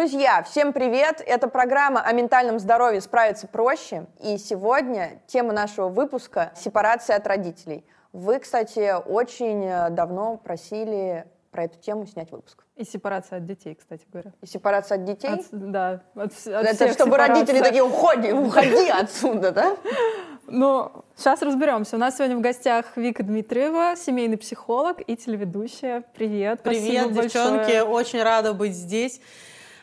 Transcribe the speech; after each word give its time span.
Друзья, 0.00 0.42
всем 0.42 0.72
привет! 0.72 1.22
Это 1.26 1.46
программа 1.46 2.00
о 2.00 2.10
ментальном 2.12 2.58
здоровье 2.58 3.02
«Справиться 3.02 3.46
проще». 3.46 4.06
И 4.24 4.38
сегодня 4.38 5.20
тема 5.26 5.52
нашего 5.52 5.90
выпуска– 5.90 6.52
сепарация 6.56 7.16
от 7.16 7.26
родителей. 7.26 7.84
Вы, 8.14 8.38
кстати, 8.38 8.94
очень 9.06 9.62
э, 9.66 9.90
давно 9.90 10.38
просили 10.38 11.26
про 11.50 11.64
эту 11.64 11.78
тему 11.80 12.06
снять 12.06 12.32
выпуск. 12.32 12.64
И 12.76 12.84
сепарация 12.84 13.40
от 13.40 13.44
детей, 13.44 13.74
кстати 13.74 14.06
говоря. 14.10 14.32
И 14.40 14.46
сепарация 14.46 14.94
от 14.94 15.04
детей? 15.04 15.34
От, 15.34 15.44
да. 15.50 16.00
От, 16.14 16.32
от 16.32 16.46
Это 16.46 16.74
чтобы 16.94 17.10
сепарация. 17.10 17.34
родители 17.34 17.60
такие, 17.60 17.82
уходи, 17.82 18.32
уходи 18.32 18.88
отсюда, 18.90 19.52
да? 19.52 19.76
Ну, 20.46 20.92
сейчас 21.14 21.42
разберемся. 21.42 21.96
У 21.96 21.98
нас 21.98 22.16
сегодня 22.16 22.38
в 22.38 22.40
гостях 22.40 22.96
Вика 22.96 23.22
Дмитриева, 23.22 23.96
семейный 23.98 24.38
психолог 24.38 25.02
и 25.06 25.14
телеведущая. 25.14 26.04
Привет. 26.14 26.62
Привет, 26.62 27.12
девчонки. 27.12 27.58
большое. 27.58 27.84
Очень 27.84 28.22
рада 28.22 28.54
быть 28.54 28.72
здесь. 28.72 29.20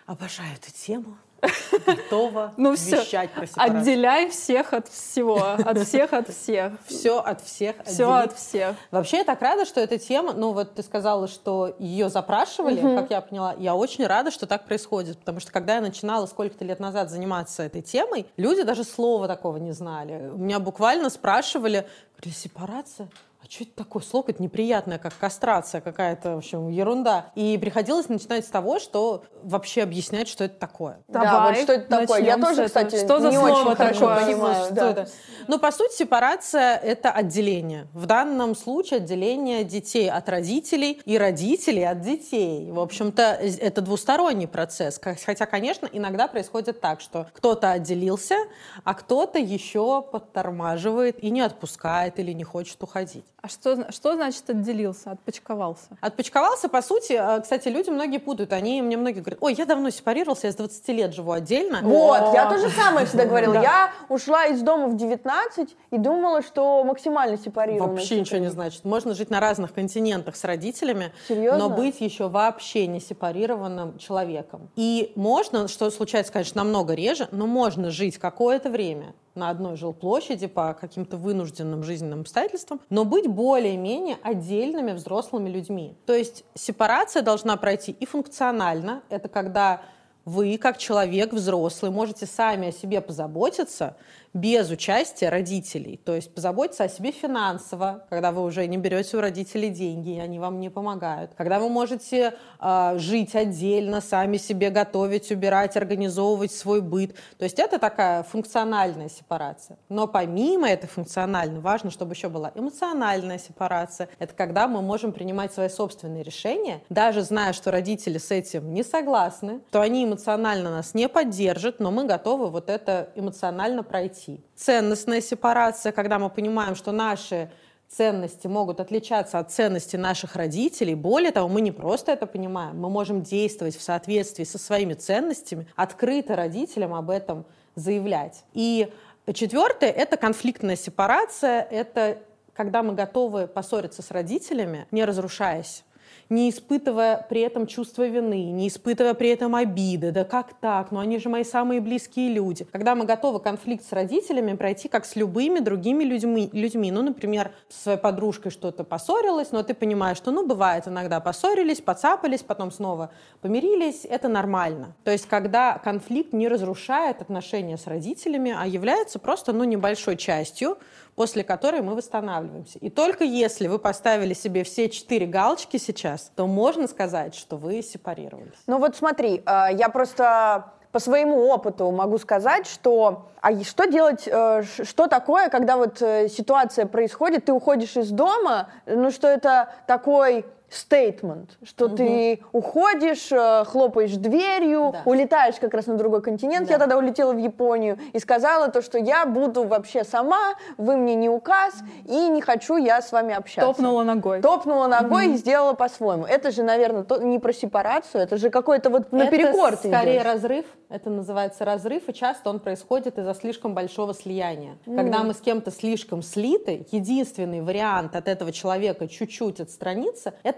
Обожаю 0.07 0.49
эту 0.55 0.71
тему. 0.71 1.17
Готова 1.85 2.53
Ну 2.57 2.75
все, 2.75 3.01
вещать 3.01 3.31
про 3.31 3.45
сепарацию. 3.45 3.79
отделяй 3.79 4.29
всех 4.31 4.73
от 4.73 4.87
всего, 4.87 5.37
от 5.39 5.77
всех 5.85 6.11
от 6.13 6.29
всех. 6.29 6.73
Все 6.87 7.19
от 7.19 7.41
всех 7.41 7.75
Все 7.85 8.11
отделить. 8.11 8.31
от 8.31 8.37
всех. 8.39 8.75
Вообще, 8.89 9.17
я 9.17 9.23
так 9.23 9.39
рада, 9.43 9.65
что 9.65 9.79
эта 9.79 9.99
тема, 9.99 10.33
ну 10.33 10.53
вот 10.53 10.73
ты 10.73 10.81
сказала, 10.81 11.27
что 11.27 11.75
ее 11.77 12.09
запрашивали, 12.09 12.81
как 12.81 13.11
я 13.11 13.21
поняла. 13.21 13.53
Я 13.59 13.75
очень 13.75 14.07
рада, 14.07 14.31
что 14.31 14.47
так 14.47 14.65
происходит, 14.65 15.19
потому 15.19 15.39
что 15.39 15.51
когда 15.51 15.75
я 15.75 15.81
начинала 15.81 16.25
сколько-то 16.25 16.65
лет 16.65 16.79
назад 16.79 17.11
заниматься 17.11 17.61
этой 17.61 17.83
темой, 17.83 18.25
люди 18.37 18.63
даже 18.63 18.83
слова 18.83 19.27
такого 19.27 19.57
не 19.57 19.73
знали. 19.73 20.29
У 20.33 20.37
меня 20.39 20.59
буквально 20.59 21.11
спрашивали, 21.11 21.87
говорили, 22.17 22.33
сепарация? 22.35 23.09
А 23.47 23.51
что 23.51 23.63
это 23.63 23.73
такое? 23.75 24.03
Слово 24.03 24.25
это 24.29 24.43
неприятное, 24.43 24.97
как 24.97 25.13
кастрация 25.17 25.79
какая-то, 25.79 26.35
в 26.35 26.37
общем, 26.37 26.67
ерунда. 26.69 27.31
И 27.35 27.57
приходилось 27.57 28.09
начинать 28.09 28.45
с 28.45 28.49
того, 28.49 28.79
что 28.79 29.23
вообще 29.43 29.83
объяснять, 29.83 30.27
что 30.27 30.43
это 30.43 30.59
такое. 30.59 30.99
Да, 31.07 31.23
Давай 31.23 31.53
вот 31.53 31.63
что 31.63 31.73
это 31.73 31.87
такое? 31.87 32.21
Я 32.21 32.37
тоже, 32.37 32.65
кстати, 32.65 32.97
Что 32.97 33.19
за 33.19 33.29
не 33.29 33.37
слово 33.37 33.51
очень 33.51 33.75
хорошо 33.75 33.99
такое? 33.99 34.25
понимаю. 34.25 34.65
Что 34.65 34.73
да. 34.73 34.91
это? 34.91 35.09
Ну, 35.47 35.59
по 35.59 35.71
сути, 35.71 35.95
сепарация— 35.95 36.75
это 36.83 37.09
отделение. 37.11 37.87
В 37.93 38.05
данном 38.05 38.55
случае 38.55 38.97
отделение 38.97 39.63
детей 39.63 40.09
от 40.09 40.27
родителей 40.27 41.01
и 41.05 41.17
родителей 41.17 41.83
от 41.83 42.01
детей. 42.01 42.69
В 42.71 42.79
общем-то, 42.79 43.21
это 43.21 43.81
двусторонний 43.81 44.47
процесс. 44.47 44.99
Хотя, 45.01 45.45
конечно, 45.45 45.87
иногда 45.91 46.27
происходит 46.27 46.81
так, 46.81 46.99
что 46.99 47.27
кто-то 47.33 47.71
отделился, 47.71 48.35
а 48.83 48.93
кто-то 48.93 49.39
еще 49.39 50.01
подтормаживает 50.01 51.23
и 51.23 51.29
не 51.29 51.41
отпускает 51.41 52.19
или 52.19 52.33
не 52.33 52.43
хочет 52.43 52.81
уходить. 52.83 53.23
А 53.39 53.49
что, 53.49 53.91
что 53.91 54.15
значит 54.15 54.49
отделился, 54.49 55.11
отпочковался? 55.11 55.89
Отпочковался, 56.01 56.69
по 56.69 56.81
сути, 56.81 57.13
э, 57.13 57.39
кстати, 57.41 57.67
люди 57.67 57.91
многие 57.91 58.17
путают. 58.17 58.51
Они 58.51 58.81
мне 58.81 58.97
многие 58.97 59.19
говорят, 59.19 59.37
ой, 59.41 59.53
я 59.53 59.65
давно 59.65 59.91
сепарировался, 59.91 60.47
я 60.47 60.53
с 60.53 60.55
20 60.55 60.87
лет 60.89 61.13
живу 61.13 61.31
отдельно. 61.31 61.79
Вот, 61.83 62.33
я 62.33 62.49
то 62.49 62.57
же 62.57 62.69
самое 62.69 63.05
всегда 63.05 63.25
говорила. 63.25 63.53
Да. 63.53 63.61
Я 63.61 63.91
ушла 64.09 64.47
из 64.47 64.61
дома 64.63 64.87
в 64.87 64.97
19 64.97 65.75
и 65.91 65.97
думала, 65.99 66.41
что 66.41 66.83
максимально 66.83 67.37
сепарирована. 67.37 67.93
Вообще 67.93 68.19
ничего 68.19 68.39
не 68.39 68.49
значит. 68.49 68.83
Можно 68.83 69.13
жить 69.13 69.29
на 69.29 69.39
разных 69.39 69.71
континентах 69.71 70.35
с 70.35 70.43
родителями, 70.43 71.13
Серьезно? 71.27 71.59
но 71.59 71.69
быть 71.69 72.01
еще 72.01 72.29
вообще 72.29 72.87
не 72.87 72.99
сепарированным 72.99 73.99
человеком. 73.99 74.69
И 74.75 75.11
можно, 75.15 75.67
что 75.67 75.91
случается, 75.91 76.33
конечно, 76.33 76.63
намного 76.63 76.95
реже, 76.95 77.27
но 77.31 77.45
можно 77.45 77.91
жить 77.91 78.17
какое-то 78.17 78.71
время 78.71 79.13
на 79.37 79.49
одной 79.49 79.77
жилплощади 79.77 80.47
по 80.47 80.73
каким-то 80.73 81.15
вынужденным 81.15 81.83
жизненным 81.83 82.21
обстоятельствам, 82.21 82.81
но 82.89 83.05
быть 83.05 83.27
более-менее 83.27 84.17
отдельными 84.21 84.91
взрослыми 84.91 85.49
людьми. 85.49 85.95
То 86.05 86.13
есть 86.13 86.43
сепарация 86.55 87.21
должна 87.21 87.55
пройти 87.55 87.91
и 87.91 88.05
функционально. 88.05 89.03
Это 89.09 89.29
когда 89.29 89.81
вы, 90.25 90.57
как 90.57 90.77
человек 90.77 91.31
взрослый, 91.31 91.89
можете 91.89 92.25
сами 92.25 92.67
о 92.67 92.71
себе 92.73 92.99
позаботиться 92.99 93.95
без 94.33 94.69
участия 94.69 95.29
родителей. 95.29 95.99
То 96.03 96.15
есть 96.15 96.33
позаботиться 96.33 96.83
о 96.83 96.89
себе 96.89 97.11
финансово, 97.11 98.05
когда 98.09 98.31
вы 98.31 98.43
уже 98.43 98.65
не 98.67 98.77
берете 98.77 99.17
у 99.17 99.21
родителей 99.21 99.69
деньги, 99.69 100.15
и 100.15 100.19
они 100.19 100.39
вам 100.39 100.59
не 100.59 100.69
помогают. 100.69 101.31
Когда 101.35 101.59
вы 101.59 101.69
можете 101.69 102.33
э, 102.59 102.93
жить 102.97 103.35
отдельно, 103.35 104.01
сами 104.01 104.37
себе 104.37 104.69
готовить, 104.69 105.31
убирать, 105.31 105.77
организовывать 105.77 106.51
свой 106.51 106.81
быт. 106.81 107.15
То 107.37 107.45
есть 107.45 107.59
это 107.59 107.79
такая 107.79 108.23
функциональная 108.23 109.09
сепарация. 109.09 109.77
Но 109.89 110.07
помимо 110.07 110.69
этой 110.69 110.87
функциональной, 110.87 111.59
важно, 111.59 111.91
чтобы 111.91 112.13
еще 112.13 112.29
была 112.29 112.51
эмоциональная 112.55 113.39
сепарация. 113.39 114.09
Это 114.19 114.33
когда 114.33 114.67
мы 114.67 114.81
можем 114.81 115.11
принимать 115.11 115.53
свои 115.53 115.69
собственные 115.69 116.23
решения, 116.23 116.81
даже 116.89 117.21
зная, 117.21 117.53
что 117.53 117.71
родители 117.71 118.17
с 118.17 118.31
этим 118.31 118.73
не 118.73 118.83
согласны, 118.83 119.61
то 119.71 119.81
они 119.81 120.05
эмоционально 120.05 120.71
нас 120.71 120.93
не 120.93 121.09
поддержат, 121.09 121.79
но 121.79 121.91
мы 121.91 122.05
готовы 122.05 122.49
вот 122.49 122.69
это 122.69 123.09
эмоционально 123.15 123.83
пройти. 123.83 124.16
Ценностная 124.55 125.21
сепарация, 125.21 125.91
когда 125.91 126.19
мы 126.19 126.29
понимаем, 126.29 126.75
что 126.75 126.91
наши 126.91 127.51
ценности 127.87 128.47
могут 128.47 128.79
отличаться 128.79 129.39
от 129.39 129.51
ценностей 129.51 129.97
наших 129.97 130.35
родителей. 130.35 130.95
Более 130.95 131.31
того, 131.31 131.47
мы 131.47 131.61
не 131.61 131.71
просто 131.71 132.11
это 132.11 132.25
понимаем, 132.25 132.79
мы 132.79 132.89
можем 132.89 133.21
действовать 133.21 133.77
в 133.77 133.81
соответствии 133.81 134.43
со 134.43 134.57
своими 134.57 134.93
ценностями, 134.93 135.67
открыто 135.75 136.35
родителям 136.35 136.93
об 136.93 137.09
этом 137.09 137.45
заявлять. 137.75 138.43
И 138.53 138.91
четвертое— 139.33 139.89
это 139.91 140.17
конфликтная 140.17 140.75
сепарация, 140.75 141.61
это 141.61 142.19
когда 142.53 142.81
мы 142.81 142.93
готовы 142.93 143.47
поссориться 143.47 144.01
с 144.01 144.09
родителями, 144.11 144.87
не 144.91 145.05
разрушаясь 145.05 145.83
не 146.29 146.49
испытывая 146.49 147.25
при 147.29 147.41
этом 147.41 147.67
чувства 147.67 148.07
вины, 148.07 148.51
не 148.51 148.67
испытывая 148.67 149.13
при 149.13 149.29
этом 149.29 149.55
обиды. 149.55 150.11
Да 150.11 150.23
как 150.23 150.53
так? 150.59 150.91
Ну 150.91 150.99
они 150.99 151.19
же 151.19 151.29
мои 151.29 151.43
самые 151.43 151.81
близкие 151.81 152.29
люди. 152.29 152.65
Когда 152.71 152.95
мы 152.95 153.05
готовы 153.05 153.39
конфликт 153.39 153.85
с 153.85 153.91
родителями 153.91 154.53
пройти 154.55 154.87
как 154.87 155.05
с 155.05 155.15
любыми 155.15 155.59
другими 155.59 156.03
людьми. 156.03 156.49
людьми. 156.51 156.91
Ну, 156.91 157.01
например, 157.01 157.51
со 157.69 157.83
своей 157.83 157.97
подружкой 157.97 158.51
что-то 158.51 158.83
поссорилась, 158.83 159.51
но 159.51 159.63
ты 159.63 159.73
понимаешь, 159.73 160.17
что, 160.17 160.31
ну, 160.31 160.45
бывает, 160.45 160.87
иногда 160.87 161.19
поссорились, 161.19 161.81
поцапались, 161.81 162.41
потом 162.41 162.71
снова 162.71 163.11
помирились. 163.41 164.05
Это 164.05 164.27
нормально. 164.27 164.95
То 165.03 165.11
есть, 165.11 165.27
когда 165.27 165.77
конфликт 165.77 166.33
не 166.33 166.47
разрушает 166.47 167.21
отношения 167.21 167.77
с 167.77 167.87
родителями, 167.87 168.55
а 168.57 168.65
является 168.67 169.19
просто, 169.19 169.53
ну, 169.53 169.63
небольшой 169.63 170.17
частью, 170.17 170.77
после 171.17 171.43
которой 171.43 171.81
мы 171.81 171.95
восстанавливаемся. 171.95 172.77
И 172.77 172.91
только 172.91 173.23
если 173.23 173.67
вы 173.67 173.79
поставили 173.79 174.35
себе 174.35 174.63
все 174.63 174.87
четыре 174.87 175.25
галочки 175.25 175.77
сейчас, 175.77 176.31
то 176.35 176.45
можно 176.45 176.87
сказать, 176.87 177.33
что 177.33 177.57
вы 177.57 177.81
сепарировались. 177.81 178.53
Ну 178.67 178.77
вот 178.77 178.95
смотри, 178.95 179.41
э, 179.43 179.67
я 179.73 179.89
просто 179.89 180.73
по 180.91 180.99
своему 180.99 181.47
опыту 181.47 181.89
могу 181.89 182.19
сказать, 182.19 182.67
что 182.67 183.29
а 183.41 183.51
что 183.63 183.85
делать, 183.85 184.27
э, 184.27 184.61
что 184.83 185.07
такое, 185.07 185.49
когда 185.49 185.77
вот 185.77 186.03
э, 186.03 186.29
ситуация 186.29 186.85
происходит, 186.85 187.45
ты 187.45 187.51
уходишь 187.51 187.97
из 187.97 188.11
дома, 188.11 188.69
ну 188.85 189.09
что 189.09 189.27
это 189.27 189.73
такой 189.87 190.45
стейтмент, 190.69 191.57
что 191.63 191.87
ты 191.87 192.41
уходишь, 192.51 193.31
э, 193.31 193.63
хлопаешь 193.65 194.11
дверью, 194.11 194.89
Да. 194.93 195.01
улетаешь 195.05 195.55
как 195.55 195.73
раз 195.73 195.87
на 195.87 195.95
другой 195.95 196.21
континент. 196.21 196.67
Да. 196.67 196.73
Я 196.73 196.79
тогда 196.79 196.97
улетела 196.97 197.33
в 197.33 197.37
Японию 197.37 197.97
и 198.13 198.19
сказала 198.19 198.67
то, 198.69 198.81
что 198.81 198.97
я 198.97 199.25
буду 199.25 199.63
вообще 199.63 200.03
сама, 200.03 200.55
вы 200.77 200.97
мне 200.97 201.15
не 201.15 201.29
указ, 201.29 201.73
и 202.05 202.27
не 202.29 202.41
хочу 202.41 202.77
я 202.77 203.01
с 203.01 203.11
вами 203.11 203.33
общаться. 203.33 203.61
Топнула 203.73 204.03
ногой. 204.03 204.41
Топнула 204.41 204.87
ногой 204.87 205.27
и 205.33 205.37
сделала 205.37 205.73
по-своему. 205.73 206.25
Это 206.25 206.51
же, 206.51 206.63
наверное, 206.63 207.03
то- 207.03 207.21
не 207.21 207.39
про 207.39 207.53
сепарацию, 207.53 208.21
это 208.23 208.37
же 208.37 208.49
какой-то 208.49 208.89
вот 208.89 209.11
наперекор 209.11 209.73
это 209.73 209.83
ты 209.83 209.87
скорее 209.89 210.15
идешь. 210.17 210.25
разрыв, 210.25 210.65
это 210.89 211.09
называется 211.09 211.65
разрыв, 211.65 212.09
и 212.09 212.13
часто 212.13 212.49
он 212.49 212.59
происходит 212.59 213.17
из-за 213.17 213.33
слишком 213.33 213.73
большого 213.73 214.13
слияния. 214.13 214.77
Когда 214.85 215.23
мы 215.23 215.33
с 215.33 215.37
кем-то 215.39 215.71
слишком 215.71 216.21
слиты, 216.21 216.85
единственный 216.91 217.61
вариант 217.61 218.15
от 218.15 218.27
этого 218.27 218.51
человека 218.51 219.07
чуть-чуть 219.07 219.59
отстраниться, 219.59 220.33
это 220.43 220.56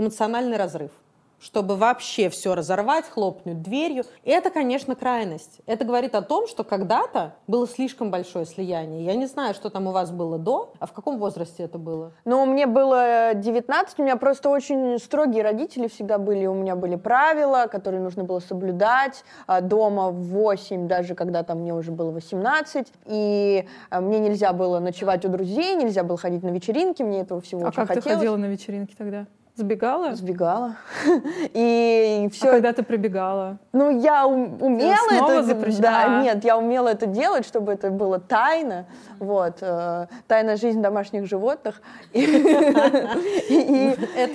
эмоциональный 0.00 0.56
разрыв 0.56 0.90
чтобы 1.40 1.76
вообще 1.76 2.28
все 2.28 2.54
разорвать, 2.54 3.06
хлопнуть 3.08 3.62
дверью. 3.62 4.04
И 4.24 4.30
это, 4.30 4.50
конечно, 4.50 4.94
крайность. 4.94 5.60
Это 5.66 5.84
говорит 5.84 6.14
о 6.14 6.22
том, 6.22 6.46
что 6.46 6.64
когда-то 6.64 7.34
было 7.46 7.66
слишком 7.66 8.10
большое 8.10 8.44
слияние. 8.44 9.04
Я 9.04 9.14
не 9.14 9.26
знаю, 9.26 9.54
что 9.54 9.70
там 9.70 9.86
у 9.86 9.92
вас 9.92 10.10
было 10.10 10.38
до, 10.38 10.74
а 10.78 10.86
в 10.86 10.92
каком 10.92 11.18
возрасте 11.18 11.62
это 11.64 11.78
было? 11.78 12.12
Но 12.24 12.44
мне 12.44 12.66
было 12.66 13.32
19, 13.34 13.98
у 13.98 14.02
меня 14.02 14.16
просто 14.16 14.50
очень 14.50 14.98
строгие 14.98 15.42
родители 15.42 15.88
всегда 15.88 16.18
были, 16.18 16.46
у 16.46 16.54
меня 16.54 16.76
были 16.76 16.96
правила, 16.96 17.66
которые 17.70 18.00
нужно 18.00 18.24
было 18.24 18.40
соблюдать, 18.40 19.24
а, 19.46 19.60
дома 19.60 20.10
в 20.10 20.22
8, 20.22 20.88
даже 20.88 21.14
когда 21.14 21.42
там 21.42 21.60
мне 21.60 21.74
уже 21.74 21.90
было 21.90 22.10
18, 22.10 22.86
и 23.06 23.66
а, 23.88 24.00
мне 24.00 24.18
нельзя 24.18 24.52
было 24.52 24.78
ночевать 24.78 25.24
у 25.24 25.28
друзей, 25.28 25.74
нельзя 25.74 26.04
было 26.04 26.18
ходить 26.18 26.42
на 26.42 26.50
вечеринки, 26.50 27.02
мне 27.02 27.20
этого 27.20 27.40
всего 27.40 27.62
А 27.62 27.68
очень 27.68 27.76
как 27.76 27.88
ты 27.88 27.94
хотелось. 27.94 28.18
ходила 28.18 28.36
на 28.36 28.46
вечеринки 28.46 28.94
тогда? 28.96 29.26
Сбегала? 29.56 30.14
Сбегала. 30.14 30.76
И 31.54 32.28
все. 32.32 32.48
А 32.48 32.52
когда 32.52 32.72
ты 32.72 32.82
прибегала? 32.82 33.58
Ну, 33.72 34.00
я 34.00 34.26
умела 34.26 35.10
это... 35.10 35.42
запрещала? 35.42 35.82
Да, 35.82 36.22
нет, 36.22 36.44
я 36.44 36.56
умела 36.56 36.88
это 36.88 37.06
делать, 37.06 37.46
чтобы 37.46 37.72
это 37.72 37.90
было 37.90 38.18
тайно. 38.18 38.86
Вот. 39.18 39.56
э, 39.60 40.06
Тайна 40.28 40.56
жизнь 40.56 40.80
домашних 40.80 41.26
животных. 41.26 41.82
Это 42.12 43.20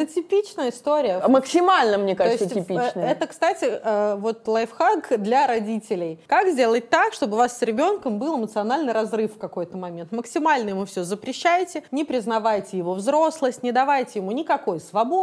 типичная 0.05 0.69
история. 0.69 1.21
максимально, 1.27 1.97
мне 1.97 2.15
кажется, 2.15 2.45
э, 2.45 2.49
типичная. 2.49 2.91
Это, 2.93 3.27
кстати, 3.27 3.79
э, 3.83 4.15
вот 4.19 4.47
лайфхак 4.47 5.19
для 5.21 5.47
родителей. 5.47 6.19
Как 6.27 6.47
сделать 6.49 6.89
так, 6.89 7.13
чтобы 7.13 7.33
у 7.33 7.37
вас 7.37 7.57
с 7.57 7.61
ребенком 7.63 8.19
был 8.19 8.37
эмоциональный 8.37 8.93
разрыв 8.93 9.35
в 9.35 9.39
какой-то 9.39 9.77
момент? 9.77 10.11
Максимально 10.11 10.69
ему 10.69 10.85
все 10.85 11.03
запрещайте, 11.03 11.83
не 11.91 12.03
признавайте 12.03 12.77
его 12.77 12.93
взрослость, 12.93 13.63
не 13.63 13.71
давайте 13.71 14.19
ему 14.19 14.31
никакой 14.31 14.79
свободы, 14.79 15.14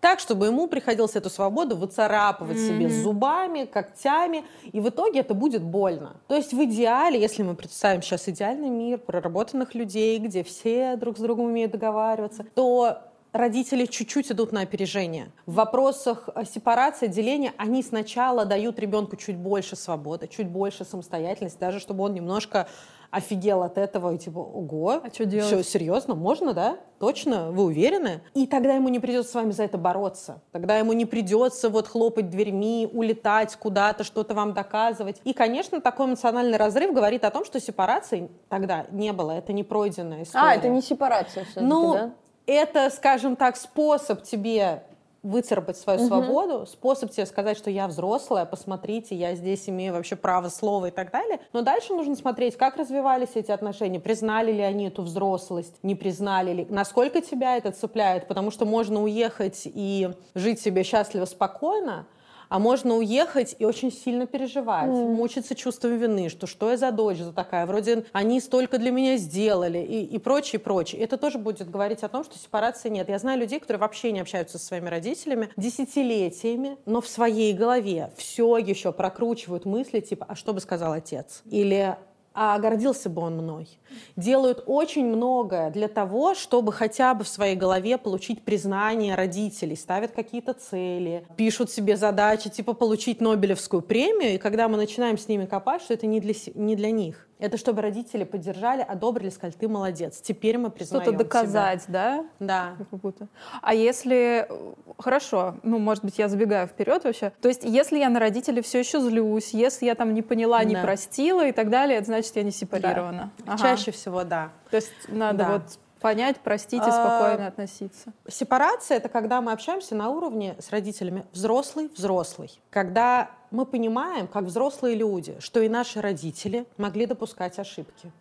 так, 0.00 0.20
чтобы 0.20 0.46
ему 0.46 0.66
приходилось 0.66 1.16
эту 1.16 1.30
свободу 1.30 1.76
выцарапывать 1.76 2.58
себе 2.58 2.88
зубами, 2.88 3.64
когтями, 3.64 4.44
и 4.72 4.80
в 4.80 4.88
итоге 4.88 5.20
это 5.20 5.34
будет 5.34 5.62
больно. 5.62 6.16
То 6.28 6.36
есть 6.36 6.52
в 6.52 6.64
идеале, 6.64 7.20
если 7.20 7.42
мы 7.42 7.54
представим 7.54 8.02
сейчас 8.02 8.28
идеальный 8.28 8.70
мир 8.70 8.98
проработанных 8.98 9.74
людей, 9.74 10.18
где 10.18 10.42
все 10.42 10.96
друг 10.96 11.18
с 11.18 11.20
другом 11.20 11.46
умеют 11.46 11.72
договариваться, 11.72 12.44
то 12.54 12.98
родители 13.34 13.84
чуть-чуть 13.86 14.30
идут 14.30 14.52
на 14.52 14.60
опережение. 14.62 15.32
В 15.44 15.54
вопросах 15.54 16.28
э, 16.34 16.44
сепарации, 16.44 17.08
деления 17.08 17.52
они 17.58 17.82
сначала 17.82 18.44
дают 18.44 18.78
ребенку 18.78 19.16
чуть 19.16 19.36
больше 19.36 19.76
свободы, 19.76 20.28
чуть 20.28 20.46
больше 20.46 20.84
самостоятельности, 20.84 21.58
даже 21.58 21.80
чтобы 21.80 22.04
он 22.04 22.14
немножко 22.14 22.68
офигел 23.14 23.62
от 23.62 23.78
этого 23.78 24.12
и 24.14 24.18
типа, 24.18 24.38
ого, 24.38 25.00
А 25.04 25.10
чё 25.10 25.24
делать? 25.24 25.46
Всё, 25.46 25.62
серьезно, 25.62 26.14
можно, 26.14 26.52
да? 26.52 26.76
Точно? 26.98 27.50
Вы 27.50 27.64
уверены? 27.64 28.22
И 28.34 28.46
тогда 28.46 28.74
ему 28.74 28.88
не 28.88 28.98
придется 28.98 29.30
с 29.30 29.34
вами 29.34 29.52
за 29.52 29.64
это 29.64 29.78
бороться. 29.78 30.42
Тогда 30.52 30.78
ему 30.78 30.92
не 30.92 31.04
придется 31.06 31.68
вот 31.68 31.86
хлопать 31.86 32.30
дверьми, 32.30 32.88
улетать 32.92 33.54
куда-то, 33.56 34.04
что-то 34.04 34.34
вам 34.34 34.52
доказывать. 34.52 35.20
И, 35.24 35.32
конечно, 35.32 35.80
такой 35.80 36.06
эмоциональный 36.06 36.56
разрыв 36.58 36.92
говорит 36.92 37.24
о 37.24 37.30
том, 37.30 37.44
что 37.44 37.60
сепарации 37.60 38.30
тогда 38.48 38.86
не 38.90 39.12
было. 39.12 39.32
Это 39.32 39.52
не 39.52 39.62
пройденная 39.62 40.22
история. 40.24 40.44
А, 40.46 40.54
это 40.54 40.68
не 40.68 40.82
сепарация 40.82 41.44
все-таки, 41.44 41.66
Ну, 41.66 41.92
да? 41.94 42.10
это, 42.46 42.90
скажем 42.90 43.36
так, 43.36 43.56
способ 43.56 44.22
тебе 44.22 44.82
выцарапать 45.24 45.76
свою 45.78 46.06
свободу, 46.06 46.66
способ 46.66 47.10
тебе 47.10 47.26
сказать, 47.26 47.56
что 47.56 47.70
я 47.70 47.88
взрослая, 47.88 48.44
посмотрите, 48.44 49.16
я 49.16 49.34
здесь 49.34 49.68
имею 49.68 49.94
вообще 49.94 50.16
право 50.16 50.50
слова 50.50 50.86
и 50.86 50.90
так 50.90 51.10
далее. 51.10 51.40
Но 51.52 51.62
дальше 51.62 51.94
нужно 51.94 52.14
смотреть, 52.14 52.56
как 52.56 52.76
развивались 52.76 53.30
эти 53.34 53.50
отношения, 53.50 53.98
признали 53.98 54.52
ли 54.52 54.60
они 54.60 54.88
эту 54.88 55.02
взрослость, 55.02 55.74
не 55.82 55.94
признали 55.94 56.52
ли, 56.52 56.66
насколько 56.68 57.22
тебя 57.22 57.56
это 57.56 57.72
цепляет, 57.72 58.28
потому 58.28 58.50
что 58.50 58.66
можно 58.66 59.02
уехать 59.02 59.62
и 59.64 60.10
жить 60.34 60.60
себе 60.60 60.84
счастливо, 60.84 61.24
спокойно, 61.24 62.06
а 62.48 62.58
можно 62.58 62.94
уехать 62.94 63.56
и 63.58 63.64
очень 63.64 63.92
сильно 63.92 64.26
переживать, 64.26 64.88
мучиться 64.88 65.54
чувством 65.54 65.96
вины, 65.96 66.28
что 66.28 66.46
что 66.46 66.70
я 66.70 66.76
за 66.76 66.90
дочь 66.90 67.18
за 67.18 67.32
такая, 67.32 67.66
вроде 67.66 68.04
они 68.12 68.40
столько 68.40 68.78
для 68.78 68.90
меня 68.90 69.16
сделали 69.16 69.78
и, 69.78 70.04
и 70.04 70.18
прочее, 70.18 70.58
прочее. 70.58 71.02
Это 71.02 71.16
тоже 71.16 71.38
будет 71.38 71.70
говорить 71.70 72.02
о 72.02 72.08
том, 72.08 72.24
что 72.24 72.38
сепарации 72.38 72.88
нет. 72.88 73.08
Я 73.08 73.18
знаю 73.18 73.38
людей, 73.38 73.60
которые 73.60 73.80
вообще 73.80 74.12
не 74.12 74.20
общаются 74.20 74.58
со 74.58 74.66
своими 74.66 74.88
родителями 74.88 75.50
десятилетиями, 75.56 76.76
но 76.86 77.00
в 77.00 77.08
своей 77.08 77.52
голове 77.52 78.12
все 78.16 78.56
еще 78.58 78.92
прокручивают 78.92 79.64
мысли 79.64 80.00
типа, 80.00 80.26
а 80.28 80.34
что 80.34 80.52
бы 80.52 80.60
сказал 80.60 80.92
отец? 80.92 81.42
Или 81.50 81.96
а 82.34 82.58
гордился 82.58 83.08
бы 83.08 83.22
он 83.22 83.36
мной. 83.36 83.68
Делают 84.16 84.64
очень 84.66 85.06
многое 85.06 85.70
для 85.70 85.86
того, 85.86 86.34
чтобы 86.34 86.72
хотя 86.72 87.14
бы 87.14 87.22
в 87.22 87.28
своей 87.28 87.54
голове 87.54 87.96
получить 87.96 88.42
признание 88.42 89.14
родителей, 89.14 89.76
ставят 89.76 90.10
какие-то 90.10 90.52
цели, 90.52 91.24
пишут 91.36 91.70
себе 91.70 91.96
задачи, 91.96 92.50
типа 92.50 92.72
получить 92.72 93.20
Нобелевскую 93.20 93.82
премию, 93.82 94.34
и 94.34 94.38
когда 94.38 94.68
мы 94.68 94.76
начинаем 94.76 95.16
с 95.16 95.28
ними 95.28 95.46
копать, 95.46 95.82
что 95.82 95.94
это 95.94 96.06
не 96.06 96.20
для, 96.20 96.34
не 96.54 96.74
для 96.74 96.90
них. 96.90 97.28
Это 97.44 97.58
чтобы 97.58 97.82
родители 97.82 98.24
поддержали, 98.24 98.80
одобрили, 98.80 99.28
сказали, 99.28 99.54
ты 99.58 99.68
молодец, 99.68 100.18
теперь 100.22 100.56
мы 100.56 100.70
признаем 100.70 101.02
Что-то 101.02 101.18
доказать, 101.18 101.84
да? 101.88 102.18
тебя». 102.18 102.24
Да. 102.40 102.86
Как 102.90 103.00
будто. 103.00 103.28
А 103.60 103.74
если... 103.74 104.46
э, 104.48 104.72
Хорошо, 104.98 105.56
ну, 105.62 105.78
может 105.78 106.04
быть, 106.04 106.18
я 106.18 106.28
забегаю 106.28 106.66
вперед 106.66 107.04
вообще. 107.04 107.32
То 107.42 107.48
есть, 107.48 107.64
если 107.64 107.98
я 107.98 108.08
на 108.08 108.18
родителей 108.18 108.62
все 108.62 108.78
еще 108.78 108.98
злюсь, 109.00 109.50
если 109.50 109.84
я 109.84 109.94
там 109.94 110.14
не 110.14 110.22
поняла, 110.22 110.64
не 110.64 110.74
Да. 110.74 110.82
простила 110.82 111.46
и 111.46 111.52
так 111.52 111.68
далее, 111.68 111.98
это 111.98 112.06
значит, 112.06 112.34
я 112.36 112.42
не 112.44 112.50
сепарирована. 112.50 113.30
Ага. 113.46 113.58
Чаще 113.58 113.90
всего, 113.90 114.24
да. 114.24 114.50
То 114.70 114.76
есть, 114.76 114.92
надо 115.08 115.38
Да. 115.38 115.52
вот 115.52 115.62
понять, 116.04 116.38
простить 116.40 116.82
и 116.82 116.90
А, 116.90 116.92
спокойно 116.92 117.46
относиться. 117.46 118.12
Сепарация— 118.28 118.96
это 118.98 119.08
когда 119.08 119.40
мы 119.40 119.52
общаемся 119.52 119.94
на 119.94 120.10
уровне 120.10 120.54
с 120.58 120.68
родителями 120.68 121.24
взрослый-взрослый. 121.32 122.60
Когда 122.68 123.30
мы 123.50 123.64
понимаем, 123.64 124.26
как 124.26 124.44
взрослые 124.44 124.96
люди, 124.96 125.34
что 125.38 125.60
и 125.60 125.68
наши 125.70 126.02
родители 126.02 126.66
могли 126.76 127.06
допускать 127.06 127.58
ошибки, 127.58 128.12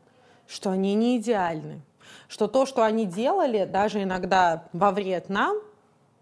что 0.48 0.70
они 0.70 0.94
не 0.94 1.18
идеальны, 1.18 1.82
что 2.30 2.48
то, 2.48 2.66
что 2.66 2.84
они 2.84 3.06
делали, 3.06 3.66
даже 3.66 4.02
иногда 4.02 4.64
во 4.72 4.92
вред 4.92 5.28
нам, 5.28 5.58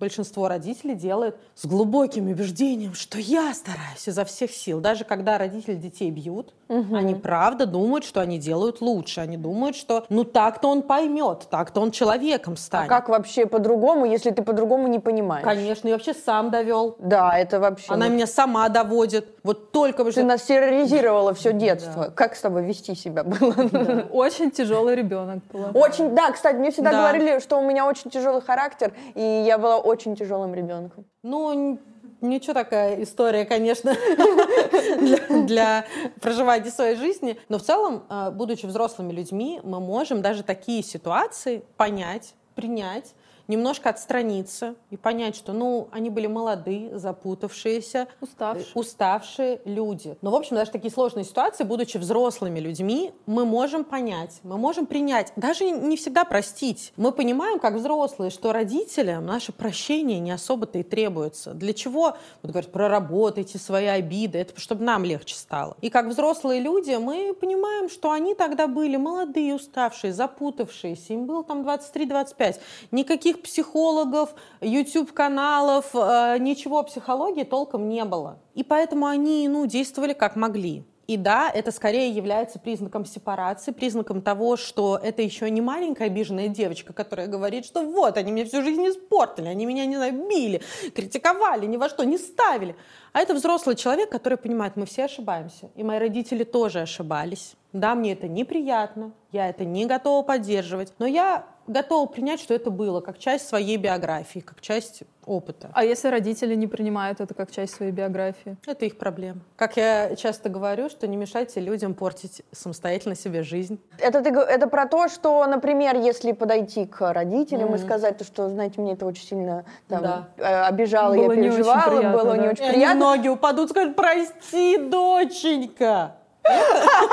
большинство 0.06 0.48
родителей 0.50 0.96
делает 0.96 1.38
с 1.56 1.66
глубоким 1.66 2.28
убеждением, 2.28 2.94
что 2.96 3.20
я 3.20 3.54
стараюсь 3.54 4.06
изо 4.08 4.26
всех 4.26 4.52
сил. 4.52 4.80
Даже 4.82 5.06
когда 5.06 5.38
родители 5.38 5.76
детей 5.76 6.10
бьют, 6.12 6.54
они 6.68 7.16
правда 7.16 7.66
думают, 7.66 8.04
что 8.04 8.20
они 8.20 8.38
делают 8.40 8.82
лучше. 8.82 9.22
Они 9.22 9.38
думают, 9.38 9.76
что 9.76 10.06
ну 10.10 10.24
так-то 10.24 10.68
он 10.70 10.82
поймет, 10.82 11.48
так-то 11.50 11.82
он 11.82 11.92
человеком 11.92 12.54
А 12.54 12.58
станет. 12.58 12.90
как 12.90 13.10
вообще 13.10 13.46
по-другому, 13.46 14.06
если 14.06 14.32
ты 14.32 14.42
по-другому 14.42 14.88
не 14.88 15.00
понимаешь? 15.00 15.44
Конечно, 15.46 15.88
и 15.88 15.92
вообще 15.92 16.14
сам 16.14 16.50
довел. 16.50 16.96
Да, 17.00 17.38
это 17.38 17.60
вообще... 17.60 17.94
Она 17.94 18.08
меня 18.08 18.26
сама 18.28 18.68
доводит. 18.70 19.28
Вот 19.44 19.72
только 19.72 20.04
бы 20.04 20.12
Ты 20.12 20.22
что- 20.22 20.24
нас 20.24 20.42
терроризировала 20.42 21.34
все 21.36 21.54
детство. 21.54 22.12
Как 22.16 22.36
с 22.36 22.42
тобой 22.42 22.64
вести 22.64 22.96
себя 22.96 23.24
было? 23.24 24.08
Очень 24.12 24.50
тяжелый 24.52 24.96
ребенок 24.96 25.40
был. 25.54 25.68
Очень, 25.80 26.16
да, 26.16 26.32
кстати, 26.32 26.56
мне 26.56 26.72
всегда 26.72 26.92
Да. 26.92 26.98
говорили, 27.02 27.40
что 27.40 27.60
у 27.60 27.62
меня 27.68 27.86
очень 27.86 28.10
тяжелый 28.10 28.42
характер, 28.42 28.94
и 29.14 29.44
я 29.46 29.58
была 29.58 29.78
очень 29.92 30.16
тяжелым 30.16 30.54
ребенком. 30.54 31.06
Ну, 31.24 31.80
ничего 32.22 32.54
такая 32.54 33.04
история, 33.04 33.46
конечно, 33.46 33.94
для, 35.00 35.44
для 35.46 35.86
проживания 36.22 36.72
своей 36.72 36.96
жизни. 36.96 37.38
Но 37.50 37.58
в 37.58 37.64
целом, 37.64 38.04
э, 38.10 38.32
будучи 38.32 38.66
взрослыми 38.66 39.12
людьми, 39.12 39.60
мы 39.64 39.80
можем 39.80 40.22
даже 40.22 40.44
такие 40.44 40.84
ситуации 40.84 41.64
понять, 41.78 42.36
принять, 42.56 43.14
немножко 43.52 43.90
отстраниться 43.90 44.76
и 44.90 44.98
понять, 44.98 45.36
что, 45.36 45.54
ну, 45.54 45.90
они 45.92 46.10
были 46.10 46.28
молоды, 46.28 46.90
запутавшиеся, 46.94 48.08
Уставшие. 48.22 48.66
э, 48.66 48.80
уставшие 48.80 49.62
люди. 49.66 50.18
Но, 50.22 50.32
в 50.32 50.36
общем, 50.36 50.56
даже 50.56 50.72
такие 50.72 50.92
сложные 50.92 51.26
ситуации, 51.26 51.64
будучи 51.64 51.98
взрослыми 51.98 52.60
людьми, 52.60 53.12
мы 53.26 53.46
можем 53.46 53.84
понять, 53.84 54.40
мы 54.44 54.58
можем 54.58 54.86
принять, 54.86 55.34
даже 55.36 55.70
не 55.70 55.98
всегда 55.98 56.24
простить. 56.26 56.94
Мы 56.98 57.12
понимаем, 57.12 57.60
как 57.60 57.76
взрослые, 57.76 58.32
что 58.32 58.54
родителям 58.54 59.26
наше 59.26 59.52
прощение 59.52 60.20
не 60.20 60.32
особо-то 60.32 60.80
и 60.80 60.84
требуется. 60.84 61.54
Для 61.54 61.74
чего? 61.74 62.16
Вот 62.42 62.52
говорят, 62.52 62.72
проработайте 62.72 63.58
свои 63.58 63.88
обиды, 63.88 64.40
это 64.40 64.60
чтобы 64.60 64.84
нам 64.84 65.04
легче 65.04 65.36
стало. 65.36 65.76
И 65.82 65.90
как 65.90 66.08
взрослые 66.08 66.62
люди 66.62 66.92
мы 66.92 67.34
понимаем, 67.34 67.90
что 67.90 68.12
они 68.12 68.34
тогда 68.36 68.68
были 68.68 68.96
молодые, 68.96 69.56
уставшие, 69.56 70.14
запутавшиеся, 70.14 71.14
им 71.14 71.26
было 71.26 71.44
там 71.44 71.62
23-25. 71.68 72.60
Никаких 72.92 73.41
психологов, 73.42 74.34
YouTube-каналов, 74.62 75.90
э, 75.94 76.38
ничего 76.40 76.80
о 76.80 76.84
психологии 76.84 77.44
толком 77.44 77.90
не 77.90 78.06
было. 78.06 78.40
И 78.54 78.64
поэтому 78.64 79.08
они, 79.08 79.48
ну, 79.48 79.66
действовали 79.66 80.14
как 80.14 80.36
могли. 80.36 80.86
И 81.12 81.18
да, 81.18 81.52
это 81.54 81.72
скорее 81.72 82.10
является 82.10 82.58
признаком 82.58 83.06
сепарации, 83.06 83.74
признаком 83.74 84.22
того, 84.22 84.56
что 84.56 84.98
это 85.02 85.22
еще 85.22 85.50
не 85.50 85.60
маленькая 85.60 86.06
обиженная 86.06 86.48
девочка, 86.48 86.94
которая 86.94 87.28
говорит, 87.28 87.66
что 87.66 87.84
вот, 87.84 88.16
они 88.16 88.32
мне 88.32 88.46
всю 88.46 88.62
жизнь 88.62 88.88
испортили, 88.88 89.48
они 89.48 89.66
меня, 89.66 89.86
не 89.86 89.98
знаю, 89.98 90.14
били, 90.30 90.62
критиковали, 90.96 91.66
ни 91.66 91.76
во 91.76 91.90
что 91.90 92.06
не 92.06 92.18
ставили. 92.18 92.78
А 93.12 93.20
это 93.20 93.34
взрослый 93.34 93.76
человек, 93.76 94.10
который 94.10 94.38
понимает, 94.38 94.78
мы 94.78 94.86
все 94.86 95.04
ошибаемся. 95.04 95.70
И 95.76 95.84
мои 95.84 96.00
родители 96.00 96.46
тоже 96.46 96.80
ошибались. 96.80 97.56
Да, 97.74 97.94
мне 97.94 98.14
это 98.14 98.30
неприятно, 98.30 99.12
я 99.34 99.50
это 99.50 99.66
не 99.66 99.86
готова 99.86 100.24
поддерживать, 100.24 100.94
но 100.98 101.06
я 101.06 101.46
готова 101.68 102.06
принять, 102.08 102.40
что 102.40 102.54
это 102.54 102.70
было 102.72 103.02
как 103.02 103.18
часть 103.18 103.48
своей 103.48 103.78
биографии, 103.78 104.40
как 104.40 104.62
часть 104.62 105.04
опыта. 105.26 105.70
А 105.74 105.84
если 105.86 106.08
родители 106.08 106.56
не 106.56 106.66
принимают 106.68 107.22
это 107.22 107.34
как 107.36 107.52
часть 107.52 107.76
своей 107.76 107.92
биографии? 107.92 108.58
Это 108.66 108.86
их 108.86 108.98
проблема. 108.98 109.42
Как 109.56 109.78
я 109.78 110.16
часто 110.16 110.50
говорю, 110.50 110.90
что 110.90 111.08
не 111.08 111.16
мешайте 111.16 111.60
людям 111.60 111.94
портить 111.94 112.42
самостоятельно 112.52 113.16
себе 113.16 113.44
жизнь. 113.44 113.80
Это, 114.00 114.22
ты, 114.24 114.30
это 114.32 114.68
про 114.68 114.88
то, 114.88 115.08
что, 115.10 115.46
например, 115.46 115.96
если 115.98 116.32
подойти 116.32 116.86
к 116.88 117.14
родителям 117.14 117.76
и 117.76 117.78
сказать, 117.78 118.18
то, 118.18 118.24
что, 118.24 118.50
знаете, 118.50 118.82
мне 118.82 118.94
это 118.94 119.06
очень 119.06 119.26
сильно 119.28 119.64
там, 119.88 120.02
Да. 120.02 120.28
э, 120.38 120.64
обижало, 120.64 121.14
Было 121.14 121.32
я 121.34 121.36
не 121.38 121.48
очень 121.50 121.52
переживала, 121.58 121.90
приятно, 121.98 122.12
было 122.12 122.32
да. 122.36 122.38
не 122.38 122.46
И 122.46 122.50
очень 122.50 122.64
они 122.64 122.74
приятно. 122.74 123.00
ноги 123.00 123.28
упадут, 123.28 123.70
скажут, 123.70 123.96
прости, 123.96 124.78
доченька. 124.78 126.16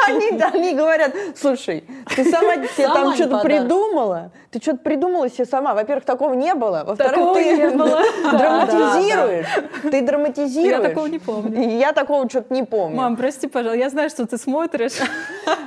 Они, 0.07 0.31
они 0.41 0.75
говорят, 0.75 1.13
слушай, 1.37 1.85
ты 2.17 2.25
сама 2.31 2.55
себе 2.57 2.69
Сама 2.87 2.95
там 2.95 3.15
что-то 3.15 3.39
подарок. 3.39 3.45
придумала. 3.63 4.31
Ты 4.51 4.61
что-то 4.61 4.79
придумала 4.79 5.29
себе 5.29 5.45
сама. 5.45 5.75
Во-первых, 5.75 6.05
такого 6.05 6.33
не 6.35 6.55
было. 6.55 6.83
Во-вторых, 6.87 7.15
Такого 7.15 7.35
ты 7.35 7.57
не 7.57 7.71
было. 7.71 8.03
драматизируешь. 8.39 9.47
Ты 9.83 10.03
драматизируешь. 10.03 10.83
Я 10.83 10.89
такого 10.89 11.07
не 11.07 11.19
помню. 11.19 11.79
Я 11.79 11.93
такого 11.93 12.29
что-то 12.29 12.55
не 12.55 12.63
помню. 12.65 12.97
Мам, 12.97 13.17
прости, 13.17 13.47
пожалуйста, 13.49 13.79
я 13.79 13.91
знаю, 13.91 14.09
что 14.11 14.27
ты 14.27 14.39
смотришь. 14.39 14.95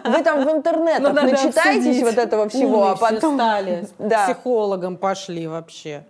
Вы 0.05 0.23
там 0.23 0.43
в 0.43 0.51
интернетах 0.51 1.13
Ну, 1.13 1.21
начитаетесь 1.21 2.01
вот 2.01 2.17
этого 2.17 2.49
всего, 2.49 2.87
а 2.89 2.95
все 2.95 3.05
потом... 3.15 3.35
стали, 3.35 3.87
Да. 3.99 4.25
психологом 4.25 4.97
пошли 4.97 5.47
вообще. 5.47 6.03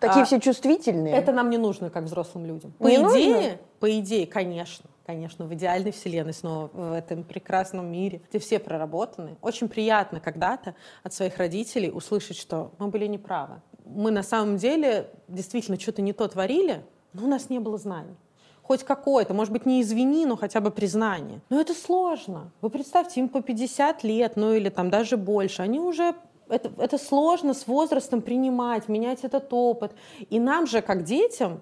Такие 0.00 0.22
А, 0.22 0.24
все 0.24 0.38
чувствительные. 0.40 1.16
Это 1.16 1.32
нам 1.32 1.50
не 1.50 1.58
нужно, 1.58 1.90
как 1.90 2.04
взрослым 2.04 2.46
людям. 2.46 2.72
По 2.78 2.86
Не 2.86 2.96
идее, 2.96 3.02
нужно? 3.34 3.50
по 3.80 3.98
идее, 3.98 4.26
конечно, 4.28 4.84
конечно, 5.08 5.46
в 5.46 5.54
идеальной 5.54 5.90
вселенной 5.90 6.34
снова, 6.34 6.68
в 6.70 6.92
этом 6.92 7.24
прекрасном 7.24 7.90
мире, 7.90 8.20
где 8.28 8.38
все 8.38 8.58
проработаны. 8.58 9.38
Очень 9.40 9.70
приятно 9.70 10.20
когда-то 10.20 10.74
от 11.02 11.14
своих 11.14 11.38
родителей 11.38 11.90
услышать, 11.90 12.36
что 12.36 12.72
мы 12.76 12.88
были 12.88 13.06
неправы. 13.06 13.62
Мы 13.86 14.10
на 14.10 14.22
самом 14.22 14.58
деле 14.58 15.08
действительно 15.26 15.80
что-то 15.80 16.02
не 16.02 16.12
то 16.12 16.28
творили, 16.28 16.84
но 17.14 17.24
у 17.24 17.26
нас 17.26 17.48
не 17.48 17.58
было 17.58 17.78
знаний. 17.78 18.16
Хоть 18.62 18.84
какое-то, 18.84 19.32
может 19.32 19.50
быть, 19.50 19.64
не 19.64 19.80
извини, 19.80 20.26
но 20.26 20.36
хотя 20.36 20.60
бы 20.60 20.70
признание. 20.70 21.40
Но 21.48 21.58
это 21.58 21.72
сложно. 21.72 22.52
Вы 22.60 22.68
представьте, 22.68 23.20
им 23.20 23.30
по 23.30 23.40
50 23.40 24.04
лет, 24.04 24.34
ну 24.36 24.52
или 24.52 24.68
там 24.68 24.90
даже 24.90 25.16
больше, 25.16 25.62
они 25.62 25.80
уже 25.80 26.16
это, 26.50 26.70
это 26.78 26.98
сложно 26.98 27.54
с 27.54 27.66
возрастом 27.66 28.20
принимать, 28.20 28.88
менять 28.88 29.24
этот 29.24 29.52
опыт. 29.52 29.92
И 30.30 30.38
нам 30.38 30.66
же, 30.66 30.82
как 30.82 31.04
детям, 31.04 31.60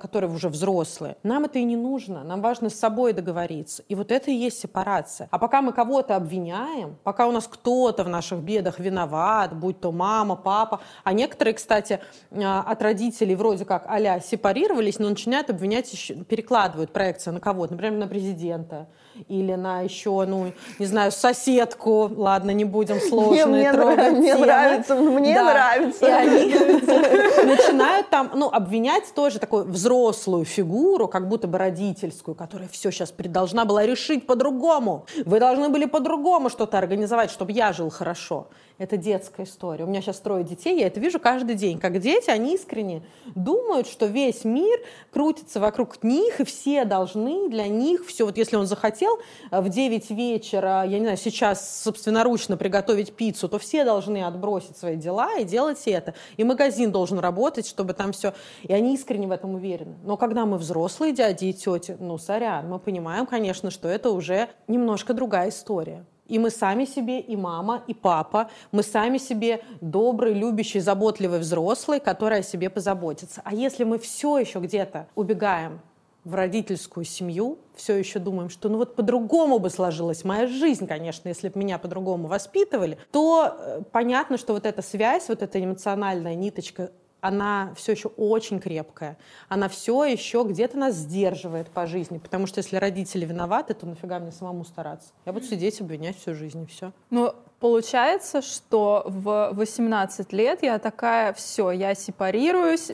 которые 0.00 0.30
уже 0.30 0.48
взрослые, 0.48 1.16
нам 1.22 1.44
это 1.44 1.58
и 1.58 1.64
не 1.64 1.76
нужно. 1.76 2.24
Нам 2.24 2.40
важно 2.40 2.70
с 2.70 2.74
собой 2.74 3.12
договориться. 3.12 3.82
И 3.88 3.94
вот 3.94 4.10
это 4.10 4.30
и 4.30 4.34
есть 4.34 4.58
сепарация. 4.58 5.28
А 5.30 5.38
пока 5.38 5.62
мы 5.62 5.72
кого-то 5.72 6.16
обвиняем, 6.16 6.96
пока 7.04 7.26
у 7.26 7.32
нас 7.32 7.46
кто-то 7.46 8.04
в 8.04 8.08
наших 8.08 8.40
бедах 8.40 8.78
виноват, 8.78 9.54
будь 9.54 9.80
то 9.80 9.92
мама, 9.92 10.36
папа, 10.36 10.80
а 11.04 11.12
некоторые, 11.12 11.54
кстати, 11.54 12.00
а, 12.30 12.62
от 12.62 12.82
родителей 12.82 13.34
вроде 13.34 13.64
как 13.64 13.84
а 13.86 14.20
сепарировались, 14.20 14.98
но 14.98 15.08
начинают 15.08 15.50
обвинять, 15.50 15.92
еще, 15.92 16.14
перекладывают 16.14 16.92
проекции 16.92 17.30
на 17.30 17.40
кого-то, 17.40 17.74
например, 17.74 17.98
на 17.98 18.06
президента 18.06 18.88
или 19.28 19.54
на 19.54 19.80
еще, 19.80 20.24
ну, 20.26 20.52
не 20.78 20.86
знаю, 20.86 21.12
соседку. 21.12 22.10
Ладно, 22.16 22.50
не 22.50 22.64
будем 22.64 23.00
сложные 23.08 23.46
мне 23.46 23.72
трогать 23.72 24.12
мне 24.12 24.32
темы. 24.32 24.46
нравится, 24.46 24.94
мне 24.94 25.34
Да. 25.34 25.44
нравится. 25.44 26.06
И 26.06 26.10
они 26.10 26.54
начинают 27.46 28.08
там, 28.10 28.30
ну, 28.34 28.48
обвинять 28.48 29.12
тоже 29.14 29.38
такую 29.38 29.64
взрослую 29.64 30.44
фигуру, 30.44 31.08
как 31.08 31.28
будто 31.28 31.46
бы 31.48 31.58
родительскую, 31.58 32.34
которая 32.34 32.68
все 32.68 32.90
сейчас 32.90 33.12
должна 33.16 33.64
была 33.64 33.84
решить 33.86 34.26
по-другому. 34.26 35.06
Вы 35.24 35.40
должны 35.40 35.68
были 35.68 35.86
по-другому 35.86 36.48
что-то 36.50 36.78
организовать, 36.78 37.30
чтобы 37.30 37.52
я 37.52 37.72
жил 37.72 37.90
хорошо. 37.90 38.48
Это 38.78 38.98
детская 38.98 39.44
история. 39.44 39.84
У 39.84 39.86
меня 39.86 40.02
сейчас 40.02 40.20
трое 40.20 40.44
детей, 40.44 40.78
я 40.78 40.88
это 40.88 41.00
вижу 41.00 41.18
каждый 41.18 41.54
день. 41.54 41.78
Как 41.78 41.98
дети, 41.98 42.28
они 42.28 42.54
искренне 42.54 43.02
думают, 43.34 43.86
что 43.86 44.04
весь 44.04 44.44
мир 44.44 44.78
крутится 45.10 45.60
вокруг 45.60 46.02
них, 46.02 46.40
и 46.40 46.44
все 46.44 46.84
должны 46.84 47.48
для 47.48 47.68
них 47.68 48.06
все. 48.06 48.26
Вот 48.26 48.36
если 48.36 48.56
он 48.56 48.66
захотел 48.66 49.18
э, 49.50 49.60
в 49.62 49.70
9 49.70 50.10
вечера, 50.10 50.84
я 50.86 50.98
не 50.98 51.06
знаю, 51.06 51.16
сейчас 51.16 51.84
собственноручно 51.84 52.58
приготовить 52.58 53.14
пиццу, 53.14 53.48
то 53.48 53.58
все 53.58 53.82
должны 53.82 54.22
отбросить 54.22 54.76
свои 54.76 54.96
дела 54.96 55.38
и 55.38 55.44
делать 55.44 55.80
это. 55.86 56.12
И 56.36 56.44
магазин 56.44 56.92
должен 56.92 57.18
работать, 57.18 57.66
чтобы 57.66 57.94
там 57.94 58.12
все... 58.12 58.34
И 58.62 58.74
они 58.74 58.94
искренне 58.94 59.26
в 59.26 59.30
этом 59.30 59.54
уверены. 59.54 59.96
Но 60.04 60.18
когда 60.18 60.44
мы 60.44 60.58
взрослые 60.58 61.14
дяди 61.14 61.46
и 61.46 61.54
тети, 61.54 61.96
ну, 61.98 62.18
сорян, 62.18 62.68
мы 62.68 62.78
понимаем, 62.78 63.24
конечно, 63.24 63.70
что 63.70 63.88
это 63.88 64.10
уже 64.10 64.50
немножко 64.68 65.14
другая 65.14 65.48
история. 65.48 66.04
И 66.28 66.38
мы 66.38 66.50
сами 66.50 66.84
себе, 66.84 67.20
и 67.20 67.36
мама, 67.36 67.82
и 67.86 67.94
папа, 67.94 68.50
мы 68.72 68.82
сами 68.82 69.18
себе 69.18 69.62
добрый, 69.80 70.34
любящий, 70.34 70.80
заботливый 70.80 71.38
взрослый, 71.38 72.00
который 72.00 72.40
о 72.40 72.42
себе 72.42 72.70
позаботится. 72.70 73.42
А 73.44 73.54
если 73.54 73.84
мы 73.84 73.98
все 73.98 74.38
еще 74.38 74.58
где-то 74.58 75.06
убегаем 75.14 75.80
в 76.26 76.34
родительскую 76.34 77.04
семью, 77.04 77.58
все 77.76 77.94
еще 77.94 78.18
думаем, 78.18 78.50
что 78.50 78.68
ну 78.68 78.78
вот 78.78 78.96
по-другому 78.96 79.60
бы 79.60 79.70
сложилась 79.70 80.24
моя 80.24 80.48
жизнь, 80.48 80.88
конечно, 80.88 81.28
если 81.28 81.48
бы 81.48 81.60
меня 81.60 81.78
по-другому 81.78 82.26
воспитывали, 82.26 82.98
то 83.12 83.56
э, 83.56 83.82
понятно, 83.92 84.36
что 84.36 84.52
вот 84.52 84.66
эта 84.66 84.82
связь, 84.82 85.28
вот 85.28 85.42
эта 85.42 85.62
эмоциональная 85.62 86.34
ниточка 86.34 86.90
она 87.20 87.72
все 87.76 87.92
еще 87.92 88.08
очень 88.08 88.60
крепкая. 88.60 89.18
Она 89.48 89.68
все 89.68 90.04
еще 90.04 90.44
где-то 90.46 90.78
нас 90.78 90.94
сдерживает 90.94 91.68
по 91.68 91.86
жизни. 91.86 92.18
Потому 92.18 92.46
что 92.46 92.58
если 92.58 92.76
родители 92.76 93.24
виноваты, 93.24 93.74
то 93.74 93.86
нафига 93.86 94.18
мне 94.18 94.32
самому 94.32 94.64
стараться? 94.64 95.08
Я 95.24 95.32
буду 95.32 95.46
сидеть, 95.46 95.80
обвинять 95.80 96.16
всю 96.18 96.34
жизнь, 96.34 96.62
и 96.62 96.66
все. 96.66 96.92
Ну, 97.10 97.34
получается, 97.60 98.42
что 98.42 99.02
в 99.06 99.50
18 99.52 100.32
лет 100.32 100.58
я 100.62 100.78
такая, 100.78 101.32
все, 101.32 101.70
я 101.70 101.94
сепарируюсь, 101.94 102.90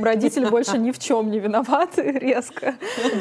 родители 0.00 0.46
больше 0.48 0.78
ни 0.78 0.90
в 0.90 0.98
чем 0.98 1.30
не 1.30 1.38
виноваты 1.38 2.02
резко. 2.12 2.74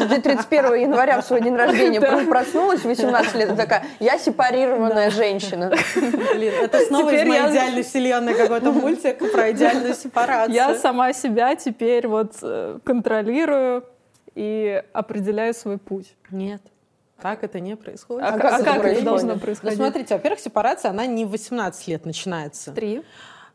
Ты 0.09 0.21
31 0.21 0.73
января 0.75 1.21
в 1.21 1.25
свой 1.25 1.41
день 1.41 1.55
рождения 1.55 1.99
про- 1.99 2.25
проснулась, 2.25 2.83
18 2.83 3.35
лет, 3.35 3.55
такая, 3.57 3.85
я 3.99 4.17
сепарированная 4.17 5.09
женщина. 5.09 5.71
Блин, 6.33 6.53
это 6.61 6.79
снова 6.85 7.09
из 7.09 7.27
моей 7.27 7.41
я- 7.41 7.51
идеальной 7.51 7.83
вселенной 7.83 8.33
какой-то 8.33 8.71
мультик 8.71 9.31
про 9.31 9.51
идеальную 9.51 9.93
сепарацию. 9.95 10.55
Я 10.55 10.75
сама 10.75 11.13
себя 11.13 11.55
теперь 11.55 12.07
вот 12.07 12.33
э, 12.41 12.79
контролирую 12.83 13.83
и 14.35 14.81
определяю 14.93 15.53
свой 15.53 15.77
путь. 15.77 16.15
Нет. 16.31 16.61
Так 17.23 17.43
это 17.43 17.59
не 17.61 17.75
происходит. 17.75 18.27
А, 18.27 18.33
как 18.37 18.43
а 18.53 18.55
это 18.57 18.63
как 18.65 18.85
это 18.85 19.01
должно 19.01 19.33
Ну, 19.35 19.39
происходить? 19.39 19.77
смотрите, 19.77 20.13
во-первых, 20.13 20.39
сепарация, 20.41 20.91
она 20.91 21.05
не 21.05 21.23
в 21.25 21.29
18 21.31 21.87
лет 21.87 22.05
начинается. 22.05 22.73
Три. 22.73 23.01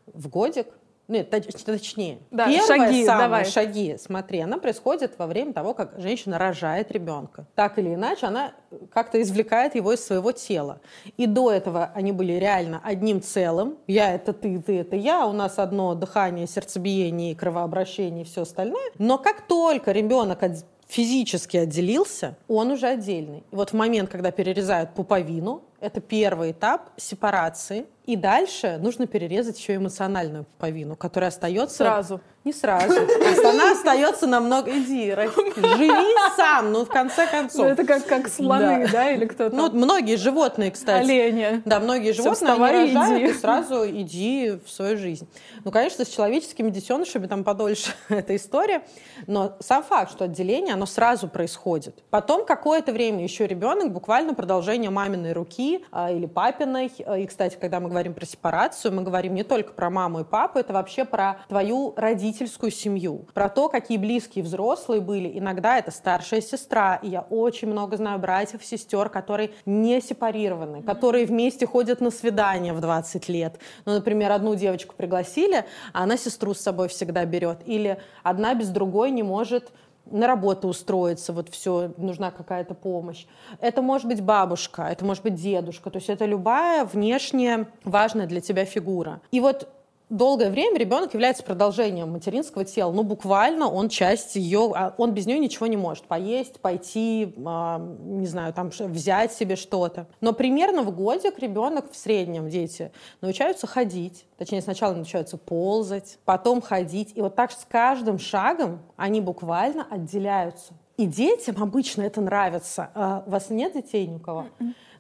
В 0.07 0.29
годик. 0.29 0.67
Нет, 1.07 1.33
точ- 1.33 1.65
точнее. 1.65 2.19
Да, 2.31 2.47
Первые 2.49 2.67
шаги, 2.67 3.07
самые 3.07 3.23
давай. 3.25 3.45
шаги, 3.47 3.97
смотри, 3.99 4.41
она 4.41 4.59
происходит 4.59 5.19
во 5.19 5.27
время 5.27 5.55
того, 5.55 5.73
как 5.73 5.99
женщина 5.99 6.39
рожает 6.39 6.91
ребенка. 6.93 7.47
Так 7.55 7.79
или 7.79 7.95
иначе, 7.95 8.27
она 8.27 8.53
как-то 8.93 9.21
извлекает 9.23 9.75
его 9.75 9.93
из 9.95 10.05
своего 10.05 10.33
тела. 10.33 10.81
И 11.17 11.27
до 11.27 11.51
этого 11.51 11.91
они 11.95 12.13
были 12.13 12.33
реально 12.35 12.83
одним 12.85 13.23
целым. 13.23 13.79
Я 13.87 14.15
это 14.15 14.35
ты, 14.35 14.61
ты 14.61 14.81
это 14.81 14.97
я. 14.97 15.27
У 15.27 15.33
нас 15.33 15.59
одно 15.59 15.95
дыхание, 15.95 16.47
сердцебиение, 16.47 17.35
кровообращение 17.35 18.23
и 18.23 18.27
все 18.27 18.43
остальное. 18.43 18.91
Но 18.99 19.17
как 19.17 19.47
только 19.47 19.93
ребенок 19.93 20.43
от- 20.43 20.67
физически 20.89 21.59
отделился, 21.59 22.37
он 22.49 22.73
уже 22.73 22.89
отдельный. 22.89 23.45
И 23.51 23.57
вот 23.57 23.71
в 23.71 23.75
момент, 23.75 24.11
когда 24.11 24.31
перерезают 24.31 24.95
пуповину, 24.95 25.63
это 25.81 26.01
первый 26.01 26.53
этап 26.53 26.91
сепарации. 26.97 27.87
И 28.09 28.17
дальше 28.17 28.79
нужно 28.81 29.07
перерезать 29.07 29.59
еще 29.59 29.77
эмоциональную 29.77 30.45
пуповину, 30.45 30.97
которая 30.97 31.29
остается... 31.29 31.77
Сразу. 31.77 32.21
Не 32.45 32.55
сразу. 32.55 32.95
То 32.95 33.29
есть 33.29 33.45
она 33.45 33.73
остается 33.73 34.27
намного... 34.27 34.71
Иди. 34.71 35.13
Живи 35.57 35.91
сам, 36.35 36.73
ну, 36.73 36.87
в 36.87 36.89
конце 36.89 37.27
Ну, 37.27 37.31
концов. 37.31 37.67
это 37.67 37.85
как, 37.85 38.07
как 38.07 38.29
слоны, 38.29 38.87
Да. 38.87 38.93
да, 38.93 39.11
или 39.11 39.27
кто-то? 39.27 39.55
Ну, 39.55 39.71
многие 39.73 40.17
животные, 40.17 40.71
кстати. 40.71 41.03
Олени. 41.05 41.61
Да, 41.67 41.81
многие 41.81 42.13
Всё, 42.13 42.23
животные, 42.23 42.49
они 42.53 42.57
вставай 42.57 42.89
и 42.89 42.95
рожают, 42.95 43.21
иди. 43.23 43.31
и 43.31 43.35
сразу 43.35 43.91
иди 43.91 44.59
в 44.65 44.71
свою 44.71 44.97
жизнь. 44.97 45.29
Ну, 45.65 45.71
конечно, 45.71 46.07
с 46.07 46.09
человеческими 46.09 46.71
детенышами 46.71 47.27
там 47.27 47.45
подольше 47.45 47.93
эта 48.09 48.35
история, 48.37 48.83
но 49.27 49.57
сам 49.61 49.83
факт, 49.83 50.13
что 50.13 50.25
отделение, 50.25 50.73
оно 50.73 50.87
сразу 50.87 51.29
происходит. 51.29 52.03
Потом 52.09 52.47
какое-то 52.47 52.93
время 52.93 53.23
еще 53.23 53.47
ребенок, 53.47 53.93
буквально 53.93 54.33
продолжение 54.33 54.89
маминой 54.89 55.33
руки 55.35 55.85
а, 55.91 56.11
или 56.11 56.25
папиной. 56.25 56.91
А, 57.05 57.19
И, 57.19 57.27
кстати, 57.27 57.59
когда 57.61 57.81
мы 57.81 57.89
говорим 57.91 57.98
про 58.07 58.25
сепарацию, 58.25 58.93
мы 58.93 59.03
говорим 59.03 59.35
не 59.35 59.43
только 59.43 59.73
про 59.73 59.91
маму 59.91 60.21
и 60.21 60.25
папу, 60.25 60.59
это 60.59 60.73
вообще 60.73 61.05
про 61.05 61.39
твою 61.49 61.95
родительскую 61.97 62.71
семью, 62.71 63.27
про 63.35 63.49
то, 63.49 63.69
какие 63.69 63.99
близкие 63.99 64.45
взрослые 64.45 65.01
были. 65.01 65.39
Иногда 65.39 65.79
это 65.79 65.91
старшая 65.91 66.41
сестра, 66.41 66.97
и 66.97 67.09
я 67.09 67.23
очень 67.23 67.69
много 67.69 67.97
знаю 67.97 68.19
братьев, 68.19 68.65
сестер, 68.65 69.09
которые 69.09 69.51
не 69.67 70.01
сепарированы, 70.01 70.83
которые 70.83 71.27
вместе 71.27 71.67
ходят 71.67 72.01
на 72.01 72.11
свидания 72.11 72.73
в 72.73 72.81
20 72.81 73.29
лет. 73.29 73.59
Ну, 73.85 73.95
например, 73.95 74.33
одну 74.33 74.55
девочку 74.55 74.95
пригласили, 74.97 75.65
а 75.93 76.05
она 76.05 76.17
сестру 76.17 76.55
с 76.55 76.61
собой 76.61 76.89
всегда 76.89 77.25
берет. 77.25 77.59
Или 77.67 77.99
одна 78.23 78.55
без 78.55 78.69
другой 78.69 79.11
не 79.11 79.23
может 79.23 79.73
на 80.11 80.27
работу 80.27 80.69
устроиться, 80.69 81.33
вот 81.33 81.49
все, 81.49 81.93
нужна 81.97 82.31
какая-то 82.31 82.75
помощь. 82.75 83.27
Это 83.61 83.83
может 83.83 84.07
быть 84.07 84.21
бабушка, 84.21 84.83
это 84.83 85.05
может 85.05 85.23
быть 85.23 85.35
дедушка, 85.35 85.91
то 85.91 85.99
есть 85.99 86.09
это 86.09 86.25
любая 86.25 86.85
внешне 86.85 87.69
важная 87.85 88.27
для 88.27 88.41
тебя 88.41 88.65
фигура. 88.65 89.21
И 89.31 89.41
вот 89.41 89.69
долгое 90.11 90.51
время 90.51 90.79
ребенок 90.79 91.15
является 91.15 91.43
продолжением 91.43 92.11
материнского 92.11 92.65
тела. 92.65 92.93
Ну, 92.93 93.03
буквально 93.03 93.69
он 93.71 93.89
часть 93.89 94.37
ее, 94.37 94.73
а 94.75 94.95
он 94.99 95.13
без 95.13 95.27
нее 95.27 95.39
ничего 95.39 95.67
не 95.67 95.77
может. 95.77 96.05
Поесть, 96.05 96.61
пойти, 96.61 97.35
а, 97.45 97.79
не 97.79 98.27
знаю, 98.27 98.53
там 98.53 98.71
взять 98.71 99.33
себе 99.33 99.57
что-то. 99.57 100.07
Но 100.21 100.33
примерно 100.33 100.83
в 100.83 100.95
годик 100.95 101.39
ребенок 101.39 101.91
в 101.93 101.97
среднем, 101.97 102.49
дети, 102.49 102.93
научаются 103.21 103.67
ходить. 103.67 104.25
Точнее, 104.39 104.63
сначала 104.63 104.95
научаются 104.95 105.37
ползать, 105.37 106.19
потом 106.25 106.61
ходить. 106.61 107.13
И 107.15 107.21
вот 107.21 107.35
так 107.35 107.53
с 107.53 107.67
каждым 107.69 108.19
шагом 108.19 108.81
они 108.97 109.21
буквально 109.21 109.87
отделяются. 109.91 110.75
И 110.97 111.07
детям 111.07 111.63
обычно 111.63 112.03
это 112.03 112.21
нравится. 112.21 112.91
А 112.95 113.23
у 113.25 113.31
вас 113.31 113.51
нет 113.51 113.75
детей 113.75 114.07
ни 114.07 114.17
у 114.17 114.19
кого? 114.19 114.47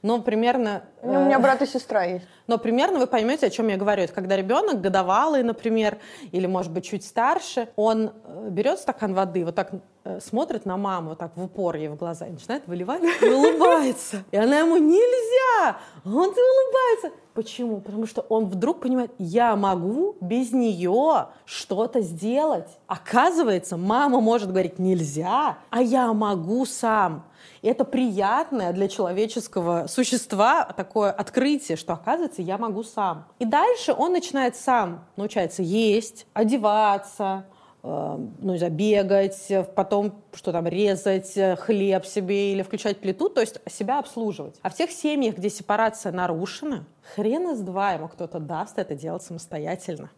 Но 0.02 0.20
примерно... 0.20 0.82
Ну, 1.02 1.20
у 1.20 1.24
меня 1.24 1.36
э, 1.36 1.40
брат 1.40 1.62
и 1.62 1.66
сестра 1.66 2.04
есть. 2.04 2.26
Но 2.46 2.58
примерно 2.58 2.98
вы 2.98 3.06
поймете, 3.06 3.46
о 3.46 3.50
чем 3.50 3.68
я 3.68 3.76
говорю. 3.76 4.02
Это 4.02 4.12
когда 4.12 4.36
ребенок 4.36 4.80
годовалый, 4.80 5.42
например, 5.42 5.98
или, 6.32 6.46
может 6.46 6.72
быть, 6.72 6.84
чуть 6.84 7.04
старше, 7.04 7.68
он 7.76 8.12
э, 8.24 8.48
берет 8.50 8.78
стакан 8.78 9.14
воды, 9.14 9.44
вот 9.44 9.54
так 9.54 9.72
э, 10.04 10.20
смотрит 10.20 10.64
на 10.64 10.76
маму, 10.76 11.10
вот 11.10 11.18
так 11.18 11.36
в 11.36 11.42
упор 11.42 11.76
ей 11.76 11.88
в 11.88 11.96
глаза, 11.96 12.26
и 12.26 12.30
начинает 12.30 12.66
выливать, 12.66 13.02
и 13.22 13.26
улыбается. 13.26 14.24
И 14.30 14.36
она 14.36 14.60
ему 14.60 14.76
нельзя! 14.76 15.78
Он 16.04 16.28
улыбается. 16.28 17.10
Почему? 17.34 17.80
Потому 17.80 18.06
что 18.06 18.22
он 18.22 18.46
вдруг 18.46 18.80
понимает, 18.80 19.12
я 19.18 19.54
могу 19.54 20.16
без 20.20 20.52
нее 20.52 21.28
что-то 21.44 22.00
сделать. 22.00 22.68
Оказывается, 22.88 23.76
мама 23.76 24.20
может 24.20 24.50
говорить 24.50 24.78
нельзя, 24.78 25.58
а 25.70 25.82
я 25.82 26.12
могу 26.12 26.66
сам. 26.66 27.24
И 27.62 27.68
это 27.68 27.84
приятное 27.84 28.72
для 28.72 28.88
человеческого 28.88 29.86
существа 29.88 30.64
такое 30.76 31.10
открытие, 31.10 31.76
что, 31.76 31.94
оказывается, 31.94 32.42
я 32.42 32.58
могу 32.58 32.82
сам. 32.82 33.26
И 33.38 33.44
дальше 33.44 33.92
он 33.92 34.12
начинает 34.12 34.56
сам, 34.56 35.04
научается 35.16 35.62
есть, 35.62 36.26
одеваться, 36.34 37.46
э, 37.82 38.18
ну, 38.40 38.52
не 38.52 38.58
знаю, 38.58 38.72
бегать, 38.72 39.52
потом 39.74 40.22
что 40.32 40.52
там, 40.52 40.66
резать 40.66 41.34
хлеб 41.60 42.06
себе 42.06 42.52
или 42.52 42.62
включать 42.62 42.98
плиту, 43.00 43.28
то 43.28 43.40
есть 43.40 43.60
себя 43.70 43.98
обслуживать. 43.98 44.56
А 44.62 44.70
в 44.70 44.74
тех 44.74 44.90
семьях, 44.90 45.36
где 45.36 45.50
сепарация 45.50 46.12
нарушена, 46.12 46.84
хрен 47.14 47.50
из 47.50 47.60
два 47.60 47.92
ему 47.92 48.08
кто-то 48.08 48.38
даст 48.38 48.78
это 48.78 48.94
делать 48.94 49.22
самостоятельно. 49.22 50.10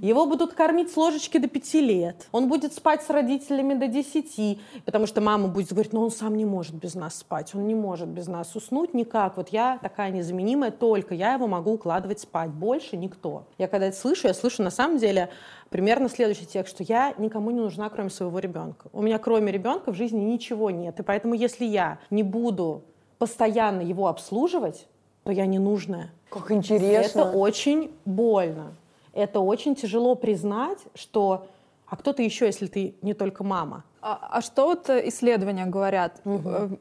Его 0.00 0.26
будут 0.26 0.54
кормить 0.54 0.90
с 0.90 0.96
ложечки 0.96 1.38
до 1.38 1.48
5 1.48 1.74
лет. 1.74 2.28
Он 2.32 2.48
будет 2.48 2.72
спать 2.72 3.02
с 3.02 3.10
родителями 3.10 3.74
до 3.74 3.86
10, 3.86 4.58
потому 4.84 5.06
что 5.06 5.20
мама 5.20 5.48
будет 5.48 5.72
говорить, 5.72 5.92
ну 5.92 6.02
он 6.02 6.10
сам 6.10 6.36
не 6.36 6.44
может 6.44 6.74
без 6.74 6.94
нас 6.94 7.16
спать, 7.16 7.54
он 7.54 7.66
не 7.66 7.74
может 7.74 8.08
без 8.08 8.26
нас 8.26 8.54
уснуть 8.56 8.94
никак. 8.94 9.36
Вот 9.36 9.50
я 9.50 9.78
такая 9.82 10.10
незаменимая, 10.10 10.70
только 10.70 11.14
я 11.14 11.34
его 11.34 11.46
могу 11.46 11.72
укладывать 11.72 12.20
спать, 12.20 12.50
больше 12.50 12.96
никто. 12.96 13.44
Я 13.58 13.68
когда 13.68 13.86
это 13.86 13.96
слышу, 13.96 14.28
я 14.28 14.34
слышу 14.34 14.62
на 14.62 14.70
самом 14.70 14.98
деле 14.98 15.30
примерно 15.68 16.08
следующий 16.08 16.46
текст, 16.46 16.74
что 16.74 16.84
я 16.84 17.14
никому 17.18 17.50
не 17.50 17.60
нужна, 17.60 17.88
кроме 17.90 18.10
своего 18.10 18.38
ребенка. 18.38 18.88
У 18.92 19.02
меня 19.02 19.18
кроме 19.18 19.52
ребенка 19.52 19.92
в 19.92 19.96
жизни 19.96 20.20
ничего 20.20 20.70
нет. 20.70 20.98
И 21.00 21.02
поэтому 21.02 21.34
если 21.34 21.64
я 21.64 21.98
не 22.10 22.22
буду 22.22 22.82
постоянно 23.18 23.82
его 23.82 24.08
обслуживать, 24.08 24.86
то 25.24 25.32
я 25.32 25.46
ненужная. 25.46 26.10
Как 26.30 26.50
интересно. 26.50 27.20
Это 27.20 27.30
очень 27.30 27.90
больно 28.04 28.72
это 29.12 29.40
очень 29.40 29.74
тяжело 29.74 30.14
признать, 30.14 30.78
что 30.94 31.46
а 31.86 31.96
кто 31.96 32.12
ты 32.12 32.22
еще, 32.22 32.46
если 32.46 32.66
ты 32.66 32.94
не 33.02 33.14
только 33.14 33.42
мама? 33.42 33.84
А, 34.02 34.18
а 34.30 34.40
что 34.40 34.66
вот 34.66 34.88
э, 34.88 35.08
исследования 35.08 35.66
говорят? 35.66 36.20
Угу. 36.24 36.78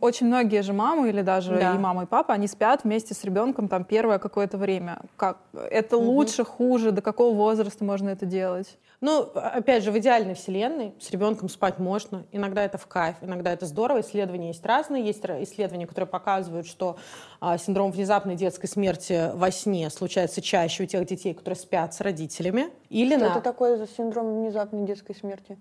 Очень 0.00 0.26
многие 0.26 0.62
же 0.62 0.72
мамы 0.72 1.10
или 1.10 1.22
даже 1.22 1.56
да. 1.56 1.74
и 1.74 1.78
мама, 1.78 2.04
и 2.04 2.06
папа, 2.06 2.34
они 2.34 2.48
спят 2.48 2.84
вместе 2.84 3.14
с 3.14 3.22
ребенком 3.22 3.68
там 3.68 3.84
первое 3.84 4.18
какое-то 4.18 4.56
время. 4.58 5.00
Как? 5.16 5.38
Это 5.70 5.98
угу. 5.98 6.06
лучше, 6.06 6.44
хуже? 6.44 6.90
До 6.90 7.02
какого 7.02 7.34
возраста 7.34 7.84
можно 7.84 8.08
это 8.08 8.26
делать? 8.26 8.78
Ну, 9.00 9.22
опять 9.34 9.84
же, 9.84 9.92
в 9.92 9.98
идеальной 9.98 10.34
вселенной 10.34 10.92
с 10.98 11.10
ребенком 11.12 11.48
спать 11.48 11.78
можно. 11.78 12.24
Иногда 12.32 12.64
это 12.64 12.78
в 12.78 12.86
кайф, 12.88 13.16
иногда 13.20 13.52
это 13.52 13.64
здорово. 13.64 14.00
Исследования 14.00 14.48
есть 14.48 14.66
разные. 14.66 15.04
Есть 15.06 15.24
исследования, 15.24 15.86
которые 15.86 16.08
показывают, 16.08 16.66
что 16.66 16.96
а, 17.40 17.58
синдром 17.58 17.92
внезапной 17.92 18.34
детской 18.34 18.66
смерти 18.66 19.30
во 19.34 19.52
сне 19.52 19.88
случается 19.90 20.42
чаще 20.42 20.82
у 20.82 20.86
тех 20.86 21.06
детей, 21.06 21.32
которые 21.32 21.56
спят 21.56 21.94
с 21.94 22.00
родителями. 22.00 22.70
Или 22.88 23.14
что 23.16 23.26
на... 23.26 23.30
это 23.30 23.40
такое 23.40 23.76
за 23.76 23.86
синдром 23.86 24.40
внезапной 24.40 24.84
детской 24.84 25.14
смерти? 25.14 25.56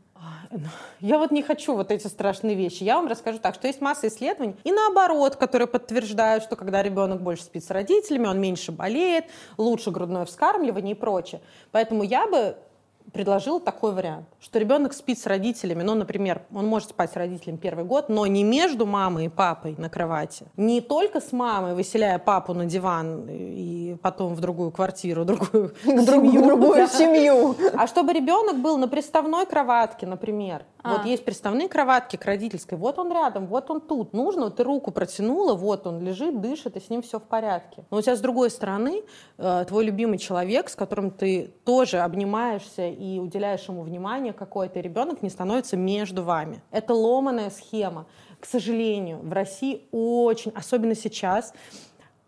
Я 1.00 1.18
вот 1.18 1.32
не 1.32 1.44
хочу 1.44 1.76
вот 1.76 1.92
эти 1.92 2.08
страшные 2.08 2.56
вещи. 2.56 2.84
Я 2.84 2.96
вам 2.96 3.08
расскажу 3.08 3.40
так, 3.40 3.56
что 3.56 3.68
есть 3.68 3.82
масса 3.82 4.08
исследований 4.08 4.56
и 4.64 4.72
наоборот, 4.72 5.36
которые 5.36 5.68
подтверждают, 5.68 6.44
что 6.44 6.56
когда 6.56 6.82
ребенок 6.82 7.22
больше 7.22 7.44
спит 7.44 7.64
с 7.64 7.70
родителями, 7.70 8.28
он 8.28 8.40
меньше 8.40 8.72
болеет, 8.72 9.26
лучше 9.58 9.92
грудное 9.92 10.26
вскармливание 10.26 10.96
и 10.96 10.98
прочее. 10.98 11.42
Поэтому 11.72 12.04
я 12.04 12.28
бы 12.28 12.58
предложил 13.14 13.60
такой 13.60 13.94
вариант, 13.94 14.28
что 14.40 14.60
ребенок 14.60 14.94
спит 14.94 15.20
с 15.20 15.26
родителями, 15.26 15.84
ну, 15.84 15.96
например, 15.96 16.42
он 16.54 16.66
может 16.68 16.90
спать 16.90 17.12
с 17.12 17.16
родителями 17.16 17.58
первый 17.58 17.86
год, 17.86 18.10
но 18.10 18.26
не 18.26 18.44
между 18.44 18.86
мамой 18.86 19.26
и 19.26 19.30
папой 19.30 19.76
на 19.78 19.90
кровати, 19.90 20.46
не 20.58 20.82
только 20.82 21.22
с 21.22 21.32
мамой, 21.32 21.76
выселяя 21.76 22.20
папу 22.20 22.54
на 22.54 22.66
диван 22.66 23.28
и 23.30 23.96
потом 24.02 24.34
в 24.34 24.40
другую 24.40 24.72
квартиру, 24.72 25.26
другую 25.26 25.74
семью, 25.84 26.44
другую 26.44 26.88
семью, 26.88 27.56
а 27.74 27.88
чтобы 27.88 28.14
ребенок 28.14 28.58
был 28.58 28.78
на 28.78 28.88
приставной 28.88 29.46
кроватке, 29.46 30.06
например, 30.06 30.64
а. 30.84 30.98
Вот 30.98 31.06
есть 31.06 31.26
приставные 31.26 31.68
кроватки 31.68 32.16
к 32.16 32.26
родительской. 32.26 32.78
Вот 32.78 33.00
он 33.00 33.12
рядом, 33.12 33.48
вот 33.48 33.70
он 33.70 33.82
тут. 33.82 34.14
Нужно, 34.14 34.50
ты 34.52 34.64
руку 34.64 34.92
протянула, 34.92 35.54
вот 35.54 35.88
он 35.88 36.02
лежит, 36.02 36.40
дышит, 36.40 36.78
и 36.78 36.80
с 36.80 36.90
ним 36.90 37.02
все 37.02 37.20
в 37.20 37.24
порядке. 37.24 37.84
Но 37.90 37.98
у 37.98 38.02
тебя 38.02 38.16
с 38.16 38.22
другой 38.22 38.50
стороны 38.50 39.04
э, 39.38 39.66
твой 39.68 39.86
любимый 39.86 40.18
человек, 40.18 40.70
с 40.70 40.76
которым 40.76 41.12
ты 41.12 41.54
тоже 41.66 42.00
обнимаешься 42.00 42.88
и 42.88 43.20
уделяешь 43.20 43.68
ему 43.68 43.82
внимание 43.82 44.34
какой-то 44.34 44.80
ребенок 44.80 45.22
не 45.22 45.30
становится 45.30 45.78
между 45.78 46.24
вами. 46.24 46.62
Это 46.72 46.94
ломаная 46.94 47.50
схема. 47.50 48.06
К 48.40 48.46
сожалению, 48.46 49.20
в 49.24 49.34
России 49.34 49.88
очень, 49.92 50.52
особенно 50.52 50.96
сейчас, 50.96 51.54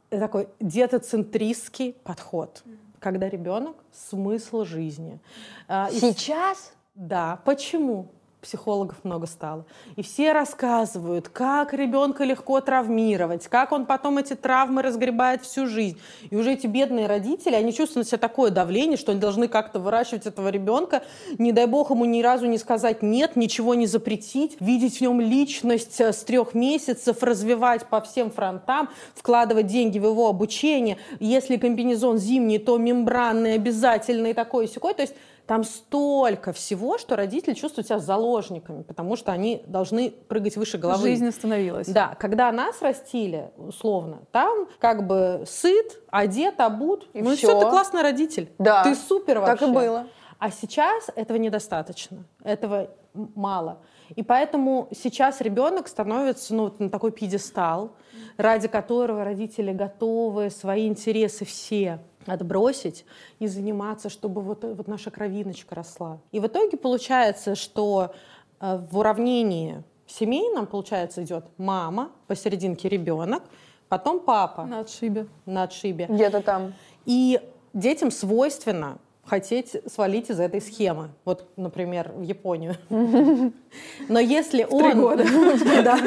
такой 0.09 0.49
детоцентристский 0.59 1.93
подход, 1.93 2.63
когда 2.99 3.29
ребенок 3.29 3.75
смысл 3.93 4.65
жизни. 4.65 5.19
Э, 5.67 5.87
сейчас? 5.91 6.73
Да. 6.95 7.39
Почему? 7.45 8.09
Психологов 8.41 8.97
много 9.03 9.27
стало. 9.27 9.65
И 9.95 10.03
все 10.03 10.31
рассказывают, 10.31 11.29
как 11.29 11.73
ребенка 11.73 12.23
легко 12.23 12.61
травмировать, 12.61 13.47
как 13.47 13.71
он 13.71 13.85
потом 13.85 14.17
эти 14.17 14.35
травмы 14.35 14.81
разгребает 14.81 15.43
всю 15.43 15.67
жизнь. 15.67 15.99
И 16.29 16.35
уже 16.35 16.53
эти 16.53 16.67
бедные 16.67 17.07
родители, 17.07 17.55
они 17.55 17.73
чувствуют 17.73 18.07
на 18.07 18.09
себя 18.09 18.17
такое 18.17 18.51
давление, 18.51 18.97
что 18.97 19.11
они 19.11 19.21
должны 19.21 19.47
как-то 19.47 19.79
выращивать 19.79 20.25
этого 20.25 20.49
ребенка, 20.49 21.03
не 21.37 21.51
дай 21.51 21.65
бог 21.65 21.91
ему 21.91 22.05
ни 22.05 22.21
разу 22.21 22.45
не 22.45 22.57
сказать 22.57 23.01
нет, 23.01 23.35
ничего 23.35 23.75
не 23.75 23.87
запретить, 23.87 24.57
видеть 24.59 24.97
в 24.97 25.01
нем 25.01 25.21
личность 25.21 25.99
э, 25.99 26.13
с 26.13 26.23
трех 26.23 26.53
месяцев, 26.53 27.21
развивать 27.23 27.85
по 27.85 28.01
всем 28.01 28.31
фронтам, 28.31 28.89
вкладывать 29.15 29.67
деньги 29.67 29.99
в 29.99 30.05
его 30.05 30.27
обучение. 30.27 30.97
Если 31.19 31.57
комбинезон 31.57 32.17
зимний, 32.17 32.59
то 32.59 32.77
мембранный 32.77 33.59
такое 34.33 34.65
и 34.65 34.69
секое. 34.69 34.93
То 34.93 35.01
есть 35.01 35.13
там 35.49 35.63
столько 35.63 36.53
всего, 36.53 36.99
что 36.99 37.15
родители 37.15 37.55
чувствуют 37.55 37.87
себя 37.87 37.97
заложниками, 37.97 38.83
потому 38.83 39.15
что 39.15 39.31
они 39.31 39.63
должны 39.65 40.11
прыгать 40.11 40.55
выше 40.57 40.77
головы. 40.77 41.01
Жизнь 41.01 41.27
остановилась. 41.27 41.87
Да, 41.87 42.15
когда 42.19 42.51
нас 42.51 42.83
растили, 42.83 43.49
условно, 43.57 44.19
там 44.31 44.67
как 44.77 45.07
бы 45.07 45.43
сыт, 45.47 46.03
одет, 46.11 46.59
обут. 46.59 47.09
И 47.13 47.23
ну 47.23 47.35
все. 47.35 47.47
все, 47.47 47.59
ты 47.61 47.65
классный 47.67 48.03
родитель. 48.03 48.51
Да. 48.59 48.83
Ты 48.83 48.93
супер 48.93 49.39
вообще. 49.39 49.65
Так 49.65 49.69
и 49.69 49.73
было. 49.73 50.07
А 50.37 50.51
сейчас 50.51 51.09
этого 51.15 51.37
недостаточно, 51.37 52.25
этого 52.43 52.91
мало. 53.15 53.79
И 54.15 54.23
поэтому 54.23 54.87
сейчас 54.91 55.41
ребенок 55.41 55.87
становится 55.87 56.53
ну, 56.53 56.73
на 56.79 56.89
такой 56.89 57.11
пьедестал, 57.11 57.95
ради 58.37 58.67
которого 58.67 59.23
родители 59.23 59.71
готовы 59.71 60.49
свои 60.49 60.87
интересы 60.87 61.45
все 61.45 61.99
отбросить 62.25 63.05
и 63.39 63.47
заниматься, 63.47 64.09
чтобы 64.09 64.41
вот, 64.41 64.63
вот 64.63 64.87
наша 64.87 65.11
кровиночка 65.11 65.75
росла. 65.75 66.19
И 66.31 66.39
в 66.39 66.47
итоге 66.47 66.77
получается, 66.77 67.55
что 67.55 68.13
э, 68.59 68.81
в 68.91 68.97
уравнении 68.97 69.83
семейном, 70.05 70.67
получается, 70.67 71.23
идет 71.23 71.45
мама, 71.57 72.11
посерединке 72.27 72.89
ребенок, 72.89 73.43
потом 73.87 74.19
папа. 74.19 74.65
На 74.65 74.79
отшибе. 74.81 75.27
На 75.45 75.63
отшибе. 75.63 76.07
Где-то 76.09 76.41
там. 76.41 76.73
И 77.05 77.39
детям 77.73 78.11
свойственно 78.11 78.99
хотеть 79.25 79.75
свалить 79.91 80.29
из 80.29 80.39
этой 80.39 80.61
схемы. 80.61 81.09
Вот, 81.23 81.47
например, 81.55 82.11
в 82.15 82.21
Японию. 82.21 82.75
Но 84.09 84.19
если 84.19 84.65
он... 84.69 84.91
Три 84.91 84.99
года. 84.99 85.25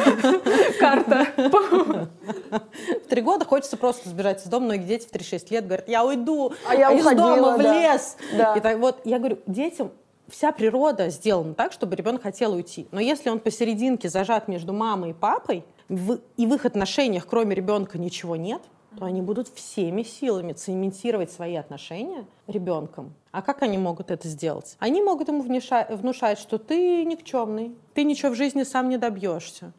Карта. 0.80 1.26
В 1.36 3.08
три 3.08 3.22
года 3.22 3.44
хочется 3.44 3.76
просто 3.76 4.08
сбежать 4.08 4.44
из 4.44 4.48
дома. 4.48 4.66
Многие 4.66 4.86
дети 4.86 5.06
в 5.06 5.12
3-6 5.12 5.46
лет 5.50 5.66
говорят, 5.66 5.88
я 5.88 6.04
уйду 6.04 6.52
а 6.66 6.74
я 6.74 6.92
из 6.92 7.04
дома 7.04 7.56
в 7.56 7.60
лес. 7.60 8.16
И 8.32 8.60
так 8.60 8.78
вот, 8.78 9.00
я 9.04 9.18
говорю, 9.18 9.38
детям 9.46 9.92
вся 10.28 10.50
природа 10.50 11.10
сделана 11.10 11.54
так, 11.54 11.72
чтобы 11.72 11.94
ребенок 11.94 12.22
хотел 12.22 12.54
уйти. 12.54 12.88
Но 12.90 13.00
если 13.00 13.30
он 13.30 13.38
посерединке 13.38 14.08
зажат 14.08 14.48
между 14.48 14.72
мамой 14.72 15.10
и 15.10 15.12
папой, 15.12 15.64
и 15.88 16.46
в 16.46 16.54
их 16.54 16.64
отношениях, 16.64 17.26
кроме 17.28 17.54
ребенка, 17.54 17.98
ничего 17.98 18.36
нет, 18.36 18.62
то 18.98 19.04
они 19.04 19.22
будут 19.22 19.48
всеми 19.48 20.02
силами 20.02 20.52
цементировать 20.52 21.30
свои 21.30 21.56
отношения 21.56 22.26
ребенком. 22.46 23.14
А 23.30 23.42
как 23.42 23.62
они 23.62 23.78
могут 23.78 24.10
это 24.10 24.28
сделать? 24.28 24.76
Они 24.78 25.02
могут 25.02 25.28
ему 25.28 25.42
внушать, 25.42 26.38
что 26.38 26.58
ты 26.58 27.04
никчемный, 27.04 27.74
ты 27.94 28.04
ничего 28.04 28.32
в 28.32 28.36
жизни 28.36 28.62
сам 28.62 28.88
не 28.88 28.98
добьешься, 28.98 29.72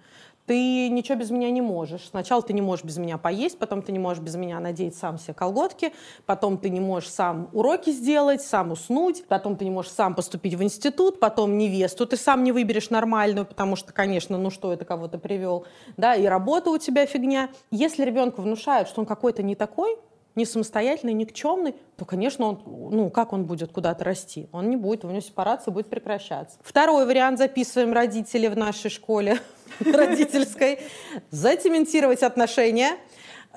ты 0.45 0.89
ничего 0.89 1.17
без 1.17 1.32
меня 1.32 1.49
не 1.51 1.62
можешь. 1.62 2.08
Сначала 2.10 2.41
ты 2.41 2.53
не 2.53 2.62
можешь 2.62 2.84
без 2.84 2.97
меня 2.97 3.17
поесть, 3.17 3.58
потом 3.58 3.82
ты 3.82 3.91
не 3.91 3.99
можешь 3.99 4.21
без 4.21 4.36
меня 4.36 4.60
надеть 4.60 4.95
сам 4.95 5.17
себе 5.17 5.34
колготки, 5.34 5.93
потом 6.25 6.58
ты 6.58 6.69
не 6.69 6.79
можешь 6.79 7.10
сам 7.10 7.49
уроки 7.53 7.91
сделать, 7.91 8.41
сам 8.41 8.71
уснуть, 8.71 9.25
потом 9.27 9.56
ты 9.56 9.65
не 9.65 9.71
можешь 9.71 9.91
сам 9.91 10.15
поступить 10.15 10.56
в 10.56 10.63
институт, 10.63 11.19
потом 11.19 11.58
невесту 11.58 12.06
ты 12.06 12.17
сам 12.17 12.43
не 12.43 12.51
выберешь 12.51 12.89
нормальную, 12.89 13.45
потому 13.45 13.75
что, 13.75 13.93
конечно, 13.93 14.38
ну 14.38 14.49
что 14.49 14.73
это 14.73 14.86
кого-то 14.86 15.17
привел, 15.17 15.65
да, 15.97 16.15
и 16.15 16.25
работа 16.25 16.69
у 16.69 16.77
тебя 16.77 17.06
фигня. 17.06 17.49
Если 17.71 18.03
ребенку 18.03 18.41
внушают, 18.41 18.89
что 18.89 19.01
он 19.01 19.08
какой-то 19.08 19.43
не 19.43 19.56
такой, 19.56 19.97
не 20.36 20.45
самостоятельный, 20.45 21.13
никчемный, 21.13 21.75
то, 21.95 22.06
конечно, 22.06 22.47
он, 22.47 22.89
ну, 22.91 23.10
как 23.10 23.34
он 23.34 23.45
будет 23.45 23.71
куда-то 23.71 24.03
расти? 24.03 24.47
Он 24.51 24.69
не 24.69 24.75
будет, 24.75 25.06
у 25.06 25.10
него 25.10 25.21
сепарация 25.21 25.71
будет 25.71 25.89
прекращаться. 25.89 26.58
Второй 26.63 27.06
вариант 27.06 27.38
записываем 27.38 27.93
родители 27.93 28.47
в 28.47 28.58
нашей 28.58 28.89
школе 28.89 29.39
родительской. 29.86 30.79
Зацементировать 31.31 32.23
отношения 32.23 32.97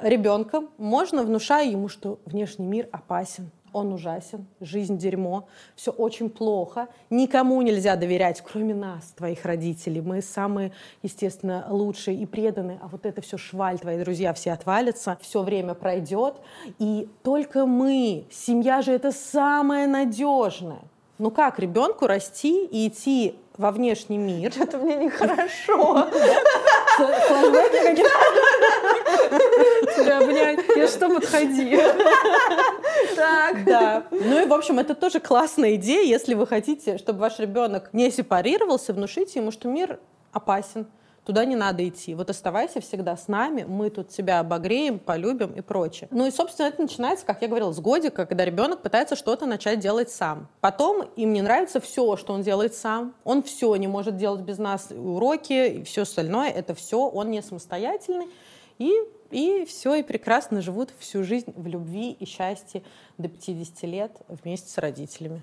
ребенком 0.01 0.71
можно, 0.79 1.23
внушая 1.23 1.69
ему, 1.69 1.89
что 1.89 2.19
внешний 2.25 2.67
мир 2.67 2.89
опасен 2.93 3.51
он 3.77 3.93
ужасен, 3.93 4.47
жизнь 4.61 4.97
дерьмо, 4.97 5.49
все 5.75 5.91
очень 5.91 6.31
плохо, 6.31 6.89
никому 7.11 7.61
нельзя 7.61 7.97
доверять, 7.97 8.41
кроме 8.41 8.75
нас, 8.75 9.13
твоих 9.17 9.45
родителей. 9.45 10.01
Мы 10.01 10.23
самые, 10.23 10.73
естественно, 11.03 11.67
лучшие 11.69 12.17
и 12.17 12.25
преданные, 12.25 12.79
а 12.83 12.89
вот 12.89 13.05
это 13.05 13.21
все 13.21 13.37
шваль, 13.37 13.79
твои 13.79 14.03
друзья 14.03 14.33
все 14.33 14.53
отвалятся, 14.53 15.19
все 15.21 15.43
время 15.43 15.75
пройдет, 15.75 16.37
и 16.79 17.09
только 17.23 17.67
мы, 17.67 18.25
семья 18.31 18.81
же 18.81 18.93
это 18.93 19.13
самое 19.13 19.87
надежное. 19.87 20.81
Ну 21.19 21.31
как 21.31 21.59
ребенку 21.59 22.07
расти 22.07 22.67
и 22.67 22.89
идти 22.89 23.37
во 23.59 23.71
внешний 23.71 24.19
мир? 24.19 24.53
Это 24.61 24.79
мне 24.79 24.97
нехорошо. 24.97 26.09
Тебя 29.97 30.19
обнять. 30.19 30.61
Я 30.77 30.89
что, 30.89 31.09
подходи. 31.09 31.79
Так. 33.15 33.65
Да. 33.65 34.05
Ну 34.11 34.43
и, 34.43 34.47
в 34.47 34.53
общем, 34.53 34.79
это 34.79 34.95
тоже 34.95 35.21
классная 35.21 35.75
идея, 35.77 36.05
если 36.05 36.35
вы 36.35 36.47
хотите, 36.47 36.99
чтобы 36.99 37.21
ваш 37.21 37.39
ребенок 37.39 37.91
не 37.93 38.11
сепарировался, 38.11 38.93
внушите 38.93 39.41
ему, 39.41 39.51
что 39.51 39.69
мир 39.69 39.99
опасен, 40.33 40.87
туда 41.27 41.45
не 41.45 41.57
надо 41.57 41.87
идти. 41.87 42.15
Вот 42.15 42.31
оставайся 42.31 42.81
всегда 42.81 43.17
с 43.17 43.27
нами, 43.27 43.65
мы 43.65 43.91
тут 43.91 44.09
тебя 44.09 44.39
обогреем, 44.41 44.99
полюбим 45.01 45.53
и 45.53 45.61
прочее. 45.61 46.09
Ну 46.13 46.27
и, 46.27 46.31
собственно, 46.31 46.69
это 46.69 46.81
начинается, 46.81 47.27
как 47.27 47.43
я 47.43 47.49
говорила, 47.49 47.73
с 47.73 47.81
годика, 47.81 48.25
когда 48.25 48.45
ребенок 48.45 48.81
пытается 48.81 49.17
что-то 49.17 49.45
начать 49.45 49.81
делать 49.81 50.09
сам. 50.11 50.49
Потом 50.61 51.03
им 51.17 51.33
не 51.33 51.43
нравится 51.43 51.81
все, 51.81 52.17
что 52.17 52.33
он 52.33 52.43
делает 52.43 52.75
сам. 52.75 53.15
Он 53.25 53.43
все 53.43 53.75
не 53.77 53.89
может 53.89 54.17
делать 54.17 54.43
без 54.43 54.59
нас, 54.59 54.89
уроки 54.91 55.81
и 55.81 55.83
все 55.83 56.03
остальное. 56.03 56.51
Это 56.51 56.75
все, 56.75 57.09
он 57.09 57.31
не 57.31 57.43
самостоятельный. 57.43 58.29
И 58.79 58.93
и 59.33 59.65
все, 59.67 59.97
и 59.97 60.03
прекрасно 60.05 60.63
живут 60.63 60.93
всю 61.01 61.25
жизнь 61.25 61.53
в 61.57 61.67
любви 61.67 62.13
и 62.13 62.25
счастье 62.25 62.85
до 63.19 63.29
50 63.29 63.83
лет 63.83 64.13
вместе 64.29 64.71
с 64.71 64.79
родителями. 64.79 65.43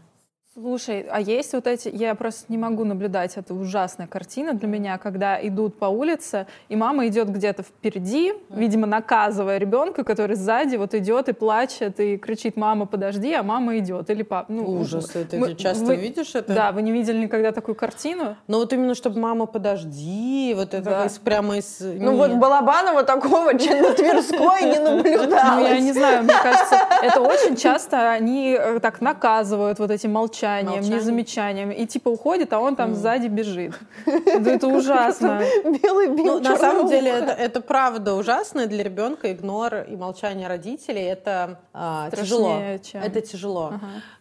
Слушай, 0.55 1.07
а 1.09 1.19
есть 1.19 1.51
вот 1.53 1.65
эти, 1.65 1.89
я 1.91 2.13
просто 2.13 2.45
не 2.49 2.59
могу 2.59 2.85
наблюдать, 2.85 3.37
это 3.37 3.55
ужасная 3.55 4.05
картина 4.05 4.53
для 4.53 4.67
меня, 4.67 4.99
когда 4.99 5.35
идут 5.47 5.79
по 5.79 5.85
улице, 5.85 6.45
и 6.69 6.75
мама 6.75 7.07
идет 7.07 7.29
где-то 7.29 7.63
впереди, 7.63 8.33
видимо, 8.51 8.85
наказывая 8.85 9.57
ребенка, 9.57 10.03
который 10.03 10.35
сзади 10.35 10.75
вот 10.75 10.93
идет 10.93 11.27
и 11.27 11.33
плачет, 11.33 11.99
и 11.99 12.17
кричит, 12.17 12.55
мама, 12.55 12.85
подожди, 12.85 13.33
а 13.33 13.41
мама 13.41 13.79
идет, 13.79 14.11
или 14.11 14.21
папа. 14.21 14.53
Ну, 14.53 14.79
Ужас, 14.79 15.15
это 15.15 15.37
мы, 15.37 15.55
часто 15.55 15.85
вы, 15.85 15.95
видишь 15.95 16.35
это? 16.35 16.53
Да, 16.53 16.71
вы 16.71 16.83
не 16.83 16.91
видели 16.91 17.17
никогда 17.17 17.51
такую 17.51 17.73
картину? 17.73 18.37
Ну 18.47 18.59
вот 18.59 18.71
именно, 18.73 18.93
чтобы 18.93 19.19
мама, 19.19 19.47
подожди, 19.47 20.53
вот 20.55 20.75
это 20.75 20.83
да. 20.83 21.05
из, 21.07 21.17
прямо 21.17 21.57
из... 21.57 21.79
Ну 21.79 22.11
Нет. 22.11 22.15
вот 22.15 22.31
Балабанова 22.35 23.01
такого, 23.01 23.45
на 23.53 23.57
Тверской 23.57 24.61
не 24.65 24.79
наблюдалось. 24.79 25.33
Ну 25.63 25.67
я 25.67 25.79
не 25.79 25.93
знаю, 25.93 26.23
мне 26.23 26.33
кажется, 26.43 26.77
это 27.01 27.21
очень 27.21 27.55
часто 27.55 28.11
они 28.11 28.55
э, 28.59 28.79
так 28.79 29.01
наказывают 29.01 29.79
вот 29.79 29.89
эти 29.89 30.05
молчания 30.05 30.42
молчанием, 30.43 30.75
Молчание. 30.75 30.99
не 30.99 30.99
замечанием. 30.99 31.71
И 31.71 31.85
типа 31.85 32.09
уходит, 32.09 32.53
а 32.53 32.59
он 32.59 32.75
там 32.75 32.91
mm. 32.91 32.95
сзади 32.95 33.27
бежит. 33.27 33.73
Это 34.05 34.67
ужасно. 34.67 35.41
Белый 35.63 36.07
бим, 36.07 36.25
ну, 36.25 36.39
На 36.39 36.57
самом 36.57 36.87
деле 36.87 37.11
это, 37.11 37.31
это 37.31 37.61
правда 37.61 38.13
ужасно 38.13 38.67
для 38.67 38.83
ребенка. 38.83 39.31
Игнор 39.31 39.85
и 39.87 39.95
молчание 39.95 40.47
родителей 40.47 41.03
это 41.03 41.59
а, 41.73 42.09
тяжело. 42.11 42.59
Чем... 42.83 43.01
Это 43.01 43.21
тяжело. 43.21 43.73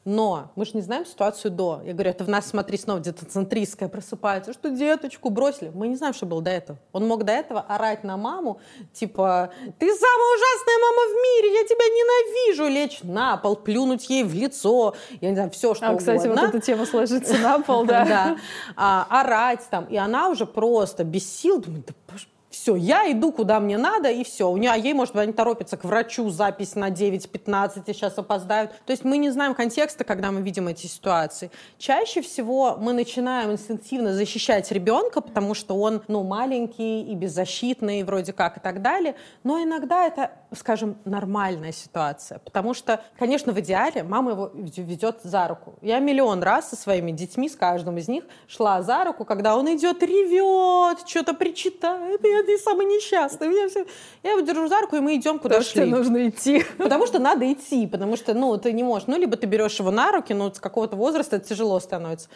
Но 0.04 0.50
мы 0.56 0.64
же 0.64 0.72
не 0.74 0.80
знаем 0.80 1.06
ситуацию 1.06 1.52
до. 1.52 1.80
Я 1.84 1.92
говорю, 1.92 2.10
это 2.10 2.24
в 2.24 2.28
нас, 2.28 2.46
смотри, 2.46 2.76
снова 2.76 2.98
где-то 2.98 3.24
центристская 3.24 3.88
просыпается, 3.88 4.52
что 4.52 4.70
деточку 4.70 5.30
бросили. 5.30 5.70
Мы 5.72 5.86
не 5.88 5.96
знаем, 5.96 6.12
что 6.12 6.26
было 6.26 6.42
до 6.42 6.50
этого. 6.50 6.78
Он 6.92 7.06
мог 7.06 7.22
до 7.24 7.32
этого 7.32 7.60
орать 7.60 8.02
на 8.02 8.16
маму, 8.16 8.60
типа, 8.92 9.52
ты 9.78 9.94
самая 9.94 10.36
ужасная 10.36 10.78
мама 10.80 11.02
в 11.08 11.14
мире, 11.14 11.54
я 11.60 11.64
тебя 11.64 11.86
ненавижу, 11.86 12.68
лечь 12.68 13.00
на 13.04 13.36
пол, 13.36 13.54
плюнуть 13.54 14.10
ей 14.10 14.24
в 14.24 14.34
лицо, 14.34 14.94
я 15.20 15.28
не 15.28 15.34
знаю, 15.36 15.50
все, 15.50 15.74
что 15.74 15.86
а, 15.86 15.90
угодно. 15.90 16.14
кстати, 16.14 16.28
вот 16.28 16.38
эта 16.38 16.60
тема 16.60 16.84
сложится 16.84 17.38
на 17.38 17.60
пол, 17.60 17.84
да. 17.86 18.04
Да. 18.04 18.36
А, 18.76 19.06
орать 19.08 19.66
там. 19.70 19.84
И 19.84 19.96
она 19.96 20.28
уже 20.28 20.46
просто 20.46 21.04
без 21.04 21.30
сил 21.32 21.60
думает, 21.60 21.86
да 21.86 22.16
все, 22.52 22.76
я 22.76 23.10
иду 23.10 23.32
куда 23.32 23.58
мне 23.60 23.78
надо, 23.78 24.10
и 24.10 24.22
все. 24.24 24.50
У 24.50 24.56
нее, 24.56 24.70
а 24.70 24.76
ей, 24.76 24.92
может 24.92 25.14
быть, 25.14 25.22
они 25.22 25.32
торопятся 25.32 25.76
к 25.76 25.84
врачу, 25.84 26.28
запись 26.30 26.74
на 26.74 26.90
9.15, 26.90 27.82
и 27.86 27.92
сейчас 27.92 28.18
опоздают. 28.18 28.70
То 28.84 28.92
есть 28.92 29.04
мы 29.04 29.16
не 29.16 29.30
знаем 29.30 29.54
контекста, 29.54 30.04
когда 30.04 30.30
мы 30.30 30.42
видим 30.42 30.68
эти 30.68 30.86
ситуации. 30.86 31.50
Чаще 31.78 32.20
всего 32.20 32.76
мы 32.78 32.92
начинаем 32.92 33.52
инстинктивно 33.52 34.12
защищать 34.14 34.70
ребенка, 34.70 35.20
потому 35.20 35.54
что 35.54 35.74
он, 35.76 36.02
ну, 36.08 36.22
маленький 36.22 37.02
и 37.02 37.14
беззащитный, 37.14 38.02
вроде 38.04 38.32
как, 38.32 38.58
и 38.58 38.60
так 38.60 38.82
далее. 38.82 39.16
Но 39.44 39.62
иногда 39.62 40.06
это, 40.06 40.32
скажем, 40.54 40.98
нормальная 41.04 41.72
ситуация. 41.72 42.38
Потому 42.38 42.74
что, 42.74 43.02
конечно, 43.18 43.52
в 43.52 43.60
идеале 43.60 44.02
мама 44.02 44.32
его 44.32 44.50
ведет 44.54 45.20
за 45.22 45.48
руку. 45.48 45.74
Я 45.80 45.98
миллион 46.00 46.42
раз 46.42 46.68
со 46.70 46.76
своими 46.76 47.12
детьми, 47.12 47.48
с 47.48 47.56
каждым 47.56 47.96
из 47.96 48.08
них, 48.08 48.24
шла 48.46 48.82
за 48.82 49.04
руку, 49.04 49.24
когда 49.24 49.56
он 49.56 49.74
идет, 49.74 50.02
ревет, 50.02 51.08
что-то 51.08 51.32
причитает, 51.32 52.20
я 52.22 52.41
ты 52.42 52.59
самый 52.59 52.87
несчастный. 52.87 53.48
Меня 53.48 53.68
все... 53.68 53.85
Я 54.22 54.33
его 54.33 54.40
держу 54.40 54.68
за 54.68 54.81
руку, 54.81 54.96
и 54.96 55.00
мы 55.00 55.16
идем 55.16 55.38
куда 55.38 55.57
потому 55.57 55.70
шли. 55.70 55.87
Что 55.87 55.96
нужно 55.96 56.28
идти. 56.28 56.64
Потому 56.78 57.07
что 57.07 57.18
надо 57.18 57.50
идти, 57.52 57.87
потому 57.87 58.16
что, 58.16 58.35
ну, 58.35 58.57
ты 58.59 58.72
не 58.72 58.83
можешь. 58.83 59.09
Ну, 59.09 59.16
либо 59.18 59.37
ты 59.37 59.46
берешь 59.46 59.78
его 59.78 59.90
на 59.90 60.12
руки, 60.12 60.35
но 60.35 60.52
с 60.52 60.59
какого-то 60.61 60.96
возраста 60.96 61.37
это 61.37 61.48
тяжело 61.48 61.81
становится. 61.81 62.28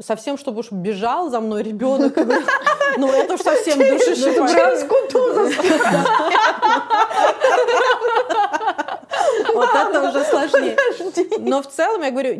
Совсем, 0.00 0.36
чтобы 0.38 0.60
уж 0.60 0.70
бежал 0.70 1.30
за 1.30 1.40
мной 1.40 1.62
ребенок. 1.62 2.16
Ну, 2.96 3.08
это 3.08 3.34
уж 3.34 3.40
совсем 3.40 3.78
душесчипающе. 3.78 4.88
Вот 9.54 9.70
это 9.74 10.08
уже 10.08 10.24
сложнее. 10.24 10.76
Но 11.38 11.62
в 11.62 11.66
целом, 11.68 12.02
я 12.02 12.10
говорю, 12.10 12.34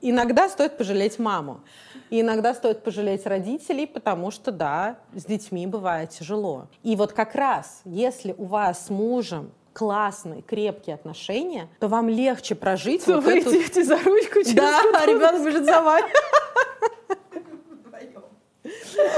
иногда 0.00 0.48
стоит 0.48 0.76
пожалеть 0.76 1.18
маму. 1.18 1.60
И 2.10 2.20
иногда 2.20 2.54
стоит 2.54 2.82
пожалеть 2.82 3.26
родителей, 3.26 3.86
потому 3.86 4.30
что, 4.30 4.50
да, 4.50 4.98
с 5.14 5.24
детьми 5.24 5.66
бывает 5.66 6.10
тяжело. 6.10 6.68
И 6.82 6.96
вот 6.96 7.12
как 7.12 7.34
раз, 7.34 7.82
если 7.84 8.34
у 8.36 8.44
вас 8.44 8.86
с 8.86 8.90
мужем 8.90 9.52
классные, 9.72 10.42
крепкие 10.42 10.94
отношения, 10.94 11.68
то 11.78 11.88
вам 11.88 12.08
легче 12.08 12.54
прожить 12.54 13.04
то 13.04 13.14
вот 13.16 13.24
вы 13.24 13.38
эту... 13.38 13.50
идете 13.50 13.84
за 13.84 13.96
ручку 13.98 14.42
через 14.42 14.54
Да, 14.54 14.82
а 14.94 15.06
ребенок 15.06 15.44
бежит 15.44 15.64
за 15.64 15.80
вами. 15.82 16.10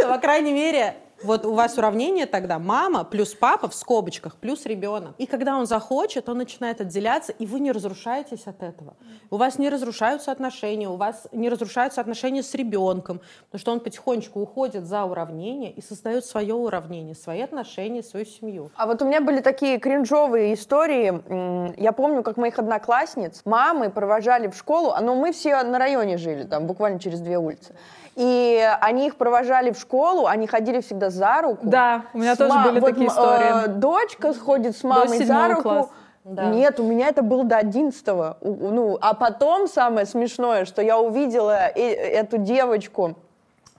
По 0.09 0.19
крайней 0.19 0.53
мере, 0.53 0.97
вот 1.23 1.45
у 1.45 1.53
вас 1.53 1.77
уравнение 1.77 2.27
тогда 2.27 2.59
мама 2.59 3.05
плюс 3.05 3.35
папа 3.35 3.69
в 3.69 3.75
скобочках 3.75 4.37
плюс 4.37 4.65
ребенок. 4.67 5.15
И 5.19 5.27
когда 5.27 5.57
он 5.57 5.67
захочет, 5.67 6.29
он 6.29 6.39
начинает 6.39 6.81
отделяться, 6.81 7.33
и 7.33 7.47
вы 7.47 7.61
не 7.61 7.73
разрушаетесь 7.73 8.47
от 8.47 8.63
этого. 8.63 8.95
У 9.31 9.37
вас 9.37 9.59
не 9.59 9.69
разрушаются 9.69 10.33
отношения, 10.33 10.89
у 10.89 10.97
вас 10.97 11.27
не 11.33 11.49
разрушаются 11.49 12.01
отношения 12.01 12.43
с 12.43 12.55
ребенком, 12.55 13.21
потому 13.47 13.61
что 13.61 13.73
он 13.73 13.81
потихонечку 13.81 14.41
уходит 14.41 14.87
за 14.87 15.05
уравнение 15.05 15.73
и 15.73 15.83
создает 15.83 16.25
свое 16.25 16.55
уравнение, 16.55 17.15
свои 17.15 17.43
отношения, 17.43 18.03
свою 18.03 18.25
семью. 18.25 18.71
А 18.77 18.87
вот 18.87 19.03
у 19.03 19.05
меня 19.05 19.21
были 19.21 19.41
такие 19.41 19.79
кринжовые 19.79 20.55
истории. 20.55 21.81
Я 21.81 21.93
помню, 21.93 22.23
как 22.23 22.37
моих 22.37 22.59
одноклассниц 22.59 23.43
мамы 23.45 23.91
провожали 23.91 24.49
в 24.49 24.57
школу, 24.57 24.95
но 25.01 25.15
мы 25.15 25.33
все 25.33 25.63
на 25.63 25.79
районе 25.79 26.17
жили, 26.17 26.45
там 26.45 26.67
буквально 26.67 26.99
через 26.99 27.21
две 27.21 27.39
улицы. 27.39 27.75
И 28.17 28.69
они 28.81 29.07
их 29.07 29.17
провожали 29.17 29.71
в 29.71 29.79
школу, 29.79 30.27
они 30.27 30.47
ходили 30.47 30.81
всегда 30.81 31.10
за 31.11 31.43
руку. 31.43 31.61
Да, 31.63 32.05
у 32.15 32.19
меня 32.19 32.37
тоже 32.37 32.59
были 32.65 32.81
вот, 32.81 32.91
такие 32.91 33.09
истории. 33.09 33.65
Э, 33.65 33.69
дочка 33.69 34.33
сходит 34.33 34.77
с 34.77 34.83
мамой 34.83 35.25
за 35.25 35.49
руку. 35.49 35.63
Класс. 35.63 35.89
Да. 36.25 36.45
Нет, 36.51 36.79
у 36.79 36.85
меня 36.85 37.09
это 37.09 37.23
было 37.23 37.45
до 37.45 37.57
11 37.57 38.07
Ну, 38.43 38.99
а 39.01 39.15
потом 39.15 39.67
самое 39.67 40.07
смешное, 40.07 40.65
что 40.65 40.83
я 40.83 40.99
увидела 40.99 41.69
э 41.75 41.81
эту 41.81 42.39
девочку 42.39 43.17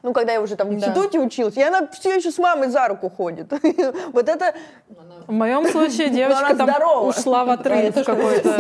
Ну, 0.04 0.14
когда 0.14 0.34
я 0.34 0.42
уже 0.42 0.56
там 0.56 0.70
в 0.70 0.74
институте 0.74 1.20
да. 1.20 1.26
училась, 1.26 1.58
и 1.58 1.62
она 1.62 1.88
все 1.88 2.16
еще 2.16 2.32
с 2.32 2.38
мамой 2.38 2.70
за 2.70 2.88
руку 2.88 3.10
ходит. 3.10 3.52
Вот 4.14 4.28
это... 4.28 4.56
В 5.28 5.32
моем 5.32 5.68
случае 5.68 6.10
девочка 6.22 6.56
там 6.56 6.70
ушла 7.06 7.46
в 7.46 7.50
отрыв 7.50 7.94
какой-то. 8.06 8.58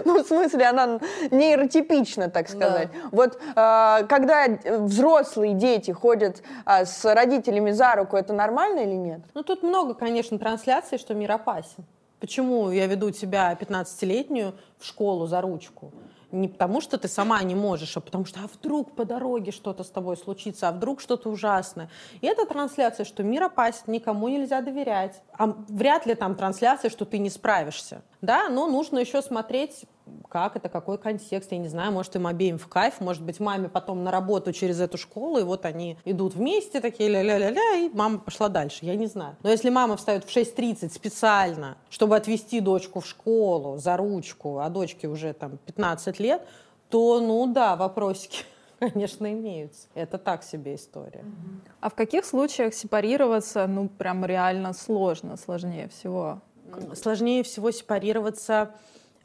Ну, 0.04 0.22
в 0.22 0.26
смысле, 0.26 0.66
она 0.66 1.00
нейротипична, 1.30 2.28
так 2.28 2.48
сказать. 2.48 2.88
Вот 3.12 3.40
а, 3.54 4.02
когда 4.04 4.46
взрослые 4.64 5.54
дети 5.54 5.92
ходят 5.92 6.42
а, 6.64 6.84
с 6.84 7.04
родителями 7.04 7.70
за 7.70 7.94
руку, 7.94 8.16
это 8.16 8.32
нормально 8.32 8.80
или 8.80 8.94
нет? 8.94 9.20
Ну, 9.34 9.42
тут 9.42 9.62
много, 9.62 9.94
конечно, 9.94 10.38
трансляций, 10.38 10.98
что 10.98 11.14
мир 11.14 11.32
опасен. 11.32 11.84
Почему 12.18 12.70
я 12.70 12.86
веду 12.86 13.10
тебя, 13.10 13.56
15-летнюю, 13.58 14.54
в 14.78 14.84
школу 14.84 15.26
за 15.26 15.40
ручку? 15.40 15.92
Не 16.32 16.48
потому, 16.48 16.80
что 16.80 16.98
ты 16.98 17.08
сама 17.08 17.42
не 17.42 17.54
можешь, 17.54 17.96
а 17.96 18.00
потому 18.00 18.24
что 18.24 18.40
а 18.40 18.46
вдруг 18.46 18.94
по 18.94 19.04
дороге 19.04 19.52
что-то 19.52 19.84
с 19.84 19.90
тобой 19.90 20.16
случится, 20.16 20.68
а 20.68 20.72
вдруг 20.72 21.00
что-то 21.00 21.30
ужасное. 21.30 21.90
И 22.20 22.26
это 22.26 22.46
трансляция, 22.46 23.04
что 23.04 23.22
мир 23.22 23.44
опасен, 23.44 23.84
никому 23.86 24.28
нельзя 24.28 24.60
доверять. 24.60 25.22
А 25.32 25.46
вряд 25.68 26.06
ли 26.06 26.14
там 26.14 26.34
трансляция, 26.34 26.90
что 26.90 27.04
ты 27.04 27.18
не 27.18 27.30
справишься. 27.30 28.02
Да, 28.22 28.48
но 28.48 28.66
нужно 28.66 28.98
еще 28.98 29.22
смотреть 29.22 29.86
как 30.28 30.56
это, 30.56 30.68
какой 30.68 30.98
контекст, 30.98 31.52
я 31.52 31.58
не 31.58 31.68
знаю, 31.68 31.92
может, 31.92 32.14
им 32.16 32.26
обеим 32.26 32.58
в 32.58 32.68
кайф, 32.68 33.00
может 33.00 33.22
быть, 33.22 33.40
маме 33.40 33.68
потом 33.68 34.04
на 34.04 34.10
работу 34.10 34.52
через 34.52 34.80
эту 34.80 34.98
школу, 34.98 35.38
и 35.38 35.42
вот 35.42 35.64
они 35.64 35.98
идут 36.04 36.34
вместе 36.34 36.80
такие 36.80 37.08
ля-ля-ля-ля, 37.08 37.86
и 37.86 37.90
мама 37.92 38.18
пошла 38.18 38.48
дальше, 38.48 38.78
я 38.82 38.96
не 38.96 39.06
знаю. 39.06 39.36
Но 39.42 39.50
если 39.50 39.70
мама 39.70 39.96
встает 39.96 40.24
в 40.24 40.28
6.30 40.28 40.92
специально, 40.92 41.76
чтобы 41.90 42.16
отвезти 42.16 42.60
дочку 42.60 43.00
в 43.00 43.06
школу 43.06 43.78
за 43.78 43.96
ручку, 43.96 44.58
а 44.58 44.68
дочке 44.68 45.08
уже 45.08 45.32
там 45.32 45.58
15 45.66 46.20
лет, 46.20 46.46
то, 46.88 47.20
ну 47.20 47.46
да, 47.52 47.76
вопросики 47.76 48.44
конечно, 48.78 49.30
имеются. 49.32 49.88
Это 49.94 50.18
так 50.18 50.42
себе 50.42 50.74
история. 50.74 51.24
А 51.80 51.90
в 51.90 51.94
каких 51.94 52.24
случаях 52.24 52.74
сепарироваться, 52.74 53.66
ну, 53.66 53.88
прям 53.88 54.24
реально 54.24 54.72
сложно, 54.72 55.36
сложнее 55.36 55.88
всего? 55.88 56.40
Сложнее 56.94 57.42
всего 57.42 57.70
сепарироваться 57.70 58.74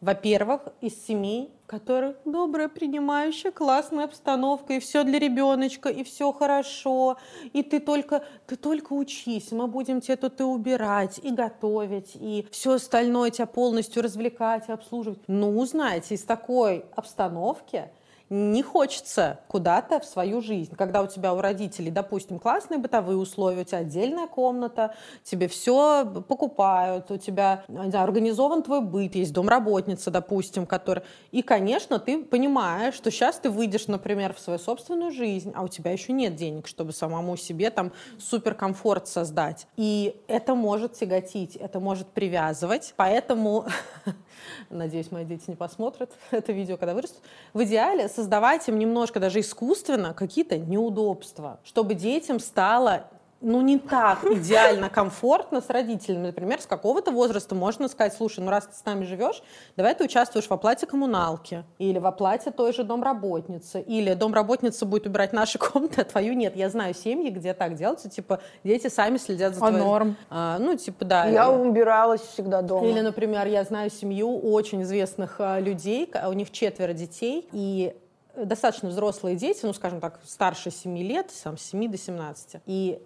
во-первых, 0.01 0.61
из 0.81 1.05
семей, 1.05 1.51
в 1.63 1.67
которых 1.67 2.17
добрая, 2.25 2.67
принимающая, 2.67 3.51
классная 3.51 4.05
обстановка, 4.05 4.73
и 4.73 4.79
все 4.79 5.03
для 5.03 5.17
ребеночка, 5.19 5.89
и 5.89 6.03
все 6.03 6.31
хорошо, 6.31 7.17
и 7.53 7.63
ты 7.63 7.79
только, 7.79 8.23
ты 8.45 8.55
только 8.55 8.93
учись, 8.93 9.51
мы 9.51 9.67
будем 9.67 10.01
тебе 10.01 10.17
тут 10.17 10.39
и 10.41 10.43
убирать, 10.43 11.19
и 11.23 11.31
готовить, 11.31 12.11
и 12.15 12.45
все 12.51 12.73
остальное 12.73 13.31
тебя 13.31 13.47
полностью 13.47 14.03
развлекать 14.03 14.65
и 14.67 14.71
обслуживать. 14.71 15.19
Ну, 15.27 15.65
знаете, 15.65 16.15
из 16.15 16.23
такой 16.23 16.85
обстановки 16.95 17.89
не 18.29 18.63
хочется 18.63 19.39
куда-то 19.47 19.99
в 19.99 20.05
свою 20.05 20.41
жизнь. 20.41 20.75
Когда 20.75 21.01
у 21.01 21.07
тебя 21.07 21.33
у 21.33 21.41
родителей, 21.41 21.91
допустим, 21.91 22.39
классные 22.39 22.79
бытовые 22.79 23.17
условия, 23.17 23.61
у 23.61 23.63
тебя 23.63 23.79
отдельная 23.79 24.27
комната, 24.27 24.95
тебе 25.23 25.47
все 25.47 26.05
покупают, 26.27 27.11
у 27.11 27.17
тебя 27.17 27.63
знаю, 27.67 28.03
организован 28.03 28.63
твой 28.63 28.81
быт, 28.81 29.15
есть 29.15 29.33
домработница, 29.33 30.09
допустим, 30.11 30.65
который... 30.65 31.03
И, 31.31 31.41
конечно, 31.41 31.99
ты 31.99 32.23
понимаешь, 32.23 32.95
что 32.95 33.11
сейчас 33.11 33.37
ты 33.37 33.49
выйдешь, 33.49 33.87
например, 33.87 34.33
в 34.33 34.39
свою 34.39 34.59
собственную 34.59 35.11
жизнь, 35.11 35.51
а 35.55 35.63
у 35.63 35.67
тебя 35.67 35.91
еще 35.91 36.11
нет 36.11 36.35
денег, 36.35 36.67
чтобы 36.67 36.93
самому 36.93 37.37
себе 37.37 37.69
там 37.69 37.91
суперкомфорт 38.17 39.07
создать. 39.07 39.67
И 39.77 40.15
это 40.27 40.55
может 40.55 40.93
тяготить, 40.93 41.55
это 41.55 41.79
может 41.79 42.07
привязывать. 42.07 42.93
Поэтому 42.97 43.65
Надеюсь, 44.69 45.11
мои 45.11 45.25
дети 45.25 45.43
не 45.47 45.55
посмотрят 45.55 46.11
это 46.31 46.51
видео, 46.51 46.77
когда 46.77 46.93
вырастут. 46.93 47.21
В 47.53 47.63
идеале 47.63 48.07
создавать 48.15 48.67
им 48.67 48.79
немножко 48.79 49.19
даже 49.19 49.41
искусственно 49.41 50.13
какие-то 50.13 50.57
неудобства, 50.57 51.59
чтобы 51.63 51.93
детям 51.93 52.39
стало 52.39 53.09
ну, 53.45 53.61
не 53.61 53.77
так 53.77 54.23
идеально 54.23 54.89
комфортно 54.89 55.61
с 55.61 55.69
родителями. 55.69 56.27
Например, 56.27 56.59
с 56.59 56.65
какого-то 56.65 57.11
возраста 57.11 57.53
можно 57.53 57.87
сказать, 57.87 58.13
слушай, 58.13 58.39
ну, 58.39 58.49
раз 58.49 58.65
ты 58.65 58.75
с 58.75 58.83
нами 58.85 59.05
живешь, 59.05 59.43
давай 59.77 59.93
ты 59.93 60.03
участвуешь 60.03 60.47
в 60.47 60.51
оплате 60.51 60.87
коммуналки, 60.87 61.63
или 61.77 61.99
в 61.99 62.07
оплате 62.07 62.51
той 62.51 62.73
же 62.73 62.83
домработницы, 62.83 63.81
или 63.81 64.13
домработница 64.13 64.85
будет 64.85 65.05
убирать 65.05 65.31
наши 65.31 65.57
комнаты, 65.59 66.01
а 66.01 66.03
твою 66.05 66.33
нет. 66.33 66.55
Я 66.55 66.69
знаю 66.69 66.93
семьи, 66.95 67.29
где 67.29 67.53
так 67.53 67.75
делается, 67.75 68.09
типа, 68.09 68.39
дети 68.63 68.87
сами 68.87 69.17
следят 69.17 69.53
за 69.53 69.65
а 69.65 69.71
норм? 69.71 70.15
А, 70.29 70.57
ну, 70.59 70.75
типа, 70.75 71.05
да. 71.05 71.27
Я 71.27 71.51
убиралась 71.51 72.21
всегда 72.21 72.61
дома. 72.61 72.87
Или, 72.87 73.01
например, 73.01 73.47
я 73.47 73.63
знаю 73.63 73.91
семью 73.91 74.39
очень 74.39 74.81
известных 74.81 75.35
а, 75.39 75.59
людей, 75.59 76.11
у 76.27 76.33
них 76.33 76.51
четверо 76.51 76.93
детей, 76.93 77.47
и 77.51 77.95
достаточно 78.37 78.89
взрослые 78.89 79.35
дети, 79.35 79.59
ну, 79.63 79.73
скажем 79.73 79.99
так, 79.99 80.19
старше 80.25 80.71
7 80.71 80.97
лет, 80.99 81.31
там, 81.43 81.57
с 81.57 81.63
7 81.63 81.91
до 81.91 81.97
17. 81.97 82.61
И 82.65 82.99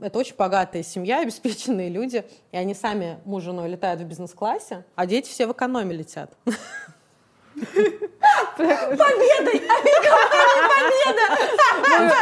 это 0.00 0.18
очень 0.18 0.36
богатая 0.36 0.82
семья, 0.82 1.20
обеспеченные 1.22 1.88
люди, 1.88 2.24
и 2.52 2.56
они 2.56 2.74
сами 2.74 3.18
муж 3.24 3.42
с 3.42 3.46
женой 3.46 3.68
летают 3.68 4.00
в 4.00 4.04
бизнес-классе, 4.04 4.84
а 4.94 5.06
дети 5.06 5.28
все 5.30 5.46
в 5.46 5.52
экономе 5.52 5.94
летят. 5.94 6.30
Победой! 8.56 9.62
Победа! 10.76 11.26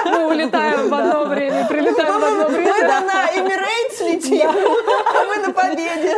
Мы 0.05 0.27
улетаем 0.29 0.89
в 0.89 0.95
одно 0.95 1.25
время, 1.25 1.67
прилетаем 1.67 2.21
в 2.21 2.25
одно 2.25 2.49
время. 2.49 2.73
Мы 2.73 2.83
на 3.01 3.31
Emirates 3.33 4.13
летим, 4.13 4.49
а 4.49 5.25
мы 5.25 5.37
на 5.47 5.53
Победе. 5.53 6.15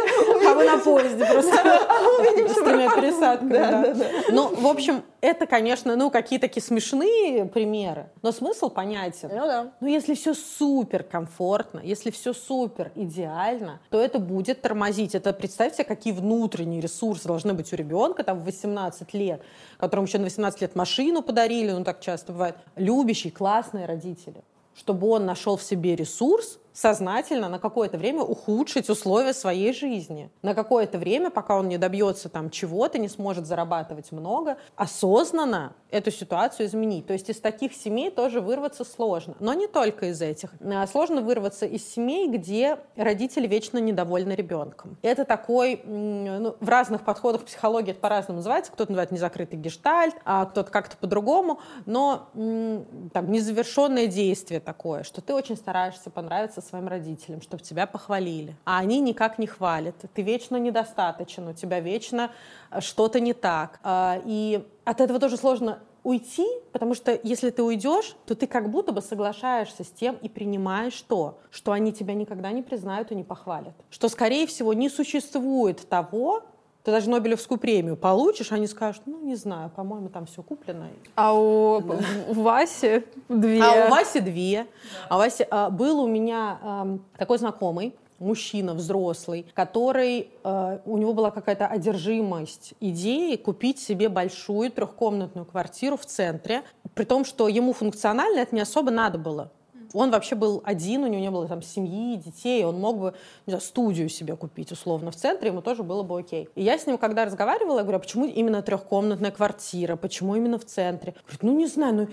А 0.47 0.55
вы 0.55 0.65
на 0.65 0.79
поезде 0.79 1.25
просто. 1.25 1.57
С 1.57 2.55
тремя 2.63 2.91
пересадками. 2.91 4.33
Ну, 4.33 4.55
в 4.55 4.67
общем, 4.67 5.03
это, 5.27 5.47
конечно, 5.47 5.97
ну, 5.97 6.11
какие 6.11 6.39
такие 6.39 6.63
смешные 6.63 7.45
примеры, 7.47 8.09
но 8.23 8.33
смысл 8.33 8.71
понятен. 8.71 9.29
Ну 9.33 9.47
да. 9.47 9.73
Но 9.81 9.89
если 9.89 10.15
все 10.15 10.35
супер 10.35 11.03
комфортно, 11.03 11.81
если 11.83 12.11
все 12.11 12.33
супер 12.33 12.93
идеально, 12.95 13.81
то 13.91 14.01
это 14.01 14.19
будет 14.19 14.63
тормозить. 14.63 15.15
Это 15.15 15.33
представьте, 15.33 15.85
какие 15.85 16.13
внутренние 16.13 16.81
ресурсы 16.81 17.27
должны 17.27 17.55
быть 17.55 17.73
у 17.73 17.77
ребенка 17.77 18.23
там 18.23 18.39
в 18.39 18.45
18 18.45 19.13
лет, 19.15 19.43
которому 19.79 20.07
еще 20.07 20.19
на 20.19 20.25
18 20.25 20.61
лет 20.61 20.77
машину 20.77 21.23
подарили, 21.23 21.73
ну 21.73 21.83
так 21.83 22.01
часто 22.01 22.33
бывает. 22.33 22.57
Любящие, 22.77 23.33
классные 23.33 23.87
родители 23.87 24.43
чтобы 24.79 25.09
он 25.09 25.25
нашел 25.25 25.57
в 25.57 25.63
себе 25.63 25.97
ресурс 25.97 26.59
сознательно 26.77 27.49
на 27.49 27.59
какое-то 27.59 27.97
время 27.97 28.23
ухудшить 28.23 28.91
условия 28.91 29.33
своей 29.33 29.73
жизни. 29.73 30.31
На 30.43 30.55
какое-то 30.55 30.99
время, 30.99 31.31
пока 31.31 31.57
он 31.57 31.69
не 31.69 31.79
добьется 31.79 32.29
там 32.29 32.51
чего-то, 32.51 32.99
не 32.99 33.09
сможет 33.09 33.47
зарабатывать 33.47 34.13
много, 34.13 34.59
осознанно 34.77 35.73
эту 35.91 36.11
ситуацию 36.11 36.67
изменить. 36.67 37.07
То 37.07 37.15
есть 37.15 37.31
из 37.31 37.41
таких 37.41 37.73
семей 37.73 38.11
тоже 38.11 38.43
вырваться 38.43 38.85
сложно. 38.85 39.35
Но 39.41 39.55
не 39.55 39.69
только 39.69 40.07
из 40.07 40.21
этих. 40.21 40.51
А 40.61 40.87
сложно 40.87 41.23
вырваться 41.23 41.65
из 41.65 41.89
семей, 41.89 42.29
где 42.29 42.79
родители 42.97 43.47
вечно 43.47 43.79
недовольны 43.79 44.33
ребенком. 44.33 44.99
Это 45.01 45.25
такой, 45.25 45.81
ну, 45.87 46.57
в 46.61 46.69
разных 46.69 47.05
подходах 47.05 47.45
психологии 47.45 47.93
это 47.93 48.01
по-разному 48.01 48.39
называется. 48.39 48.73
Кто-то 48.73 48.93
называет 48.93 49.13
незакрытый 49.13 49.59
гештальт, 49.59 50.17
а 50.27 50.45
кто-то 50.45 50.71
как-то 50.71 50.99
по-другому. 50.99 51.61
Но 51.87 52.29
там 52.35 53.33
незавершенное 53.33 54.09
действие 54.09 54.61
такое, 54.61 55.05
что 55.05 55.23
ты 55.23 55.33
очень 55.33 55.57
стараешься 55.57 56.11
понравиться 56.11 56.61
своим 56.67 56.89
родителям, 56.89 57.41
чтобы 57.41 57.63
тебя 57.63 57.87
похвалили. 57.87 58.57
А 58.65 58.79
они 58.79 59.01
никак 59.01 59.39
не 59.39 59.47
хвалят. 59.47 59.97
Ты 60.15 60.23
вечно 60.23 60.57
недостаточен, 60.57 61.49
у 61.49 61.53
тебя 61.53 61.81
вечно 61.81 62.31
э, 62.71 62.81
что-то 62.81 63.21
не 63.21 63.33
так. 63.33 63.81
А, 63.83 64.21
и 64.25 64.67
от 64.85 65.01
этого 65.01 65.19
тоже 65.19 65.37
сложно 65.37 65.81
уйти, 66.07 66.47
потому 66.71 66.95
что 66.95 67.19
если 67.25 67.51
ты 67.51 67.65
уйдешь, 67.65 68.15
то 68.27 68.37
ты 68.37 68.47
как 68.47 68.71
будто 68.71 68.93
бы 68.93 69.03
соглашаешься 69.03 69.83
с 69.83 69.89
тем 69.89 70.15
и 70.23 70.29
принимаешь 70.29 71.01
то, 71.03 71.41
что 71.51 71.73
они 71.73 71.93
тебя 71.93 72.15
никогда 72.15 72.53
не 72.53 72.63
признают 72.63 73.11
и 73.11 73.17
не 73.17 73.25
похвалят. 73.25 73.75
Что, 73.91 74.09
скорее 74.09 74.47
всего, 74.47 74.73
не 74.73 74.89
существует 74.89 75.89
того, 75.89 76.45
ты 76.87 76.93
даже 76.93 77.11
Нобелевскую 77.11 77.59
премию 77.59 77.97
получишь, 77.97 78.53
они 78.53 78.69
скажут, 78.69 79.03
ну, 79.07 79.19
не 79.21 79.35
знаю, 79.35 79.73
по-моему, 79.75 80.09
там 80.09 80.25
все 80.27 80.41
куплено. 80.41 80.87
А 81.17 81.35
у 81.37 81.81
да. 81.81 81.99
Васи 82.29 83.03
две. 83.29 83.61
А 83.61 83.87
у 83.87 83.91
Васи 83.91 84.21
две. 84.21 84.63
Да. 84.63 84.69
А 85.09 85.19
Васи, 85.19 85.45
а, 85.51 85.69
был 85.71 85.99
у 85.99 86.07
меня 86.07 86.61
а, 86.63 86.99
такой 87.19 87.39
знакомый, 87.39 87.93
мужчина 88.21 88.73
взрослый, 88.73 89.47
который 89.53 90.31
э, 90.43 90.79
у 90.87 90.97
него 90.97 91.13
была 91.13 91.31
какая-то 91.31 91.67
одержимость 91.67 92.73
идеей 92.81 93.37
купить 93.37 93.79
себе 93.79 94.09
большую 94.09 94.71
трехкомнатную 94.71 95.45
квартиру 95.45 95.99
в 95.99 96.07
центре, 96.07 96.63
при 96.95 97.05
том, 97.05 97.27
что 97.27 97.47
ему 97.49 97.75
функционально 97.75 98.39
это 98.39 98.55
не 98.55 98.63
особо 98.63 98.91
надо 98.91 99.19
было 99.19 99.51
он 99.93 100.11
вообще 100.11 100.35
был 100.35 100.63
один, 100.65 101.05
у 101.05 101.07
него 101.07 101.21
не 101.21 101.31
было 101.31 101.49
там 101.49 101.63
семьи, 101.63 102.17
детей, 102.17 102.65
он 102.65 102.79
мог 102.79 102.99
бы 102.99 103.15
не 103.47 103.53
знаю, 103.53 103.61
студию 103.61 104.09
себе 104.09 104.37
купить 104.37 104.73
условно 104.73 105.11
в 105.11 105.17
центре, 105.17 105.49
ему 105.49 105.63
тоже 105.63 105.83
было 105.83 106.03
бы 106.03 106.19
окей. 106.19 106.49
И 106.55 106.63
я 106.63 106.79
с 106.79 106.87
ним, 106.87 106.99
когда 106.99 107.25
разговаривала, 107.25 107.79
я 107.79 107.83
говорю, 107.83 107.99
а 107.99 108.01
почему 108.01 108.27
именно 108.27 108.63
трехкомнатная 108.63 109.31
квартира, 109.31 109.97
почему 109.97 110.37
именно 110.37 110.59
в 110.59 110.65
центре? 110.65 111.15
Говорит, 111.23 111.43
ну 111.43 111.57
не 111.57 111.67
знаю, 111.67 111.95
ну 111.95 112.09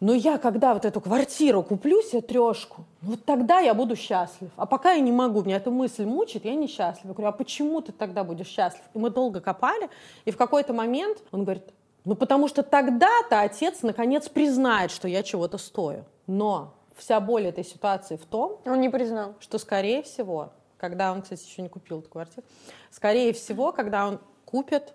но 0.00 0.14
я, 0.14 0.38
когда 0.38 0.72
вот 0.72 0.86
эту 0.86 1.02
квартиру 1.02 1.62
куплю 1.62 2.00
себе 2.00 2.22
трешку, 2.22 2.86
вот 3.02 3.22
тогда 3.26 3.60
я 3.60 3.74
буду 3.74 3.96
счастлив. 3.96 4.50
А 4.56 4.64
пока 4.64 4.92
я 4.92 5.00
не 5.00 5.12
могу, 5.12 5.42
меня 5.42 5.56
эта 5.56 5.70
мысль 5.70 6.06
мучит, 6.06 6.46
я 6.46 6.54
несчастлив. 6.54 7.04
Я 7.04 7.12
говорю, 7.12 7.28
а 7.28 7.32
почему 7.32 7.82
ты 7.82 7.92
тогда 7.92 8.24
будешь 8.24 8.46
счастлив? 8.46 8.82
И 8.94 8.98
мы 8.98 9.10
долго 9.10 9.40
копали, 9.40 9.90
и 10.24 10.30
в 10.30 10.38
какой-то 10.38 10.72
момент 10.72 11.18
он 11.32 11.44
говорит, 11.44 11.64
ну 12.06 12.14
потому 12.14 12.48
что 12.48 12.62
тогда-то 12.62 13.42
отец 13.42 13.82
наконец 13.82 14.30
признает, 14.30 14.90
что 14.90 15.06
я 15.06 15.22
чего-то 15.22 15.58
стою. 15.58 16.06
Но 16.26 16.72
вся 17.00 17.18
боль 17.18 17.46
этой 17.46 17.64
ситуации 17.64 18.16
в 18.16 18.26
том, 18.26 18.60
он 18.64 18.80
не 18.80 18.90
признал, 18.90 19.34
что, 19.40 19.58
скорее 19.58 20.02
всего, 20.02 20.52
когда 20.76 21.12
он, 21.12 21.22
кстати, 21.22 21.44
еще 21.44 21.62
не 21.62 21.68
купил 21.68 22.00
эту 22.00 22.10
квартиру, 22.10 22.46
скорее 22.90 23.32
всего, 23.32 23.72
когда 23.72 24.06
он 24.06 24.20
купит, 24.44 24.92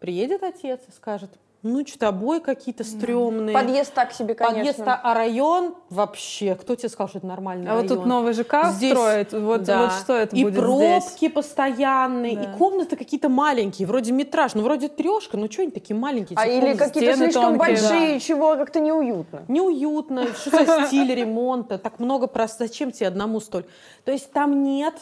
приедет 0.00 0.42
отец 0.42 0.80
и 0.88 0.92
скажет, 0.92 1.30
ну, 1.64 1.84
что-то 1.86 2.08
обои 2.08 2.40
какие-то 2.40 2.84
стрёмные. 2.84 3.54
Подъезд 3.54 3.94
так 3.94 4.12
себе, 4.12 4.34
конечно. 4.34 4.54
Подъезд, 4.54 4.82
а 4.86 5.14
район 5.14 5.74
вообще, 5.88 6.54
кто 6.56 6.74
тебе 6.74 6.90
сказал, 6.90 7.08
что 7.08 7.18
это 7.18 7.26
нормальный 7.26 7.64
а 7.64 7.70
район? 7.70 7.78
А 7.78 7.88
вот 7.88 7.96
тут 7.96 8.06
новый 8.06 8.34
ЖК 8.34 8.66
здесь, 8.70 8.92
строят, 8.92 9.32
вот, 9.32 9.62
да. 9.62 9.84
вот 9.84 9.92
что 9.92 10.14
это 10.14 10.36
и 10.36 10.44
будет 10.44 10.56
И 10.56 10.60
пробки 10.60 11.16
здесь? 11.16 11.32
постоянные, 11.32 12.36
да. 12.36 12.42
и 12.42 12.58
комнаты 12.58 12.96
какие-то 12.96 13.30
маленькие, 13.30 13.88
вроде 13.88 14.12
метраж, 14.12 14.52
ну, 14.54 14.62
вроде 14.62 14.88
трешка, 14.88 15.38
ну, 15.38 15.50
что 15.50 15.62
они 15.62 15.70
такие 15.70 15.96
маленькие? 15.96 16.38
А 16.38 16.46
или 16.46 16.76
какие-то 16.76 17.16
слишком 17.16 17.42
тонкие, 17.42 17.58
большие, 17.58 18.12
да. 18.14 18.20
чего 18.20 18.56
как-то 18.56 18.80
неуютно. 18.80 19.44
Неуютно, 19.48 20.26
что 20.34 20.66
за 20.66 20.82
стиль 20.86 21.14
ремонта, 21.14 21.78
так 21.78 21.98
много 21.98 22.26
просто, 22.26 22.66
зачем 22.66 22.92
тебе 22.92 23.08
одному 23.08 23.40
столь? 23.40 23.64
То 24.04 24.12
есть 24.12 24.30
там 24.32 24.62
нет 24.62 24.94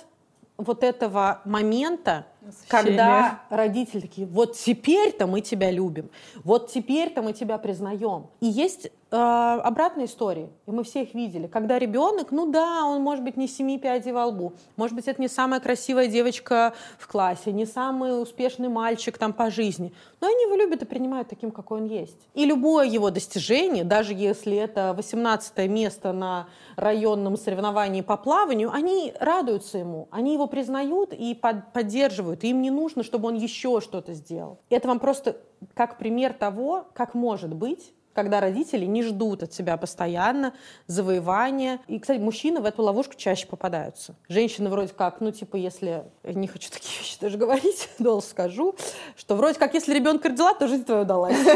вот 0.59 0.85
этого 0.85 1.41
момента, 1.45 2.27
когда 2.69 3.43
родители 3.51 4.01
такие, 4.01 4.27
вот 4.27 4.57
теперь-то 4.57 5.27
мы 5.27 5.41
тебя 5.41 5.71
любим, 5.71 6.11
вот 6.45 6.71
теперь-то 6.71 7.23
мы 7.23 7.33
тебя 7.33 7.59
признаем. 7.59 8.27
И 8.41 8.47
есть 8.47 8.87
э, 8.87 9.17
обратные 9.17 10.07
истории, 10.07 10.49
и 10.67 10.71
мы 10.71 10.83
все 10.85 11.03
их 11.03 11.15
видели, 11.15 11.47
когда 11.47 11.79
ребенок, 11.79 12.33
ну 12.33 12.51
да, 12.51 12.85
он 12.85 13.03
может 13.03 13.25
быть 13.25 13.37
не 13.37 13.47
семи 13.47 13.79
пядей 13.79 14.13
во 14.13 14.27
лбу, 14.27 14.55
может 14.77 14.97
быть 14.97 15.07
это 15.07 15.21
не 15.21 15.29
самая 15.29 15.61
красивая 15.61 16.09
девочка 16.09 16.73
в 16.99 17.07
классе, 17.07 17.53
не 17.53 17.67
самый 17.67 18.21
успешный 18.21 18.69
мальчик 18.69 19.19
там 19.19 19.33
по 19.33 19.51
жизни, 19.51 19.93
но 20.21 20.29
они 20.29 20.43
его 20.45 20.57
любят 20.57 20.83
и 20.83 20.87
принимают 20.87 21.29
таким, 21.29 21.51
какой 21.51 21.81
он 21.81 21.87
есть. 21.87 22.19
И 22.35 22.45
любое 22.45 22.87
его 22.87 23.11
достижение, 23.11 23.85
даже 23.85 24.15
если 24.15 24.57
это 24.57 24.95
18 24.97 25.69
место 25.69 26.13
на 26.13 26.47
районном 26.77 27.37
соревновании 27.37 28.01
по 28.01 28.17
плаванию, 28.17 28.71
они 28.73 29.13
радуются 29.21 29.79
ему, 29.79 30.09
они 30.11 30.33
его 30.33 30.47
признают 30.47 31.13
и 31.13 31.35
под, 31.35 31.73
поддерживают, 31.73 32.32
и 32.45 32.49
им 32.49 32.63
не 32.63 32.71
нужно, 32.71 33.03
чтобы 33.03 33.29
он 33.29 33.37
еще 33.37 33.81
что-то 33.81 34.15
сделал. 34.15 34.61
Это 34.71 34.89
вам 34.89 35.01
просто 35.01 35.37
как 35.75 35.99
пример 35.99 36.33
того, 36.33 36.87
как 36.95 37.15
может 37.15 37.55
быть, 37.55 37.95
когда 38.15 38.41
родители 38.41 38.85
не 38.85 39.03
ждут 39.03 39.43
от 39.43 39.53
себя 39.53 39.77
постоянно 39.77 40.53
завоевания. 40.87 41.81
И, 41.89 41.99
кстати, 41.99 42.19
мужчины 42.19 42.61
в 42.61 42.65
эту 42.65 42.83
ловушку 42.83 43.15
чаще 43.15 43.47
попадаются. 43.47 44.15
Женщины 44.29 44.69
вроде 44.69 44.93
как, 44.93 45.21
ну, 45.21 45.31
типа, 45.31 45.57
если... 45.57 46.05
Я 46.25 46.35
не 46.35 46.47
хочу 46.47 46.71
такие 46.71 46.99
вещи 46.99 47.19
даже 47.21 47.39
говорить, 47.39 47.89
долго 47.99 48.23
скажу, 48.23 48.75
что 49.17 49.37
вроде 49.37 49.59
как, 49.59 49.75
если 49.75 49.95
ребенка 49.95 50.29
родила, 50.29 50.55
то 50.55 50.69
жизнь 50.69 50.85
твоя 50.85 51.03
удалась. 51.03 51.37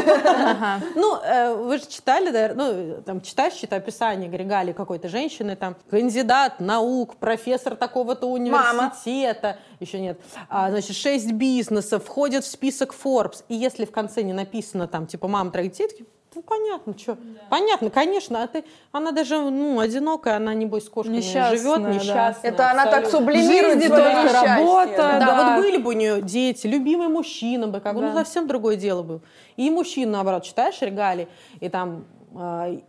Ну, 0.95 1.17
э, 1.21 1.55
вы 1.55 1.77
же 1.77 1.87
читали, 1.87 2.53
ну, 2.53 3.01
там, 3.03 3.21
читаешь 3.21 3.53
чьи-то 3.53 3.75
описание 3.75 4.29
Григали 4.29 4.71
какой-то 4.71 5.07
женщины, 5.09 5.55
там, 5.55 5.75
кандидат 5.89 6.59
наук, 6.59 7.17
профессор 7.17 7.75
такого-то 7.75 8.27
университета, 8.27 9.57
еще 9.79 9.99
нет, 9.99 10.19
а, 10.49 10.69
значит, 10.69 10.95
шесть 10.95 11.31
бизнесов, 11.31 12.05
входит 12.05 12.43
в 12.43 12.47
список 12.47 12.93
Forbes. 12.93 13.43
И 13.47 13.55
если 13.55 13.85
в 13.85 13.91
конце 13.91 14.23
не 14.23 14.33
написано, 14.33 14.87
там, 14.87 15.07
типа, 15.07 15.27
мама 15.27 15.51
троих 15.51 15.71
детей, 15.71 16.05
ну, 16.35 16.41
понятно, 16.41 16.97
что. 16.97 17.15
Да. 17.15 17.39
Понятно, 17.49 17.89
конечно. 17.89 18.43
А 18.43 18.47
ты, 18.47 18.63
она 18.91 19.11
даже, 19.11 19.37
ну, 19.39 19.79
одинокая, 19.79 20.37
она, 20.37 20.53
небось, 20.53 20.85
с 20.85 20.89
кошками 20.89 21.17
несчастная, 21.17 21.57
живет, 21.57 21.79
несчастная. 21.79 22.41
Да. 22.43 22.47
Это 22.49 22.71
она 22.71 22.85
так 22.85 23.07
сублимирует 23.07 23.81
Жизни 23.81 23.87
только 23.87 24.33
работа. 24.33 24.97
Да, 24.97 25.19
да, 25.19 25.55
вот 25.55 25.63
были 25.63 25.77
бы 25.77 25.89
у 25.89 25.93
нее 25.93 26.21
дети, 26.21 26.67
любимый 26.67 27.07
мужчина 27.07 27.67
бы, 27.67 27.79
как 27.79 27.95
бы, 27.95 28.01
ну, 28.01 28.07
да. 28.07 28.13
ну, 28.13 28.19
совсем 28.19 28.47
другое 28.47 28.75
дело 28.75 29.03
был. 29.03 29.21
И 29.55 29.69
мужчина, 29.69 30.13
наоборот, 30.13 30.43
читаешь 30.43 30.79
регалии, 30.81 31.27
и 31.59 31.69
там 31.69 32.05
э, 32.35 32.79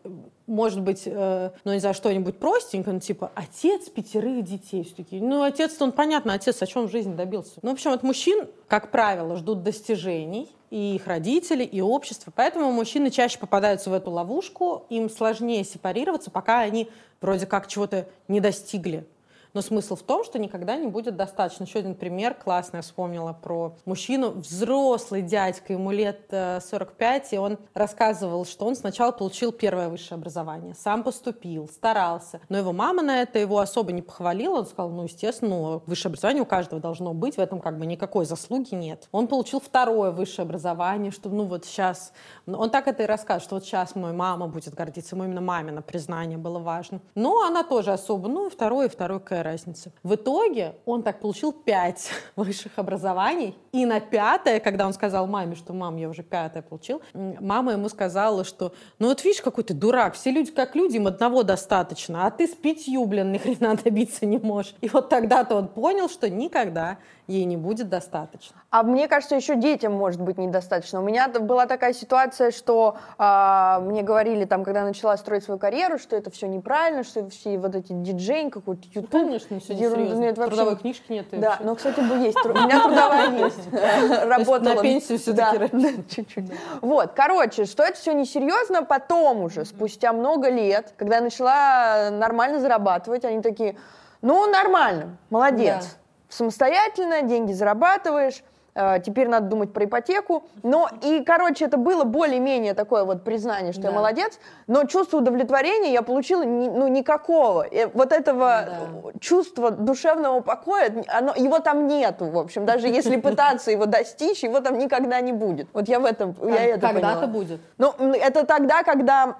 может 0.48 0.80
быть, 0.80 1.02
э, 1.04 1.50
ну, 1.64 1.72
не 1.72 1.78
знаю, 1.78 1.94
что-нибудь 1.94 2.38
простенькое, 2.38 2.94
ну, 2.94 3.00
типа, 3.00 3.30
отец 3.34 3.88
пятерых 3.88 4.42
детей. 4.44 4.82
Все 4.82 4.94
такие, 4.94 5.22
ну, 5.22 5.42
отец-то, 5.42 5.84
он, 5.84 5.92
понятно, 5.92 6.32
отец 6.32 6.60
о 6.62 6.66
чем 6.66 6.88
в 6.88 6.90
жизни 6.90 7.14
добился. 7.14 7.60
Ну, 7.62 7.70
в 7.70 7.72
общем, 7.74 7.92
от 7.92 8.02
мужчин, 8.02 8.48
как 8.66 8.90
правило, 8.90 9.36
ждут 9.36 9.62
достижений, 9.62 10.48
и 10.70 10.96
их 10.96 11.06
родители, 11.06 11.64
и 11.64 11.80
общество. 11.80 12.32
Поэтому 12.34 12.70
мужчины 12.72 13.10
чаще 13.10 13.38
попадаются 13.38 13.90
в 13.90 13.94
эту 13.94 14.10
ловушку, 14.10 14.86
им 14.90 15.08
сложнее 15.10 15.64
сепарироваться, 15.64 16.30
пока 16.30 16.60
они 16.60 16.88
вроде 17.20 17.46
как 17.46 17.66
чего-то 17.66 18.08
не 18.28 18.40
достигли. 18.40 19.06
Но 19.54 19.62
смысл 19.62 19.96
в 19.96 20.02
том, 20.02 20.24
что 20.24 20.38
никогда 20.38 20.76
не 20.76 20.86
будет 20.86 21.16
достаточно. 21.16 21.64
Еще 21.64 21.80
один 21.80 21.94
пример 21.94 22.34
классный 22.34 22.78
я 22.78 22.82
вспомнила 22.82 23.32
про 23.32 23.76
мужчину, 23.84 24.30
взрослый 24.30 25.22
дядька, 25.22 25.72
ему 25.72 25.90
лет 25.90 26.26
45, 26.30 27.32
э, 27.32 27.36
и 27.36 27.38
он 27.38 27.58
рассказывал, 27.74 28.44
что 28.44 28.66
он 28.66 28.76
сначала 28.76 29.12
получил 29.12 29.52
первое 29.52 29.88
высшее 29.88 30.18
образование, 30.18 30.74
сам 30.74 31.02
поступил, 31.02 31.68
старался. 31.68 32.40
Но 32.48 32.58
его 32.58 32.72
мама 32.72 33.02
на 33.02 33.22
это 33.22 33.38
его 33.38 33.58
особо 33.58 33.92
не 33.92 34.02
похвалила, 34.02 34.58
он 34.58 34.66
сказал, 34.66 34.90
ну, 34.90 35.04
естественно, 35.04 35.50
ну, 35.50 35.82
высшее 35.86 36.10
образование 36.10 36.42
у 36.42 36.46
каждого 36.46 36.80
должно 36.80 37.14
быть, 37.14 37.36
в 37.36 37.40
этом 37.40 37.60
как 37.60 37.78
бы 37.78 37.86
никакой 37.86 38.24
заслуги 38.24 38.74
нет. 38.74 39.08
Он 39.12 39.28
получил 39.28 39.60
второе 39.60 40.10
высшее 40.10 40.44
образование, 40.44 41.10
что, 41.10 41.28
ну, 41.28 41.44
вот 41.44 41.64
сейчас, 41.64 42.12
он 42.46 42.70
так 42.70 42.88
это 42.88 43.04
и 43.04 43.06
рассказывает, 43.06 43.42
что 43.42 43.54
вот 43.56 43.64
сейчас 43.64 43.94
моя 43.94 44.14
мама 44.14 44.46
будет 44.46 44.74
гордиться, 44.74 45.16
ему 45.16 45.24
именно 45.24 45.40
мамина 45.40 45.82
признание 45.82 46.38
было 46.38 46.58
важно. 46.58 47.00
Но 47.14 47.42
она 47.42 47.64
тоже 47.64 47.92
особо, 47.92 48.28
ну, 48.28 48.50
второе, 48.50 48.88
второе, 48.88 49.18
какая 49.38 49.42
разница. 49.42 49.92
В 50.02 50.14
итоге 50.14 50.74
он 50.84 51.02
так 51.02 51.20
получил 51.20 51.52
пять 51.52 52.10
высших 52.36 52.72
образований, 52.76 53.56
и 53.72 53.86
на 53.86 54.00
пятое, 54.00 54.60
когда 54.60 54.86
он 54.86 54.92
сказал 54.92 55.26
маме, 55.26 55.54
что 55.54 55.72
мам, 55.72 55.96
я 55.96 56.08
уже 56.08 56.22
пятое 56.22 56.62
получил, 56.62 57.00
мама 57.14 57.72
ему 57.72 57.88
сказала, 57.88 58.44
что 58.44 58.72
ну 58.98 59.08
вот 59.08 59.24
видишь, 59.24 59.42
какой 59.42 59.64
ты 59.64 59.74
дурак, 59.74 60.14
все 60.14 60.30
люди 60.30 60.50
как 60.50 60.74
люди, 60.74 60.96
им 60.96 61.06
одного 61.06 61.42
достаточно, 61.42 62.26
а 62.26 62.30
ты 62.30 62.46
с 62.46 62.54
пятью, 62.54 63.04
блин, 63.06 63.32
ни 63.32 63.38
хрена 63.38 63.76
добиться 63.76 64.26
не 64.26 64.38
можешь. 64.38 64.74
И 64.80 64.88
вот 64.88 65.08
тогда-то 65.08 65.56
он 65.56 65.68
понял, 65.68 66.08
что 66.08 66.28
никогда 66.28 66.98
ей 67.28 67.44
не 67.44 67.58
будет 67.58 67.90
достаточно. 67.90 68.56
А 68.70 68.82
мне 68.82 69.06
кажется, 69.06 69.36
еще 69.36 69.54
детям 69.54 69.92
может 69.92 70.20
быть 70.20 70.38
недостаточно. 70.38 71.00
У 71.00 71.02
меня 71.02 71.28
была 71.28 71.66
такая 71.66 71.92
ситуация, 71.92 72.50
что 72.50 72.96
э, 73.18 73.78
мне 73.82 74.02
говорили 74.02 74.46
там, 74.46 74.64
когда 74.64 74.80
я 74.80 74.86
начала 74.86 75.16
строить 75.18 75.44
свою 75.44 75.60
карьеру, 75.60 75.98
что 75.98 76.16
это 76.16 76.30
все 76.30 76.48
неправильно, 76.48 77.04
что 77.04 77.28
все 77.28 77.58
вот 77.58 77.74
эти 77.74 77.92
диджей, 77.92 78.50
какой-то 78.50 78.82
YouTube. 78.86 79.10
Конечно, 79.10 79.60
все 79.60 79.74
ерунда. 79.74 80.14
Нет, 80.14 80.38
вообще... 80.38 80.56
Трудовой 80.56 80.76
книжки 80.78 81.12
нет. 81.12 81.26
Да, 81.32 81.58
но, 81.60 81.74
кстати, 81.74 82.00
есть. 82.24 82.44
У 82.44 82.48
меня 82.48 82.82
трудовая 82.82 83.30
есть. 83.44 83.72
Работала. 84.24 84.74
На 84.74 84.82
пенсию 84.82 85.18
все-таки. 85.18 86.04
Чуть-чуть. 86.14 86.50
Вот, 86.80 87.12
короче, 87.14 87.66
что 87.66 87.82
это 87.82 87.98
все 87.98 88.14
несерьезно, 88.14 88.84
потом 88.84 89.42
уже, 89.42 89.66
спустя 89.66 90.14
много 90.14 90.48
лет, 90.48 90.94
когда 90.96 91.16
я 91.16 91.22
начала 91.22 92.10
нормально 92.10 92.58
зарабатывать, 92.58 93.26
они 93.26 93.42
такие, 93.42 93.76
ну, 94.22 94.50
нормально, 94.50 95.18
молодец 95.28 95.98
самостоятельно, 96.28 97.22
деньги 97.22 97.52
зарабатываешь, 97.52 98.42
теперь 98.74 99.28
надо 99.28 99.46
думать 99.46 99.72
про 99.72 99.84
ипотеку. 99.84 100.44
Но 100.62 100.88
и, 101.02 101.22
короче, 101.24 101.64
это 101.64 101.76
было 101.76 102.04
более-менее 102.04 102.74
такое 102.74 103.04
вот 103.04 103.24
признание, 103.24 103.72
что 103.72 103.82
да. 103.82 103.88
я 103.88 103.94
молодец, 103.94 104.38
но 104.66 104.84
чувство 104.84 105.18
удовлетворения 105.18 105.92
я 105.92 106.02
получила 106.02 106.42
ни, 106.42 106.68
ну, 106.68 106.88
никакого. 106.88 107.62
И 107.62 107.88
вот 107.92 108.12
этого 108.12 108.64
да. 108.66 109.20
чувства 109.20 109.70
душевного 109.70 110.40
покоя, 110.40 111.04
оно, 111.08 111.34
его 111.36 111.58
там 111.58 111.86
нету, 111.86 112.26
в 112.26 112.38
общем. 112.38 112.66
Даже 112.66 112.88
если 112.88 113.16
пытаться 113.20 113.70
его 113.70 113.86
достичь, 113.86 114.42
его 114.42 114.60
там 114.60 114.78
никогда 114.78 115.20
не 115.20 115.32
будет. 115.32 115.68
Вот 115.72 115.88
я 115.88 116.00
в 116.00 116.04
этом, 116.04 116.34
я 116.42 116.64
это 116.76 116.88
Когда-то 116.88 117.26
будет. 117.26 117.60
Ну, 117.78 117.92
это 118.14 118.46
тогда, 118.46 118.82
когда 118.82 119.36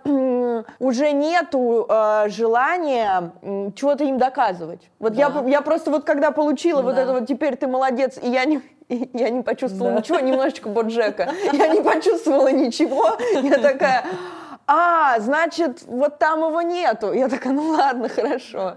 уже 0.78 1.12
нету 1.12 1.86
э, 1.88 2.28
желания 2.28 3.32
э, 3.42 3.70
чего-то 3.74 4.04
им 4.04 4.18
доказывать. 4.18 4.90
Вот 4.98 5.14
да. 5.14 5.32
я, 5.44 5.48
я 5.48 5.62
просто 5.62 5.90
вот 5.90 6.04
когда 6.04 6.30
получила 6.30 6.82
да. 6.82 6.88
вот 6.88 6.98
это 6.98 7.12
вот 7.12 7.26
«теперь 7.26 7.56
ты 7.56 7.66
молодец», 7.66 8.18
и 8.20 8.28
я 8.28 8.44
не, 8.44 8.60
и 8.88 9.10
я 9.14 9.30
не 9.30 9.42
почувствовала 9.42 9.94
да. 9.94 10.00
ничего, 10.00 10.20
немножечко 10.20 10.68
Боджека, 10.68 11.32
я 11.52 11.68
не 11.68 11.82
почувствовала 11.82 12.50
ничего, 12.50 13.16
я 13.42 13.58
такая... 13.58 14.04
А, 14.70 15.18
значит, 15.20 15.84
вот 15.86 16.18
там 16.18 16.40
его 16.40 16.60
нету. 16.60 17.10
Я 17.14 17.30
такая, 17.30 17.54
ну 17.54 17.70
ладно, 17.70 18.10
хорошо. 18.10 18.74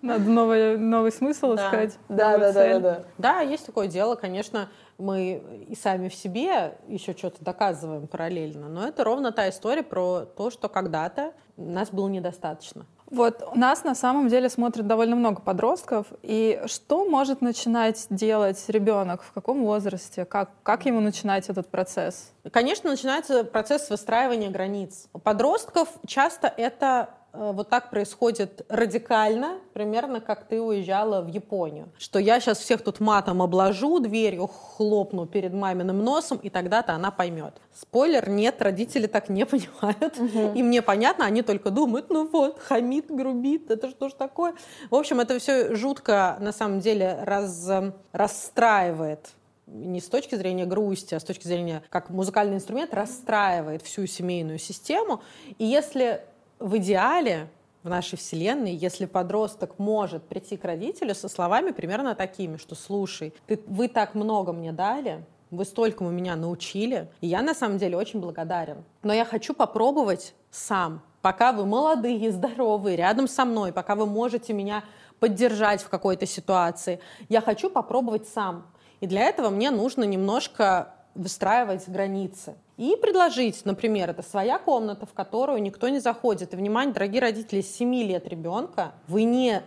Надо 0.00 0.22
новый, 0.30 0.78
новый 0.78 1.10
смысл 1.10 1.54
да. 1.54 1.66
искать. 1.66 1.98
Да, 2.08 2.38
да, 2.38 2.52
да, 2.52 2.68
да, 2.68 2.78
да. 2.78 3.04
Да, 3.18 3.40
есть 3.40 3.66
такое 3.66 3.88
дело, 3.88 4.14
конечно, 4.14 4.68
мы 4.98 5.42
и 5.68 5.74
сами 5.74 6.08
в 6.08 6.14
себе 6.14 6.78
еще 6.86 7.12
что-то 7.12 7.44
доказываем 7.44 8.06
параллельно, 8.06 8.68
но 8.68 8.86
это 8.86 9.02
ровно 9.02 9.32
та 9.32 9.48
история 9.48 9.82
про 9.82 10.26
то, 10.26 10.50
что 10.50 10.68
когда-то 10.68 11.32
нас 11.56 11.90
было 11.90 12.08
недостаточно. 12.08 12.86
Вот 13.12 13.54
нас 13.54 13.84
на 13.84 13.94
самом 13.94 14.28
деле 14.28 14.48
смотрит 14.48 14.86
довольно 14.86 15.16
много 15.16 15.42
подростков, 15.42 16.06
и 16.22 16.62
что 16.64 17.04
может 17.04 17.42
начинать 17.42 18.06
делать 18.08 18.64
ребенок, 18.68 19.22
в 19.22 19.32
каком 19.32 19.64
возрасте, 19.64 20.24
как, 20.24 20.48
как 20.62 20.86
ему 20.86 21.00
начинать 21.00 21.50
этот 21.50 21.68
процесс? 21.68 22.32
Конечно, 22.50 22.88
начинается 22.88 23.44
процесс 23.44 23.90
выстраивания 23.90 24.48
границ. 24.48 25.08
У 25.12 25.18
подростков 25.18 25.90
часто 26.06 26.52
это 26.56 27.10
вот 27.32 27.68
так 27.70 27.90
происходит 27.90 28.64
радикально, 28.68 29.58
примерно 29.72 30.20
как 30.20 30.44
ты 30.44 30.60
уезжала 30.60 31.22
в 31.22 31.28
Японию. 31.28 31.88
Что 31.98 32.18
я 32.18 32.40
сейчас 32.40 32.58
всех 32.58 32.82
тут 32.82 33.00
матом 33.00 33.40
обложу, 33.40 34.00
дверью 34.00 34.48
хлопну 34.48 35.26
перед 35.26 35.52
маминым 35.54 36.04
носом, 36.04 36.38
и 36.42 36.50
тогда-то 36.50 36.92
она 36.92 37.10
поймет. 37.10 37.54
Спойлер, 37.72 38.28
нет, 38.28 38.60
родители 38.60 39.06
так 39.06 39.28
не 39.28 39.46
понимают. 39.46 40.18
Угу. 40.18 40.52
И 40.54 40.62
мне 40.62 40.82
понятно, 40.82 41.24
они 41.24 41.42
только 41.42 41.70
думают, 41.70 42.10
ну 42.10 42.28
вот, 42.28 42.58
хамит, 42.58 43.06
грубит, 43.10 43.70
это 43.70 43.88
что 43.88 44.08
ж 44.08 44.12
такое? 44.12 44.54
В 44.90 44.94
общем, 44.94 45.20
это 45.20 45.38
все 45.38 45.74
жутко, 45.74 46.36
на 46.40 46.52
самом 46.52 46.80
деле, 46.80 47.18
раз, 47.22 47.70
расстраивает 48.12 49.30
не 49.66 50.00
с 50.00 50.08
точки 50.08 50.34
зрения 50.34 50.66
грусти, 50.66 51.14
а 51.14 51.20
с 51.20 51.24
точки 51.24 51.46
зрения, 51.46 51.82
как 51.88 52.10
музыкальный 52.10 52.56
инструмент 52.56 52.92
расстраивает 52.92 53.80
всю 53.82 54.06
семейную 54.06 54.58
систему. 54.58 55.22
И 55.58 55.64
если 55.64 56.20
в 56.62 56.76
идеале 56.78 57.48
в 57.82 57.88
нашей 57.88 58.16
вселенной, 58.16 58.74
если 58.74 59.06
подросток 59.06 59.78
может 59.78 60.22
прийти 60.24 60.56
к 60.56 60.64
родителю 60.64 61.14
со 61.14 61.28
словами 61.28 61.72
примерно 61.72 62.14
такими, 62.14 62.56
что 62.56 62.74
«слушай, 62.74 63.34
ты, 63.46 63.60
вы 63.66 63.88
так 63.88 64.14
много 64.14 64.52
мне 64.52 64.72
дали, 64.72 65.24
вы 65.50 65.64
столькому 65.64 66.10
меня 66.10 66.36
научили, 66.36 67.10
и 67.20 67.26
я 67.26 67.42
на 67.42 67.54
самом 67.54 67.78
деле 67.78 67.96
очень 67.96 68.20
благодарен. 68.20 68.84
Но 69.02 69.12
я 69.12 69.24
хочу 69.24 69.52
попробовать 69.52 70.34
сам, 70.50 71.02
пока 71.20 71.52
вы 71.52 71.66
молодые, 71.66 72.30
здоровые, 72.30 72.96
рядом 72.96 73.28
со 73.28 73.44
мной, 73.44 73.72
пока 73.72 73.94
вы 73.94 74.06
можете 74.06 74.52
меня 74.52 74.84
поддержать 75.18 75.82
в 75.82 75.88
какой-то 75.88 76.24
ситуации, 76.26 77.00
я 77.28 77.40
хочу 77.40 77.68
попробовать 77.68 78.28
сам. 78.28 78.66
И 79.00 79.06
для 79.06 79.22
этого 79.22 79.50
мне 79.50 79.70
нужно 79.70 80.04
немножко 80.04 80.94
выстраивать 81.14 81.88
границы. 81.88 82.54
И 82.76 82.96
предложить, 83.00 83.64
например, 83.64 84.10
это 84.10 84.22
своя 84.22 84.58
комната, 84.58 85.06
в 85.06 85.12
которую 85.12 85.62
никто 85.62 85.88
не 85.88 85.98
заходит. 85.98 86.52
И, 86.52 86.56
внимание, 86.56 86.94
дорогие 86.94 87.20
родители, 87.20 87.60
с 87.60 87.74
7 87.74 87.94
лет 88.02 88.26
ребенка 88.26 88.92
вы 89.06 89.24
не 89.24 89.62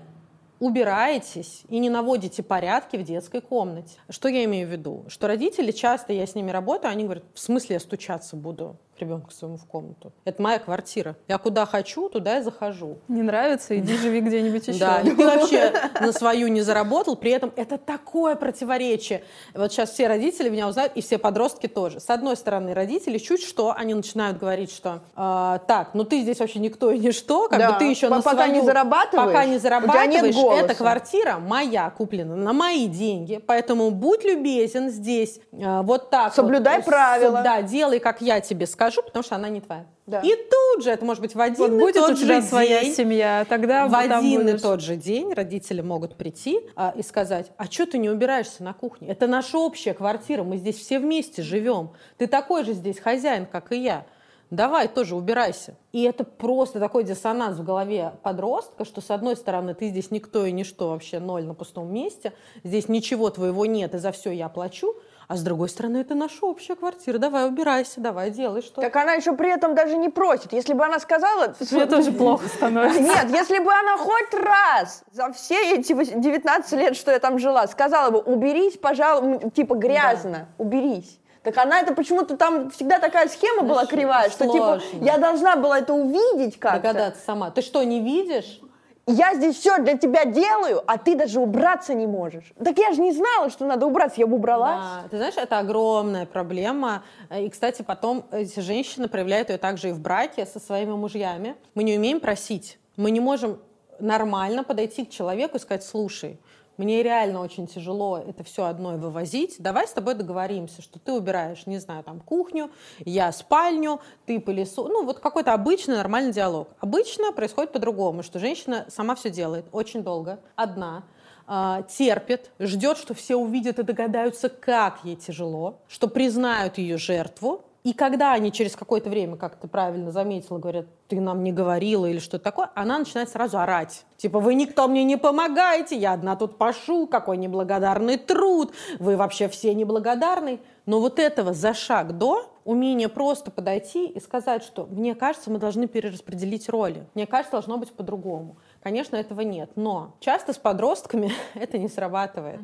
убираетесь 0.60 1.64
и 1.70 1.80
не 1.80 1.90
наводите 1.90 2.42
порядки 2.42 2.98
в 2.98 3.04
детской 3.04 3.42
комнате. 3.42 4.00
Что 4.10 4.30
я 4.30 4.46
имею 4.46 4.68
в 4.68 4.72
виду? 4.72 5.06
Что 5.08 5.28
родители, 5.28 5.72
часто 5.72 6.14
я 6.14 6.26
с 6.26 6.36
ними 6.36 6.52
работаю, 6.52 6.92
они 6.92 7.04
говорят, 7.04 7.26
в 7.34 7.40
смысле 7.40 7.76
я 7.76 7.80
стучаться 7.80 8.36
буду? 8.36 8.78
К 8.96 9.02
ребенку 9.02 9.32
своему 9.32 9.58
в 9.58 9.66
комнату. 9.66 10.14
Это 10.24 10.42
моя 10.42 10.58
квартира. 10.58 11.18
Я 11.28 11.38
куда 11.38 11.66
хочу, 11.66 12.08
туда 12.08 12.40
и 12.40 12.44
захожу. 12.44 12.98
Не 13.10 13.24
нравится, 13.24 13.78
иди 13.78 13.98
живи 13.98 14.22
где-нибудь 14.22 14.68
еще. 14.68 14.80
Да, 14.80 15.02
ты 15.04 15.16
вообще 15.16 15.74
на 16.00 16.14
свою 16.14 16.48
не 16.48 16.62
заработал, 16.62 17.18
при 17.18 17.32
этом 17.32 17.52
это 17.58 17.78
такое 17.78 18.36
противоречие. 18.36 19.24
Вот 19.54 19.72
сейчас 19.74 19.92
все 19.92 20.08
родители 20.08 20.50
меня 20.50 20.68
узнают, 20.68 20.94
и 20.96 21.02
все 21.02 21.18
подростки 21.18 21.68
тоже. 21.68 22.00
С 22.00 22.10
одной 22.10 22.38
стороны, 22.38 22.74
родители 22.74 23.18
чуть 23.18 23.44
что, 23.44 23.74
они 23.76 23.94
начинают 23.94 24.38
говорить, 24.38 24.72
что 24.72 25.02
э, 25.16 25.60
так, 25.68 25.94
ну 25.94 26.06
ты 26.06 26.22
здесь 26.22 26.40
вообще 26.40 26.60
никто 26.60 26.92
и 26.92 26.98
ничто, 26.98 27.50
как 27.50 27.60
да. 27.60 27.74
бы 27.74 27.80
ты 27.80 27.86
еще 27.86 28.08
на 28.08 28.22
пока 28.22 28.46
свою... 28.46 28.54
не 28.54 28.62
зарабатываешь, 28.62 29.28
пока 29.28 29.46
не 29.46 29.58
зарабатываешь, 29.58 30.64
эта 30.64 30.74
квартира 30.74 31.38
моя, 31.38 31.90
куплена 31.90 32.36
на 32.36 32.54
мои 32.54 32.88
деньги, 32.88 33.42
поэтому 33.46 33.92
будь 33.92 34.24
любезен 34.24 34.90
здесь, 34.90 35.42
э, 35.52 35.82
вот 35.82 36.10
так. 36.10 36.34
Соблюдай 36.34 36.78
вот, 36.78 36.86
правила. 36.86 37.42
Да, 37.44 37.62
делай, 37.62 38.00
как 38.00 38.22
я 38.22 38.40
тебе 38.40 38.66
скажу 38.66 38.85
скажу, 38.86 39.06
потому 39.06 39.24
что 39.24 39.36
она 39.36 39.50
не 39.50 39.62
твоя. 39.62 39.86
Да. 40.06 40.22
И 40.22 40.36
тут 40.36 40.84
же, 40.84 40.92
это 40.92 41.04
может 41.06 41.22
быть 41.22 41.34
в 41.34 41.42
один 41.42 41.58
вот 41.58 41.72
и 41.72 41.80
будет 41.80 41.96
тот 41.96 42.12
у 42.12 42.16
тебя 42.16 42.42
же 42.42 42.48
своя 42.48 42.82
день, 42.82 42.94
семья, 42.94 43.46
тогда 43.50 43.88
в 43.88 43.96
один 43.96 44.44
будешь... 44.44 44.60
и 44.60 44.62
тот 44.62 44.82
же 44.82 44.96
день 44.96 45.34
родители 45.34 45.82
могут 45.82 46.16
прийти 46.16 46.60
а, 46.76 46.94
и 46.96 47.02
сказать, 47.02 47.52
а 47.58 47.66
что 47.66 47.86
ты 47.86 47.98
не 47.98 48.10
убираешься 48.10 48.64
на 48.64 48.74
кухне? 48.74 49.08
Это 49.08 49.28
наша 49.28 49.58
общая 49.58 49.94
квартира, 49.94 50.44
мы 50.44 50.58
здесь 50.58 50.78
все 50.78 51.00
вместе 51.00 51.42
живем. 51.42 51.92
Ты 52.18 52.28
такой 52.28 52.64
же 52.64 52.74
здесь 52.74 53.00
хозяин, 53.00 53.46
как 53.46 53.72
и 53.72 53.78
я. 53.78 54.06
Давай 54.52 54.88
тоже 54.88 55.16
убирайся. 55.16 55.76
И 55.92 56.04
это 56.04 56.24
просто 56.24 56.80
такой 56.80 57.04
диссонанс 57.04 57.58
в 57.58 57.64
голове 57.64 58.14
подростка, 58.22 58.86
что 58.86 59.02
с 59.02 59.10
одной 59.10 59.36
стороны 59.36 59.74
ты 59.74 59.90
здесь 59.90 60.12
никто 60.12 60.46
и 60.46 60.52
ничто, 60.52 60.90
вообще 60.90 61.20
ноль 61.20 61.46
на 61.46 61.56
пустом 61.56 61.92
месте, 61.92 62.32
здесь 62.64 62.88
ничего 62.88 63.32
твоего 63.32 63.66
нет, 63.66 63.96
и 63.96 63.98
за 63.98 64.12
все 64.12 64.32
я 64.32 64.48
плачу, 64.48 64.96
а 65.28 65.36
с 65.36 65.42
другой 65.42 65.70
стороны, 65.70 65.98
это 65.98 66.16
наша 66.16 66.46
общая 66.46 66.76
квартира. 66.76 67.18
Давай, 67.18 67.48
убирайся, 67.48 68.00
давай, 68.00 68.30
делай 68.30 68.62
что. 68.62 68.82
Так 68.82 68.96
она 68.96 69.14
еще 69.14 69.34
при 69.34 69.52
этом 69.52 69.74
даже 69.74 69.98
не 69.98 70.10
просит. 70.10 70.54
Если 70.54 70.74
бы 70.74 70.86
она 70.86 71.00
сказала... 71.00 71.56
Мне 71.72 71.86
тоже 71.86 72.12
плохо 72.12 72.48
становится. 72.48 73.02
Нет, 73.02 73.30
если 73.30 73.60
бы 73.60 73.72
она 73.72 73.98
хоть 73.98 74.34
раз 74.34 75.04
за 75.12 75.32
все 75.34 75.76
эти 75.76 75.94
19 75.94 76.72
лет, 76.74 76.96
что 76.96 77.12
я 77.12 77.20
там 77.20 77.40
жила, 77.40 77.68
сказала 77.68 78.12
бы, 78.12 78.20
уберись, 78.20 78.78
пожалуйста, 78.78 79.50
типа 79.50 79.76
грязно, 79.76 80.48
да. 80.58 80.64
уберись. 80.64 81.20
Так 81.46 81.58
она 81.60 81.80
это 81.80 81.94
почему-то 81.94 82.38
там 82.38 82.72
всегда 82.72 82.98
такая 82.98 83.28
схема 83.28 83.62
была 83.62 83.86
кривая, 83.86 84.32
что 84.32 84.52
типа 84.52 84.82
я 84.94 85.20
должна 85.20 85.56
была 85.56 85.78
это 85.78 85.94
увидеть 85.94 86.60
как-то. 86.60 86.82
Догадаться 86.82 87.22
сама. 87.24 87.52
Ты 87.52 87.62
что, 87.62 87.84
не 87.84 88.02
видишь? 88.02 88.60
Я 89.08 89.36
здесь 89.36 89.56
все 89.58 89.78
для 89.78 89.98
тебя 89.98 90.26
делаю, 90.26 90.84
а 90.88 90.98
ты 90.98 91.16
даже 91.16 91.40
убраться 91.40 91.94
не 91.94 92.08
можешь. 92.08 92.52
Так 92.64 92.78
я 92.78 92.92
же 92.92 93.02
не 93.02 93.12
знала, 93.12 93.50
что 93.50 93.66
надо 93.66 93.86
убраться, 93.86 94.20
я 94.20 94.28
бы 94.28 94.36
убралась. 94.36 94.80
Да, 94.80 95.08
ты 95.10 95.18
знаешь, 95.18 95.38
это 95.38 95.60
огромная 95.60 96.26
проблема. 96.26 97.04
И, 97.36 97.50
кстати, 97.50 97.82
потом 97.82 98.26
эти 98.32 98.60
женщины 98.60 99.08
проявляют 99.08 99.50
ее 99.50 99.58
также 99.58 99.90
и 99.90 99.92
в 99.92 100.00
браке 100.00 100.46
со 100.46 100.60
своими 100.60 100.94
мужьями. 100.94 101.56
Мы 101.76 101.84
не 101.84 101.98
умеем 101.98 102.20
просить. 102.20 102.80
Мы 102.96 103.12
не 103.12 103.20
можем 103.20 103.60
нормально 104.00 104.64
подойти 104.64 105.06
к 105.06 105.10
человеку 105.10 105.58
и 105.58 105.60
сказать, 105.60 105.84
слушай, 105.84 106.40
мне 106.78 107.04
реально 107.04 107.42
очень 107.42 107.68
тяжело 107.68 108.18
это 108.18 108.44
все 108.44 108.66
одной 108.66 108.98
вывозить. 108.98 109.56
Давай 109.60 109.88
с 109.88 109.92
тобой 109.92 110.16
договоримся, 110.16 110.82
что 110.82 111.00
ты 111.00 111.14
убираешь, 111.14 111.66
не 111.66 111.80
знаю, 111.80 112.04
там 112.04 112.20
кухню, 112.20 112.70
я 113.00 113.32
спальню, 113.32 114.02
ты 114.26 114.40
пылесос. 114.40 114.88
Ну, 114.90 115.06
вот 115.06 115.20
какой-то 115.20 115.54
обычный 115.54 115.96
нормальный 115.96 116.32
диалог. 116.32 116.70
Обычно 116.80 117.32
происходит 117.32 117.72
по-другому, 117.72 118.24
что 118.24 118.40
женщина 118.40 118.86
сама 118.90 119.16
все 119.16 119.30
делает 119.30 119.66
очень 119.72 120.04
долго, 120.04 120.40
одна, 120.56 121.04
э, 121.48 121.84
терпит, 121.90 122.52
ждет, 122.60 122.98
что 122.98 123.14
все 123.14 123.36
увидят 123.36 123.80
и 123.80 123.84
догадаются, 123.84 124.50
как 124.50 125.00
ей 125.04 125.16
тяжело, 125.16 125.80
что 125.88 126.08
признают 126.08 126.78
ее 126.78 126.98
жертву, 126.98 127.64
и 127.86 127.94
когда 127.94 128.34
они 128.34 128.52
через 128.52 128.76
какое-то 128.76 129.12
время, 129.12 129.38
как 129.38 129.58
ты 129.58 129.68
правильно 129.68 130.12
заметила, 130.12 130.58
говорят, 130.58 130.88
ты 131.08 131.22
нам 131.22 131.44
не 131.44 131.52
говорила 131.52 132.08
или 132.08 132.18
что-то 132.18 132.44
такое, 132.44 132.72
она 132.74 132.98
начинает 132.98 133.30
сразу 133.30 133.60
орать. 133.60 134.06
Типа, 134.18 134.40
вы 134.40 134.56
никто 134.56 134.88
мне 134.88 135.04
не 135.04 135.18
помогаете, 135.18 135.96
я 135.96 136.14
одна 136.14 136.36
тут 136.36 136.58
пашу, 136.58 137.06
какой 137.06 137.38
неблагодарный 137.38 138.18
труд, 138.18 138.74
вы 138.98 139.16
вообще 139.16 139.48
все 139.50 139.76
неблагодарны. 139.76 140.62
Но 140.88 141.00
вот 141.00 141.20
этого 141.20 141.54
за 141.54 141.76
шаг 141.76 142.18
до 142.18 142.52
умение 142.64 143.08
просто 143.08 143.52
подойти 143.52 144.08
и 144.08 144.20
сказать, 144.20 144.64
что 144.64 144.88
мне 144.88 145.14
кажется, 145.14 145.52
мы 145.52 145.60
должны 145.60 145.88
перераспределить 145.88 146.68
роли. 146.70 147.06
Мне 147.14 147.28
кажется, 147.28 147.52
должно 147.52 147.78
быть 147.78 147.92
по-другому. 147.94 148.58
Конечно, 148.82 149.16
этого 149.16 149.42
нет. 149.42 149.70
Но 149.76 150.16
часто 150.22 150.54
с 150.54 150.58
подростками 150.58 151.32
это 151.54 151.78
не 151.78 151.88
срабатывает. 151.88 152.62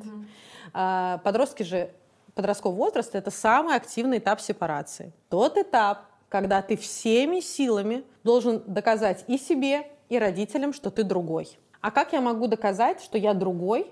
Uh-huh. 0.74 1.20
Подростки 1.20 1.62
же 1.62 1.92
подросткового 2.36 2.78
возраста 2.78 3.18
это 3.18 3.32
самый 3.32 3.76
активный 3.76 4.20
этап 4.20 4.42
сепарации. 4.42 5.14
Тот 5.30 5.58
этап, 5.58 6.06
когда 6.30 6.62
ты 6.62 6.78
всеми 6.78 7.40
силами 7.40 8.04
должен 8.24 8.64
доказать 8.66 9.26
и 9.28 9.38
себе, 9.38 9.88
и 10.10 10.20
родителям, 10.20 10.74
что 10.74 10.92
ты 10.92 11.04
другой. 11.04 11.58
А 11.82 11.90
как 11.92 12.14
я 12.14 12.22
могу 12.22 12.48
доказать, 12.48 13.02
что 13.02 13.18
я 13.18 13.34
другой? 13.34 13.88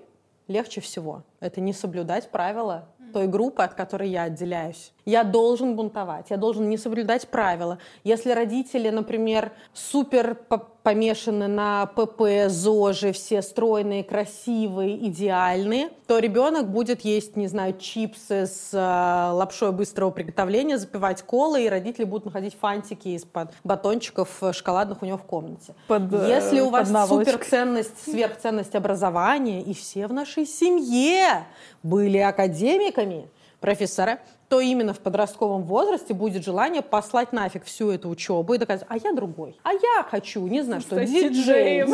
Легче 0.48 0.80
всего. 0.80 1.22
Это 1.40 1.60
не 1.60 1.72
соблюдать 1.72 2.30
правила 2.30 2.88
той 3.12 3.26
группы, 3.26 3.62
от 3.62 3.74
которой 3.74 4.08
я 4.08 4.24
отделяюсь. 4.24 4.92
Я 5.10 5.24
должен 5.24 5.74
бунтовать, 5.74 6.26
я 6.30 6.36
должен 6.36 6.68
не 6.68 6.78
соблюдать 6.78 7.26
правила. 7.26 7.78
Если 8.04 8.30
родители, 8.30 8.90
например, 8.90 9.50
супер 9.74 10.36
помешаны 10.84 11.48
на 11.48 11.86
ПП, 11.86 12.48
ЗОЖи, 12.48 13.10
все 13.10 13.42
стройные, 13.42 14.04
красивые, 14.04 15.08
идеальные, 15.08 15.88
то 16.06 16.20
ребенок 16.20 16.70
будет 16.70 17.00
есть, 17.00 17.34
не 17.34 17.48
знаю, 17.48 17.76
чипсы 17.76 18.46
с 18.46 18.70
э, 18.72 19.32
лапшой 19.32 19.72
быстрого 19.72 20.10
приготовления, 20.10 20.78
запивать 20.78 21.22
колы, 21.22 21.64
и 21.64 21.68
родители 21.68 22.04
будут 22.04 22.26
находить 22.26 22.56
фантики 22.58 23.08
из-под 23.08 23.50
батончиков 23.64 24.40
шоколадных 24.52 25.02
у 25.02 25.06
него 25.06 25.18
в 25.18 25.24
комнате. 25.24 25.74
Под, 25.88 26.12
э, 26.12 26.28
Если 26.28 26.60
у 26.60 26.70
вас 26.70 26.88
суперценность, 27.08 28.04
сверхценность 28.04 28.76
образования, 28.76 29.62
и 29.62 29.74
все 29.74 30.06
в 30.06 30.12
нашей 30.12 30.46
семье 30.46 31.46
были 31.82 32.18
академиками, 32.18 33.28
профессора, 33.60 34.20
то 34.48 34.60
именно 34.60 34.92
в 34.94 34.98
подростковом 34.98 35.62
возрасте 35.62 36.14
будет 36.14 36.44
желание 36.44 36.82
послать 36.82 37.32
нафиг 37.32 37.64
всю 37.64 37.90
эту 37.90 38.08
учебу 38.08 38.54
и 38.54 38.58
доказать, 38.58 38.86
а 38.88 38.96
я 38.96 39.12
другой. 39.12 39.56
А 39.62 39.72
я 39.72 40.02
хочу, 40.10 40.46
не 40.46 40.62
знаю, 40.62 40.80
что, 40.80 41.04
диджей. 41.04 41.84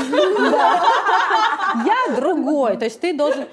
Я 1.85 2.17
другой. 2.17 2.77
То 2.77 2.85
есть 2.87 3.01
ты 3.01 3.13
должен... 3.13 3.47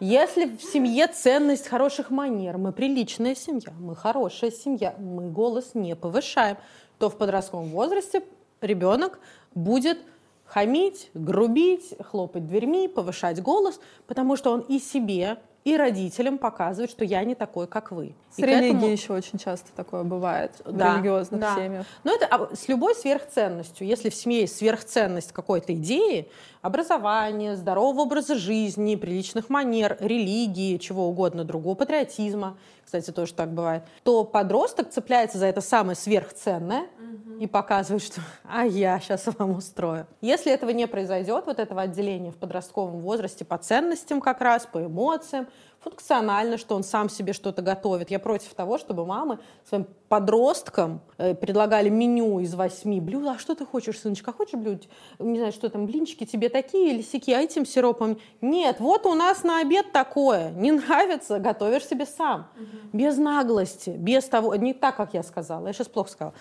Если 0.00 0.46
в 0.46 0.62
семье 0.62 1.08
ценность 1.08 1.66
хороших 1.66 2.10
манер, 2.10 2.56
мы 2.56 2.70
приличная 2.70 3.34
семья, 3.34 3.72
мы 3.80 3.96
хорошая 3.96 4.52
семья, 4.52 4.94
мы 4.96 5.28
голос 5.28 5.70
не 5.74 5.96
повышаем, 5.96 6.56
то 6.98 7.10
в 7.10 7.16
подростковом 7.16 7.70
возрасте 7.70 8.22
ребенок 8.60 9.18
будет 9.56 9.98
хамить, 10.44 11.10
грубить, 11.14 11.94
хлопать 12.00 12.46
дверьми, 12.46 12.86
повышать 12.86 13.42
голос, 13.42 13.80
потому 14.06 14.36
что 14.36 14.52
он 14.52 14.60
и 14.60 14.78
себе 14.78 15.38
и 15.64 15.76
родителям 15.76 16.38
показывать, 16.38 16.90
что 16.90 17.04
я 17.04 17.22
не 17.24 17.34
такой, 17.34 17.66
как 17.66 17.90
вы. 17.90 18.14
С 18.30 18.38
и 18.38 18.42
религией 18.42 18.70
этому... 18.70 18.86
еще 18.88 19.12
очень 19.12 19.38
часто 19.38 19.70
такое 19.74 20.02
бывает 20.02 20.52
да, 20.64 20.92
в 20.92 20.96
религиозных 20.96 21.40
да. 21.40 21.54
семьях. 21.56 21.86
Но 22.04 22.14
это 22.14 22.26
а, 22.26 22.54
с 22.54 22.68
любой 22.68 22.94
сверхценностью. 22.94 23.86
Если 23.86 24.08
в 24.08 24.14
семье 24.14 24.42
есть 24.42 24.56
сверхценность 24.56 25.32
какой-то 25.32 25.74
идеи, 25.74 26.28
образования, 26.62 27.56
здорового 27.56 28.02
образа 28.02 28.34
жизни, 28.36 28.96
приличных 28.96 29.48
манер, 29.48 29.96
религии, 30.00 30.76
чего 30.78 31.08
угодно 31.08 31.44
другого, 31.44 31.74
патриотизма, 31.74 32.56
кстати, 32.84 33.10
тоже 33.10 33.34
так 33.34 33.52
бывает, 33.52 33.82
то 34.02 34.24
подросток 34.24 34.88
цепляется 34.88 35.36
за 35.36 35.44
это 35.44 35.60
самое 35.60 35.94
сверхценное 35.94 36.82
угу. 36.82 37.38
и 37.38 37.46
показывает, 37.46 38.02
что 38.02 38.22
«а 38.44 38.64
я 38.64 38.98
сейчас 38.98 39.26
вам 39.38 39.50
устрою». 39.50 40.06
Если 40.22 40.50
этого 40.50 40.70
не 40.70 40.86
произойдет, 40.86 41.44
вот 41.44 41.58
этого 41.58 41.82
отделения 41.82 42.30
в 42.30 42.36
подростковом 42.36 43.00
возрасте 43.00 43.44
по 43.44 43.58
ценностям 43.58 44.22
как 44.22 44.40
раз, 44.40 44.66
по 44.66 44.82
эмоциям, 44.84 45.48
функционально, 45.80 46.58
что 46.58 46.74
он 46.74 46.82
сам 46.82 47.08
себе 47.08 47.32
что-то 47.32 47.62
готовит. 47.62 48.10
Я 48.10 48.18
против 48.18 48.54
того, 48.54 48.78
чтобы 48.78 49.06
мамы 49.06 49.38
своим 49.68 49.86
подросткам 50.08 51.00
э, 51.18 51.34
предлагали 51.34 51.88
меню 51.88 52.40
из 52.40 52.54
восьми 52.54 53.00
блюд. 53.00 53.26
А 53.28 53.38
что 53.38 53.54
ты 53.54 53.64
хочешь, 53.64 53.98
сыночка? 54.00 54.32
Хочешь 54.32 54.58
блюд? 54.58 54.88
Не 55.18 55.38
знаю, 55.38 55.52
что 55.52 55.68
там, 55.68 55.86
блинчики 55.86 56.24
тебе 56.24 56.48
такие 56.48 56.94
или 56.94 57.02
сики, 57.02 57.30
а 57.30 57.40
этим 57.40 57.64
сиропом? 57.64 58.18
Нет, 58.40 58.80
вот 58.80 59.06
у 59.06 59.14
нас 59.14 59.44
на 59.44 59.60
обед 59.60 59.92
такое. 59.92 60.50
Не 60.50 60.72
нравится, 60.72 61.38
готовишь 61.38 61.86
себе 61.86 62.06
сам. 62.06 62.48
Угу. 62.56 62.98
Без 62.98 63.16
наглости, 63.16 63.90
без 63.90 64.24
того, 64.24 64.54
не 64.56 64.74
так, 64.74 64.96
как 64.96 65.14
я 65.14 65.22
сказала. 65.22 65.66
Я 65.66 65.72
сейчас 65.72 65.88
плохо 65.88 66.10
сказала 66.10 66.34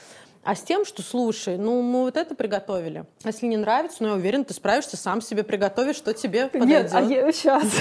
а 0.48 0.56
с 0.56 0.62
тем, 0.62 0.86
что, 0.86 1.02
слушай, 1.02 1.58
ну, 1.58 1.82
мы 1.82 2.04
вот 2.04 2.16
это 2.16 2.34
приготовили. 2.34 3.04
Если 3.26 3.48
не 3.48 3.58
нравится, 3.58 3.98
ну, 4.00 4.08
я 4.08 4.14
уверен, 4.14 4.46
ты 4.46 4.54
справишься, 4.54 4.96
сам 4.96 5.22
себе 5.22 5.44
приготовишь, 5.44 5.98
что 5.98 6.14
тебе 6.14 6.48
подойдет. 6.48 6.84
Нет, 6.84 6.92
а 6.94 7.02
я 7.02 7.30
сейчас. 7.34 7.64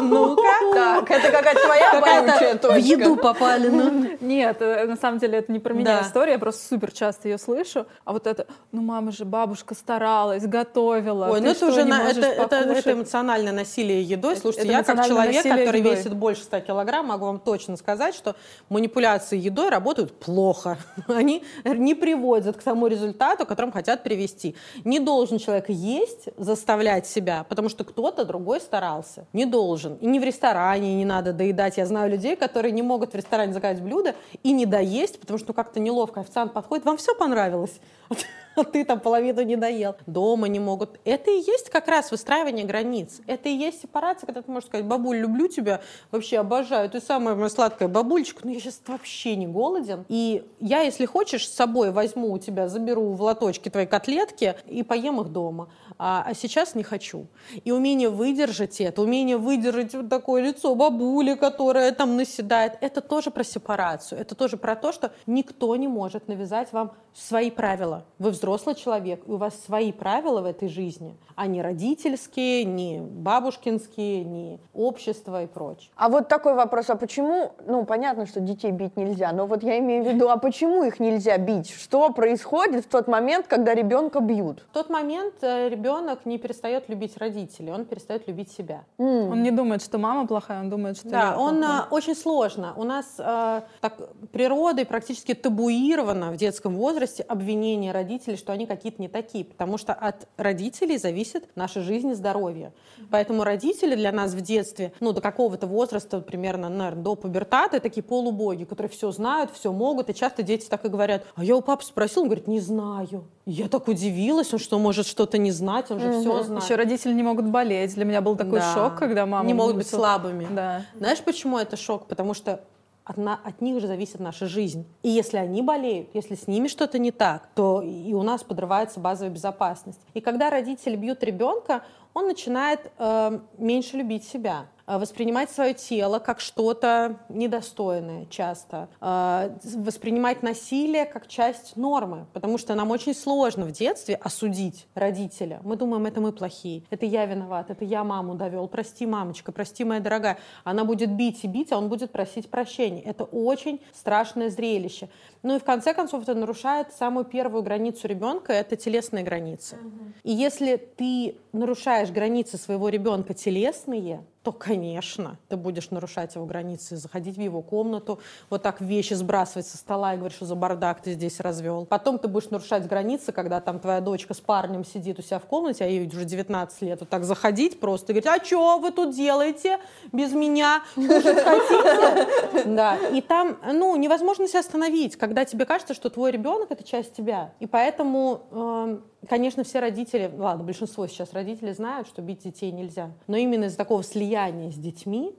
Ну-ка. 0.00 0.42
Так, 0.74 1.08
это 1.08 1.30
какая-то 1.30 1.60
твоя 1.64 2.00
болючая 2.00 2.54
точка. 2.56 2.80
В 2.80 2.84
еду 2.84 3.16
попали, 3.16 3.68
ну. 3.68 4.10
Нет, 4.20 4.56
э, 4.60 4.86
на 4.86 4.96
самом 4.96 5.20
деле 5.20 5.38
это 5.38 5.52
не 5.52 5.60
про 5.60 5.72
меня 5.72 6.02
история, 6.02 6.32
я 6.32 6.38
просто 6.40 6.66
супер 6.66 6.90
часто 6.90 7.28
ее 7.28 7.38
слышу. 7.38 7.86
А 8.04 8.12
вот 8.12 8.26
это, 8.26 8.48
ну, 8.72 8.82
мама 8.82 9.12
же, 9.12 9.24
бабушка 9.24 9.76
старалась, 9.76 10.44
готовила. 10.44 11.28
Ой, 11.30 11.40
ну 11.40 11.48
это 11.48 11.66
уже 11.66 11.82
это 11.82 12.92
эмоциональное 12.92 13.52
насилие 13.52 14.02
едой. 14.02 14.36
Слушайте, 14.36 14.66
я 14.68 14.82
как 14.82 15.06
человек, 15.06 15.44
который 15.44 15.80
весит 15.80 16.14
больше 16.14 16.42
100 16.42 16.60
килограмм, 16.60 17.06
могу 17.06 17.26
вам 17.26 17.38
точно 17.38 17.76
сказать, 17.76 18.16
что 18.16 18.34
манипуляции 18.68 19.38
едой 19.38 19.68
работают 19.68 20.18
плохо. 20.18 20.78
Они 21.06 21.44
не 21.84 21.94
приводят 21.94 22.56
к 22.56 22.62
тому 22.62 22.86
результату, 22.86 23.44
к 23.44 23.48
которому 23.48 23.72
хотят 23.72 24.02
привести. 24.02 24.56
Не 24.84 25.00
должен 25.00 25.38
человек 25.38 25.68
есть, 25.68 26.28
заставлять 26.36 27.06
себя, 27.06 27.44
потому 27.48 27.68
что 27.68 27.84
кто-то 27.84 28.24
другой 28.24 28.60
старался. 28.60 29.26
Не 29.32 29.46
должен. 29.46 29.96
И 29.96 30.06
не 30.06 30.18
в 30.18 30.24
ресторане 30.24 30.94
не 30.94 31.04
надо 31.04 31.32
доедать. 31.32 31.76
Я 31.76 31.86
знаю 31.86 32.10
людей, 32.10 32.36
которые 32.36 32.72
не 32.72 32.82
могут 32.82 33.12
в 33.12 33.16
ресторане 33.16 33.52
заказать 33.52 33.82
блюдо 33.82 34.14
и 34.42 34.52
не 34.52 34.66
доесть, 34.66 35.20
потому 35.20 35.38
что 35.38 35.48
ну, 35.48 35.54
как-то 35.54 35.80
неловко. 35.80 36.20
Официант 36.20 36.52
подходит, 36.52 36.84
вам 36.84 36.96
все 36.96 37.14
понравилось? 37.14 37.80
а 38.54 38.64
ты 38.64 38.84
там 38.84 39.00
половину 39.00 39.42
не 39.42 39.56
доел. 39.56 39.96
Дома 40.06 40.48
не 40.48 40.58
могут. 40.58 41.00
Это 41.04 41.30
и 41.30 41.38
есть 41.38 41.70
как 41.70 41.88
раз 41.88 42.10
выстраивание 42.10 42.64
границ. 42.64 43.20
Это 43.26 43.48
и 43.48 43.52
есть 43.52 43.82
сепарация, 43.82 44.26
когда 44.26 44.42
ты 44.42 44.50
можешь 44.50 44.68
сказать, 44.68 44.86
бабуль, 44.86 45.18
люблю 45.18 45.48
тебя, 45.48 45.80
вообще 46.10 46.38
обожаю, 46.38 46.88
ты 46.90 47.00
самая 47.00 47.34
моя 47.34 47.48
сладкая 47.48 47.88
бабульчика, 47.88 48.40
но 48.44 48.52
я 48.52 48.60
сейчас 48.60 48.80
вообще 48.86 49.36
не 49.36 49.46
голоден. 49.46 50.04
И 50.08 50.44
я, 50.60 50.82
если 50.82 51.06
хочешь, 51.06 51.48
с 51.48 51.54
собой 51.54 51.90
возьму 51.90 52.32
у 52.32 52.38
тебя, 52.38 52.68
заберу 52.68 53.12
в 53.12 53.22
лоточки 53.22 53.68
твои 53.68 53.86
котлетки 53.86 54.56
и 54.66 54.82
поем 54.82 55.20
их 55.20 55.28
дома. 55.28 55.68
А, 55.98 56.24
а 56.26 56.34
сейчас 56.34 56.74
не 56.74 56.82
хочу. 56.82 57.26
И 57.64 57.72
умение 57.72 58.08
выдержать 58.08 58.80
это, 58.80 59.02
умение 59.02 59.36
выдержать 59.36 59.94
вот 59.94 60.08
такое 60.08 60.42
лицо 60.42 60.74
бабули, 60.74 61.34
которая 61.34 61.92
там 61.92 62.16
наседает, 62.16 62.78
это 62.80 63.00
тоже 63.00 63.30
про 63.30 63.44
сепарацию. 63.44 64.20
Это 64.20 64.34
тоже 64.34 64.56
про 64.56 64.76
то, 64.76 64.92
что 64.92 65.12
никто 65.26 65.74
не 65.76 65.88
может 65.88 66.28
навязать 66.28 66.72
вам 66.72 66.92
свои 67.14 67.50
правила. 67.50 68.04
Вы 68.18 68.30
взрослый 68.44 68.74
человек, 68.74 69.22
и 69.26 69.30
у 69.30 69.36
вас 69.36 69.54
свои 69.64 69.90
правила 69.90 70.42
в 70.42 70.44
этой 70.44 70.68
жизни, 70.68 71.16
а 71.34 71.46
не 71.46 71.62
родительские, 71.62 72.64
не 72.64 73.00
бабушкинские, 73.00 74.24
не 74.24 74.60
общество 74.74 75.44
и 75.44 75.46
прочее. 75.46 75.90
А 75.96 76.08
вот 76.10 76.28
такой 76.28 76.54
вопрос, 76.54 76.90
а 76.90 76.96
почему, 76.96 77.52
ну, 77.66 77.86
понятно, 77.86 78.26
что 78.26 78.40
детей 78.40 78.70
бить 78.70 78.96
нельзя, 78.96 79.32
но 79.32 79.46
вот 79.46 79.62
я 79.62 79.78
имею 79.78 80.04
в 80.04 80.08
виду, 80.08 80.28
а 80.28 80.36
почему 80.36 80.84
их 80.84 81.00
нельзя 81.00 81.38
бить? 81.38 81.70
Что 81.70 82.10
происходит 82.10 82.84
в 82.84 82.88
тот 82.88 83.08
момент, 83.08 83.46
когда 83.46 83.74
ребенка 83.74 84.20
бьют? 84.20 84.60
В 84.70 84.74
тот 84.74 84.90
момент 84.90 85.34
э, 85.40 85.70
ребенок 85.70 86.26
не 86.26 86.38
перестает 86.38 86.88
любить 86.90 87.16
родителей, 87.16 87.72
он 87.72 87.86
перестает 87.86 88.28
любить 88.28 88.52
себя. 88.52 88.84
Mm. 88.98 89.30
Он 89.30 89.42
не 89.42 89.50
думает, 89.50 89.82
что 89.82 89.96
мама 89.96 90.26
плохая, 90.26 90.60
он 90.60 90.68
думает, 90.68 90.98
что 90.98 91.08
Да, 91.08 91.36
он 91.38 91.58
плохой. 91.58 91.76
Э, 91.76 91.94
очень 91.94 92.14
сложно. 92.14 92.74
У 92.76 92.84
нас 92.84 93.06
э, 93.18 93.62
так 93.80 93.94
природой 94.32 94.84
практически 94.84 95.34
табуировано 95.34 96.30
в 96.30 96.36
детском 96.36 96.74
возрасте 96.74 97.22
обвинение 97.22 97.92
родителей, 97.92 98.33
что 98.36 98.52
они 98.52 98.66
какие-то 98.66 99.00
не 99.00 99.08
такие, 99.08 99.44
потому 99.44 99.78
что 99.78 99.92
от 99.92 100.28
родителей 100.36 100.98
зависит 100.98 101.44
наша 101.54 101.80
жизнь 101.80 102.10
и 102.10 102.14
здоровье. 102.14 102.72
Поэтому 103.10 103.44
родители 103.44 103.94
для 103.94 104.12
нас 104.12 104.32
в 104.32 104.40
детстве, 104.40 104.92
ну, 105.00 105.12
до 105.12 105.20
какого-то 105.20 105.66
возраста, 105.66 106.20
примерно, 106.20 106.68
наверное, 106.68 107.02
до 107.02 107.14
пубертата, 107.14 107.80
такие 107.80 108.02
полубоги, 108.02 108.64
которые 108.64 108.90
все 108.90 109.10
знают, 109.10 109.50
все 109.52 109.72
могут, 109.72 110.10
и 110.10 110.14
часто 110.14 110.42
дети 110.42 110.68
так 110.68 110.84
и 110.84 110.88
говорят, 110.88 111.24
а 111.34 111.44
я 111.44 111.56
у 111.56 111.60
папы 111.60 111.84
спросил, 111.84 112.22
он 112.22 112.28
говорит, 112.28 112.46
не 112.46 112.60
знаю. 112.60 113.24
Я 113.46 113.68
так 113.68 113.88
удивилась, 113.88 114.52
он 114.52 114.58
что, 114.58 114.78
может 114.78 115.06
что-то 115.06 115.38
не 115.38 115.50
знать, 115.50 115.90
он 115.90 116.00
же 116.00 116.08
угу. 116.08 116.20
все 116.20 116.42
знает. 116.44 116.64
Еще 116.64 116.74
родители 116.76 117.12
не 117.12 117.22
могут 117.22 117.46
болеть. 117.46 117.94
Для 117.94 118.04
меня 118.04 118.20
был 118.20 118.36
такой 118.36 118.60
да. 118.60 118.74
шок, 118.74 118.98
когда 118.98 119.26
мама... 119.26 119.46
Не 119.46 119.54
могут 119.54 119.76
быть 119.76 119.86
слабыми. 119.86 120.46
Да. 120.50 120.82
Знаешь, 120.96 121.20
почему 121.20 121.58
это 121.58 121.76
шок? 121.76 122.06
Потому 122.06 122.34
что 122.34 122.60
от, 123.04 123.18
на, 123.18 123.34
от 123.34 123.60
них 123.60 123.80
же 123.80 123.86
зависит 123.86 124.20
наша 124.20 124.46
жизнь. 124.46 124.86
И 125.02 125.08
если 125.08 125.36
они 125.36 125.62
болеют, 125.62 126.08
если 126.14 126.34
с 126.34 126.46
ними 126.46 126.68
что-то 126.68 126.98
не 126.98 127.10
так, 127.10 127.48
то 127.54 127.82
и 127.82 128.12
у 128.14 128.22
нас 128.22 128.42
подрывается 128.42 128.98
базовая 129.00 129.32
безопасность. 129.32 130.00
И 130.14 130.20
когда 130.20 130.50
родители 130.50 130.96
бьют 130.96 131.22
ребенка, 131.22 131.82
он 132.14 132.26
начинает 132.26 132.92
э, 132.98 133.40
меньше 133.58 133.96
любить 133.96 134.24
себя. 134.24 134.66
Э, 134.86 134.98
воспринимать 134.98 135.50
свое 135.50 135.74
тело 135.74 136.18
как 136.18 136.40
что-то 136.40 137.16
недостойное 137.28 138.26
часто, 138.26 138.88
э, 139.00 139.50
воспринимать 139.76 140.42
насилие 140.42 141.06
как 141.06 141.26
часть 141.26 141.76
нормы, 141.76 142.26
потому 142.32 142.58
что 142.58 142.74
нам 142.74 142.90
очень 142.90 143.14
сложно 143.14 143.64
в 143.64 143.72
детстве 143.72 144.14
осудить 144.16 144.86
родителя. 144.94 145.60
Мы 145.64 145.76
думаем, 145.76 146.04
это 146.06 146.20
мы 146.20 146.32
плохие, 146.32 146.82
это 146.90 147.06
я 147.06 147.24
виноват, 147.24 147.70
это 147.70 147.84
я 147.84 148.04
маму 148.04 148.34
довел, 148.34 148.68
прости, 148.68 149.06
мамочка, 149.06 149.52
прости, 149.52 149.84
моя 149.84 150.00
дорогая. 150.00 150.38
Она 150.64 150.84
будет 150.84 151.10
бить 151.10 151.44
и 151.44 151.48
бить, 151.48 151.72
а 151.72 151.78
он 151.78 151.88
будет 151.88 152.12
просить 152.12 152.50
прощения. 152.50 153.02
Это 153.02 153.24
очень 153.24 153.80
страшное 153.92 154.50
зрелище. 154.50 155.08
Ну 155.42 155.56
и 155.56 155.58
в 155.58 155.64
конце 155.64 155.94
концов 155.94 156.22
это 156.22 156.34
нарушает 156.34 156.92
самую 156.92 157.24
первую 157.24 157.62
границу 157.62 158.06
ребенка, 158.06 158.52
это 158.52 158.76
телесные 158.76 159.24
границы. 159.24 159.78
И 160.22 160.32
если 160.32 160.76
ты 160.76 161.36
нарушаешь 161.52 162.10
границы 162.10 162.58
своего 162.58 162.88
ребенка 162.88 163.34
телесные, 163.34 164.24
то, 164.44 164.52
конечно, 164.52 165.38
ты 165.48 165.56
будешь 165.56 165.90
нарушать 165.90 166.34
его 166.34 166.44
границы, 166.44 166.96
заходить 166.96 167.38
в 167.38 167.40
его 167.40 167.62
комнату, 167.62 168.20
вот 168.50 168.62
так 168.62 168.82
вещи 168.82 169.14
сбрасывать 169.14 169.66
со 169.66 169.78
стола 169.78 170.12
и 170.12 170.16
говорить, 170.18 170.36
что 170.36 170.44
за 170.44 170.54
бардак 170.54 171.00
ты 171.00 171.14
здесь 171.14 171.40
развел. 171.40 171.86
Потом 171.86 172.18
ты 172.18 172.28
будешь 172.28 172.50
нарушать 172.50 172.86
границы, 172.86 173.32
когда 173.32 173.62
там 173.62 173.80
твоя 173.80 174.02
дочка 174.02 174.34
с 174.34 174.40
парнем 174.40 174.84
сидит 174.84 175.18
у 175.18 175.22
себя 175.22 175.38
в 175.38 175.46
комнате, 175.46 175.84
а 175.84 175.86
ей 175.88 176.06
уже 176.06 176.26
19 176.26 176.82
лет, 176.82 177.00
вот 177.00 177.08
так 177.08 177.24
заходить 177.24 177.80
просто 177.80 178.12
и 178.12 178.20
говорить, 178.20 178.42
а 178.42 178.44
что 178.44 178.78
вы 178.78 178.90
тут 178.90 179.16
делаете 179.16 179.78
без 180.12 180.34
меня? 180.34 180.82
Кушать 180.94 181.42
хотите? 181.42 182.64
Да, 182.74 182.96
и 182.96 183.20
там, 183.20 183.58
ну, 183.72 183.96
невозможно 183.96 184.46
себя 184.46 184.60
остановить, 184.60 185.16
когда 185.16 185.44
тебе 185.44 185.64
кажется, 185.64 185.94
что 185.94 186.10
твой 186.10 186.30
ребенок— 186.30 186.66
это 186.70 186.84
часть 186.84 187.14
тебя. 187.14 187.52
И 187.60 187.66
поэтому 187.66 188.42
эм, 188.50 189.04
Конечно, 189.28 189.64
все 189.64 189.80
родители, 189.80 190.30
ладно, 190.36 190.64
большинство 190.64 191.06
сейчас 191.06 191.32
родителей 191.32 191.72
знают, 191.72 192.08
что 192.08 192.22
бить 192.22 192.44
детей 192.44 192.70
нельзя. 192.70 193.12
Но 193.26 193.36
именно 193.36 193.64
из-за 193.64 193.76
такого 193.76 194.02
слияния 194.02 194.70
с 194.70 194.74
детьми 194.74 195.34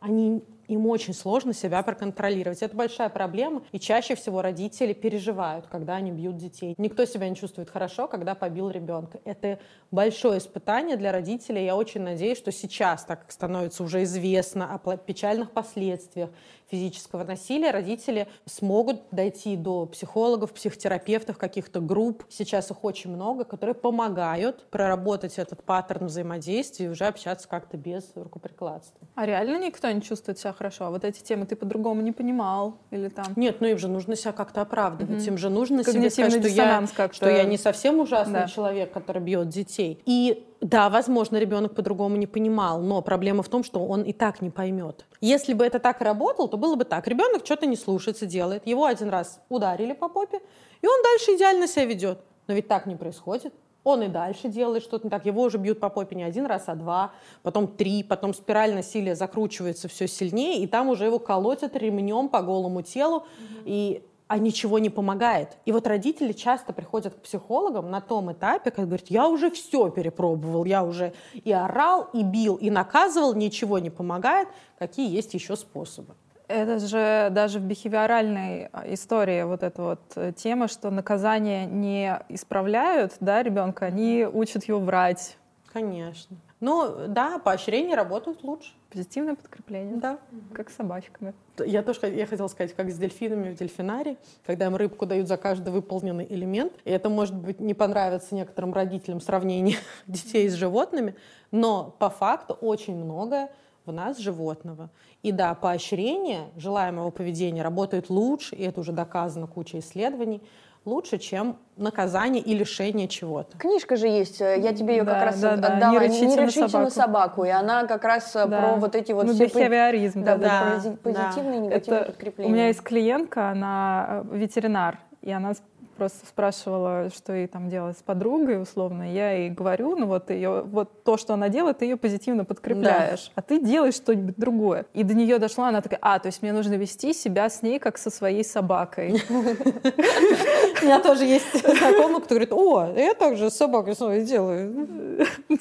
они 0.00 0.42
им 0.70 0.86
очень 0.86 1.14
сложно 1.14 1.52
себя 1.52 1.82
проконтролировать. 1.82 2.62
Это 2.62 2.76
большая 2.76 3.08
проблема, 3.08 3.62
и 3.72 3.80
чаще 3.80 4.14
всего 4.14 4.40
родители 4.40 4.92
переживают, 4.92 5.66
когда 5.66 5.96
они 5.96 6.12
бьют 6.12 6.36
детей. 6.36 6.74
Никто 6.78 7.04
себя 7.06 7.28
не 7.28 7.34
чувствует 7.34 7.68
хорошо, 7.68 8.06
когда 8.06 8.36
побил 8.36 8.70
ребенка. 8.70 9.18
Это 9.24 9.58
большое 9.90 10.38
испытание 10.38 10.96
для 10.96 11.10
родителей. 11.10 11.64
Я 11.64 11.74
очень 11.74 12.02
надеюсь, 12.02 12.38
что 12.38 12.52
сейчас, 12.52 13.04
так 13.04 13.22
как 13.22 13.32
становится 13.32 13.82
уже 13.82 14.04
известно 14.04 14.72
о 14.72 14.96
печальных 14.96 15.50
последствиях 15.50 16.30
физического 16.70 17.24
насилия, 17.24 17.70
родители 17.70 18.28
смогут 18.46 19.02
дойти 19.10 19.56
до 19.56 19.86
психологов, 19.86 20.52
психотерапевтов, 20.52 21.38
каких-то 21.38 21.80
групп. 21.80 22.24
Сейчас 22.28 22.70
их 22.70 22.84
очень 22.84 23.10
много, 23.10 23.44
которые 23.44 23.74
помогают 23.74 24.66
проработать 24.70 25.38
этот 25.38 25.62
паттерн 25.64 26.06
взаимодействия 26.06 26.86
и 26.86 26.88
уже 26.88 27.06
общаться 27.06 27.48
как-то 27.48 27.76
без 27.76 28.12
рукоприкладства. 28.14 29.06
А 29.14 29.26
реально 29.26 29.66
никто 29.66 29.90
не 29.90 30.02
чувствует 30.02 30.38
себя 30.38 30.52
хорошо. 30.52 30.86
А 30.86 30.90
вот 30.90 31.04
эти 31.04 31.22
темы 31.22 31.46
ты 31.46 31.56
по-другому 31.56 32.00
не 32.00 32.12
понимал 32.12 32.78
или 32.90 33.08
там? 33.08 33.26
Нет, 33.36 33.60
ну 33.60 33.66
им 33.66 33.78
же 33.78 33.88
нужно 33.88 34.16
себя 34.16 34.32
как-то 34.32 34.62
оправдывать. 34.62 35.22
Угу. 35.22 35.28
Им 35.28 35.38
же 35.38 35.50
нужно 35.50 35.84
себе 35.84 36.10
сказать, 36.10 36.32
что 36.32 36.48
я, 36.48 36.86
что 37.12 37.28
я 37.28 37.44
не 37.44 37.58
совсем 37.58 38.00
ужасный 38.00 38.40
да. 38.40 38.48
человек, 38.48 38.92
который 38.92 39.22
бьет 39.22 39.48
детей. 39.48 40.00
И 40.06 40.46
да, 40.60 40.90
возможно, 40.90 41.38
ребенок 41.38 41.74
по-другому 41.74 42.16
не 42.16 42.26
понимал, 42.26 42.82
но 42.82 43.00
проблема 43.00 43.42
в 43.42 43.48
том, 43.48 43.64
что 43.64 43.84
он 43.86 44.02
и 44.02 44.12
так 44.12 44.42
не 44.42 44.50
поймет. 44.50 45.06
Если 45.20 45.54
бы 45.54 45.64
это 45.64 45.78
так 45.78 46.02
и 46.02 46.04
работало, 46.04 46.48
то 46.48 46.58
было 46.58 46.74
бы 46.76 46.84
так. 46.84 47.08
Ребенок 47.08 47.46
что-то 47.46 47.64
не 47.66 47.76
слушается, 47.76 48.26
делает. 48.26 48.66
Его 48.66 48.84
один 48.84 49.08
раз 49.08 49.40
ударили 49.48 49.94
по 49.94 50.08
попе, 50.08 50.40
и 50.82 50.86
он 50.86 51.02
дальше 51.02 51.36
идеально 51.36 51.66
себя 51.66 51.86
ведет. 51.86 52.20
Но 52.46 52.54
ведь 52.54 52.68
так 52.68 52.84
не 52.84 52.96
происходит. 52.96 53.54
Он 53.84 54.02
и 54.02 54.08
дальше 54.08 54.48
делает 54.48 54.82
что-то 54.82 55.06
не 55.06 55.10
так. 55.10 55.24
Его 55.24 55.42
уже 55.42 55.56
бьют 55.56 55.80
по 55.80 55.88
попе 55.88 56.14
не 56.14 56.24
один 56.24 56.44
раз, 56.44 56.64
а 56.66 56.74
два, 56.74 57.12
потом 57.42 57.66
три, 57.66 58.02
потом 58.02 58.34
спираль 58.34 58.74
насилия 58.74 59.14
закручивается 59.14 59.88
все 59.88 60.06
сильнее, 60.06 60.62
и 60.62 60.66
там 60.66 60.90
уже 60.90 61.06
его 61.06 61.18
колотят 61.18 61.74
ремнем 61.76 62.28
по 62.28 62.42
голому 62.42 62.82
телу, 62.82 63.20
mm-hmm. 63.20 63.62
и 63.64 64.02
а 64.30 64.38
ничего 64.38 64.78
не 64.78 64.90
помогает. 64.90 65.56
И 65.64 65.72
вот 65.72 65.88
родители 65.88 66.32
часто 66.32 66.72
приходят 66.72 67.14
к 67.14 67.22
психологам 67.22 67.90
на 67.90 68.00
том 68.00 68.30
этапе, 68.30 68.70
когда 68.70 68.86
говорят, 68.86 69.08
я 69.08 69.26
уже 69.26 69.50
все 69.50 69.90
перепробовал, 69.90 70.64
я 70.64 70.84
уже 70.84 71.14
и 71.34 71.50
орал, 71.50 72.08
и 72.12 72.22
бил, 72.22 72.54
и 72.54 72.70
наказывал, 72.70 73.34
ничего 73.34 73.80
не 73.80 73.90
помогает, 73.90 74.46
какие 74.78 75.12
есть 75.12 75.34
еще 75.34 75.56
способы. 75.56 76.14
Это 76.46 76.78
же 76.78 77.30
даже 77.32 77.58
в 77.58 77.62
бихевиоральной 77.62 78.68
а, 78.72 78.84
истории 78.94 79.42
вот 79.42 79.64
эта 79.64 79.82
вот 79.82 80.00
э, 80.14 80.32
тема, 80.36 80.68
что 80.68 80.90
наказания 80.90 81.66
не 81.66 82.16
исправляют 82.28 83.14
да, 83.18 83.42
ребенка, 83.42 83.86
они 83.86 84.28
учат 84.32 84.62
его 84.62 84.78
врать. 84.78 85.38
Конечно. 85.72 86.36
Ну 86.60 87.06
да, 87.08 87.38
поощрения 87.38 87.94
работают 87.94 88.42
лучше. 88.44 88.72
Позитивное 88.90 89.34
подкрепление. 89.34 89.96
Да. 89.96 90.18
Как 90.52 90.68
с 90.68 90.76
собачками. 90.76 91.32
Я 91.58 91.82
тоже 91.82 92.00
я 92.08 92.26
хотела 92.26 92.48
сказать, 92.48 92.74
как 92.74 92.90
с 92.90 92.98
дельфинами 92.98 93.54
в 93.54 93.56
дельфинарии, 93.56 94.18
когда 94.44 94.66
им 94.66 94.76
рыбку 94.76 95.06
дают 95.06 95.26
за 95.26 95.38
каждый 95.38 95.72
выполненный 95.72 96.26
элемент. 96.28 96.74
И 96.84 96.90
это, 96.90 97.08
может 97.08 97.34
быть, 97.34 97.60
не 97.60 97.72
понравится 97.72 98.34
некоторым 98.34 98.74
родителям 98.74 99.20
сравнение 99.20 99.78
детей 100.06 100.48
с 100.50 100.54
животными, 100.54 101.16
но 101.50 101.96
по 101.98 102.10
факту 102.10 102.52
очень 102.60 102.94
многое 102.94 103.50
в 103.86 103.92
нас 103.92 104.18
животного. 104.18 104.90
И 105.22 105.32
да, 105.32 105.54
поощрение 105.54 106.50
желаемого 106.56 107.10
поведения 107.10 107.62
работает 107.62 108.10
лучше, 108.10 108.54
и 108.54 108.62
это 108.62 108.80
уже 108.80 108.92
доказано 108.92 109.46
кучей 109.46 109.78
исследований, 109.78 110.42
лучше, 110.84 111.18
чем 111.18 111.56
наказание 111.76 112.42
и 112.42 112.54
лишение 112.54 113.08
чего-то. 113.08 113.56
Книжка 113.58 113.96
же 113.96 114.06
есть, 114.06 114.40
э, 114.40 114.58
я 114.60 114.72
тебе 114.74 114.96
ее 114.96 115.04
да, 115.04 115.14
как 115.14 115.24
раз 115.24 115.40
да, 115.40 115.52
отдала, 115.54 115.76
да. 115.76 115.90
«Не 115.90 115.98
рычите, 115.98 116.26
не 116.26 116.36
рычите 116.36 116.60
на, 116.60 116.68
собаку. 116.68 116.84
на 116.84 116.90
собаку», 116.90 117.44
и 117.44 117.48
она 117.48 117.86
как 117.86 118.04
раз 118.04 118.34
э, 118.36 118.46
да. 118.46 118.58
про 118.58 118.76
вот 118.76 118.94
эти 118.94 119.12
вот 119.12 119.26
ну, 119.26 119.34
все... 119.34 119.46
Бихевиоризм. 119.46 120.22
Да, 120.22 120.36
да, 120.36 120.80
да, 120.82 120.96
позитивные 121.02 121.58
и 121.58 121.60
негативные 121.62 122.00
это, 122.00 122.04
подкрепления. 122.12 122.50
У 122.50 122.54
меня 122.54 122.66
есть 122.68 122.82
клиентка, 122.82 123.50
она 123.50 124.24
э, 124.30 124.36
ветеринар, 124.36 124.98
и 125.22 125.30
она 125.30 125.52
просто 126.00 126.26
спрашивала, 126.26 127.10
что 127.14 127.34
ей 127.34 127.46
там 127.46 127.68
делать 127.68 127.98
с 127.98 128.02
подругой, 128.02 128.62
условно. 128.62 129.12
Я 129.12 129.32
ей 129.32 129.50
говорю, 129.50 129.96
ну 129.96 130.06
вот 130.06 130.30
ее, 130.30 130.62
вот 130.62 131.04
то, 131.04 131.18
что 131.18 131.34
она 131.34 131.50
делает, 131.50 131.76
ты 131.76 131.84
ее 131.84 131.98
позитивно 131.98 132.46
подкрепляешь, 132.46 133.26
да. 133.26 133.32
а 133.34 133.42
ты 133.42 133.60
делаешь 133.60 133.96
что-нибудь 133.96 134.36
другое. 134.38 134.86
И 134.94 135.02
до 135.02 135.12
нее 135.12 135.36
дошла, 135.36 135.68
она 135.68 135.82
такая, 135.82 135.98
а, 136.00 136.18
то 136.18 136.28
есть 136.28 136.40
мне 136.40 136.54
нужно 136.54 136.76
вести 136.76 137.12
себя 137.12 137.50
с 137.50 137.60
ней, 137.60 137.78
как 137.78 137.98
со 137.98 138.08
своей 138.08 138.42
собакой. 138.42 139.22
У 139.28 140.84
меня 140.86 141.00
тоже 141.00 141.26
есть 141.26 141.52
знакомый, 141.52 142.22
кто 142.22 142.30
говорит, 142.30 142.52
о, 142.54 142.94
я 142.96 143.12
так 143.12 143.36
же 143.36 143.50
с 143.50 143.54
собакой 143.54 143.94
своей 143.94 144.24
делаю. 144.24 144.88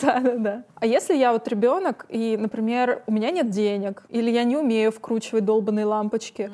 Да, 0.01 0.21
да, 0.21 0.37
да. 0.37 0.63
А 0.75 0.85
если 0.85 1.17
я 1.17 1.33
вот 1.33 1.45
ребенок, 1.49 2.05
и, 2.07 2.37
например, 2.37 3.03
у 3.07 3.11
меня 3.11 3.31
нет 3.31 3.49
денег, 3.49 4.05
или 4.07 4.31
я 4.31 4.45
не 4.45 4.55
умею 4.55 4.93
вкручивать 4.93 5.43
долбанные 5.43 5.83
лампочки, 5.83 6.49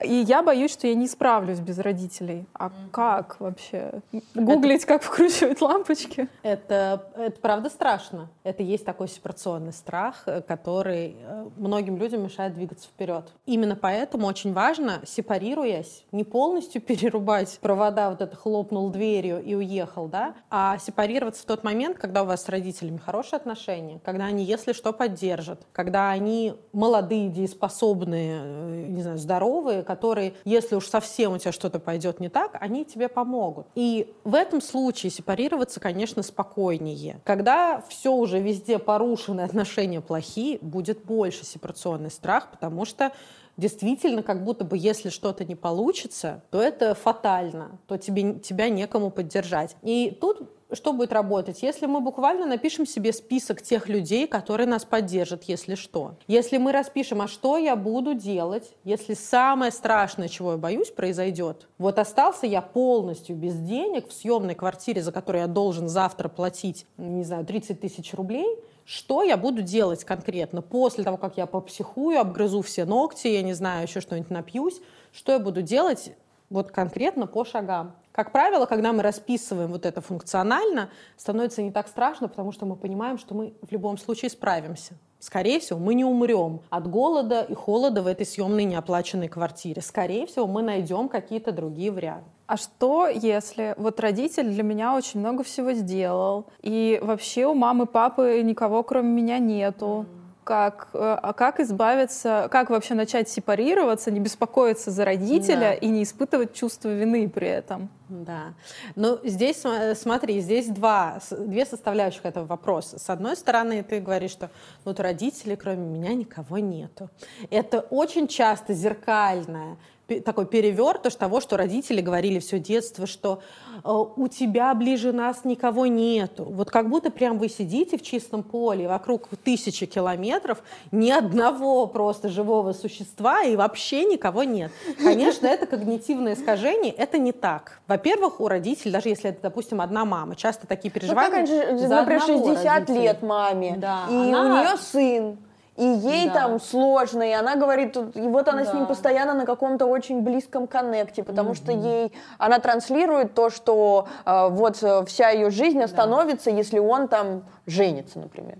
и 0.00 0.14
я 0.14 0.42
боюсь, 0.42 0.72
что 0.72 0.86
я 0.86 0.94
не 0.94 1.08
справлюсь 1.08 1.58
без 1.58 1.78
родителей. 1.78 2.46
А 2.54 2.70
как 2.92 3.40
вообще? 3.40 4.00
Гуглить, 4.34 4.84
это... 4.84 4.94
как 4.94 5.02
вкручивать 5.02 5.60
лампочки? 5.60 6.28
Это, 6.42 7.10
это 7.16 7.40
правда 7.40 7.68
страшно. 7.68 8.28
Это 8.44 8.62
есть 8.62 8.84
такой 8.84 9.08
сепарационный 9.08 9.72
страх, 9.72 10.22
э, 10.26 10.40
который 10.42 11.16
э, 11.20 11.48
многим 11.56 11.96
людям 11.96 12.22
мешает 12.22 12.54
двигаться 12.54 12.88
вперед. 12.88 13.32
Именно 13.46 13.74
поэтому 13.74 14.26
очень 14.26 14.52
важно, 14.52 15.00
сепарируясь, 15.04 16.04
не 16.12 16.22
полностью 16.24 16.80
перерубать 16.88 17.58
провода, 17.60 18.10
вот 18.10 18.20
это 18.20 18.36
хлопнул 18.36 18.90
дверью 18.90 19.42
и 19.42 19.54
уехал, 19.54 20.06
да, 20.06 20.34
а 20.48 20.78
сепарироваться 20.78 21.42
в 21.42 21.46
тот 21.46 21.64
момент, 21.64 21.98
когда 21.98 22.22
у 22.22 22.26
вас 22.26 22.44
с 22.44 22.48
родителями 22.48 22.98
хорошие 22.98 23.38
отношения, 23.38 24.00
когда 24.04 24.26
они, 24.26 24.44
если 24.44 24.72
что, 24.72 24.92
поддержат, 24.92 25.66
когда 25.72 26.10
они 26.10 26.54
молодые, 26.72 27.28
дееспособные, 27.30 28.40
э, 28.42 28.86
не 28.88 29.02
знаю, 29.02 29.18
здоровые, 29.18 29.82
которые, 29.88 30.34
если 30.44 30.76
уж 30.76 30.86
совсем 30.86 31.32
у 31.32 31.38
тебя 31.38 31.50
что-то 31.50 31.80
пойдет 31.80 32.20
не 32.20 32.28
так, 32.28 32.56
они 32.60 32.84
тебе 32.84 33.08
помогут. 33.08 33.66
И 33.74 34.14
в 34.22 34.34
этом 34.34 34.60
случае 34.60 35.10
сепарироваться, 35.10 35.80
конечно, 35.80 36.22
спокойнее. 36.22 37.20
Когда 37.24 37.82
все 37.88 38.12
уже 38.12 38.38
везде 38.38 38.78
порушено, 38.78 39.44
отношения 39.44 40.02
плохие, 40.02 40.58
будет 40.60 41.04
больше 41.04 41.46
сепарационный 41.46 42.10
страх, 42.10 42.50
потому 42.50 42.84
что 42.84 43.12
действительно, 43.56 44.22
как 44.22 44.44
будто 44.44 44.64
бы, 44.64 44.76
если 44.78 45.08
что-то 45.08 45.44
не 45.44 45.54
получится, 45.54 46.42
то 46.50 46.60
это 46.60 46.94
фатально, 46.94 47.78
то 47.86 47.96
тебе, 47.96 48.34
тебя 48.34 48.68
некому 48.68 49.10
поддержать. 49.10 49.74
И 49.82 50.16
тут 50.20 50.50
что 50.72 50.92
будет 50.92 51.12
работать? 51.12 51.62
Если 51.62 51.86
мы 51.86 52.00
буквально 52.00 52.46
напишем 52.46 52.86
себе 52.86 53.12
список 53.12 53.62
тех 53.62 53.88
людей, 53.88 54.26
которые 54.26 54.66
нас 54.66 54.84
поддержат, 54.84 55.44
если 55.44 55.74
что. 55.74 56.16
Если 56.26 56.58
мы 56.58 56.72
распишем, 56.72 57.22
а 57.22 57.28
что 57.28 57.56
я 57.56 57.74
буду 57.74 58.14
делать, 58.14 58.74
если 58.84 59.14
самое 59.14 59.72
страшное, 59.72 60.28
чего 60.28 60.52
я 60.52 60.58
боюсь, 60.58 60.90
произойдет. 60.90 61.68
Вот 61.78 61.98
остался 61.98 62.46
я 62.46 62.60
полностью 62.60 63.34
без 63.34 63.54
денег 63.56 64.08
в 64.08 64.12
съемной 64.12 64.54
квартире, 64.54 65.02
за 65.02 65.12
которую 65.12 65.42
я 65.42 65.48
должен 65.48 65.88
завтра 65.88 66.28
платить, 66.28 66.86
не 66.98 67.24
знаю, 67.24 67.46
30 67.46 67.80
тысяч 67.80 68.12
рублей, 68.12 68.58
что 68.84 69.22
я 69.22 69.36
буду 69.36 69.62
делать 69.62 70.04
конкретно 70.04 70.62
после 70.62 71.04
того, 71.04 71.16
как 71.16 71.36
я 71.36 71.46
попсихую, 71.46 72.20
обгрызу 72.20 72.62
все 72.62 72.84
ногти, 72.84 73.28
я 73.28 73.42
не 73.42 73.52
знаю, 73.52 73.86
еще 73.86 74.00
что-нибудь 74.00 74.30
напьюсь, 74.30 74.80
что 75.12 75.32
я 75.32 75.38
буду 75.38 75.62
делать 75.62 76.12
вот 76.50 76.70
конкретно 76.70 77.26
по 77.26 77.44
шагам. 77.44 77.94
Как 78.12 78.32
правило, 78.32 78.66
когда 78.66 78.92
мы 78.92 79.02
расписываем 79.02 79.70
вот 79.70 79.86
это 79.86 80.00
функционально, 80.00 80.90
становится 81.16 81.62
не 81.62 81.70
так 81.70 81.86
страшно, 81.88 82.28
потому 82.28 82.50
что 82.52 82.66
мы 82.66 82.74
понимаем, 82.74 83.18
что 83.18 83.34
мы 83.34 83.54
в 83.62 83.70
любом 83.70 83.96
случае 83.96 84.30
справимся. 84.30 84.94
Скорее 85.20 85.60
всего, 85.60 85.78
мы 85.78 85.94
не 85.94 86.04
умрем 86.04 86.60
от 86.70 86.88
голода 86.88 87.42
и 87.42 87.54
холода 87.54 88.02
в 88.02 88.06
этой 88.06 88.24
съемной 88.24 88.64
неоплаченной 88.64 89.28
квартире. 89.28 89.82
Скорее 89.82 90.26
всего, 90.26 90.46
мы 90.46 90.62
найдем 90.62 91.08
какие-то 91.08 91.52
другие 91.52 91.90
варианты. 91.90 92.28
А 92.46 92.56
что, 92.56 93.08
если 93.08 93.74
вот 93.76 94.00
родитель 94.00 94.48
для 94.48 94.62
меня 94.62 94.96
очень 94.96 95.20
много 95.20 95.42
всего 95.42 95.72
сделал, 95.72 96.46
и 96.62 96.98
вообще 97.02 97.46
у 97.46 97.54
мамы, 97.54 97.86
папы 97.86 98.40
никого 98.42 98.82
кроме 98.82 99.10
меня 99.10 99.38
нету? 99.38 100.06
Mm 100.08 100.17
как, 100.48 100.88
э, 100.94 100.98
а 100.98 101.34
как 101.34 101.60
избавиться, 101.60 102.48
как 102.50 102.70
вообще 102.70 102.94
начать 102.94 103.28
сепарироваться, 103.28 104.10
не 104.10 104.18
беспокоиться 104.18 104.90
за 104.90 105.04
родителя 105.04 105.58
да. 105.58 105.74
и 105.74 105.88
не 105.88 106.02
испытывать 106.02 106.54
чувство 106.54 106.88
вины 106.88 107.28
при 107.28 107.48
этом. 107.48 107.90
Да. 108.08 108.54
Ну, 108.96 109.18
здесь, 109.24 109.62
смотри, 109.94 110.40
здесь 110.40 110.68
два, 110.68 111.18
две 111.30 111.66
составляющих 111.66 112.24
этого 112.24 112.46
вопроса. 112.46 112.98
С 112.98 113.10
одной 113.10 113.36
стороны, 113.36 113.82
ты 113.82 114.00
говоришь, 114.00 114.30
что 114.30 114.48
вот 114.86 115.00
родителей, 115.00 115.56
кроме 115.56 115.86
меня, 115.86 116.14
никого 116.14 116.56
нету. 116.56 117.10
Это 117.50 117.80
очень 117.80 118.26
часто 118.26 118.72
зеркальное 118.72 119.76
такой 120.24 120.46
перевертыш 120.46 121.14
того, 121.14 121.40
что 121.40 121.56
родители 121.56 122.00
говорили 122.00 122.38
все 122.38 122.58
детство, 122.58 123.06
что 123.06 123.42
э, 123.84 123.88
у 123.88 124.28
тебя 124.28 124.74
ближе 124.74 125.12
нас 125.12 125.44
никого 125.44 125.86
нету. 125.86 126.44
Вот 126.44 126.70
как 126.70 126.88
будто 126.88 127.10
прям 127.10 127.38
вы 127.38 127.48
сидите 127.48 127.98
в 127.98 128.02
чистом 128.02 128.42
поле, 128.42 128.88
вокруг 128.88 129.28
тысячи 129.44 129.86
километров, 129.86 130.62
ни 130.92 131.10
одного 131.10 131.86
просто 131.86 132.28
живого 132.28 132.72
существа 132.72 133.42
и 133.42 133.56
вообще 133.56 134.04
никого 134.04 134.44
нет. 134.44 134.72
Конечно, 134.98 135.46
это 135.46 135.66
когнитивное 135.66 136.34
искажение, 136.34 136.92
это 136.92 137.18
не 137.18 137.32
так. 137.32 137.80
Во-первых, 137.86 138.40
у 138.40 138.48
родителей, 138.48 138.92
даже 138.92 139.10
если 139.10 139.30
это, 139.30 139.42
допустим, 139.42 139.80
одна 139.80 140.04
мама, 140.04 140.36
часто 140.36 140.66
такие 140.66 140.90
переживания. 140.90 141.30
Ну, 141.30 141.36
как 141.36 141.46
же, 141.46 141.88
например, 141.88 142.22
60 142.22 142.64
родителя. 142.64 143.00
лет 143.00 143.22
маме, 143.22 143.76
да, 143.76 144.06
и 144.10 144.14
она... 144.14 144.42
у 144.42 144.48
нее 144.48 144.76
сын 144.78 145.38
и 145.78 145.84
ей 145.84 146.26
да. 146.26 146.34
там 146.34 146.60
сложно, 146.60 147.22
и 147.22 147.32
она 147.32 147.54
говорит, 147.54 147.96
и 147.96 148.20
вот 148.20 148.48
она 148.48 148.64
да. 148.64 148.70
с 148.70 148.74
ним 148.74 148.86
постоянно 148.86 149.34
на 149.34 149.46
каком-то 149.46 149.86
очень 149.86 150.22
близком 150.22 150.66
коннекте, 150.66 151.22
потому 151.22 151.52
mm-hmm. 151.52 151.54
что 151.54 151.72
ей, 151.72 152.12
она 152.36 152.58
транслирует 152.58 153.34
то, 153.34 153.48
что 153.48 154.08
э, 154.26 154.48
вот 154.48 154.82
э, 154.82 155.04
вся 155.04 155.30
ее 155.30 155.50
жизнь 155.50 155.80
остановится, 155.80 156.50
да. 156.50 156.56
если 156.56 156.80
он 156.80 157.06
там 157.06 157.44
женится, 157.66 158.18
например. 158.18 158.58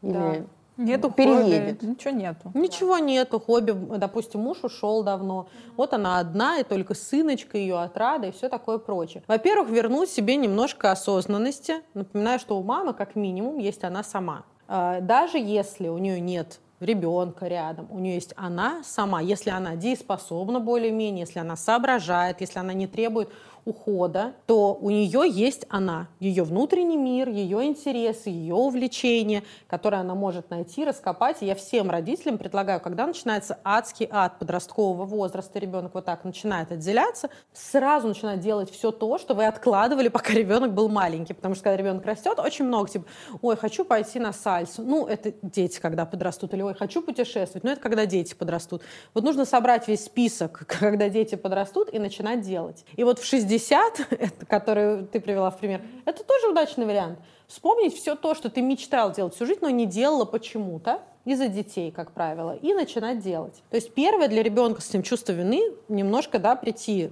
Или 0.00 0.12
да. 0.12 0.34
Нету 0.76 1.10
переедет. 1.10 1.80
Хобби, 1.80 1.90
ничего 1.90 2.10
нету. 2.14 2.50
Ничего 2.54 2.98
нету. 2.98 3.40
Хобби, 3.40 3.72
допустим, 3.98 4.40
муж 4.40 4.64
ушел 4.64 5.04
давно. 5.04 5.46
Вот 5.76 5.92
она 5.92 6.18
одна, 6.18 6.58
и 6.58 6.64
только 6.64 6.94
сыночка 6.94 7.58
ее 7.58 7.78
отрада, 7.78 8.28
и 8.28 8.32
все 8.32 8.48
такое 8.48 8.78
прочее. 8.78 9.22
Во-первых, 9.28 9.68
вернуть 9.68 10.08
себе 10.08 10.34
немножко 10.34 10.90
осознанности. 10.90 11.82
Напоминаю, 11.92 12.40
что 12.40 12.58
у 12.58 12.62
мамы, 12.64 12.92
как 12.92 13.14
минимум, 13.14 13.58
есть 13.58 13.84
она 13.84 14.02
сама. 14.02 14.42
А, 14.68 15.00
даже 15.00 15.38
если 15.38 15.88
у 15.88 15.98
нее 15.98 16.20
нет 16.20 16.60
ребенка 16.80 17.46
рядом, 17.46 17.86
у 17.90 17.98
нее 17.98 18.14
есть 18.14 18.32
она 18.36 18.82
сама. 18.84 19.20
Если 19.20 19.50
она 19.50 19.76
дееспособна 19.76 20.60
более-менее, 20.60 21.20
если 21.20 21.38
она 21.38 21.56
соображает, 21.56 22.40
если 22.40 22.58
она 22.58 22.72
не 22.72 22.86
требует 22.86 23.30
ухода, 23.64 24.34
то 24.46 24.74
у 24.74 24.90
нее 24.90 25.24
есть 25.28 25.66
она, 25.68 26.08
ее 26.20 26.44
внутренний 26.44 26.96
мир, 26.96 27.28
ее 27.28 27.64
интересы, 27.64 28.30
ее 28.30 28.54
увлечения, 28.54 29.42
которые 29.66 30.00
она 30.00 30.14
может 30.14 30.50
найти, 30.50 30.84
раскопать. 30.84 31.38
И 31.40 31.46
я 31.46 31.54
всем 31.54 31.90
родителям 31.90 32.38
предлагаю, 32.38 32.80
когда 32.80 33.06
начинается 33.06 33.58
адский 33.64 34.08
ад 34.10 34.38
подросткового 34.38 35.04
возраста, 35.04 35.58
ребенок 35.58 35.94
вот 35.94 36.04
так 36.04 36.24
начинает 36.24 36.72
отделяться, 36.72 37.30
сразу 37.52 38.08
начинать 38.08 38.40
делать 38.40 38.70
все 38.70 38.90
то, 38.90 39.18
что 39.18 39.34
вы 39.34 39.46
откладывали, 39.46 40.08
пока 40.08 40.32
ребенок 40.34 40.74
был 40.74 40.88
маленький. 40.88 41.32
Потому 41.32 41.54
что 41.54 41.64
когда 41.64 41.76
ребенок 41.76 42.04
растет, 42.04 42.38
очень 42.38 42.66
много 42.66 42.90
типа, 42.90 43.06
ой, 43.40 43.56
хочу 43.56 43.84
пойти 43.84 44.18
на 44.18 44.32
сальсу. 44.32 44.82
Ну, 44.82 45.06
это 45.06 45.32
дети, 45.42 45.80
когда 45.80 46.04
подрастут. 46.04 46.52
Или, 46.54 46.62
ой, 46.62 46.74
хочу 46.74 47.02
путешествовать. 47.02 47.64
Ну, 47.64 47.70
это 47.70 47.80
когда 47.80 48.06
дети 48.06 48.34
подрастут. 48.34 48.82
Вот 49.14 49.24
нужно 49.24 49.44
собрать 49.44 49.88
весь 49.88 50.04
список, 50.04 50.64
когда 50.80 51.08
дети 51.08 51.34
подрастут, 51.34 51.88
и 51.92 51.98
начинать 51.98 52.42
делать. 52.42 52.84
И 52.96 53.04
вот 53.04 53.18
в 53.18 53.24
60 53.24 53.53
60, 53.58 54.46
который 54.48 55.04
ты 55.06 55.20
привела 55.20 55.50
в 55.50 55.58
пример, 55.58 55.82
это 56.04 56.24
тоже 56.24 56.48
удачный 56.48 56.86
вариант. 56.86 57.18
Вспомнить 57.46 57.94
все 57.94 58.16
то, 58.16 58.34
что 58.34 58.50
ты 58.50 58.62
мечтал 58.62 59.12
делать 59.12 59.34
всю 59.34 59.46
жизнь, 59.46 59.60
но 59.62 59.70
не 59.70 59.86
делала 59.86 60.24
почему-то, 60.24 61.00
из-за 61.24 61.48
детей, 61.48 61.90
как 61.90 62.12
правило, 62.12 62.54
и 62.54 62.74
начинать 62.74 63.20
делать. 63.20 63.62
То 63.70 63.76
есть 63.76 63.94
первое 63.94 64.28
для 64.28 64.42
ребенка 64.42 64.82
с 64.82 64.90
этим 64.90 65.02
чувство 65.02 65.32
вины 65.32 65.72
немножко 65.88 66.38
да, 66.38 66.54
прийти 66.54 67.10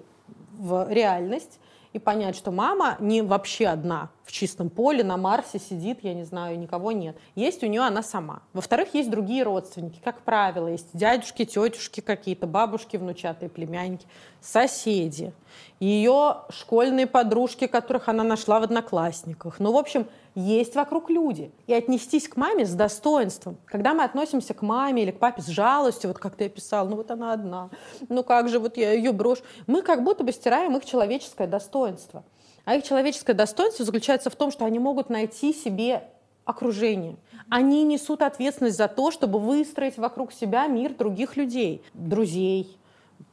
в 0.58 0.86
реальность 0.90 1.58
и 1.94 1.98
понять, 1.98 2.36
что 2.36 2.50
мама 2.50 2.96
не 3.00 3.22
вообще 3.22 3.68
одна 3.68 4.10
в 4.24 4.32
чистом 4.32 4.70
поле, 4.70 5.02
на 5.02 5.16
Марсе 5.16 5.58
сидит, 5.58 5.98
я 6.02 6.14
не 6.14 6.24
знаю, 6.24 6.58
никого 6.58 6.92
нет. 6.92 7.16
Есть 7.34 7.62
у 7.62 7.66
нее 7.66 7.82
она 7.82 8.02
сама. 8.02 8.42
Во-вторых, 8.52 8.94
есть 8.94 9.10
другие 9.10 9.42
родственники, 9.42 10.00
как 10.02 10.22
правило, 10.22 10.68
есть 10.68 10.88
дядюшки, 10.92 11.44
тетюшки 11.44 12.00
какие-то, 12.00 12.46
бабушки, 12.46 12.96
внучатые, 12.96 13.48
племянники, 13.48 14.06
соседи, 14.40 15.32
ее 15.80 16.38
школьные 16.50 17.06
подружки, 17.06 17.66
которых 17.66 18.08
она 18.08 18.22
нашла 18.24 18.60
в 18.60 18.64
одноклассниках. 18.64 19.58
Ну, 19.58 19.72
в 19.72 19.76
общем, 19.76 20.06
есть 20.34 20.74
вокруг 20.74 21.10
люди. 21.10 21.50
И 21.66 21.74
отнестись 21.74 22.28
к 22.28 22.36
маме 22.36 22.64
с 22.64 22.72
достоинством. 22.74 23.58
Когда 23.66 23.92
мы 23.92 24.04
относимся 24.04 24.54
к 24.54 24.62
маме 24.62 25.02
или 25.02 25.10
к 25.10 25.18
папе 25.18 25.42
с 25.42 25.46
жалостью, 25.46 26.08
вот 26.08 26.18
как 26.18 26.36
ты 26.36 26.46
описал, 26.46 26.88
ну 26.88 26.96
вот 26.96 27.10
она 27.10 27.32
одна, 27.32 27.70
ну 28.08 28.22
как 28.22 28.48
же 28.48 28.58
вот 28.58 28.76
я 28.76 28.92
ее 28.92 29.12
брошу, 29.12 29.42
мы 29.66 29.82
как 29.82 30.02
будто 30.04 30.24
бы 30.24 30.32
стираем 30.32 30.76
их 30.76 30.84
человеческое 30.84 31.46
достоинство. 31.46 32.24
А 32.64 32.76
их 32.76 32.84
человеческое 32.84 33.34
достоинство 33.34 33.84
заключается 33.84 34.30
в 34.30 34.36
том, 34.36 34.50
что 34.50 34.64
они 34.64 34.78
могут 34.78 35.10
найти 35.10 35.52
себе 35.52 36.04
окружение. 36.44 37.16
Они 37.48 37.84
несут 37.84 38.22
ответственность 38.22 38.76
за 38.76 38.88
то, 38.88 39.10
чтобы 39.10 39.38
выстроить 39.38 39.96
вокруг 39.98 40.32
себя 40.32 40.66
мир 40.66 40.94
других 40.94 41.36
людей, 41.36 41.82
друзей, 41.94 42.76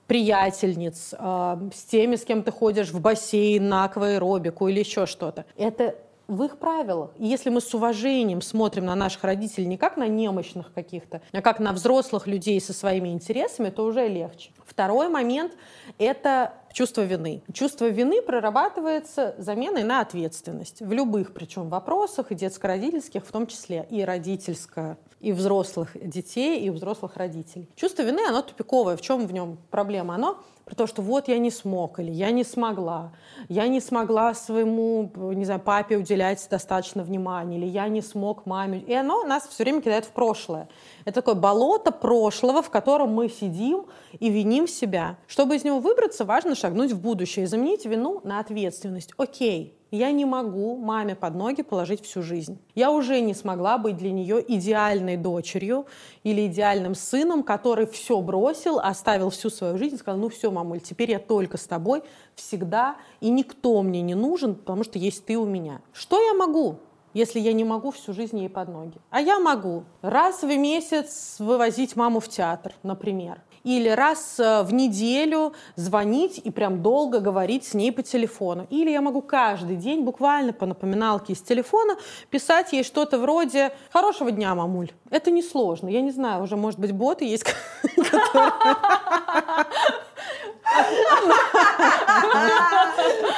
приятельниц, 0.08 1.14
э, 1.18 1.58
с 1.74 1.84
теми, 1.84 2.16
с 2.16 2.26
кем 2.26 2.44
ты 2.44 2.52
ходишь 2.52 2.90
в 2.90 3.00
бассейн, 3.00 3.68
на 3.68 3.86
акваэробику 3.86 4.68
или 4.68 4.80
еще 4.80 5.06
что-то. 5.06 5.46
Это 5.56 5.96
в 6.28 6.44
их 6.44 6.58
правилах. 6.58 7.12
И 7.18 7.26
если 7.26 7.50
мы 7.50 7.60
с 7.60 7.74
уважением 7.74 8.42
смотрим 8.42 8.86
на 8.86 8.96
наших 8.96 9.24
родителей 9.24 9.66
не 9.66 9.78
как 9.78 9.98
на 9.98 10.08
немощных 10.08 10.72
каких-то, 10.74 11.22
а 11.32 11.42
как 11.42 11.60
на 11.60 11.74
взрослых 11.74 12.28
людей 12.28 12.62
со 12.62 12.72
своими 12.72 13.10
интересами, 13.10 13.70
то 13.70 13.84
уже 13.84 14.08
легче. 14.08 14.52
Второй 14.66 15.10
момент— 15.10 15.54
это 15.98 16.54
чувство 16.74 17.01
вины. 17.01 17.43
Чувство 17.53 17.89
вины 17.89 18.22
прорабатывается 18.22 19.36
заменой 19.38 19.84
на 19.84 20.01
ответственность. 20.01 20.82
В 20.82 20.91
любых, 20.91 21.34
причем, 21.34 21.70
вопросах, 21.70 22.32
и 22.32 22.36
детско-родительских 22.36 23.26
в 23.26 23.32
том 23.32 23.47
числе, 23.47 23.88
и 23.89 24.03
родительское, 24.03 24.97
и 25.20 25.32
взрослых 25.32 25.91
детей, 26.01 26.61
и 26.61 26.70
взрослых 26.70 27.17
родителей. 27.17 27.70
Чувство 27.76 28.03
вины, 28.03 28.22
оно 28.28 28.41
тупиковое. 28.41 28.95
В 28.97 29.01
чем 29.01 29.28
в 29.28 29.34
нем 29.34 29.57
проблема? 29.70 30.15
Оно 30.15 30.39
про 30.70 30.76
то, 30.76 30.88
что 30.88 31.01
вот 31.01 31.28
я 31.28 31.39
не 31.39 31.49
смог 31.49 31.99
или 31.99 32.11
я 32.11 32.30
не 32.30 32.43
смогла, 32.43 33.11
я 33.47 33.67
не 33.67 33.82
смогла 33.82 34.36
своему, 34.36 35.11
не 35.34 35.43
знаю, 35.43 35.59
папе 35.59 35.97
уделять 35.97 36.47
достаточно 36.49 37.03
внимания, 37.03 37.57
или 37.57 37.65
я 37.65 37.88
не 37.88 38.01
смог 38.01 38.45
маме. 38.45 38.80
И 38.80 38.93
оно 38.93 39.24
нас 39.24 39.47
все 39.47 39.63
время 39.63 39.82
кидает 39.82 40.05
в 40.05 40.11
прошлое. 40.11 40.70
Это 41.06 41.22
такое 41.22 41.36
болото 41.36 41.91
прошлого, 41.91 42.62
в 42.62 42.70
котором 42.70 43.14
мы 43.14 43.30
сидим 43.30 43.86
и 44.20 44.30
виним 44.30 44.68
себя. 44.68 45.18
Чтобы 45.28 45.56
из 45.56 45.64
него 45.64 45.80
выбраться, 45.80 46.26
важно 46.26 46.56
шагнуть 46.56 46.91
в 46.91 47.02
будущее 47.02 47.45
и 47.45 47.47
заменить 47.47 47.86
вину 47.86 48.22
на 48.24 48.39
ответственность. 48.39 49.14
Окей, 49.18 49.80
я 49.91 50.12
не 50.12 50.26
могу 50.26 50.78
маме 50.78 51.16
под 51.16 51.36
ноги 51.36 51.64
положить 51.64 52.04
всю 52.04 52.22
жизнь. 52.22 52.60
Я 52.76 52.91
уже 52.91 53.22
не 53.22 53.34
смогла 53.34 53.78
быть 53.80 53.97
для 53.97 54.12
нее 54.12 54.43
идеальной 54.47 55.18
дочерью 55.18 55.88
или 56.24 56.45
идеальным 56.45 56.93
сыном, 56.93 57.43
который 57.43 57.88
все 57.88 58.22
бросил, 58.22 58.80
оставил 58.80 59.32
всю 59.32 59.50
свою 59.50 59.78
жизнь 59.78 59.95
и 59.95 59.97
сказал, 59.97 60.20
ну 60.20 60.30
все, 60.30 60.52
мамуль, 60.52 60.80
теперь 60.80 61.12
я 61.12 61.20
только 61.20 61.58
с 61.58 61.66
тобой 61.66 62.04
всегда, 62.36 62.97
и 63.20 63.30
никто 63.30 63.82
мне 63.82 64.02
не 64.02 64.16
нужен, 64.16 64.56
потому 64.56 64.84
что 64.84 65.00
есть 65.00 65.26
ты 65.26 65.38
у 65.38 65.45
меня. 65.45 65.82
Что 65.91 66.22
я 66.22 66.36
могу? 66.36 66.80
Если 67.20 67.39
я 67.39 67.53
не 67.53 67.63
могу 67.63 67.91
всю 67.91 68.13
жизнь 68.13 68.39
ей 68.39 68.49
под 68.49 68.70
ноги. 68.70 68.97
А 69.09 69.20
я 69.22 69.39
могу 69.39 69.84
раз 70.01 70.41
в 70.41 70.57
месяц 70.57 71.36
вывозить 71.39 71.95
маму 71.95 72.20
в 72.20 72.30
театр, 72.30 72.74
например. 72.84 73.41
Или 73.65 73.89
раз 73.89 74.39
э, 74.39 74.63
в 74.63 74.74
неделю 74.74 75.53
звонить 75.76 76.39
и 76.41 76.49
прям 76.49 76.82
долго 76.82 77.20
говорить 77.20 77.65
с 77.65 77.74
ней 77.74 77.91
по 77.91 78.01
телефону. 78.01 78.65
Или 78.70 78.89
я 78.89 79.01
могу 79.01 79.22
каждый 79.22 79.76
день 79.76 80.03
буквально 80.03 80.53
по 80.53 80.65
напоминалке 80.65 81.34
из 81.34 81.41
телефона 81.41 81.97
писать 82.30 82.72
ей 82.72 82.84
что-то 82.84 83.20
вроде 83.20 83.74
«Хорошего 83.91 84.32
дня, 84.32 84.55
мамуль». 84.55 84.91
Это 85.09 85.30
несложно. 85.30 85.89
Я 85.89 86.01
не 86.01 86.11
знаю, 86.11 86.43
уже, 86.43 86.55
может 86.55 86.80
быть, 86.80 86.93
боты 86.93 87.26
есть, 87.26 87.43
которые... 87.84 88.53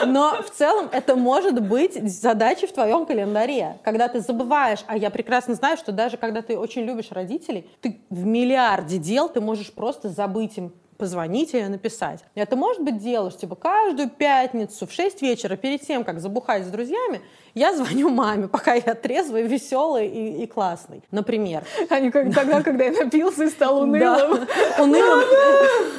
Но 0.05 0.41
в 0.41 0.49
целом 0.49 0.89
это 0.91 1.15
может 1.15 1.61
быть 1.61 1.93
задачей 2.11 2.67
в 2.67 2.73
твоем 2.73 3.05
календаре. 3.05 3.77
Когда 3.84 4.07
ты 4.07 4.19
забываешь, 4.19 4.79
а 4.88 4.97
я 4.97 5.09
прекрасно 5.09 5.53
знаю, 5.53 5.77
что 5.77 5.91
даже 5.91 6.17
когда 6.17 6.41
ты 6.41 6.57
очень 6.57 6.84
любишь 6.84 7.11
родителей, 7.11 7.69
ты 7.82 8.01
в 8.09 8.25
миллиарде 8.25 8.97
дел 8.97 9.29
ты 9.29 9.41
можешь 9.41 9.71
просто 9.71 10.09
забыть 10.09 10.57
им 10.57 10.73
позвонить 11.02 11.56
или 11.56 11.64
написать. 11.64 12.20
Это 12.36 12.56
может 12.56 12.84
быть 12.84 13.02
что 13.32 13.32
типа 13.32 13.56
каждую 13.56 14.08
пятницу 14.08 14.86
в 14.86 14.91
6 14.91 15.24
вечера 15.24 15.56
перед 15.56 15.82
тем, 15.82 16.04
как 16.04 16.20
забухать 16.20 16.64
с 16.64 16.68
друзьями, 16.68 17.22
я 17.56 17.74
звоню 17.78 18.10
маме, 18.10 18.47
пока 18.47 18.76
я 18.76 18.93
трезвый, 18.93 19.41
веселый 19.47 20.08
и, 20.08 20.43
и 20.43 20.45
классный, 20.45 21.02
например. 21.10 21.64
А 21.89 21.99
не 21.99 22.12
как 22.12 22.32
тогда, 22.36 22.62
когда 22.62 22.86
я 22.86 22.91
напился 22.91 23.45
и 23.45 23.49
стал 23.49 23.82
унылым. 23.82 24.45
Да. 24.78 24.84
Унылым. 24.84 25.28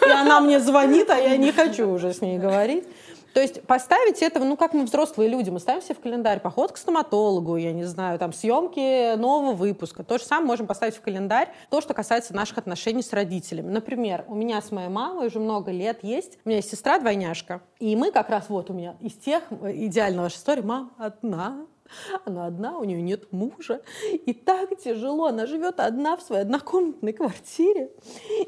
И 0.06 0.10
она 0.10 0.40
мне 0.40 0.60
звонит, 0.60 1.10
а 1.10 1.18
я 1.18 1.36
не 1.36 1.50
хочу 1.50 1.88
уже 1.88 2.12
с 2.12 2.20
ней 2.20 2.38
говорить. 2.38 2.84
То 3.32 3.40
есть 3.40 3.62
поставить 3.62 4.22
это, 4.22 4.40
ну, 4.40 4.56
как 4.56 4.74
мы 4.74 4.84
взрослые 4.84 5.28
люди, 5.28 5.50
мы 5.50 5.58
ставим 5.58 5.82
себе 5.82 5.94
в 5.94 6.00
календарь 6.00 6.40
поход 6.40 6.72
к 6.72 6.76
стоматологу, 6.76 7.56
я 7.56 7.72
не 7.72 7.84
знаю, 7.84 8.18
там, 8.18 8.32
съемки 8.32 9.16
нового 9.16 9.54
выпуска. 9.54 10.04
То 10.04 10.18
же 10.18 10.24
самое 10.24 10.46
можем 10.46 10.66
поставить 10.66 10.96
в 10.96 11.00
календарь 11.00 11.48
то, 11.70 11.80
что 11.80 11.94
касается 11.94 12.34
наших 12.34 12.58
отношений 12.58 13.02
с 13.02 13.12
родителями. 13.12 13.70
Например, 13.70 14.24
у 14.28 14.34
меня 14.34 14.60
с 14.60 14.70
моей 14.70 14.88
мамой 14.88 15.28
уже 15.28 15.38
много 15.38 15.70
лет 15.70 16.00
есть, 16.02 16.38
у 16.44 16.48
меня 16.48 16.56
есть 16.56 16.70
сестра-двойняшка, 16.70 17.62
и 17.78 17.96
мы 17.96 18.12
как 18.12 18.28
раз 18.28 18.48
вот 18.48 18.70
у 18.70 18.74
меня 18.74 18.96
из 19.00 19.14
тех, 19.14 19.42
э, 19.50 19.72
идеальная 19.86 20.24
ваша 20.24 20.36
история, 20.36 20.62
мам 20.62 20.92
одна, 20.98 21.66
она 22.24 22.46
одна, 22.46 22.78
у 22.78 22.84
нее 22.84 23.02
нет 23.02 23.32
мужа. 23.32 23.80
И 24.12 24.32
так 24.32 24.78
тяжело. 24.78 25.26
Она 25.26 25.46
живет 25.46 25.80
одна 25.80 26.16
в 26.16 26.22
своей 26.22 26.42
однокомнатной 26.42 27.12
квартире. 27.12 27.90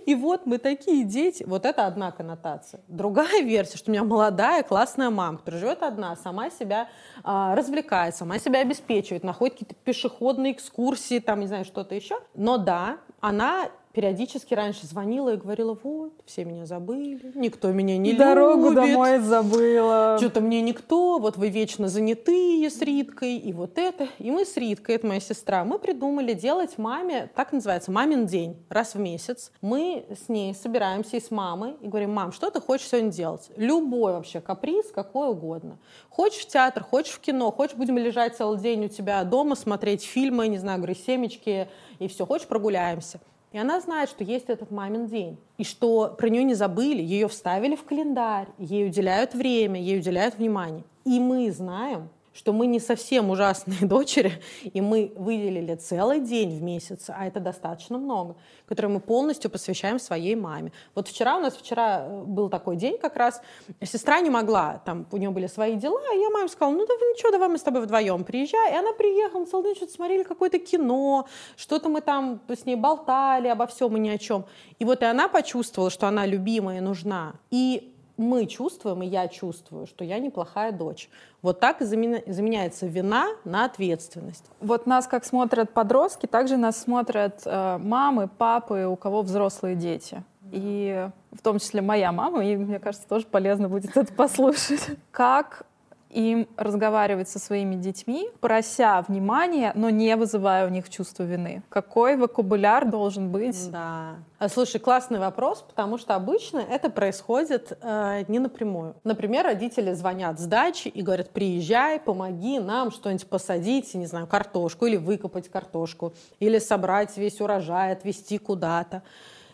И 0.06 0.14
вот 0.14 0.46
мы 0.46 0.58
такие 0.58 1.04
дети. 1.04 1.44
Вот 1.44 1.64
это 1.66 1.86
одна 1.86 2.10
коннотация. 2.12 2.80
Другая 2.88 3.42
версия, 3.42 3.78
что 3.78 3.90
у 3.90 3.92
меня 3.92 4.04
молодая, 4.04 4.62
классная 4.62 5.10
мама, 5.10 5.38
которая 5.38 5.60
живет 5.60 5.82
одна, 5.82 6.16
сама 6.16 6.50
себя 6.50 6.88
а, 7.22 7.54
развлекает, 7.54 8.16
сама 8.16 8.38
себя 8.38 8.60
обеспечивает, 8.60 9.24
находит 9.24 9.54
какие-то 9.54 9.74
пешеходные 9.74 10.52
экскурсии, 10.52 11.18
там, 11.18 11.40
не 11.40 11.46
знаю, 11.46 11.64
что-то 11.64 11.94
еще. 11.94 12.18
Но 12.34 12.58
да, 12.58 12.98
она 13.20 13.70
периодически 13.94 14.54
раньше 14.54 14.86
звонила 14.86 15.34
и 15.34 15.36
говорила, 15.36 15.78
вот, 15.80 16.12
все 16.26 16.44
меня 16.44 16.66
забыли, 16.66 17.30
никто 17.34 17.70
меня 17.70 17.96
не 17.96 18.12
Дорогу 18.12 18.70
любит. 18.70 18.74
Дорогу 18.74 18.92
домой 18.92 19.18
забыла. 19.20 20.16
Что-то 20.18 20.40
мне 20.40 20.60
никто, 20.60 21.18
вот 21.18 21.36
вы 21.36 21.48
вечно 21.48 21.88
занятые 21.88 22.68
с 22.68 22.80
Риткой, 22.80 23.36
и 23.36 23.52
вот 23.52 23.78
это. 23.78 24.08
И 24.18 24.30
мы 24.30 24.44
с 24.44 24.56
Риткой, 24.56 24.96
это 24.96 25.06
моя 25.06 25.20
сестра, 25.20 25.64
мы 25.64 25.78
придумали 25.78 26.34
делать 26.34 26.76
маме, 26.76 27.30
так 27.34 27.52
называется, 27.52 27.92
мамин 27.92 28.26
день, 28.26 28.56
раз 28.68 28.94
в 28.94 28.98
месяц. 28.98 29.52
Мы 29.60 30.04
с 30.10 30.28
ней 30.28 30.54
собираемся 30.54 31.16
и 31.16 31.20
с 31.20 31.30
мамой 31.30 31.76
и 31.80 31.86
говорим, 31.86 32.12
мам, 32.12 32.32
что 32.32 32.50
ты 32.50 32.60
хочешь 32.60 32.88
сегодня 32.88 33.12
делать? 33.12 33.48
Любой 33.56 34.12
вообще 34.12 34.40
каприз, 34.40 34.90
какой 34.92 35.28
угодно. 35.28 35.78
Хочешь 36.08 36.42
в 36.42 36.48
театр, 36.48 36.82
хочешь 36.82 37.14
в 37.14 37.20
кино, 37.20 37.52
хочешь 37.52 37.76
будем 37.76 37.96
лежать 37.96 38.36
целый 38.36 38.58
день 38.58 38.86
у 38.86 38.88
тебя 38.88 39.22
дома, 39.22 39.54
смотреть 39.54 40.02
фильмы, 40.02 40.48
не 40.48 40.58
знаю, 40.58 40.78
говорю, 40.78 40.96
семечки, 40.96 41.68
и 42.00 42.08
все, 42.08 42.26
хочешь 42.26 42.48
прогуляемся. 42.48 43.20
И 43.54 43.56
она 43.56 43.80
знает, 43.80 44.10
что 44.10 44.24
есть 44.24 44.46
этот 44.48 44.72
мамин 44.72 45.06
день, 45.06 45.38
и 45.58 45.62
что 45.62 46.12
про 46.18 46.28
нее 46.28 46.42
не 46.42 46.54
забыли, 46.54 47.00
ее 47.00 47.28
вставили 47.28 47.76
в 47.76 47.84
календарь, 47.84 48.48
ей 48.58 48.88
уделяют 48.88 49.32
время, 49.32 49.80
ей 49.80 50.00
уделяют 50.00 50.34
внимание. 50.34 50.82
И 51.04 51.20
мы 51.20 51.52
знаем, 51.52 52.08
что 52.34 52.52
мы 52.52 52.66
не 52.66 52.80
совсем 52.80 53.30
ужасные 53.30 53.80
дочери, 53.82 54.32
и 54.64 54.80
мы 54.80 55.12
выделили 55.16 55.74
целый 55.76 56.20
день 56.20 56.58
в 56.58 56.62
месяц, 56.62 57.06
а 57.08 57.26
это 57.26 57.40
достаточно 57.40 57.96
много, 57.96 58.36
который 58.66 58.90
мы 58.90 59.00
полностью 59.00 59.50
посвящаем 59.50 59.98
своей 59.98 60.34
маме. 60.34 60.72
Вот 60.94 61.08
вчера 61.08 61.36
у 61.36 61.40
нас 61.40 61.56
вчера 61.56 62.06
э, 62.06 62.22
был 62.24 62.48
такой 62.48 62.76
день 62.76 62.98
как 62.98 63.16
раз, 63.16 63.40
сестра 63.82 64.20
не 64.20 64.30
могла, 64.30 64.82
там 64.84 65.06
у 65.12 65.16
нее 65.16 65.30
были 65.30 65.46
свои 65.46 65.76
дела, 65.76 66.00
и 66.14 66.18
я 66.18 66.30
маме 66.30 66.48
сказала, 66.48 66.74
ну 66.74 66.84
да 66.86 66.94
ничего, 66.94 67.30
давай 67.30 67.48
мы 67.48 67.58
с 67.58 67.62
тобой 67.62 67.82
вдвоем 67.82 68.24
приезжай. 68.24 68.72
И 68.72 68.76
она 68.76 68.92
приехала, 68.92 69.44
целый 69.44 69.64
день 69.64 69.76
что-то 69.76 69.92
смотрели 69.92 70.24
какое-то 70.24 70.58
кино, 70.58 71.26
что-то 71.56 71.88
мы 71.88 72.00
там 72.00 72.40
с 72.48 72.66
ней 72.66 72.76
болтали 72.76 73.48
обо 73.48 73.66
всем 73.66 73.96
и 73.96 74.00
ни 74.00 74.08
о 74.08 74.18
чем. 74.18 74.44
И 74.80 74.84
вот 74.84 75.02
и 75.02 75.04
она 75.04 75.28
почувствовала, 75.28 75.90
что 75.90 76.08
она 76.08 76.26
любимая 76.26 76.80
нужна. 76.80 77.34
И 77.50 77.93
мы 78.16 78.46
чувствуем, 78.46 79.02
и 79.02 79.06
я 79.06 79.28
чувствую, 79.28 79.86
что 79.86 80.04
я 80.04 80.18
неплохая 80.18 80.72
дочь. 80.72 81.08
Вот 81.42 81.60
так 81.60 81.82
и 81.82 81.84
заменяется 81.84 82.86
вина 82.86 83.26
на 83.44 83.64
ответственность. 83.64 84.44
Вот 84.60 84.86
нас 84.86 85.06
как 85.06 85.24
смотрят 85.24 85.70
подростки, 85.72 86.26
также 86.26 86.56
нас 86.56 86.80
смотрят 86.80 87.42
э, 87.44 87.78
мамы, 87.78 88.28
папы, 88.28 88.86
у 88.86 88.96
кого 88.96 89.22
взрослые 89.22 89.76
дети. 89.76 90.22
И 90.52 91.08
в 91.32 91.42
том 91.42 91.58
числе 91.58 91.82
моя 91.82 92.12
мама, 92.12 92.44
и 92.44 92.56
мне 92.56 92.78
кажется, 92.78 93.08
тоже 93.08 93.26
полезно 93.26 93.68
будет 93.68 93.96
это 93.96 94.12
послушать. 94.12 94.98
Как 95.10 95.66
им 96.14 96.48
разговаривать 96.56 97.28
со 97.28 97.38
своими 97.38 97.74
детьми, 97.74 98.28
прося 98.40 99.02
внимания, 99.02 99.72
но 99.74 99.90
не 99.90 100.14
вызывая 100.16 100.66
у 100.66 100.70
них 100.70 100.88
чувство 100.88 101.24
вины? 101.24 101.62
Какой 101.68 102.16
вокабуляр 102.16 102.88
должен 102.88 103.30
быть? 103.30 103.70
Да. 103.70 104.16
А, 104.38 104.48
слушай, 104.48 104.80
классный 104.80 105.18
вопрос, 105.18 105.62
потому 105.62 105.98
что 105.98 106.14
обычно 106.14 106.58
это 106.58 106.90
происходит 106.90 107.76
э, 107.80 108.24
не 108.28 108.38
напрямую. 108.38 108.94
Например, 109.04 109.44
родители 109.44 109.92
звонят 109.92 110.38
с 110.38 110.46
дачи 110.46 110.88
и 110.88 111.02
говорят, 111.02 111.30
приезжай, 111.30 111.98
помоги 111.98 112.58
нам 112.60 112.90
что-нибудь 112.90 113.26
посадить, 113.26 113.92
не 113.94 114.06
знаю, 114.06 114.26
картошку 114.26 114.86
или 114.86 114.96
выкопать 114.96 115.48
картошку, 115.48 116.14
или 116.40 116.58
собрать 116.58 117.16
весь 117.16 117.40
урожай, 117.40 117.92
отвезти 117.92 118.38
куда-то. 118.38 119.02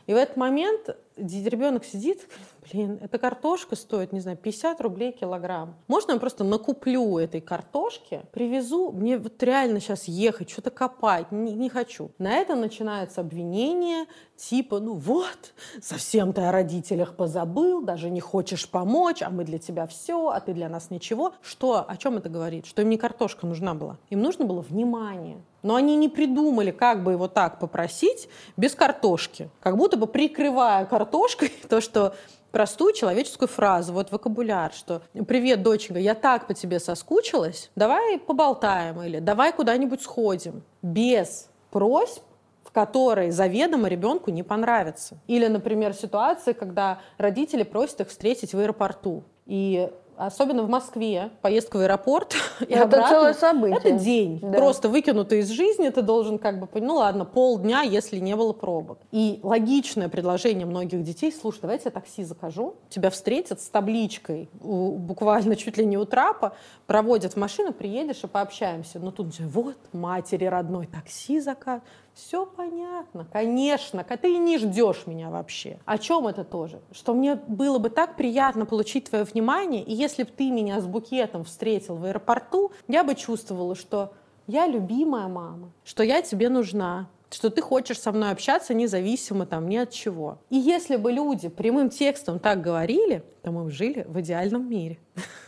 И 0.06 0.12
в 0.12 0.16
этот 0.16 0.36
момент 0.36 0.96
ребенок 1.16 1.84
сидит, 1.84 2.26
блин, 2.72 2.98
эта 3.00 3.18
картошка 3.18 3.76
стоит, 3.76 4.12
не 4.12 4.20
знаю, 4.20 4.36
50 4.36 4.80
рублей 4.80 5.12
килограмм. 5.12 5.76
Можно 5.88 6.12
я 6.12 6.18
просто 6.18 6.44
накуплю 6.44 7.18
этой 7.18 7.40
картошки, 7.40 8.22
привезу, 8.32 8.92
мне 8.92 9.18
вот 9.18 9.42
реально 9.42 9.80
сейчас 9.80 10.04
ехать, 10.04 10.50
что-то 10.50 10.70
копать, 10.70 11.32
не, 11.32 11.52
не 11.52 11.68
хочу. 11.68 12.10
На 12.18 12.36
это 12.36 12.54
начинается 12.54 13.20
обвинение, 13.20 14.06
типа, 14.36 14.80
ну 14.80 14.94
вот, 14.94 15.54
совсем 15.80 16.32
ты 16.32 16.42
о 16.42 16.52
родителях 16.52 17.16
позабыл, 17.16 17.82
даже 17.82 18.10
не 18.10 18.20
хочешь 18.20 18.68
помочь, 18.68 19.22
а 19.22 19.30
мы 19.30 19.44
для 19.44 19.58
тебя 19.58 19.86
все, 19.86 20.28
а 20.28 20.40
ты 20.40 20.52
для 20.52 20.68
нас 20.68 20.90
ничего. 20.90 21.34
Что, 21.42 21.84
о 21.86 21.96
чем 21.96 22.16
это 22.16 22.28
говорит? 22.28 22.66
Что 22.66 22.82
им 22.82 22.88
не 22.88 22.98
картошка 22.98 23.46
нужна 23.46 23.74
была, 23.74 23.98
им 24.10 24.22
нужно 24.22 24.44
было 24.44 24.60
внимание. 24.60 25.42
Но 25.62 25.74
они 25.74 25.96
не 25.96 26.08
придумали, 26.08 26.70
как 26.70 27.04
бы 27.04 27.12
его 27.12 27.28
так 27.28 27.58
попросить 27.58 28.28
без 28.56 28.74
картошки. 28.74 29.50
Как 29.60 29.76
будто 29.76 29.98
бы 29.98 30.06
прикрывая 30.06 30.86
картошкой 30.86 31.52
то, 31.68 31.80
что 31.80 32.14
простую 32.50 32.92
человеческую 32.92 33.48
фразу, 33.48 33.92
вот 33.92 34.10
вокабуляр, 34.10 34.72
что 34.72 35.02
«Привет, 35.26 35.62
доченька, 35.62 36.00
я 36.00 36.14
так 36.14 36.46
по 36.46 36.54
тебе 36.54 36.80
соскучилась, 36.80 37.70
давай 37.76 38.18
поболтаем» 38.18 39.02
или 39.02 39.18
«давай 39.18 39.52
куда-нибудь 39.52 40.02
сходим». 40.02 40.62
Без 40.82 41.48
просьб, 41.70 42.22
в 42.64 42.72
которой 42.72 43.30
заведомо 43.30 43.88
ребенку 43.88 44.30
не 44.30 44.42
понравится. 44.42 45.18
Или, 45.26 45.46
например, 45.46 45.92
ситуации, 45.92 46.52
когда 46.52 47.00
родители 47.18 47.62
просят 47.64 48.02
их 48.02 48.08
встретить 48.08 48.54
в 48.54 48.58
аэропорту. 48.58 49.24
И 49.46 49.90
особенно 50.26 50.62
в 50.62 50.68
Москве, 50.68 51.30
поездка 51.42 51.76
в 51.76 51.80
аэропорт 51.80 52.34
и 52.60 52.72
это 52.72 52.84
обратно. 52.84 53.08
целое 53.08 53.34
событие. 53.34 53.78
Это 53.78 53.90
день, 53.92 54.38
да. 54.40 54.52
просто 54.52 54.88
выкинутый 54.88 55.40
из 55.40 55.48
жизни, 55.48 55.88
ты 55.88 56.02
должен 56.02 56.38
как 56.38 56.60
бы, 56.60 56.68
ну 56.80 56.96
ладно, 56.96 57.24
полдня, 57.24 57.82
если 57.82 58.18
не 58.18 58.36
было 58.36 58.52
пробок. 58.52 58.98
И 59.10 59.40
логичное 59.42 60.08
предложение 60.08 60.66
многих 60.66 61.02
детей, 61.02 61.32
слушай, 61.32 61.60
давайте 61.62 61.84
я 61.86 61.90
такси 61.90 62.24
закажу, 62.24 62.76
тебя 62.88 63.10
встретят 63.10 63.60
с 63.60 63.68
табличкой, 63.68 64.48
буквально 64.60 65.56
чуть 65.56 65.76
ли 65.76 65.86
не 65.86 65.96
у 65.98 66.04
трапа, 66.04 66.54
проводят 66.86 67.34
в 67.34 67.36
машину, 67.36 67.72
приедешь 67.72 68.22
и 68.24 68.26
пообщаемся. 68.26 68.98
Но 68.98 69.10
тут 69.10 69.38
вот, 69.38 69.76
матери 69.92 70.44
родной 70.44 70.86
такси 70.86 71.40
заказ, 71.40 71.80
все 72.14 72.46
понятно, 72.46 73.26
конечно, 73.32 74.04
ты 74.04 74.36
не 74.36 74.58
ждешь 74.58 75.06
меня 75.06 75.30
вообще. 75.30 75.78
О 75.84 75.98
чем 75.98 76.26
это 76.26 76.44
тоже? 76.44 76.80
Что 76.92 77.14
мне 77.14 77.34
было 77.34 77.78
бы 77.78 77.90
так 77.90 78.16
приятно 78.16 78.66
получить 78.66 79.08
твое 79.08 79.24
внимание, 79.24 79.82
и 79.82 79.94
если 79.94 80.24
бы 80.24 80.30
ты 80.30 80.50
меня 80.50 80.80
с 80.80 80.86
букетом 80.86 81.44
встретил 81.44 81.96
в 81.96 82.04
аэропорту, 82.04 82.72
я 82.88 83.04
бы 83.04 83.14
чувствовала, 83.14 83.74
что 83.74 84.12
я 84.46 84.66
любимая 84.66 85.28
мама, 85.28 85.72
что 85.84 86.02
я 86.02 86.22
тебе 86.22 86.48
нужна, 86.48 87.08
что 87.30 87.50
ты 87.50 87.62
хочешь 87.62 88.00
со 88.00 88.12
мной 88.12 88.32
общаться 88.32 88.74
независимо 88.74 89.46
там 89.46 89.68
ни 89.68 89.76
от 89.76 89.90
чего. 89.90 90.38
И 90.50 90.56
если 90.56 90.96
бы 90.96 91.12
люди 91.12 91.48
прямым 91.48 91.90
текстом 91.90 92.38
так 92.38 92.60
говорили, 92.60 93.22
то 93.42 93.52
мы 93.52 93.64
бы 93.64 93.70
жили 93.70 94.04
в 94.08 94.20
идеальном 94.20 94.68
мире. 94.68 94.98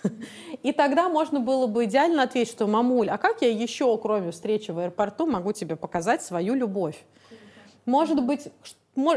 И 0.62 0.72
тогда 0.72 1.08
можно 1.08 1.40
было 1.40 1.66
бы 1.66 1.84
идеально 1.84 2.22
ответить, 2.22 2.52
что 2.52 2.66
«Мамуль, 2.66 3.10
а 3.10 3.18
как 3.18 3.42
я 3.42 3.50
еще, 3.50 3.96
кроме 3.98 4.30
встречи 4.30 4.70
в 4.70 4.78
аэропорту, 4.78 5.26
могу 5.26 5.52
тебе 5.52 5.76
показать 5.76 6.22
свою 6.22 6.54
любовь?» 6.54 6.96
Может 7.84 8.22
быть, 8.24 8.48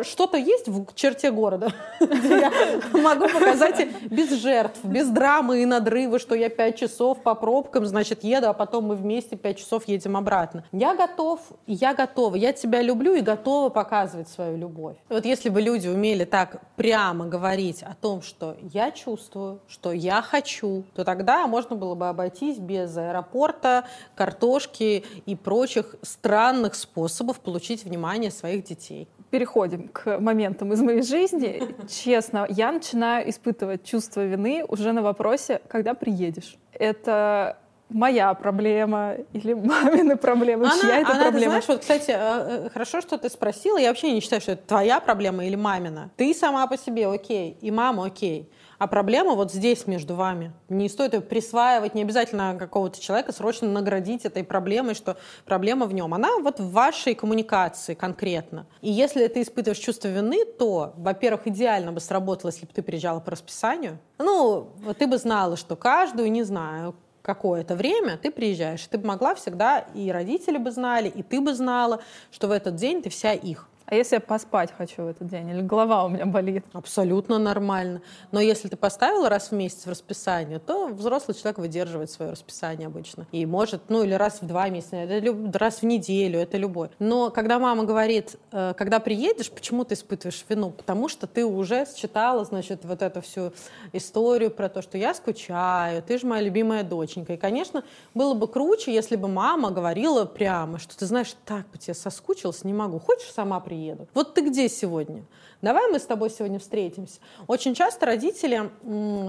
что-то 0.03 0.37
есть 0.37 0.69
в 0.69 0.93
черте 0.95 1.31
города, 1.31 1.71
где 1.99 2.29
я 2.39 2.51
могу 2.93 3.27
показать 3.27 3.87
без 4.09 4.31
жертв, 4.31 4.79
без 4.83 5.09
драмы 5.09 5.63
и 5.63 5.65
надрыва, 5.65 6.17
что 6.17 6.33
я 6.33 6.49
пять 6.49 6.77
часов 6.77 7.21
по 7.21 7.35
пробкам, 7.35 7.85
значит, 7.85 8.23
еду, 8.23 8.47
а 8.47 8.53
потом 8.53 8.85
мы 8.85 8.95
вместе 8.95 9.35
пять 9.35 9.57
часов 9.57 9.87
едем 9.87 10.15
обратно. 10.15 10.63
Я 10.71 10.95
готов, 10.95 11.41
я 11.67 11.93
готова, 11.93 12.35
я 12.35 12.53
тебя 12.53 12.81
люблю 12.81 13.15
и 13.15 13.21
готова 13.21 13.69
показывать 13.69 14.29
свою 14.29 14.57
любовь. 14.57 14.95
Вот 15.09 15.25
если 15.25 15.49
бы 15.49 15.61
люди 15.61 15.89
умели 15.89 16.23
так 16.23 16.61
прямо 16.77 17.25
говорить 17.25 17.83
о 17.83 17.95
том, 17.99 18.21
что 18.21 18.55
я 18.73 18.91
чувствую, 18.91 19.59
что 19.67 19.91
я 19.91 20.21
хочу, 20.21 20.83
то 20.95 21.03
тогда 21.03 21.47
можно 21.47 21.75
было 21.75 21.95
бы 21.95 22.07
обойтись 22.07 22.57
без 22.59 22.95
аэропорта, 22.95 23.85
картошки 24.15 25.03
и 25.25 25.35
прочих 25.35 25.95
странных 26.01 26.75
способов 26.75 27.41
получить 27.41 27.83
внимание 27.83 28.31
своих 28.31 28.63
детей 28.63 29.09
переходим 29.35 29.89
к 29.89 30.17
моментам 30.19 30.71
из 30.71 30.81
моей 30.81 31.01
жизни. 31.01 31.61
Честно, 31.89 32.47
я 32.49 32.71
начинаю 32.71 33.29
испытывать 33.29 33.83
чувство 33.83 34.25
вины 34.25 34.63
уже 34.65 34.93
на 34.93 35.01
вопросе, 35.01 35.59
когда 35.67 35.93
приедешь. 35.93 36.55
Это 36.71 37.57
моя 37.89 38.33
проблема 38.33 39.15
или 39.33 39.53
мамина 39.53 40.15
проблема, 40.15 40.67
она, 40.67 40.81
чья 40.81 40.99
это 41.01 41.11
она, 41.11 41.21
проблема. 41.23 41.39
Ты 41.41 41.49
знаешь, 41.49 41.67
вот, 41.67 41.79
кстати, 41.81 42.11
э, 42.11 42.15
э, 42.17 42.69
хорошо, 42.69 43.01
что 43.01 43.17
ты 43.17 43.29
спросила. 43.29 43.77
Я 43.77 43.89
вообще 43.89 44.13
не 44.13 44.21
считаю, 44.21 44.41
что 44.41 44.53
это 44.53 44.65
твоя 44.65 45.01
проблема 45.01 45.45
или 45.45 45.57
мамина. 45.57 46.11
Ты 46.15 46.33
сама 46.33 46.65
по 46.67 46.77
себе 46.77 47.07
окей, 47.07 47.57
и 47.59 47.71
мама 47.71 48.05
окей. 48.05 48.49
А 48.77 48.87
проблема 48.87 49.35
вот 49.35 49.51
здесь 49.51 49.87
между 49.87 50.15
вами. 50.15 50.53
Не 50.69 50.89
стоит 50.89 51.13
ее 51.13 51.21
присваивать, 51.21 51.95
не 51.95 52.01
обязательно 52.01 52.55
какого-то 52.57 52.99
человека 52.99 53.31
срочно 53.31 53.67
наградить 53.69 54.25
этой 54.25 54.43
проблемой, 54.43 54.95
что 54.95 55.17
проблема 55.45 55.85
в 55.85 55.93
нем. 55.93 56.13
Она 56.13 56.37
вот 56.39 56.59
в 56.59 56.71
вашей 56.71 57.15
коммуникации 57.15 57.93
конкретно. 57.93 58.65
И 58.81 58.91
если 58.91 59.27
ты 59.27 59.41
испытываешь 59.41 59.79
чувство 59.79 60.09
вины, 60.09 60.45
то, 60.45 60.93
во-первых, 60.97 61.47
идеально 61.47 61.91
бы 61.91 61.99
сработало, 61.99 62.51
если 62.51 62.65
бы 62.65 62.73
ты 62.73 62.81
приезжала 62.81 63.19
по 63.19 63.31
расписанию. 63.31 63.99
Ну, 64.17 64.69
ты 64.97 65.07
бы 65.07 65.17
знала, 65.17 65.57
что 65.57 65.75
каждую, 65.75 66.31
не 66.31 66.43
знаю, 66.43 66.95
какое-то 67.21 67.75
время 67.75 68.17
ты 68.17 68.29
приезжаешь. 68.29 68.85
Ты 68.85 68.97
бы 68.97 69.07
могла 69.07 69.33
всегда, 69.35 69.79
и 69.79 70.11
родители 70.11 70.57
бы 70.57 70.71
знали, 70.71 71.09
и 71.09 71.23
ты 71.23 71.41
бы 71.41 71.53
знала, 71.53 72.01
что 72.31 72.47
в 72.47 72.51
этот 72.51 72.75
день 72.75 73.01
ты 73.01 73.09
вся 73.09 73.33
их. 73.33 73.67
А 73.87 73.93
если 73.93 74.15
я 74.15 74.19
поспать 74.19 74.71
хочу 74.75 75.03
в 75.03 75.07
этот 75.07 75.27
день, 75.27 75.49
или 75.49 75.61
голова 75.61 76.05
у 76.05 76.09
меня 76.09 76.25
болит? 76.25 76.65
Абсолютно 76.73 77.37
нормально. 77.37 78.01
Но 78.31 78.39
если 78.39 78.67
ты 78.67 78.75
поставила 78.77 79.29
раз 79.29 79.49
в 79.49 79.51
месяц 79.51 79.85
в 79.85 79.89
расписание, 79.89 80.57
то 80.57 80.87
взрослый 80.87 81.35
человек 81.35 81.59
выдерживает 81.59 82.09
свое 82.09 82.31
расписание 82.31 82.87
обычно. 82.87 83.27
И 83.31 83.45
может, 83.45 83.83
ну 83.89 84.01
или 84.01 84.13
раз 84.13 84.41
в 84.41 84.47
два 84.47 84.69
месяца, 84.69 84.95
это 84.95 85.59
раз 85.59 85.81
в 85.81 85.83
неделю, 85.83 86.39
это 86.39 86.57
любой. 86.57 86.89
Но 86.97 87.29
когда 87.29 87.59
мама 87.59 87.83
говорит, 87.83 88.37
э, 88.51 88.73
когда 88.75 88.99
приедешь, 88.99 89.51
почему 89.51 89.83
ты 89.83 89.93
испытываешь 89.93 90.43
вину? 90.49 90.71
Потому 90.71 91.07
что 91.07 91.27
ты 91.27 91.45
уже 91.45 91.85
считала, 91.95 92.43
значит, 92.43 92.85
вот 92.85 93.03
эту 93.03 93.21
всю 93.21 93.53
историю 93.93 94.49
про 94.49 94.67
то, 94.67 94.81
что 94.81 94.97
я 94.97 95.13
скучаю, 95.13 96.01
ты 96.01 96.17
же 96.17 96.25
моя 96.25 96.41
любимая 96.41 96.83
доченька. 96.83 97.33
И, 97.33 97.37
конечно, 97.37 97.83
было 98.15 98.33
бы 98.33 98.47
круче, 98.47 98.91
если 98.91 99.15
бы 99.15 99.27
мама 99.27 99.69
говорила 99.69 100.25
прямо, 100.25 100.79
что 100.79 100.97
ты 100.97 101.05
знаешь, 101.05 101.35
так 101.45 101.67
по 101.67 101.77
тебе 101.77 101.93
соскучилась, 101.93 102.63
не 102.63 102.73
могу. 102.73 102.97
Хочешь 102.99 103.31
сама 103.31 103.59
приехать? 103.59 103.74
Приеду. 103.75 104.07
Вот 104.13 104.33
ты 104.33 104.41
где 104.41 104.69
сегодня? 104.69 105.23
Давай 105.61 105.91
мы 105.91 105.99
с 105.99 106.05
тобой 106.05 106.29
сегодня 106.29 106.59
встретимся. 106.59 107.19
Очень 107.47 107.75
часто 107.75 108.05
родители 108.05 108.71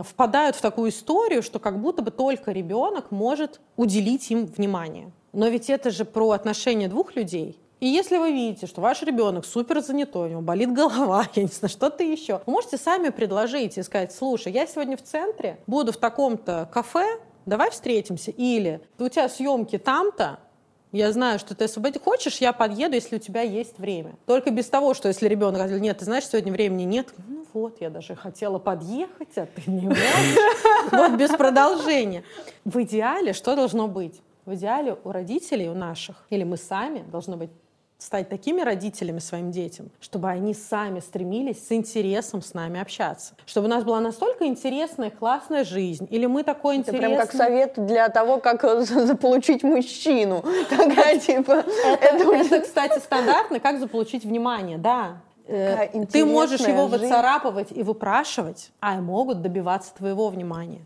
впадают 0.03 0.57
в 0.57 0.61
такую 0.61 0.91
историю, 0.91 1.43
что 1.43 1.59
как 1.59 1.81
будто 1.81 2.03
бы 2.03 2.11
только 2.11 2.53
ребенок 2.53 3.11
может 3.11 3.61
уделить 3.77 4.31
им 4.31 4.47
внимание. 4.47 5.11
Но 5.33 5.49
ведь 5.49 5.69
это 5.69 5.91
же 5.91 6.05
про 6.05 6.31
отношения 6.31 6.89
двух 6.89 7.17
людей. 7.17 7.59
И 7.81 7.87
если 7.87 8.17
вы 8.17 8.33
видите, 8.33 8.67
что 8.67 8.81
ваш 8.81 9.03
ребенок 9.03 9.45
супер 9.45 9.83
занятой, 9.83 10.23
у 10.23 10.29
него 10.29 10.41
болит 10.41 10.73
голова, 10.73 11.27
я 11.35 11.43
не 11.43 11.49
знаю, 11.49 11.71
что-то 11.71 12.05
еще, 12.05 12.41
вы 12.47 12.53
можете 12.53 12.79
сами 12.79 13.11
предложить 13.11 13.77
и 13.77 13.83
сказать, 13.83 14.15
слушай, 14.15 14.53
я 14.53 14.67
сегодня 14.67 14.97
в 14.97 15.03
центре, 15.03 15.59
буду 15.67 15.93
в 15.93 15.99
таком-то 15.99 16.69
кафе, 16.73 17.19
давай 17.45 17.71
встретимся. 17.71 18.31
Или 18.31 18.81
у 18.99 19.09
тебя 19.09 19.29
съемки 19.29 19.77
там-то, 19.77 20.39
я 20.97 21.13
знаю, 21.13 21.39
что 21.39 21.55
ты 21.55 21.65
освободить 21.65 22.03
хочешь, 22.03 22.39
я 22.39 22.53
подъеду, 22.53 22.95
если 22.95 23.17
у 23.17 23.19
тебя 23.19 23.43
есть 23.43 23.79
время. 23.79 24.17
Только 24.27 24.51
без 24.51 24.67
того, 24.67 24.95
что 24.95 25.09
если 25.09 25.29
ребенок 25.29 25.61
говорит, 25.61 25.81
нет, 25.81 25.99
ты 25.99 26.05
знаешь, 26.05 26.27
сегодня 26.27 26.53
времени 26.53 26.85
нет, 26.85 27.09
ну 27.29 27.45
вот, 27.53 27.81
я 27.81 27.91
даже 27.91 28.15
хотела 28.15 28.59
подъехать, 28.59 29.37
а 29.37 29.47
ты 29.47 29.71
не 29.71 29.89
можешь. 29.89 30.37
Вот 30.93 31.13
без 31.19 31.31
продолжения. 31.31 32.23
В 32.65 32.83
идеале 32.83 33.33
что 33.33 33.57
должно 33.57 33.89
быть? 33.89 34.21
В 34.45 34.55
идеале 34.55 34.97
у 35.05 35.11
родителей, 35.11 35.69
у 35.69 35.75
наших, 35.75 36.25
или 36.31 36.45
мы 36.45 36.57
сами 36.57 37.05
должны 37.11 37.37
быть 37.37 37.51
стать 37.99 38.29
такими 38.29 38.61
родителями 38.61 39.19
своим 39.19 39.51
детям, 39.51 39.91
чтобы 40.01 40.29
они 40.29 40.55
сами 40.55 41.01
стремились 41.01 41.67
с 41.67 41.73
интересом 41.73 42.43
с 42.43 42.53
нами 42.55 42.81
общаться. 42.81 43.35
Чтобы 43.47 43.67
у 43.67 43.71
нас 43.71 43.85
была 43.85 44.01
настолько 44.01 44.47
интересная, 44.47 45.11
классная 45.11 45.65
жизнь. 45.65 46.07
Или 46.11 46.27
мы 46.27 46.43
такой 46.43 46.77
интересный... 46.77 46.99
Это 46.99 47.17
прям 47.17 47.27
как 47.27 47.33
совет 47.33 47.73
для 47.77 48.09
того, 48.09 48.39
как 48.39 48.65
э, 48.65 48.83
заполучить 48.83 49.63
мужчину. 49.63 50.45
Какая, 50.69 51.19
типа... 51.19 51.65
Это, 52.01 52.61
кстати, 52.61 52.99
стандартно, 52.99 53.61
как 53.61 53.79
заполучить 53.81 54.25
внимание, 54.25 54.79
да. 54.79 55.23
Э, 55.47 55.89
ты 56.07 56.25
можешь 56.25 56.61
его 56.61 56.87
выцарапывать 56.87 57.69
и 57.71 57.83
выпрашивать, 57.83 58.73
а 58.81 59.01
могут 59.01 59.43
добиваться 59.43 59.95
твоего 59.95 60.29
внимания. 60.29 60.81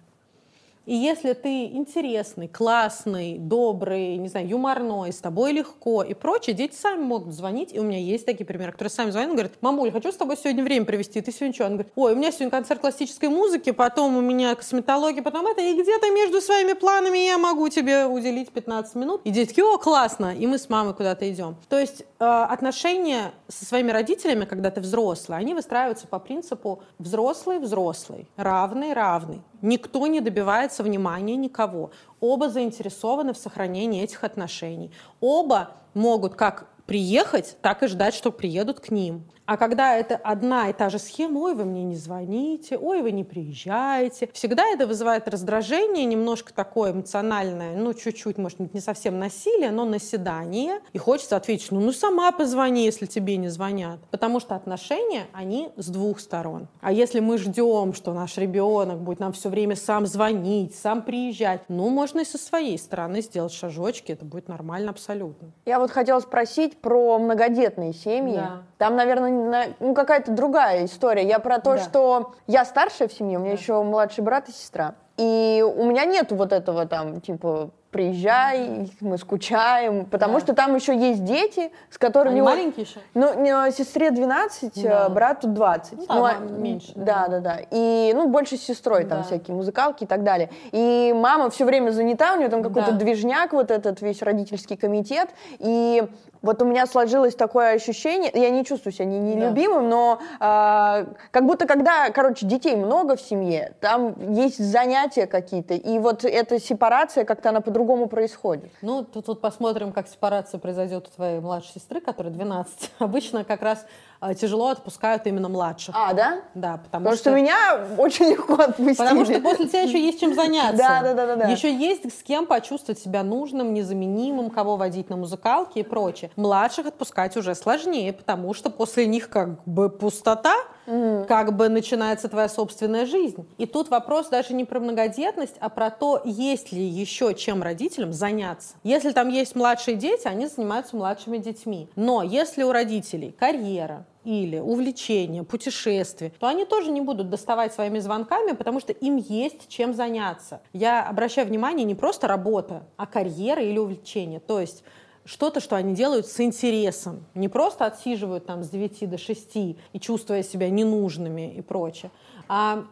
И 0.91 0.95
если 0.97 1.35
ты 1.35 1.67
интересный, 1.67 2.49
классный, 2.49 3.39
добрый, 3.39 4.17
не 4.17 4.27
знаю, 4.27 4.49
юморной, 4.49 5.13
с 5.13 5.19
тобой 5.19 5.53
легко 5.53 6.03
и 6.03 6.15
прочее, 6.15 6.57
дети 6.57 6.75
сами 6.75 7.01
могут 7.01 7.33
звонить. 7.33 7.73
И 7.73 7.79
у 7.79 7.85
меня 7.85 7.99
есть 7.99 8.27
такие 8.27 8.45
примеры, 8.45 8.73
которые 8.73 8.91
сами 8.91 9.13
звонят 9.13 9.31
и 9.31 9.35
говорят, 9.35 9.53
мамуль, 9.61 9.93
хочу 9.93 10.11
с 10.11 10.17
тобой 10.17 10.37
сегодня 10.37 10.65
время 10.65 10.85
провести. 10.85 11.21
Ты 11.21 11.31
сегодня 11.31 11.55
что? 11.55 11.67
Он 11.67 11.75
говорит, 11.75 11.93
ой, 11.95 12.15
у 12.15 12.17
меня 12.17 12.33
сегодня 12.33 12.51
концерт 12.51 12.81
классической 12.81 13.29
музыки, 13.29 13.71
потом 13.71 14.17
у 14.17 14.21
меня 14.21 14.53
косметология, 14.57 15.23
потом 15.23 15.47
это, 15.47 15.61
и 15.61 15.81
где-то 15.81 16.11
между 16.11 16.41
своими 16.41 16.73
планами 16.73 17.19
я 17.19 17.39
могу 17.39 17.69
тебе 17.69 18.07
уделить 18.07 18.51
15 18.51 18.97
минут. 18.97 19.21
И 19.23 19.31
дети 19.31 19.51
такие, 19.51 19.65
о, 19.65 19.79
классно, 19.79 20.35
и 20.35 20.45
мы 20.49 20.59
с 20.59 20.69
мамой 20.69 20.95
куда-то 20.95 21.31
идем. 21.31 21.55
То 21.69 21.79
есть 21.79 22.03
э, 22.19 22.25
отношения 22.25 23.31
со 23.47 23.65
своими 23.65 23.93
родителями, 23.93 24.45
когда 24.45 24.73
ты 24.73 24.81
взрослый, 24.81 25.39
они 25.39 25.55
выстраиваются 25.55 26.09
по 26.09 26.19
принципу 26.19 26.83
взрослый-взрослый, 26.99 28.27
равный-равный. 28.35 29.41
Никто 29.63 30.07
не 30.07 30.21
добивается 30.21 30.80
внимания 30.83 31.37
никого. 31.37 31.91
Оба 32.21 32.49
заинтересованы 32.49 33.33
в 33.33 33.39
сохранении 33.39 34.03
этих 34.03 34.25
отношений. 34.25 34.93
Оба 35.21 35.77
могут 35.95 36.35
как 36.35 36.69
приехать, 36.87 37.57
так 37.63 37.83
и 37.83 37.87
ждать, 37.87 38.15
что 38.15 38.33
приедут 38.33 38.81
к 38.81 38.91
ним. 38.91 39.25
А 39.51 39.57
когда 39.57 39.97
это 39.97 40.15
одна 40.15 40.71
и 40.71 40.73
та 40.73 40.91
же 40.91 41.01
схема, 41.01 41.41
ой, 41.41 41.57
вы 41.57 41.65
мне 41.65 41.83
не 41.83 41.97
звоните, 41.97 42.79
ой, 42.79 43.03
вы 43.03 43.11
не 43.11 43.25
приезжаете, 43.25 44.31
всегда 44.33 44.65
это 44.69 44.87
вызывает 44.87 45.27
раздражение, 45.27 46.05
немножко 46.05 46.55
такое 46.55 46.93
эмоциональное, 46.93 47.77
ну, 47.77 47.93
чуть-чуть, 47.93 48.39
может 48.39 48.61
быть, 48.61 48.75
не 48.75 48.81
совсем 48.81 49.19
насилие, 49.19 49.73
но 49.73 49.85
наседание. 49.85 50.79
И 50.93 50.99
хочется 50.99 51.35
ответить, 51.35 51.73
ну, 51.73 51.81
ну, 51.81 51.91
сама 51.91 52.31
позвони, 52.31 52.85
если 52.85 53.07
тебе 53.07 53.39
не 53.39 53.49
звонят. 53.49 53.99
Потому 54.13 54.39
что 54.39 54.55
отношения, 54.55 55.25
они 55.33 55.71
с 55.77 55.89
двух 55.89 56.21
сторон. 56.21 56.69
А 56.81 56.93
если 56.93 57.19
мы 57.19 57.37
ждем, 57.37 57.93
что 57.93 58.13
наш 58.13 58.39
ребенок 58.39 59.01
будет 59.01 59.19
нам 59.19 59.33
все 59.33 59.49
время 59.49 59.75
сам 59.75 60.07
звонить, 60.07 60.77
сам 60.77 61.03
приезжать, 61.03 61.63
ну, 61.67 61.89
можно 61.89 62.21
и 62.21 62.25
со 62.25 62.39
своей 62.39 62.79
стороны 62.79 63.21
сделать 63.21 63.53
шажочки, 63.53 64.13
это 64.13 64.25
будет 64.25 64.47
нормально 64.47 64.91
абсолютно. 64.91 65.51
Я 65.67 65.81
вот 65.81 65.91
хотела 65.91 66.21
спросить 66.21 66.81
про 66.81 67.19
многодетные 67.19 67.93
семьи. 67.93 68.37
Да. 68.37 68.63
Там, 68.81 68.97
наверное, 68.97 69.75
ну, 69.79 69.93
какая-то 69.93 70.33
другая 70.33 70.87
история. 70.87 71.29
Я 71.29 71.39
про 71.39 71.59
то, 71.59 71.75
да. 71.75 71.79
что 71.81 72.33
я 72.47 72.65
старшая 72.65 73.09
в 73.09 73.13
семье, 73.13 73.37
у 73.37 73.43
меня 73.43 73.53
да. 73.53 73.61
еще 73.61 73.83
младший 73.83 74.25
брат 74.25 74.49
и 74.49 74.53
сестра. 74.53 74.95
И 75.19 75.63
у 75.63 75.85
меня 75.85 76.07
нету 76.07 76.35
вот 76.35 76.51
этого 76.51 76.87
там, 76.87 77.21
типа, 77.21 77.73
приезжай, 77.91 78.91
мы 79.01 79.19
скучаем, 79.19 80.07
потому 80.07 80.35
да. 80.35 80.41
что 80.41 80.55
там 80.55 80.75
еще 80.75 80.97
есть 80.97 81.25
дети, 81.25 81.73
с 81.91 81.99
которыми... 81.99 82.37
Они 82.37 82.41
маленькие 82.41 82.87
еще? 82.87 83.01
Ну, 83.13 83.71
сестре 83.71 84.13
12, 84.13 84.83
да. 84.83 85.11
брату 85.11 85.49
20. 85.49 85.99
Ну, 85.99 86.07
да, 86.07 86.15
ну, 86.15 86.25
а, 86.25 86.35
меньше. 86.39 86.93
Да, 86.95 87.29
да, 87.29 87.41
да. 87.41 87.59
И, 87.71 88.13
ну, 88.15 88.29
больше 88.29 88.57
с 88.57 88.63
сестрой, 88.63 89.05
там 89.05 89.19
да. 89.19 89.25
всякие 89.25 89.55
музыкалки 89.55 90.05
и 90.05 90.07
так 90.07 90.23
далее. 90.25 90.49
И 90.73 91.13
мама 91.15 91.51
все 91.51 91.67
время 91.67 91.91
занята, 91.91 92.33
у 92.33 92.39
нее 92.39 92.49
там 92.49 92.63
какой-то 92.63 92.93
да. 92.93 92.97
движняк, 92.97 93.53
вот 93.53 93.71
этот 93.71 94.01
весь 94.01 94.23
родительский 94.23 94.79
комитет, 94.79 95.29
и 95.59 96.09
вот 96.43 96.63
у 96.63 96.65
меня 96.65 96.87
сложилось 96.87 97.35
такое 97.35 97.75
ощущение, 97.75 98.31
я 98.35 98.51
не 98.51 98.65
чувствую 98.65 98.93
себя 98.93 99.05
нелюбимым, 99.05 99.89
да. 99.91 99.97
но 99.97 100.21
э, 100.41 101.15
как 101.31 101.47
будто 101.47 101.67
когда, 101.67 102.11
короче, 102.11 102.47
детей 102.47 102.77
много 102.77 103.17
в 103.17 103.21
семье, 103.21 103.75
там 103.81 104.15
есть 104.33 104.59
занятия 104.59 105.27
какие-то, 105.27 105.75
и 105.75 105.99
вот 105.99 106.25
эта 106.25 106.59
сепарация 106.59 107.25
как-то 107.25 107.51
она 107.51 107.61
по-другому 107.61 108.07
происходит. 108.07 108.71
Ну, 108.83 109.05
тут, 109.05 109.27
тут 109.27 109.41
посмотрим, 109.41 109.93
как 109.93 110.09
сепарация 110.09 110.59
произойдет 110.59 111.09
у 111.09 111.11
твоей 111.11 111.41
младшей 111.41 111.73
сестры, 111.75 112.01
которая 112.01 112.33
12. 112.33 112.93
Обычно 112.99 113.45
как 113.45 113.63
раз 113.63 113.85
а, 113.85 114.10
тяжело 114.39 114.69
отпускают 114.69 115.27
именно 115.27 115.49
младших. 115.49 115.95
А, 115.97 116.13
да? 116.13 116.43
Да, 116.55 116.77
потому, 116.77 117.07
потому 117.07 117.17
что... 117.17 117.31
что 117.31 117.31
меня 117.31 117.87
очень 117.97 118.27
легко 118.27 118.55
отпустили. 118.55 118.95
Потому 118.95 119.25
что 119.25 119.41
после 119.41 119.67
тебя 119.67 119.81
еще 119.83 119.99
есть 119.99 120.21
чем 120.21 120.35
заняться. 120.35 120.77
Да, 120.77 121.03
да, 121.03 121.15
да, 121.15 121.37
да. 121.37 121.49
Еще 121.49 121.75
есть 121.75 122.05
с 122.13 122.23
кем 122.23 122.47
почувствовать 122.47 123.01
себя 123.01 123.23
нужным, 123.23 123.73
незаменимым, 123.73 124.51
кого 124.51 124.77
водить 124.77 125.09
на 125.09 125.17
музыкалки 125.17 125.79
и 125.79 125.83
прочее. 125.83 126.31
Младших 126.37 126.87
отпускать 126.87 127.37
уже 127.37 127.55
сложнее, 127.55 128.13
потому 128.13 128.53
что 128.53 128.69
после 128.69 129.07
них 129.07 129.31
как 129.31 129.65
бы 129.65 129.89
пустота, 129.89 130.55
угу. 130.87 131.25
как 131.27 131.57
бы 131.57 131.69
начинается 131.69 132.29
твоя 132.29 132.49
собственная 132.49 133.07
жизнь. 133.07 133.49
И 133.59 133.67
тут 133.67 133.89
вопрос 133.89 134.29
даже 134.29 134.55
не 134.55 134.65
про 134.65 134.81
многодетность, 134.81 135.57
а 135.61 135.69
про 135.69 135.91
то, 135.91 136.21
есть 136.25 136.73
ли 136.73 136.83
еще 136.83 137.35
чем 137.35 137.63
родителям 137.63 138.13
заняться. 138.13 138.75
Если 138.83 139.13
там 139.13 139.29
есть 139.29 139.55
младшие 139.55 139.97
дети, 139.97 140.27
они 140.27 140.47
занимаются 140.47 140.97
младшими 140.97 141.39
детьми. 141.39 141.89
Но 141.97 142.23
если 142.23 142.63
у 142.63 142.73
родителей 142.73 143.35
карьера, 143.39 144.05
или 144.25 144.59
увлечения, 144.59 145.43
путешествия, 145.43 146.33
то 146.39 146.47
они 146.47 146.65
тоже 146.65 146.91
не 146.91 147.01
будут 147.01 147.31
доставать 147.31 147.73
своими 147.73 147.99
звонками, 147.99 148.53
потому 148.53 148.81
что 148.81 148.93
им 148.93 149.17
есть 149.17 149.69
чем 149.69 149.95
заняться. 149.95 150.61
Я 150.73 151.03
обращаю 151.07 151.47
внимание 151.47 151.85
не 151.85 151.95
просто 151.95 152.27
работа, 152.27 152.85
а 152.97 153.07
карьера 153.07 153.63
или 153.63 153.79
увлечение. 153.79 154.41
То 154.41 154.61
есть 154.61 154.85
что-то, 155.25 155.61
что 155.61 155.77
они 155.77 155.95
делают 155.95 156.27
с 156.27 156.41
интересом. 156.41 157.25
Не 157.35 157.49
просто 157.49 157.87
отсиживают 157.87 158.47
там 158.47 158.63
с 158.65 158.69
9 158.71 159.09
до 159.09 159.19
6 159.19 159.57
и 159.57 159.77
чувствуя 160.01 160.43
себя 160.43 160.69
ненужными 160.71 161.55
и 161.55 161.61
прочее, 161.61 162.11
а 162.49 162.85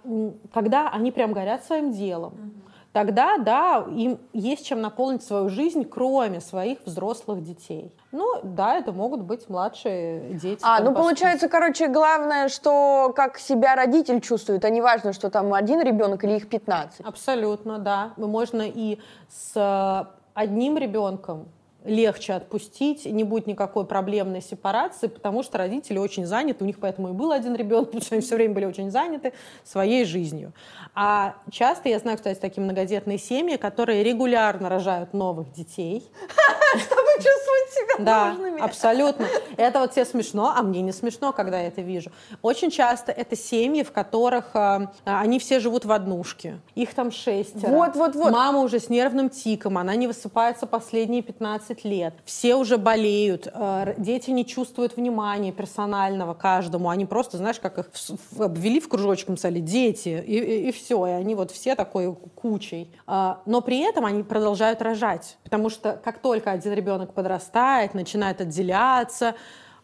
когда 0.52 0.88
они 0.88 1.10
прям 1.10 1.32
горят 1.32 1.64
своим 1.64 1.92
делом 1.92 2.62
тогда, 2.92 3.38
да, 3.38 3.86
им 3.90 4.18
есть 4.32 4.66
чем 4.66 4.80
наполнить 4.80 5.22
свою 5.22 5.48
жизнь, 5.48 5.84
кроме 5.84 6.40
своих 6.40 6.78
взрослых 6.84 7.42
детей. 7.42 7.94
Ну, 8.12 8.40
да, 8.42 8.76
это 8.76 8.92
могут 8.92 9.22
быть 9.22 9.48
младшие 9.48 10.34
дети. 10.34 10.60
А, 10.62 10.80
ну, 10.80 10.94
получается, 10.94 11.48
короче, 11.48 11.88
главное, 11.88 12.48
что 12.48 13.12
как 13.14 13.38
себя 13.38 13.74
родитель 13.76 14.20
чувствует, 14.20 14.64
а 14.64 14.70
не 14.70 14.80
важно, 14.80 15.12
что 15.12 15.30
там 15.30 15.52
один 15.54 15.80
ребенок 15.80 16.24
или 16.24 16.36
их 16.36 16.48
15. 16.48 17.00
Абсолютно, 17.00 17.78
да. 17.78 18.12
Можно 18.16 18.62
и 18.62 18.98
с 19.28 20.08
одним 20.34 20.78
ребенком 20.78 21.48
легче 21.88 22.34
отпустить, 22.34 23.04
не 23.06 23.24
будет 23.24 23.46
никакой 23.46 23.84
проблемной 23.84 24.40
сепарации, 24.42 25.08
потому 25.08 25.42
что 25.42 25.58
родители 25.58 25.98
очень 25.98 26.26
заняты, 26.26 26.64
у 26.64 26.66
них 26.66 26.78
поэтому 26.78 27.08
и 27.08 27.12
был 27.12 27.32
один 27.32 27.56
ребенок, 27.56 27.86
потому 27.86 28.02
что 28.02 28.14
они 28.14 28.22
все 28.22 28.36
время 28.36 28.54
были 28.54 28.66
очень 28.66 28.90
заняты 28.90 29.32
своей 29.64 30.04
жизнью. 30.04 30.52
А 30.94 31.36
часто, 31.50 31.88
я 31.88 31.98
знаю, 31.98 32.16
кстати, 32.18 32.38
такие 32.38 32.62
многодетные 32.62 33.18
семьи, 33.18 33.56
которые 33.56 34.02
регулярно 34.02 34.68
рожают 34.68 35.12
новых 35.14 35.52
детей. 35.52 36.08
Чтобы 36.78 37.07
чувствовать 37.22 37.72
себя 37.72 38.04
да, 38.04 38.32
нужными. 38.32 38.60
абсолютно. 38.60 39.26
Это 39.56 39.80
вот 39.80 39.92
все 39.92 40.04
смешно, 40.04 40.52
а 40.56 40.62
мне 40.62 40.82
не 40.82 40.92
смешно, 40.92 41.32
когда 41.32 41.60
я 41.60 41.68
это 41.68 41.82
вижу. 41.82 42.10
Очень 42.42 42.70
часто 42.70 43.12
это 43.12 43.36
семьи, 43.36 43.82
в 43.82 43.92
которых 43.92 44.54
э, 44.54 44.86
они 45.04 45.38
все 45.38 45.60
живут 45.60 45.84
в 45.84 45.92
однушке. 45.92 46.60
Их 46.74 46.94
там 46.94 47.10
шестеро. 47.10 47.70
Вот, 47.70 47.96
вот, 47.96 48.14
вот. 48.14 48.32
Мама 48.32 48.60
уже 48.60 48.78
с 48.78 48.88
нервным 48.88 49.30
тиком, 49.30 49.78
она 49.78 49.94
не 49.94 50.06
высыпается 50.06 50.66
последние 50.66 51.22
15 51.22 51.84
лет. 51.84 52.14
Все 52.24 52.54
уже 52.54 52.78
болеют, 52.78 53.48
э, 53.52 53.94
дети 53.98 54.30
не 54.30 54.46
чувствуют 54.46 54.96
внимания 54.96 55.52
персонального 55.52 56.34
каждому. 56.34 56.88
Они 56.88 57.06
просто, 57.06 57.36
знаешь, 57.36 57.60
как 57.60 57.78
их 57.78 57.90
обвели 58.38 58.80
в 58.80 58.88
кружочком, 58.88 59.36
сказали, 59.36 59.60
дети, 59.60 60.22
и, 60.26 60.38
и, 60.38 60.68
и 60.68 60.72
все. 60.72 61.06
И 61.06 61.10
они 61.10 61.34
вот 61.34 61.50
все 61.50 61.74
такой 61.74 62.14
кучей. 62.34 62.90
Э, 63.06 63.36
но 63.46 63.60
при 63.60 63.80
этом 63.80 64.04
они 64.04 64.22
продолжают 64.22 64.82
рожать. 64.82 65.36
Потому 65.44 65.70
что 65.70 66.00
как 66.02 66.18
только 66.18 66.50
один 66.50 66.72
ребенок 66.72 67.07
подрастает, 67.12 67.94
начинает 67.94 68.40
отделяться, 68.40 69.34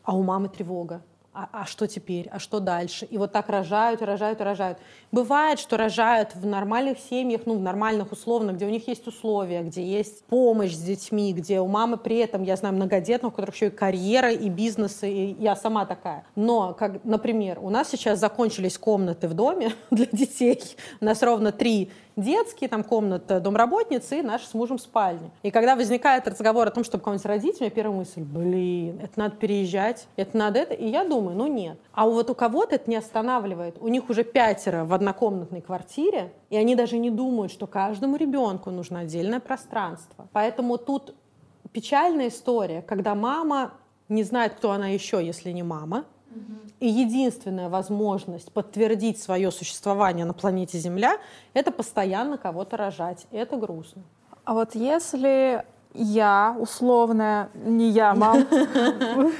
а 0.02 0.16
у 0.16 0.22
мамы 0.22 0.48
тревога. 0.48 1.02
А, 1.36 1.48
а 1.50 1.66
что 1.66 1.88
теперь? 1.88 2.28
А 2.30 2.38
что 2.38 2.60
дальше? 2.60 3.06
И 3.06 3.18
вот 3.18 3.32
так 3.32 3.48
рожают, 3.48 4.00
рожают, 4.02 4.40
рожают. 4.40 4.78
Бывает, 5.10 5.58
что 5.58 5.76
рожают 5.76 6.36
в 6.36 6.46
нормальных 6.46 7.00
семьях, 7.00 7.40
ну, 7.44 7.54
в 7.56 7.60
нормальных 7.60 8.12
условно, 8.12 8.52
где 8.52 8.66
у 8.66 8.68
них 8.68 8.86
есть 8.86 9.04
условия, 9.08 9.62
где 9.62 9.84
есть 9.84 10.24
помощь 10.26 10.74
с 10.74 10.80
детьми, 10.80 11.32
где 11.32 11.58
у 11.58 11.66
мамы 11.66 11.96
при 11.96 12.18
этом, 12.18 12.44
я 12.44 12.54
знаю, 12.54 12.76
многодетных, 12.76 13.32
у 13.32 13.34
которых 13.34 13.56
еще 13.56 13.66
и 13.66 13.70
карьера, 13.70 14.30
и 14.30 14.48
бизнесы, 14.48 15.10
и 15.10 15.42
я 15.42 15.56
сама 15.56 15.86
такая. 15.86 16.24
Но, 16.36 16.72
как, 16.72 17.02
например, 17.02 17.58
у 17.60 17.68
нас 17.68 17.88
сейчас 17.88 18.20
закончились 18.20 18.78
комнаты 18.78 19.26
в 19.26 19.34
доме 19.34 19.72
для 19.90 20.06
детей. 20.06 20.62
У 21.00 21.04
нас 21.04 21.20
ровно 21.20 21.50
три 21.50 21.90
детский, 22.16 22.68
там 22.68 22.84
комната 22.84 23.40
домработницы 23.40 24.20
и 24.20 24.22
наша 24.22 24.46
с 24.46 24.54
мужем 24.54 24.78
спальня. 24.78 25.30
И 25.42 25.50
когда 25.50 25.76
возникает 25.76 26.26
разговор 26.28 26.68
о 26.68 26.70
том, 26.70 26.84
чтобы 26.84 27.04
кого-нибудь 27.04 27.26
родить, 27.26 27.60
у 27.60 27.64
меня 27.64 27.70
первая 27.70 27.98
мысль, 27.98 28.22
блин, 28.22 29.00
это 29.02 29.18
надо 29.18 29.36
переезжать, 29.36 30.06
это 30.16 30.36
надо 30.36 30.60
это. 30.60 30.74
И 30.74 30.88
я 30.88 31.04
думаю, 31.04 31.36
ну 31.36 31.46
нет. 31.46 31.78
А 31.92 32.06
вот 32.06 32.30
у 32.30 32.34
кого-то 32.34 32.76
это 32.76 32.90
не 32.90 32.96
останавливает. 32.96 33.76
У 33.80 33.88
них 33.88 34.08
уже 34.10 34.24
пятеро 34.24 34.84
в 34.84 34.92
однокомнатной 34.92 35.60
квартире, 35.60 36.32
и 36.50 36.56
они 36.56 36.74
даже 36.74 36.98
не 36.98 37.10
думают, 37.10 37.52
что 37.52 37.66
каждому 37.66 38.16
ребенку 38.16 38.70
нужно 38.70 39.00
отдельное 39.00 39.40
пространство. 39.40 40.28
Поэтому 40.32 40.78
тут 40.78 41.14
печальная 41.72 42.28
история, 42.28 42.82
когда 42.82 43.14
мама 43.14 43.72
не 44.08 44.22
знает, 44.22 44.54
кто 44.54 44.70
она 44.70 44.88
еще, 44.88 45.24
если 45.24 45.50
не 45.50 45.62
мама, 45.62 46.04
и 46.80 46.88
единственная 46.88 47.68
возможность 47.68 48.52
подтвердить 48.52 49.22
свое 49.22 49.50
существование 49.50 50.24
на 50.24 50.34
планете 50.34 50.78
Земля— 50.78 51.18
это 51.54 51.70
постоянно 51.70 52.36
кого-то 52.36 52.76
рожать. 52.76 53.26
И 53.30 53.36
это 53.36 53.56
грустно. 53.56 54.02
А 54.44 54.54
вот 54.54 54.74
если 54.74 55.64
я 55.94 56.56
условная, 56.58 57.48
не 57.54 57.88
я, 57.90 58.14
мам, 58.14 58.46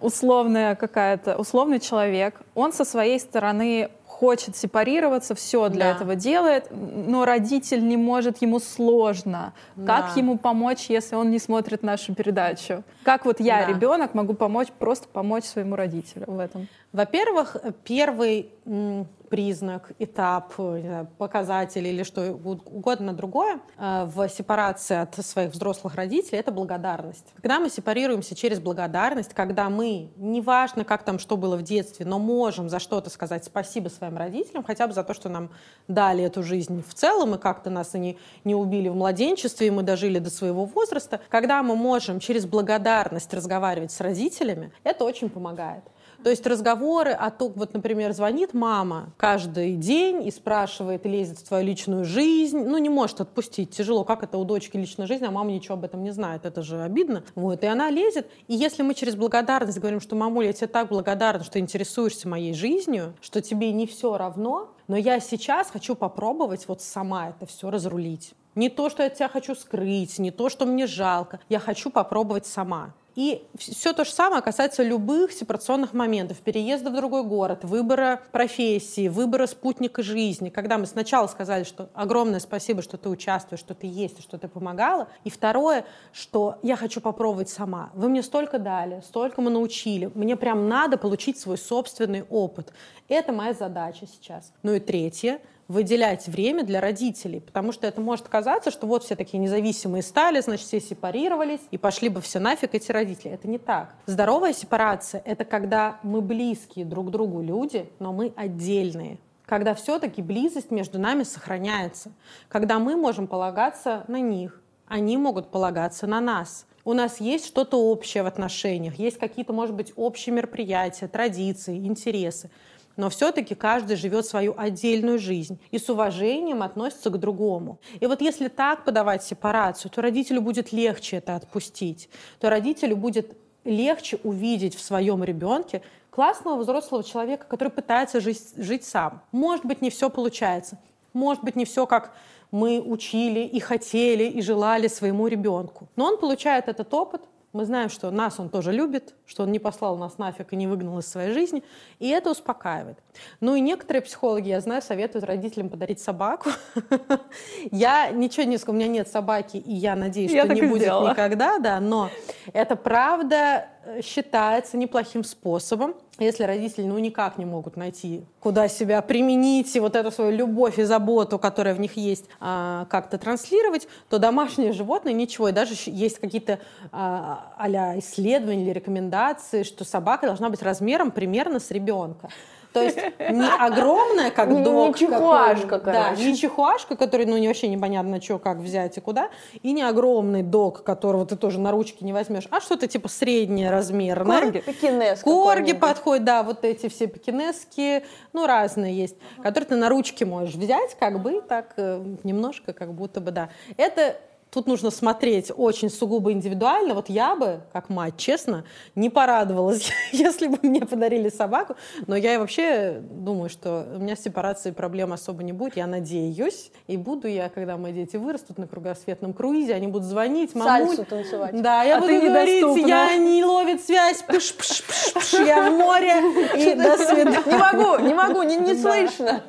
условная 0.00 0.76
какая-то, 0.76 1.36
условный 1.36 1.80
человек, 1.80 2.40
он 2.54 2.72
со 2.72 2.84
своей 2.84 3.18
стороны 3.18 3.90
хочет 4.22 4.56
сепарироваться, 4.56 5.34
все 5.34 5.68
для 5.68 5.86
да. 5.86 5.90
этого 5.96 6.14
делает, 6.14 6.68
но 6.70 7.24
родитель 7.24 7.84
не 7.84 7.96
может, 7.96 8.40
ему 8.40 8.60
сложно. 8.60 9.52
Да. 9.74 10.02
Как 10.02 10.16
ему 10.16 10.38
помочь, 10.38 10.86
если 10.88 11.16
он 11.16 11.32
не 11.32 11.40
смотрит 11.40 11.82
нашу 11.82 12.14
передачу? 12.14 12.84
Как 13.02 13.24
вот 13.24 13.40
я, 13.40 13.66
да. 13.66 13.72
ребенок, 13.72 14.14
могу 14.14 14.34
помочь, 14.34 14.68
просто 14.78 15.08
помочь 15.08 15.42
своему 15.42 15.74
родителю 15.74 16.26
в 16.28 16.38
этом? 16.38 16.68
Во-первых, 16.92 17.56
первый 17.82 18.48
признак, 18.64 19.92
этап, 19.98 20.52
знаю, 20.56 21.08
показатель 21.16 21.86
или 21.86 22.02
что 22.02 22.32
угодно 22.32 23.14
другое 23.14 23.60
э, 23.78 24.04
в 24.04 24.28
сепарации 24.28 24.96
от 24.98 25.14
своих 25.24 25.52
взрослых 25.52 25.94
родителей— 25.94 26.38
это 26.40 26.52
благодарность. 26.52 27.32
Когда 27.36 27.58
мы 27.58 27.70
сепарируемся 27.70 28.34
через 28.34 28.60
благодарность, 28.60 29.32
когда 29.32 29.70
мы, 29.70 30.10
неважно, 30.16 30.84
как 30.84 31.02
там 31.02 31.18
что 31.18 31.38
было 31.38 31.56
в 31.56 31.62
детстве, 31.62 32.04
но 32.04 32.18
можем 32.18 32.68
за 32.68 32.78
что-то 32.78 33.08
сказать 33.08 33.44
спасибо 33.44 33.88
своим 33.88 34.18
родителям, 34.18 34.62
хотя 34.64 34.86
бы 34.86 34.92
за 34.92 35.02
то, 35.02 35.14
что 35.14 35.30
нам 35.30 35.50
дали 35.88 36.22
эту 36.22 36.42
жизнь 36.42 36.84
в 36.86 36.92
целом, 36.92 37.34
и 37.34 37.38
как-то 37.38 37.70
нас 37.70 37.94
они 37.94 38.18
не 38.44 38.54
убили 38.54 38.90
в 38.90 38.94
младенчестве, 38.94 39.68
и 39.68 39.70
мы 39.70 39.82
дожили 39.82 40.18
до 40.18 40.30
своего 40.30 40.66
возраста, 40.66 41.20
когда 41.30 41.62
мы 41.62 41.74
можем 41.74 42.20
через 42.20 42.44
благодарность 42.44 43.32
разговаривать 43.32 43.92
с 43.92 44.00
родителями, 44.02 44.72
это 44.84 45.04
очень 45.04 45.30
помогает. 45.30 45.84
То 46.22 46.30
есть 46.30 46.46
разговоры 46.46 47.10
о 47.10 47.30
том, 47.30 47.52
вот, 47.56 47.74
например, 47.74 48.12
звонит 48.12 48.54
мама 48.54 49.12
каждый 49.16 49.76
день 49.76 50.26
и 50.26 50.30
спрашивает, 50.30 51.04
лезет 51.04 51.38
в 51.38 51.48
твою 51.48 51.66
личную 51.66 52.04
жизнь, 52.04 52.58
ну, 52.64 52.78
не 52.78 52.88
может 52.88 53.20
отпустить, 53.20 53.70
тяжело, 53.70 54.04
как 54.04 54.22
это 54.22 54.38
у 54.38 54.44
дочки 54.44 54.76
личная 54.76 55.06
жизнь, 55.06 55.24
а 55.24 55.30
мама 55.30 55.50
ничего 55.50 55.74
об 55.74 55.84
этом 55.84 56.02
не 56.02 56.10
знает, 56.10 56.46
это 56.46 56.62
же 56.62 56.82
обидно. 56.82 57.24
Вот, 57.34 57.64
и 57.64 57.66
она 57.66 57.90
лезет, 57.90 58.28
и 58.46 58.54
если 58.54 58.82
мы 58.82 58.94
через 58.94 59.16
благодарность 59.16 59.78
говорим, 59.78 60.00
что, 60.00 60.14
мамуля, 60.14 60.48
я 60.48 60.52
тебе 60.52 60.68
так 60.68 60.88
благодарна, 60.88 61.44
что 61.44 61.58
интересуешься 61.58 62.28
моей 62.28 62.54
жизнью, 62.54 63.14
что 63.20 63.40
тебе 63.40 63.72
не 63.72 63.86
все 63.86 64.16
равно, 64.16 64.70
но 64.88 64.96
я 64.96 65.20
сейчас 65.20 65.70
хочу 65.70 65.94
попробовать 65.94 66.68
вот 66.68 66.82
сама 66.82 67.30
это 67.30 67.46
все 67.46 67.70
разрулить. 67.70 68.34
Не 68.54 68.68
то, 68.68 68.90
что 68.90 69.02
я 69.02 69.08
тебя 69.08 69.28
хочу 69.28 69.54
скрыть, 69.54 70.18
не 70.18 70.30
то, 70.30 70.50
что 70.50 70.66
мне 70.66 70.86
жалко. 70.86 71.40
Я 71.48 71.58
хочу 71.58 71.90
попробовать 71.90 72.46
сама. 72.46 72.92
И 73.14 73.44
все 73.56 73.92
то 73.92 74.04
же 74.04 74.10
самое 74.10 74.42
касается 74.42 74.82
любых 74.82 75.32
сепарационных 75.32 75.92
моментов. 75.92 76.38
Переезда 76.38 76.90
в 76.90 76.94
другой 76.94 77.24
город, 77.24 77.64
выбора 77.64 78.22
профессии, 78.32 79.08
выбора 79.08 79.46
спутника 79.46 80.02
жизни. 80.02 80.48
Когда 80.48 80.78
мы 80.78 80.86
сначала 80.86 81.26
сказали, 81.26 81.64
что 81.64 81.90
огромное 81.94 82.40
спасибо, 82.40 82.80
что 82.80 82.96
ты 82.96 83.08
участвуешь, 83.08 83.60
что 83.60 83.74
ты 83.74 83.86
есть, 83.86 84.22
что 84.22 84.38
ты 84.38 84.48
помогала. 84.48 85.08
И 85.24 85.30
второе, 85.30 85.84
что 86.12 86.58
я 86.62 86.76
хочу 86.76 87.00
попробовать 87.00 87.50
сама. 87.50 87.90
Вы 87.94 88.08
мне 88.08 88.22
столько 88.22 88.58
дали, 88.58 89.02
столько 89.06 89.42
мы 89.42 89.50
научили. 89.50 90.10
Мне 90.14 90.36
прям 90.36 90.68
надо 90.68 90.96
получить 90.96 91.38
свой 91.38 91.58
собственный 91.58 92.24
опыт. 92.30 92.72
Это 93.08 93.32
моя 93.32 93.52
задача 93.52 94.06
сейчас. 94.06 94.52
Ну 94.62 94.72
и 94.72 94.80
третье, 94.80 95.40
выделять 95.72 96.28
время 96.28 96.64
для 96.64 96.80
родителей, 96.80 97.40
потому 97.40 97.72
что 97.72 97.86
это 97.86 98.00
может 98.00 98.28
казаться, 98.28 98.70
что 98.70 98.86
вот 98.86 99.04
все 99.04 99.16
такие 99.16 99.38
независимые 99.38 100.02
стали, 100.02 100.40
значит, 100.40 100.66
все 100.66 100.80
сепарировались, 100.80 101.60
и 101.70 101.78
пошли 101.78 102.08
бы 102.08 102.20
все 102.20 102.38
нафиг 102.38 102.74
эти 102.74 102.92
родители. 102.92 103.32
Это 103.32 103.48
не 103.48 103.58
так. 103.58 103.94
Здоровая 104.06 104.52
сепарация— 104.52 105.22
это 105.24 105.44
когда 105.44 105.98
мы 106.02 106.20
близкие 106.20 106.84
друг 106.84 107.10
другу 107.10 107.40
люди, 107.42 107.90
но 107.98 108.12
мы 108.12 108.32
отдельные 108.36 109.18
когда 109.44 109.74
все-таки 109.74 110.22
близость 110.22 110.70
между 110.70 110.98
нами 110.98 111.24
сохраняется, 111.24 112.12
когда 112.48 112.78
мы 112.78 112.96
можем 112.96 113.26
полагаться 113.26 114.02
на 114.08 114.18
них, 114.18 114.62
они 114.86 115.18
могут 115.18 115.50
полагаться 115.50 116.06
на 116.06 116.22
нас. 116.22 116.64
У 116.84 116.94
нас 116.94 117.20
есть 117.20 117.46
что-то 117.46 117.76
общее 117.76 118.22
в 118.22 118.26
отношениях, 118.26 118.94
есть 118.94 119.18
какие-то, 119.18 119.52
может 119.52 119.74
быть, 119.74 119.92
общие 119.94 120.34
мероприятия, 120.34 121.06
традиции, 121.06 121.76
интересы 121.76 122.50
но 122.96 123.10
все-таки 123.10 123.54
каждый 123.54 123.96
живет 123.96 124.26
свою 124.26 124.54
отдельную 124.56 125.18
жизнь 125.18 125.58
и 125.70 125.78
с 125.78 125.88
уважением 125.88 126.62
относится 126.62 127.10
к 127.10 127.18
другому. 127.18 127.78
И 128.00 128.06
вот 128.06 128.20
если 128.20 128.48
так 128.48 128.84
подавать 128.84 129.22
сепарацию, 129.22 129.90
то 129.90 130.02
родителю 130.02 130.40
будет 130.40 130.72
легче 130.72 131.16
это 131.16 131.36
отпустить, 131.36 132.08
то 132.40 132.50
родителю 132.50 132.96
будет 132.96 133.36
легче 133.64 134.18
увидеть 134.24 134.74
в 134.74 134.80
своем 134.80 135.22
ребенке 135.22 135.82
классного 136.10 136.60
взрослого 136.60 137.02
человека, 137.02 137.46
который 137.48 137.70
пытается 137.70 138.20
жить, 138.20 138.42
жить 138.56 138.84
сам. 138.84 139.22
Может 139.32 139.64
быть, 139.64 139.80
не 139.80 139.90
все 139.90 140.10
получается. 140.10 140.78
Может 141.12 141.42
быть, 141.44 141.56
не 141.56 141.64
все 141.64 141.86
как 141.86 142.12
мы 142.50 142.80
учили 142.80 143.40
и 143.40 143.58
хотели 143.60 144.24
и 144.24 144.42
желали 144.42 144.86
своему 144.86 145.26
ребенку. 145.26 145.88
Но 145.96 146.04
он 146.04 146.18
получает 146.18 146.68
этот 146.68 146.92
опыт, 146.92 147.22
мы 147.52 147.64
знаем, 147.64 147.90
что 147.90 148.10
нас 148.10 148.40
он 148.40 148.48
тоже 148.48 148.72
любит, 148.72 149.14
что 149.26 149.42
он 149.42 149.52
не 149.52 149.58
послал 149.58 149.96
нас 149.96 150.18
нафиг 150.18 150.52
и 150.52 150.56
не 150.56 150.66
выгнал 150.66 150.98
из 150.98 151.06
своей 151.06 151.32
жизни, 151.32 151.62
и 151.98 152.08
это 152.08 152.30
успокаивает. 152.30 152.98
Ну 153.40 153.54
и 153.54 153.60
некоторые 153.60 154.02
психологи, 154.02 154.48
я 154.48 154.60
знаю, 154.60 154.82
советуют 154.82 155.24
родителям 155.24 155.68
подарить 155.68 156.00
собаку. 156.00 156.50
Я 157.70 158.10
ничего 158.10 158.44
не 158.44 158.58
скажу, 158.58 158.72
у 158.72 158.76
меня 158.76 158.88
нет 158.88 159.08
собаки, 159.08 159.56
и 159.56 159.72
я 159.72 159.96
надеюсь, 159.96 160.30
что 160.30 160.48
не 160.52 160.62
будет 160.62 160.86
никогда, 160.86 161.58
да, 161.58 161.80
но 161.80 162.10
это 162.52 162.76
правда 162.76 163.68
Э, 163.84 164.00
считается 164.00 164.76
неплохим 164.76 165.24
способом, 165.24 165.94
если 166.24 166.44
родители 166.44 166.84
ну, 166.84 166.98
никак 166.98 167.38
не 167.38 167.44
могут 167.44 167.76
найти, 167.76 168.24
куда 168.40 168.68
себя 168.68 169.02
применить, 169.02 169.74
и 169.76 169.80
вот 169.80 169.96
эту 169.96 170.10
свою 170.10 170.30
любовь 170.30 170.78
и 170.78 170.82
заботу, 170.84 171.38
которая 171.38 171.74
в 171.74 171.80
них 171.80 171.96
есть, 171.96 172.26
а, 172.40 172.86
как-то 172.90 173.18
транслировать, 173.18 173.88
то 174.08 174.18
домашнее 174.18 174.72
животное 174.72 175.12
ничего. 175.12 175.48
И 175.48 175.52
даже 175.52 175.74
есть 175.86 176.18
какие-то 176.18 176.60
а 176.92 177.94
исследования 177.98 178.64
или 178.64 178.72
рекомендации, 178.72 179.62
что 179.62 179.84
собака 179.84 180.26
должна 180.26 180.50
быть 180.50 180.62
размером 180.62 181.10
примерно 181.10 181.60
с 181.60 181.70
ребенка. 181.70 182.28
То 182.72 182.82
есть 182.82 182.96
не 182.96 183.48
огромная, 183.48 184.30
как 184.30 184.48
дог. 184.62 184.98
Не 185.00 185.06
чихуашка, 185.06 185.78
Да, 185.78 186.10
не 186.10 186.36
чихуашка, 186.36 186.96
который, 186.96 187.26
ну, 187.26 187.36
не 187.36 187.48
вообще 187.48 187.68
непонятно, 187.68 188.20
что, 188.20 188.38
как 188.38 188.58
взять 188.58 188.96
и 188.96 189.00
куда. 189.00 189.30
И 189.62 189.72
не 189.72 189.82
огромный 189.82 190.42
дог, 190.42 190.82
которого 190.82 191.26
ты 191.26 191.36
тоже 191.36 191.60
на 191.60 191.70
ручки 191.70 192.04
не 192.04 192.12
возьмешь, 192.12 192.46
а 192.50 192.60
что-то 192.60 192.86
типа 192.86 193.08
среднее 193.08 193.70
размерное. 193.70 194.40
Корги, 194.40 194.58
пекинес 194.60 195.22
Корги 195.22 195.72
подходят, 195.72 196.24
да, 196.24 196.42
вот 196.42 196.64
эти 196.64 196.88
все 196.88 197.06
пекинесские, 197.06 198.04
ну, 198.32 198.46
разные 198.46 198.96
есть, 198.96 199.16
которые 199.42 199.68
ты 199.68 199.76
на 199.76 199.88
ручки 199.88 200.24
можешь 200.24 200.54
взять, 200.54 200.96
как 200.98 201.20
бы, 201.20 201.42
так 201.42 201.74
э, 201.76 202.02
немножко, 202.22 202.72
как 202.72 202.92
будто 202.92 203.20
бы, 203.20 203.30
да. 203.30 203.50
Это 203.76 204.16
Тут 204.52 204.66
нужно 204.66 204.90
смотреть 204.90 205.50
очень 205.56 205.88
сугубо 205.88 206.30
индивидуально. 206.30 206.92
Вот 206.92 207.08
я 207.08 207.34
бы, 207.34 207.62
как 207.72 207.88
мать, 207.88 208.18
честно, 208.18 208.64
не 208.94 209.08
порадовалась, 209.08 209.90
если 210.12 210.46
бы 210.46 210.58
мне 210.60 210.82
подарили 210.82 211.30
собаку. 211.30 211.76
Но 212.06 212.16
я 212.16 212.38
вообще 212.38 213.00
думаю, 213.00 213.48
что 213.48 213.86
у 213.96 213.98
меня 213.98 214.14
с 214.14 214.22
сепарацией 214.22 214.74
проблем 214.74 215.14
особо 215.14 215.42
не 215.42 215.54
будет. 215.54 215.78
Я 215.78 215.86
надеюсь. 215.86 216.70
И 216.86 216.98
буду 216.98 217.28
я, 217.28 217.48
когда 217.48 217.78
мои 217.78 217.94
дети 217.94 218.16
вырастут 218.16 218.58
на 218.58 218.66
кругосветном 218.66 219.32
круизе, 219.32 219.72
они 219.72 219.86
будут 219.86 220.06
звонить, 220.06 220.54
мамуль. 220.54 220.88
Сальсу 220.88 221.04
танцевать. 221.06 221.62
Да, 221.62 221.82
я 221.84 221.96
а 221.96 222.00
буду 222.02 222.20
говорить, 222.20 222.86
я 222.86 223.16
не 223.16 223.42
ловит 223.42 223.82
связь, 223.82 224.22
пш 224.22 224.54
-пш 224.54 224.84
-пш 224.84 225.16
-пш, 225.16 225.46
я 225.46 225.70
в 225.70 225.72
море, 225.78 226.12
и 226.58 226.74
до 226.74 226.98
свидания. 226.98 227.38
Не 227.46 227.56
могу, 227.56 228.04
не 228.04 228.12
могу, 228.12 228.42
не, 228.42 228.56
не 228.56 228.74
слышно. 228.74 229.42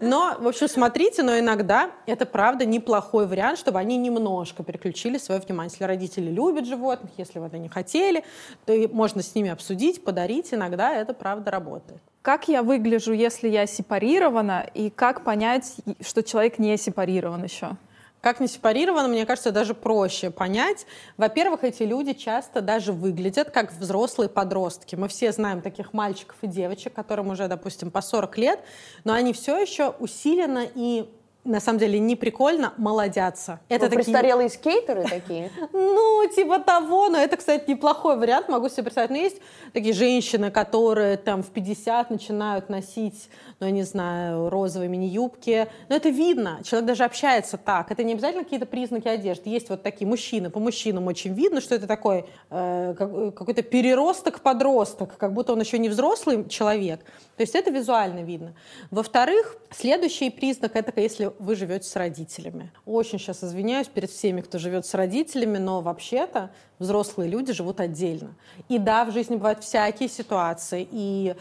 Но, 0.00 0.36
в 0.38 0.48
общем, 0.48 0.68
смотрите, 0.68 1.22
но 1.22 1.38
иногда 1.38 1.90
это, 2.06 2.26
правда, 2.26 2.64
неплохой 2.64 3.26
вариант, 3.26 3.58
чтобы 3.58 3.78
они 3.78 3.96
немножко 3.96 4.62
переключили 4.62 5.18
свое 5.18 5.40
внимание. 5.40 5.70
Если 5.70 5.84
родители 5.84 6.30
любят 6.30 6.66
животных, 6.66 7.12
если 7.16 7.38
вот 7.38 7.54
они 7.54 7.68
хотели, 7.68 8.24
то 8.66 8.74
можно 8.92 9.22
с 9.22 9.34
ними 9.34 9.50
обсудить, 9.50 10.04
подарить. 10.04 10.52
Иногда 10.52 10.94
это, 10.94 11.14
правда, 11.14 11.50
работает. 11.50 12.00
Как 12.22 12.48
я 12.48 12.62
выгляжу, 12.62 13.12
если 13.12 13.48
я 13.48 13.66
сепарирована, 13.66 14.66
и 14.74 14.90
как 14.90 15.24
понять, 15.24 15.76
что 16.00 16.22
человек 16.22 16.58
не 16.58 16.76
сепарирован 16.76 17.44
еще? 17.44 17.76
Как 18.24 18.40
не 18.40 18.48
сепарировано, 18.48 19.06
мне 19.06 19.26
кажется, 19.26 19.52
даже 19.52 19.74
проще 19.74 20.30
понять. 20.30 20.86
Во-первых, 21.18 21.62
эти 21.62 21.82
люди 21.82 22.14
часто 22.14 22.62
даже 22.62 22.94
выглядят 22.94 23.50
как 23.50 23.70
взрослые 23.74 24.30
подростки. 24.30 24.94
Мы 24.94 25.08
все 25.08 25.30
знаем 25.30 25.60
таких 25.60 25.92
мальчиков 25.92 26.34
и 26.40 26.46
девочек, 26.46 26.94
которым 26.94 27.28
уже, 27.28 27.48
допустим, 27.48 27.90
по 27.90 28.00
40 28.00 28.38
лет, 28.38 28.60
но 29.04 29.12
они 29.12 29.34
все 29.34 29.58
еще 29.58 29.90
усиленно 29.90 30.66
и 30.74 31.06
на 31.44 31.60
самом 31.60 31.78
деле 31.78 31.98
не 31.98 32.16
прикольно 32.16 32.72
молодятся. 32.78 33.60
Это 33.68 33.88
такие... 33.88 34.04
престарелые 34.04 34.48
скейтеры 34.48 35.04
такие? 35.04 35.50
Ну, 35.72 36.26
типа 36.34 36.60
того, 36.60 37.08
но 37.08 37.18
это, 37.18 37.36
кстати, 37.36 37.68
неплохой 37.68 38.16
вариант, 38.16 38.48
могу 38.48 38.68
себе 38.68 38.84
представить. 38.84 39.10
Но 39.10 39.16
есть 39.16 39.36
такие 39.72 39.92
женщины, 39.92 40.50
которые 40.50 41.16
там 41.16 41.42
в 41.42 41.50
50 41.50 42.10
начинают 42.10 42.68
носить, 42.68 43.28
ну, 43.60 43.66
я 43.66 43.72
не 43.72 43.82
знаю, 43.82 44.48
розовые 44.48 44.88
мини-юбки. 44.88 45.68
Но 45.88 45.96
это 45.96 46.08
видно, 46.08 46.60
человек 46.64 46.88
даже 46.88 47.04
общается 47.04 47.58
так. 47.58 47.90
Это 47.90 48.02
не 48.04 48.14
обязательно 48.14 48.44
какие-то 48.44 48.66
признаки 48.66 49.08
одежды. 49.08 49.50
Есть 49.50 49.68
вот 49.68 49.82
такие 49.82 50.06
мужчины, 50.06 50.50
по 50.50 50.60
мужчинам 50.60 51.06
очень 51.06 51.34
видно, 51.34 51.60
что 51.60 51.74
это 51.74 51.86
такой 51.86 52.24
э, 52.50 52.94
какой-то 52.96 53.62
переросток-подросток, 53.62 55.16
как 55.16 55.32
будто 55.32 55.52
он 55.52 55.60
еще 55.60 55.78
не 55.78 55.88
взрослый 55.88 56.48
человек. 56.48 57.00
То 57.36 57.42
есть 57.42 57.54
это 57.54 57.70
визуально 57.70 58.20
видно. 58.20 58.54
Во-вторых, 58.90 59.56
следующий 59.70 60.30
признак— 60.30 60.72
это 60.76 60.98
если 61.00 61.32
вы 61.40 61.56
живете 61.56 61.88
с 61.88 61.96
родителями. 61.96 62.72
Очень 62.86 63.18
сейчас 63.18 63.42
извиняюсь 63.42 63.88
перед 63.88 64.10
всеми, 64.10 64.40
кто 64.40 64.58
живет 64.58 64.86
с 64.86 64.94
родителями, 64.94 65.58
но 65.58 65.80
вообще-то 65.80 66.50
взрослые 66.78 67.28
люди 67.28 67.52
живут 67.52 67.80
отдельно. 67.80 68.36
И 68.68 68.78
да, 68.78 69.04
в 69.04 69.12
жизни 69.12 69.34
бывают 69.34 69.64
всякие 69.64 70.08
ситуации, 70.08 70.86
и 70.90 71.34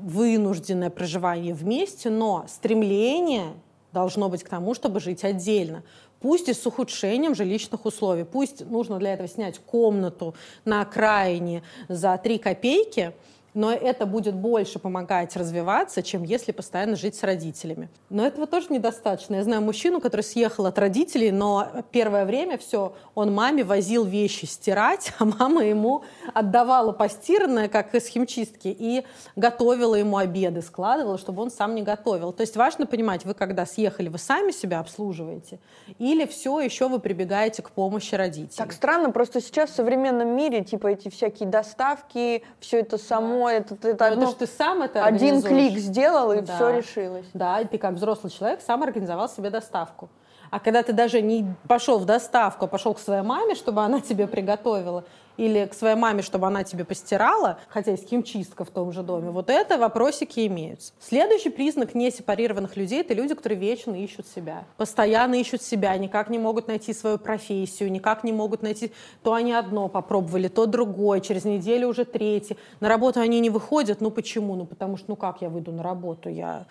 вынужденное 0.00 0.90
проживание 0.90 1.54
вместе, 1.54 2.08
но 2.08 2.44
стремление 2.48 3.52
должно 3.92 4.28
быть 4.28 4.44
к 4.44 4.48
тому, 4.48 4.74
чтобы 4.74 5.00
жить 5.00 5.24
отдельно. 5.24 5.82
Пусть 6.20 6.48
и 6.48 6.54
с 6.54 6.64
ухудшением 6.64 7.34
жилищных 7.34 7.84
условий, 7.84 8.24
пусть 8.24 8.64
нужно 8.64 8.98
для 8.98 9.14
этого 9.14 9.28
снять 9.28 9.58
комнату 9.58 10.36
на 10.64 10.82
окраине 10.82 11.64
за 11.88 12.16
3 12.16 12.38
копейки– 12.38 13.12
но 13.54 13.70
это 13.70 14.06
будет 14.06 14.34
больше 14.34 14.78
помогать 14.78 15.36
развиваться, 15.36 16.02
чем 16.02 16.22
если 16.22 16.52
постоянно 16.52 16.96
жить 16.96 17.16
с 17.16 17.22
родителями. 17.22 17.88
Но 18.08 18.24
этого 18.26 18.46
тоже 18.46 18.66
недостаточно. 18.70 19.36
Я 19.36 19.44
знаю 19.44 19.62
мужчину, 19.62 20.00
который 20.00 20.22
съехал 20.22 20.66
от 20.66 20.78
родителей, 20.78 21.30
но 21.30 21.68
первое 21.90 22.24
время 22.24 22.56
все, 22.58 22.94
он 23.14 23.32
маме 23.32 23.64
возил 23.64 24.04
вещи 24.04 24.46
стирать, 24.46 25.12
а 25.18 25.24
мама 25.24 25.64
ему 25.64 26.02
отдавала 26.32 26.92
постиранное, 26.92 27.68
как 27.68 27.94
из 27.94 28.06
химчистки, 28.06 28.68
и 28.68 29.04
готовила 29.36 29.94
ему 29.94 30.16
обеды, 30.16 30.62
складывала, 30.62 31.18
чтобы 31.18 31.42
он 31.42 31.50
сам 31.50 31.74
не 31.74 31.82
готовил. 31.82 32.32
То 32.32 32.42
есть 32.42 32.56
важно 32.56 32.86
понимать, 32.86 33.24
вы 33.24 33.34
когда 33.34 33.66
съехали, 33.66 34.08
вы 34.08 34.18
сами 34.18 34.50
себя 34.50 34.80
обслуживаете, 34.80 35.58
или 35.98 36.24
все 36.24 36.60
еще 36.60 36.88
вы 36.88 36.98
прибегаете 36.98 37.62
к 37.62 37.70
помощи 37.70 38.14
родителей. 38.14 38.56
Так 38.56 38.72
странно, 38.72 39.10
просто 39.10 39.40
сейчас 39.40 39.70
в 39.70 39.74
современном 39.74 40.28
мире, 40.28 40.64
типа 40.64 40.88
эти 40.88 41.08
всякие 41.08 41.48
доставки, 41.48 42.42
все 42.60 42.80
это 42.80 42.98
само 42.98 43.41
само, 43.42 43.50
это, 43.50 43.88
это, 43.88 44.06
одно, 44.06 44.30
это 44.30 44.38
ты 44.38 44.46
сам 44.46 44.82
это 44.82 45.04
один 45.04 45.42
клик 45.42 45.78
сделал, 45.78 46.32
и 46.32 46.40
да. 46.40 46.54
все 46.54 46.70
решилось. 46.70 47.26
Да, 47.34 47.60
и 47.60 47.66
ты 47.66 47.78
как 47.78 47.94
взрослый 47.94 48.30
человек 48.30 48.60
сам 48.60 48.82
организовал 48.82 49.28
себе 49.28 49.50
доставку. 49.50 50.08
А 50.50 50.60
когда 50.60 50.82
ты 50.82 50.92
даже 50.92 51.22
не 51.22 51.46
пошел 51.66 51.98
в 51.98 52.04
доставку, 52.04 52.66
а 52.66 52.68
пошел 52.68 52.92
к 52.92 52.98
своей 52.98 53.22
маме, 53.22 53.54
чтобы 53.54 53.82
она 53.82 54.00
тебе 54.00 54.26
приготовила, 54.26 55.04
или 55.36 55.66
к 55.66 55.74
своей 55.74 55.96
маме, 55.96 56.22
чтобы 56.22 56.46
она 56.46 56.64
тебе 56.64 56.84
постирала, 56.84 57.58
хотя 57.68 57.92
есть 57.92 58.08
химчистка 58.08 58.64
в 58.64 58.70
том 58.70 58.92
же 58.92 59.02
доме, 59.02 59.30
вот 59.30 59.50
это 59.50 59.78
вопросики 59.78 60.46
имеются. 60.46 60.92
Следующий 61.00 61.50
признак 61.50 61.94
несепарированных 61.94 62.76
людей– 62.76 63.00
это 63.02 63.14
люди, 63.14 63.34
которые 63.34 63.58
вечно 63.58 63.94
ищут 63.94 64.26
себя. 64.26 64.64
Постоянно 64.76 65.34
ищут 65.34 65.62
себя, 65.62 65.96
никак 65.96 66.30
не 66.30 66.38
могут 66.38 66.68
найти 66.68 66.92
свою 66.92 67.18
профессию, 67.18 67.90
никак 67.90 68.24
не 68.24 68.32
могут 68.32 68.62
найти 68.62 68.92
то 69.22 69.34
они 69.34 69.52
одно 69.52 69.88
попробовали, 69.88 70.48
то 70.48 70.66
другое, 70.66 71.20
через 71.20 71.44
неделю 71.44 71.88
уже 71.88 72.04
третье. 72.04 72.56
На 72.80 72.88
работу 72.88 73.20
они 73.20 73.40
не 73.40 73.50
выходят, 73.50 74.00
ну 74.00 74.10
почему? 74.10 74.56
Ну 74.56 74.66
потому 74.66 74.96
что, 74.96 75.06
ну 75.10 75.16
как 75.16 75.42
я 75.42 75.48
выйду 75.48 75.72
на 75.72 75.82
работу? 75.82 76.28
Я 76.28 76.66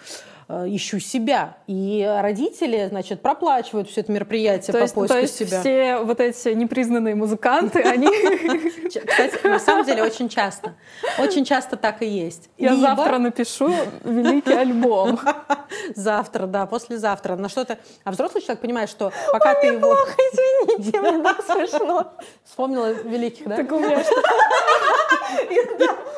Э, 0.53 0.65
ищу 0.67 0.99
себя. 0.99 1.55
И 1.65 2.05
родители, 2.21 2.85
значит, 2.89 3.21
проплачивают 3.21 3.89
все 3.89 4.01
это 4.01 4.11
мероприятие 4.11 4.73
то 4.73 4.79
по 4.79 4.81
есть, 4.81 4.93
поиску 4.93 5.13
то 5.13 5.19
есть 5.21 5.35
себя. 5.37 5.61
все 5.61 5.99
вот 5.99 6.19
эти 6.19 6.49
непризнанные 6.49 7.15
музыканты, 7.15 7.79
они... 7.79 8.07
Кстати, 9.07 9.47
на 9.47 9.59
самом 9.59 9.85
деле 9.85 10.03
очень 10.03 10.29
часто. 10.29 10.75
Очень 11.17 11.45
часто 11.45 11.77
так 11.77 12.01
и 12.01 12.05
есть. 12.05 12.49
Я 12.57 12.75
завтра 12.75 13.17
напишу 13.17 13.73
великий 14.03 14.53
альбом. 14.53 15.19
Завтра, 15.95 16.47
да, 16.47 16.65
послезавтра. 16.65 17.35
На 17.35 17.49
что-то... 17.49 17.77
А 18.03 18.11
взрослый 18.11 18.43
человек 18.43 18.61
понимает, 18.61 18.89
что 18.89 19.11
пока 19.31 19.55
ты 19.55 19.67
его... 19.67 19.79
плохо, 19.79 20.15
извините, 20.17 20.99
мне 20.99 21.23
так 21.23 21.41
смешно. 21.45 22.13
Вспомнила 22.43 22.91
великих, 22.91 23.47
да? 23.47 23.55
Так 23.57 23.71
у 23.71 23.79
меня 23.79 24.03
что 24.03 24.15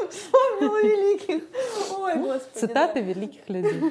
Вспомнила 0.10 0.82
великих. 0.82 1.44
Ой, 1.98 2.16
господи. 2.16 2.60
Цитаты 2.60 3.02
великих 3.02 3.48
людей. 3.48 3.82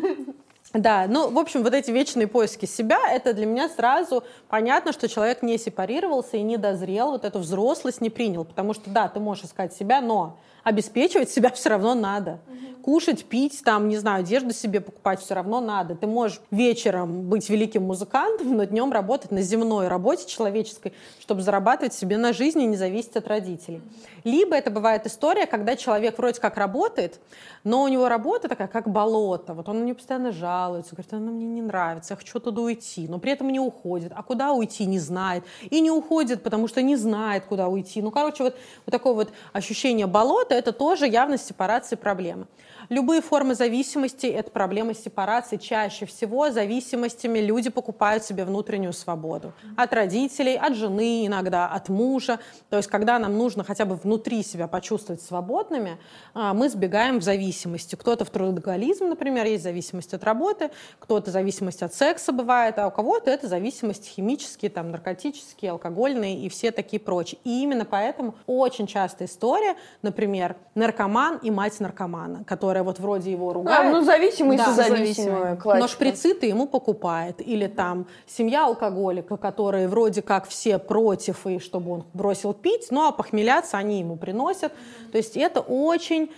Да, 0.72 1.06
ну, 1.06 1.30
в 1.30 1.38
общем, 1.38 1.62
вот 1.62 1.74
эти 1.74 1.90
вечные 1.90 2.26
поиски 2.26 2.64
себя, 2.64 2.98
это 3.10 3.34
для 3.34 3.44
меня 3.44 3.68
сразу 3.68 4.24
понятно, 4.48 4.92
что 4.92 5.06
человек 5.06 5.42
не 5.42 5.58
сепарировался 5.58 6.38
и 6.38 6.42
не 6.42 6.56
дозрел, 6.56 7.10
вот 7.10 7.24
эту 7.26 7.40
взрослость 7.40 8.00
не 8.00 8.08
принял, 8.08 8.44
потому 8.46 8.72
что, 8.72 8.88
да, 8.88 9.08
ты 9.08 9.20
можешь 9.20 9.44
искать 9.44 9.74
себя, 9.74 10.00
но 10.00 10.38
обеспечивать 10.62 11.30
себя 11.30 11.50
все 11.50 11.70
равно 11.70 11.94
надо. 11.94 12.40
Угу. 12.46 12.82
Кушать, 12.82 13.24
пить, 13.24 13.62
там, 13.64 13.88
не 13.88 13.96
знаю, 13.96 14.20
одежду 14.20 14.52
себе 14.52 14.80
покупать 14.80 15.20
все 15.20 15.34
равно 15.34 15.60
надо. 15.60 15.94
Ты 15.94 16.06
можешь 16.08 16.40
вечером 16.50 17.28
быть 17.28 17.48
великим 17.48 17.84
музыкантом, 17.84 18.56
но 18.56 18.64
днем 18.64 18.92
работать 18.92 19.30
на 19.30 19.40
земной 19.40 19.86
работе 19.86 20.26
человеческой, 20.26 20.92
чтобы 21.20 21.42
зарабатывать 21.42 21.94
себе 21.94 22.18
на 22.18 22.32
жизни 22.32 22.64
и 22.64 22.66
не 22.66 22.76
зависеть 22.76 23.16
от 23.16 23.28
родителей. 23.28 23.80
Либо 24.24 24.56
это 24.56 24.70
бывает 24.70 25.06
история, 25.06 25.46
когда 25.46 25.76
человек 25.76 26.18
вроде 26.18 26.40
как 26.40 26.56
работает, 26.56 27.20
но 27.64 27.82
у 27.84 27.88
него 27.88 28.08
работа 28.08 28.48
такая, 28.48 28.68
как 28.68 28.88
болото. 28.88 29.54
Вот 29.54 29.68
он 29.68 29.80
на 29.80 29.84
нее 29.84 29.94
постоянно 29.94 30.32
жалуется, 30.32 30.96
говорит, 30.96 31.12
она 31.12 31.30
мне 31.30 31.46
не 31.46 31.62
нравится, 31.62 32.14
я 32.14 32.16
хочу 32.16 32.40
туда 32.40 32.62
уйти, 32.62 33.06
но 33.08 33.18
при 33.18 33.32
этом 33.32 33.48
не 33.50 33.60
уходит. 33.60 34.12
А 34.14 34.22
куда 34.22 34.52
уйти, 34.52 34.86
не 34.86 34.98
знает. 34.98 35.44
И 35.70 35.80
не 35.80 35.90
уходит, 35.90 36.42
потому 36.42 36.66
что 36.66 36.82
не 36.82 36.96
знает, 36.96 37.44
куда 37.44 37.68
уйти. 37.68 38.02
Ну, 38.02 38.10
короче, 38.10 38.42
вот, 38.42 38.56
вот 38.86 38.90
такое 38.90 39.12
вот 39.12 39.32
ощущение 39.52 40.06
болота, 40.06 40.51
это 40.54 40.72
тоже 40.72 41.06
явность 41.06 41.46
сепарации 41.46 41.96
проблемы. 41.96 42.46
Любые 42.92 43.22
формы 43.22 43.54
зависимости– 43.54 44.26
это 44.40 44.50
проблема 44.50 44.92
сепарации. 44.92 45.56
Чаще 45.56 46.04
всего 46.04 46.50
зависимостями 46.50 47.38
люди 47.38 47.70
покупают 47.70 48.22
себе 48.22 48.44
внутреннюю 48.44 48.92
свободу. 48.92 49.54
От 49.78 49.94
родителей, 49.94 50.58
от 50.58 50.74
жены 50.74 51.26
иногда, 51.26 51.68
от 51.68 51.88
мужа. 51.88 52.38
То 52.68 52.76
есть, 52.76 52.90
когда 52.90 53.18
нам 53.18 53.38
нужно 53.38 53.64
хотя 53.64 53.86
бы 53.86 53.94
внутри 53.94 54.42
себя 54.42 54.68
почувствовать 54.68 55.22
свободными, 55.22 55.96
а, 56.34 56.52
мы 56.52 56.68
сбегаем 56.68 57.20
в 57.20 57.22
зависимости. 57.22 57.94
Кто-то 57.94 58.26
в 58.26 58.30
трудоголизм, 58.30 59.06
например, 59.06 59.46
есть 59.46 59.62
зависимость 59.62 60.12
от 60.12 60.22
работы, 60.22 60.70
кто-то 60.98 61.30
зависимость 61.30 61.82
от 61.82 61.94
секса 61.94 62.30
бывает, 62.30 62.78
а 62.78 62.88
у 62.88 62.90
кого-то 62.90 63.30
это 63.30 63.48
зависимость 63.48 64.06
химические, 64.06 64.70
там, 64.70 64.90
наркотические, 64.90 65.70
алкогольные 65.70 66.44
и 66.44 66.50
все 66.50 66.70
такие 66.72 67.00
прочие. 67.00 67.40
И 67.44 67.62
именно 67.62 67.86
поэтому 67.86 68.34
очень 68.46 68.86
частая 68.86 69.28
история, 69.28 69.76
например, 70.02 70.56
наркоман 70.74 71.38
и 71.38 71.50
мать 71.50 71.80
наркомана, 71.80 72.44
которая 72.44 72.81
которая 72.82 72.84
вот 72.84 72.98
вроде 72.98 73.30
его 73.30 73.52
ругает. 73.52 73.86
А, 73.86 73.90
ну, 73.90 74.04
зависимый 74.04 74.56
да, 74.56 74.66
созависимый. 74.66 75.58
Но 75.64 75.88
шприцы 75.88 76.34
ты 76.34 76.46
ему 76.46 76.66
покупает. 76.66 77.40
Или 77.40 77.66
там 77.66 78.06
семья 78.26 78.66
алкоголика, 78.66 79.36
которые 79.36 79.88
вроде 79.88 80.22
как 80.22 80.48
все 80.48 80.78
против, 80.78 81.46
и 81.46 81.58
чтобы 81.58 81.92
он 81.92 82.04
бросил 82.12 82.52
пить, 82.52 82.88
ну, 82.90 83.06
а 83.06 83.12
похмеляться 83.12 83.78
они 83.78 84.00
ему 84.00 84.16
приносят. 84.16 84.72
То 85.10 85.18
есть 85.18 85.36
это 85.36 85.60
очень 85.60 86.30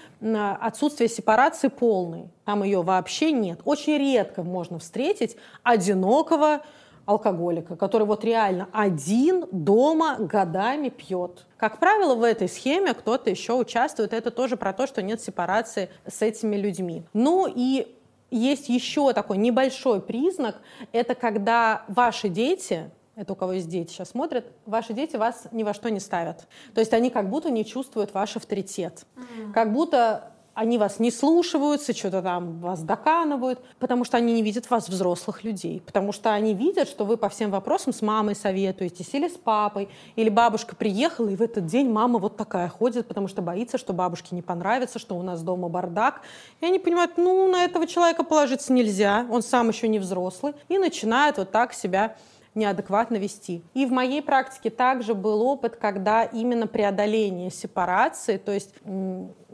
отсутствие 0.61 1.09
сепарации 1.09 1.69
полной. 1.69 2.29
Там 2.45 2.63
ее 2.63 2.83
вообще 2.83 3.33
нет. 3.33 3.61
Очень 3.65 3.99
редко 3.99 4.43
можно 4.43 4.79
встретить 4.79 5.37
одинокого 5.63 6.61
алкоголика, 7.07 7.77
который 7.77 8.07
вот 8.07 8.25
реально 8.25 8.69
один 8.73 9.47
дома 9.51 10.17
годами 10.19 10.89
пьет. 10.89 11.47
Как 11.57 11.79
правило, 11.79 12.15
в 12.15 12.23
этой 12.23 12.49
схеме 12.49 12.95
кто-то 12.95 13.31
еще 13.31 13.55
участвует. 13.55 14.13
Это 14.13 14.31
тоже 14.31 14.57
про 14.57 14.73
то, 14.73 14.87
что 14.87 15.03
нет 15.03 15.21
сепарации 15.21 15.91
с 16.07 16.23
этими 16.23 16.57
людьми. 16.57 17.05
Ну 17.13 17.47
и 17.53 17.95
есть 18.31 18.69
еще 18.69 19.13
такой 19.13 19.39
небольшой 19.39 20.01
признак. 20.01 20.61
Это 20.93 21.15
когда 21.15 21.85
ваши 21.89 22.29
дети 22.29 22.91
это 23.17 23.35
у 23.35 23.37
кого 23.37 23.53
есть 23.53 23.69
дети 23.69 23.93
сейчас 23.93 24.11
смотрят, 24.11 24.45
ваши 24.67 24.93
дети 24.93 25.15
вас 25.15 25.47
ни 25.53 25.63
во 25.63 25.73
что 25.73 25.89
не 25.89 26.01
ставят. 26.01 26.49
То 26.75 26.81
есть 26.81 26.93
они 26.93 27.11
как 27.11 27.31
будто 27.31 27.49
не 27.49 27.65
чувствуют 27.65 28.13
ваш 28.13 28.37
авторитет. 28.37 29.07
Mm. 29.15 29.53
Как 29.53 29.73
будто 29.73 30.34
они 30.55 30.79
вас 30.79 31.01
не 31.01 31.11
слушаются, 31.11 31.93
что-то 31.93 32.23
там 32.23 32.61
вас 32.61 32.83
доканывают, 32.83 33.61
потому 33.79 34.05
что 34.05 34.17
они 34.17 34.33
не 34.33 34.43
видят 34.43 34.71
вас 34.71 34.89
взрослых 34.89 35.45
людей, 35.45 35.83
потому 35.85 36.13
что 36.13 36.33
они 36.33 36.55
видят, 36.55 36.89
что 36.89 37.05
вы 37.05 37.17
по 37.17 37.29
всем 37.29 37.51
вопросам 37.51 37.93
с 37.93 38.03
мамой 38.03 38.35
советуетесь 38.37 39.13
или 39.13 39.29
с 39.29 39.37
папой, 39.37 39.89
или 40.17 40.29
бабушка 40.29 40.77
приехала, 40.77 41.29
и 41.29 41.37
в 41.37 41.43
этот 41.43 41.67
день 41.67 41.91
мама 41.91 42.19
вот 42.19 42.37
такая 42.37 42.69
ходит, 42.69 43.09
потому 43.09 43.29
что 43.29 43.43
боится, 43.43 43.79
что 43.79 43.93
бабушке 43.93 44.35
не 44.35 44.43
понравится, 44.43 44.99
что 44.99 45.17
у 45.17 45.23
нас 45.23 45.43
дома 45.43 45.69
бардак. 45.69 46.23
И 46.61 46.67
они 46.67 46.79
понимают, 46.79 47.13
ну, 47.17 47.51
на 47.51 47.65
этого 47.65 47.87
человека 47.87 48.23
положиться 48.23 48.73
нельзя, 48.73 49.27
он 49.31 49.43
сам 49.43 49.69
еще 49.69 49.89
не 49.89 49.99
взрослый, 49.99 50.55
и 50.69 50.79
начинают 50.79 51.39
вот 51.39 51.51
так 51.51 51.73
себя 51.75 52.17
неадекватно 52.55 53.17
вести. 53.17 53.63
И 53.75 53.87
в 53.87 53.93
моей 53.93 54.23
практике 54.23 54.71
также 54.71 55.15
был 55.15 55.43
опыт, 55.43 55.77
когда 55.77 56.23
именно 56.25 56.67
преодоление 56.67 57.51
сепарации, 57.51 58.37
то 58.37 58.53
есть 58.53 58.75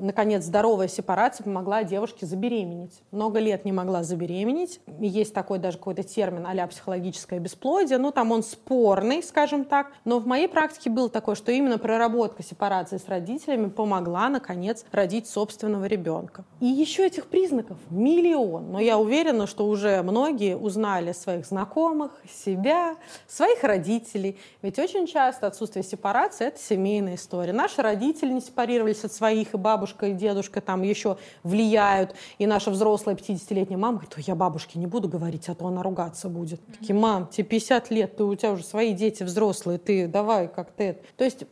наконец, 0.00 0.44
здоровая 0.44 0.88
сепарация 0.88 1.44
помогла 1.44 1.84
девушке 1.84 2.26
забеременеть. 2.26 3.02
Много 3.10 3.38
лет 3.38 3.64
не 3.64 3.72
могла 3.72 4.02
забеременеть. 4.02 4.80
Есть 4.98 5.34
такой 5.34 5.58
даже 5.58 5.78
какой-то 5.78 6.02
термин 6.02 6.46
а 6.46 6.66
психологическое 6.66 7.38
бесплодие. 7.38 7.98
Ну, 7.98 8.10
там 8.10 8.32
он 8.32 8.42
спорный, 8.42 9.22
скажем 9.22 9.64
так. 9.64 9.92
Но 10.04 10.18
в 10.18 10.26
моей 10.26 10.48
практике 10.48 10.90
было 10.90 11.08
такое, 11.08 11.34
что 11.34 11.52
именно 11.52 11.78
проработка 11.78 12.42
сепарации 12.42 12.98
с 12.98 13.08
родителями 13.08 13.68
помогла, 13.68 14.28
наконец, 14.28 14.84
родить 14.92 15.28
собственного 15.28 15.86
ребенка. 15.86 16.44
И 16.60 16.66
еще 16.66 17.06
этих 17.06 17.26
признаков 17.26 17.78
миллион. 17.90 18.72
Но 18.72 18.80
я 18.80 18.98
уверена, 18.98 19.46
что 19.46 19.66
уже 19.66 20.02
многие 20.02 20.56
узнали 20.56 21.12
своих 21.12 21.46
знакомых, 21.46 22.12
себя, 22.28 22.96
своих 23.26 23.64
родителей. 23.64 24.38
Ведь 24.62 24.78
очень 24.78 25.06
часто 25.06 25.46
отсутствие 25.46 25.82
сепарации— 25.82 26.46
это 26.48 26.58
семейная 26.58 27.14
история. 27.14 27.52
Наши 27.52 27.82
родители 27.82 28.32
не 28.32 28.40
сепарировались 28.40 29.04
от 29.04 29.12
своих, 29.12 29.54
и 29.54 29.56
бабушка, 29.90 30.06
и 30.06 30.12
дедушка 30.12 30.60
там 30.60 30.82
еще 30.82 31.16
влияют. 31.42 32.14
И 32.38 32.46
наша 32.46 32.70
взрослая 32.70 33.14
50-летняя 33.14 33.78
мама 33.78 33.98
говорит, 33.98 34.26
я 34.26 34.34
бабушке 34.34 34.78
не 34.78 34.86
буду 34.86 35.08
говорить, 35.08 35.48
а 35.48 35.54
то 35.54 35.66
она 35.66 35.82
ругаться 35.82 36.28
будет. 36.28 36.60
Такие, 36.66 36.94
мам, 36.94 37.28
тебе 37.28 37.44
50 37.44 37.90
лет, 37.90 38.16
ты, 38.16 38.24
у 38.24 38.34
тебя 38.34 38.52
уже 38.52 38.64
свои 38.64 38.92
дети 38.92 39.22
взрослые, 39.22 39.78
ты 39.78 40.06
давай 40.06 40.48
как 40.48 40.70
ты. 40.72 40.98
То 41.16 41.24
есть 41.24 41.44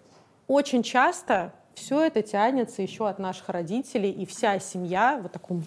очень 0.46 0.82
часто 0.82 1.52
все 1.74 2.02
это 2.02 2.22
тянется 2.22 2.82
еще 2.82 3.08
от 3.08 3.18
наших 3.18 3.48
родителей, 3.48 4.10
и 4.10 4.26
вся 4.26 4.58
семья 4.58 5.20
в 5.22 5.28
таком 5.28 5.64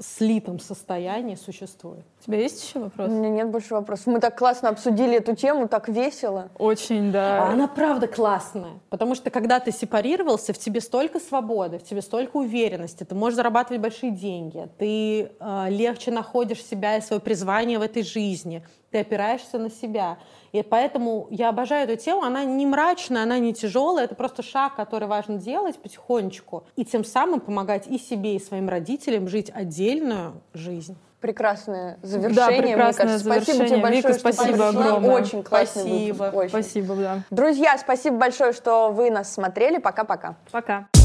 слитом 0.00 0.58
состоянии 0.58 1.34
существует. 1.34 2.04
У 2.20 2.24
тебя 2.24 2.38
есть 2.38 2.62
еще 2.62 2.78
вопрос? 2.78 3.08
У 3.08 3.12
меня 3.12 3.28
нет 3.28 3.48
больше 3.48 3.74
вопросов. 3.74 4.06
Мы 4.06 4.20
так 4.20 4.38
классно 4.38 4.68
обсудили 4.68 5.16
эту 5.16 5.34
тему, 5.34 5.68
так 5.68 5.88
весело. 5.88 6.50
Очень, 6.58 7.12
да. 7.12 7.44
А 7.44 7.52
она 7.52 7.66
правда 7.68 8.06
классная. 8.06 8.80
Потому 8.90 9.14
что 9.14 9.30
когда 9.30 9.60
ты 9.60 9.72
сепарировался, 9.72 10.52
в 10.52 10.58
тебе 10.58 10.80
столько 10.80 11.20
свободы, 11.20 11.78
в 11.78 11.84
тебе 11.84 12.02
столько 12.02 12.36
уверенности, 12.36 13.04
ты 13.04 13.14
можешь 13.14 13.36
зарабатывать 13.36 13.80
большие 13.80 14.12
деньги, 14.12 14.68
ты 14.78 15.32
э, 15.38 15.66
легче 15.68 16.10
находишь 16.10 16.62
себя 16.62 16.96
и 16.96 17.00
свое 17.00 17.20
призвание 17.20 17.78
в 17.78 17.82
этой 17.82 18.02
жизни, 18.02 18.64
ты 18.92 19.00
опираешься 19.00 19.58
на 19.58 19.70
себя. 19.70 20.18
И 20.52 20.62
поэтому 20.62 21.26
я 21.30 21.48
обожаю 21.48 21.88
эту 21.88 22.00
тему. 22.00 22.22
Она 22.22 22.44
не 22.44 22.66
мрачная, 22.66 23.22
она 23.22 23.38
не 23.38 23.54
тяжелая. 23.54 24.04
Это 24.04 24.14
просто 24.14 24.42
шаг, 24.42 24.76
который 24.76 25.08
важно 25.08 25.38
делать 25.38 25.78
потихонечку. 25.78 26.64
И 26.76 26.84
тем 26.84 27.04
самым 27.04 27.40
помогать 27.40 27.86
и 27.86 27.98
себе, 27.98 28.36
и 28.36 28.38
своим 28.38 28.68
родителям 28.68 29.28
жить 29.28 29.50
отдельную 29.52 30.34
жизнь. 30.52 30.96
Прекрасное 31.20 31.98
завершение. 32.02 32.36
Да, 32.36 32.48
прекрасное 32.48 33.06
мне 33.06 33.18
завершение. 33.18 33.44
Спасибо 33.44 33.68
тебе 33.68 33.82
большое, 33.82 34.02
Вика, 34.02 34.12
что 34.12 34.32
спасибо 34.32 34.68
огромное. 34.68 35.14
Очень 35.14 35.42
классный 35.42 35.82
спасибо. 35.82 36.16
выпуск. 36.24 36.36
Очень. 36.36 36.48
Спасибо, 36.48 36.94
да. 36.96 37.22
Друзья, 37.30 37.78
спасибо 37.78 38.16
большое, 38.16 38.52
что 38.52 38.90
вы 38.90 39.10
нас 39.10 39.32
смотрели. 39.32 39.78
Пока-пока. 39.78 40.36
Пока. 40.50 40.88
-пока. 40.90 41.02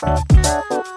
Пока. 0.00 0.94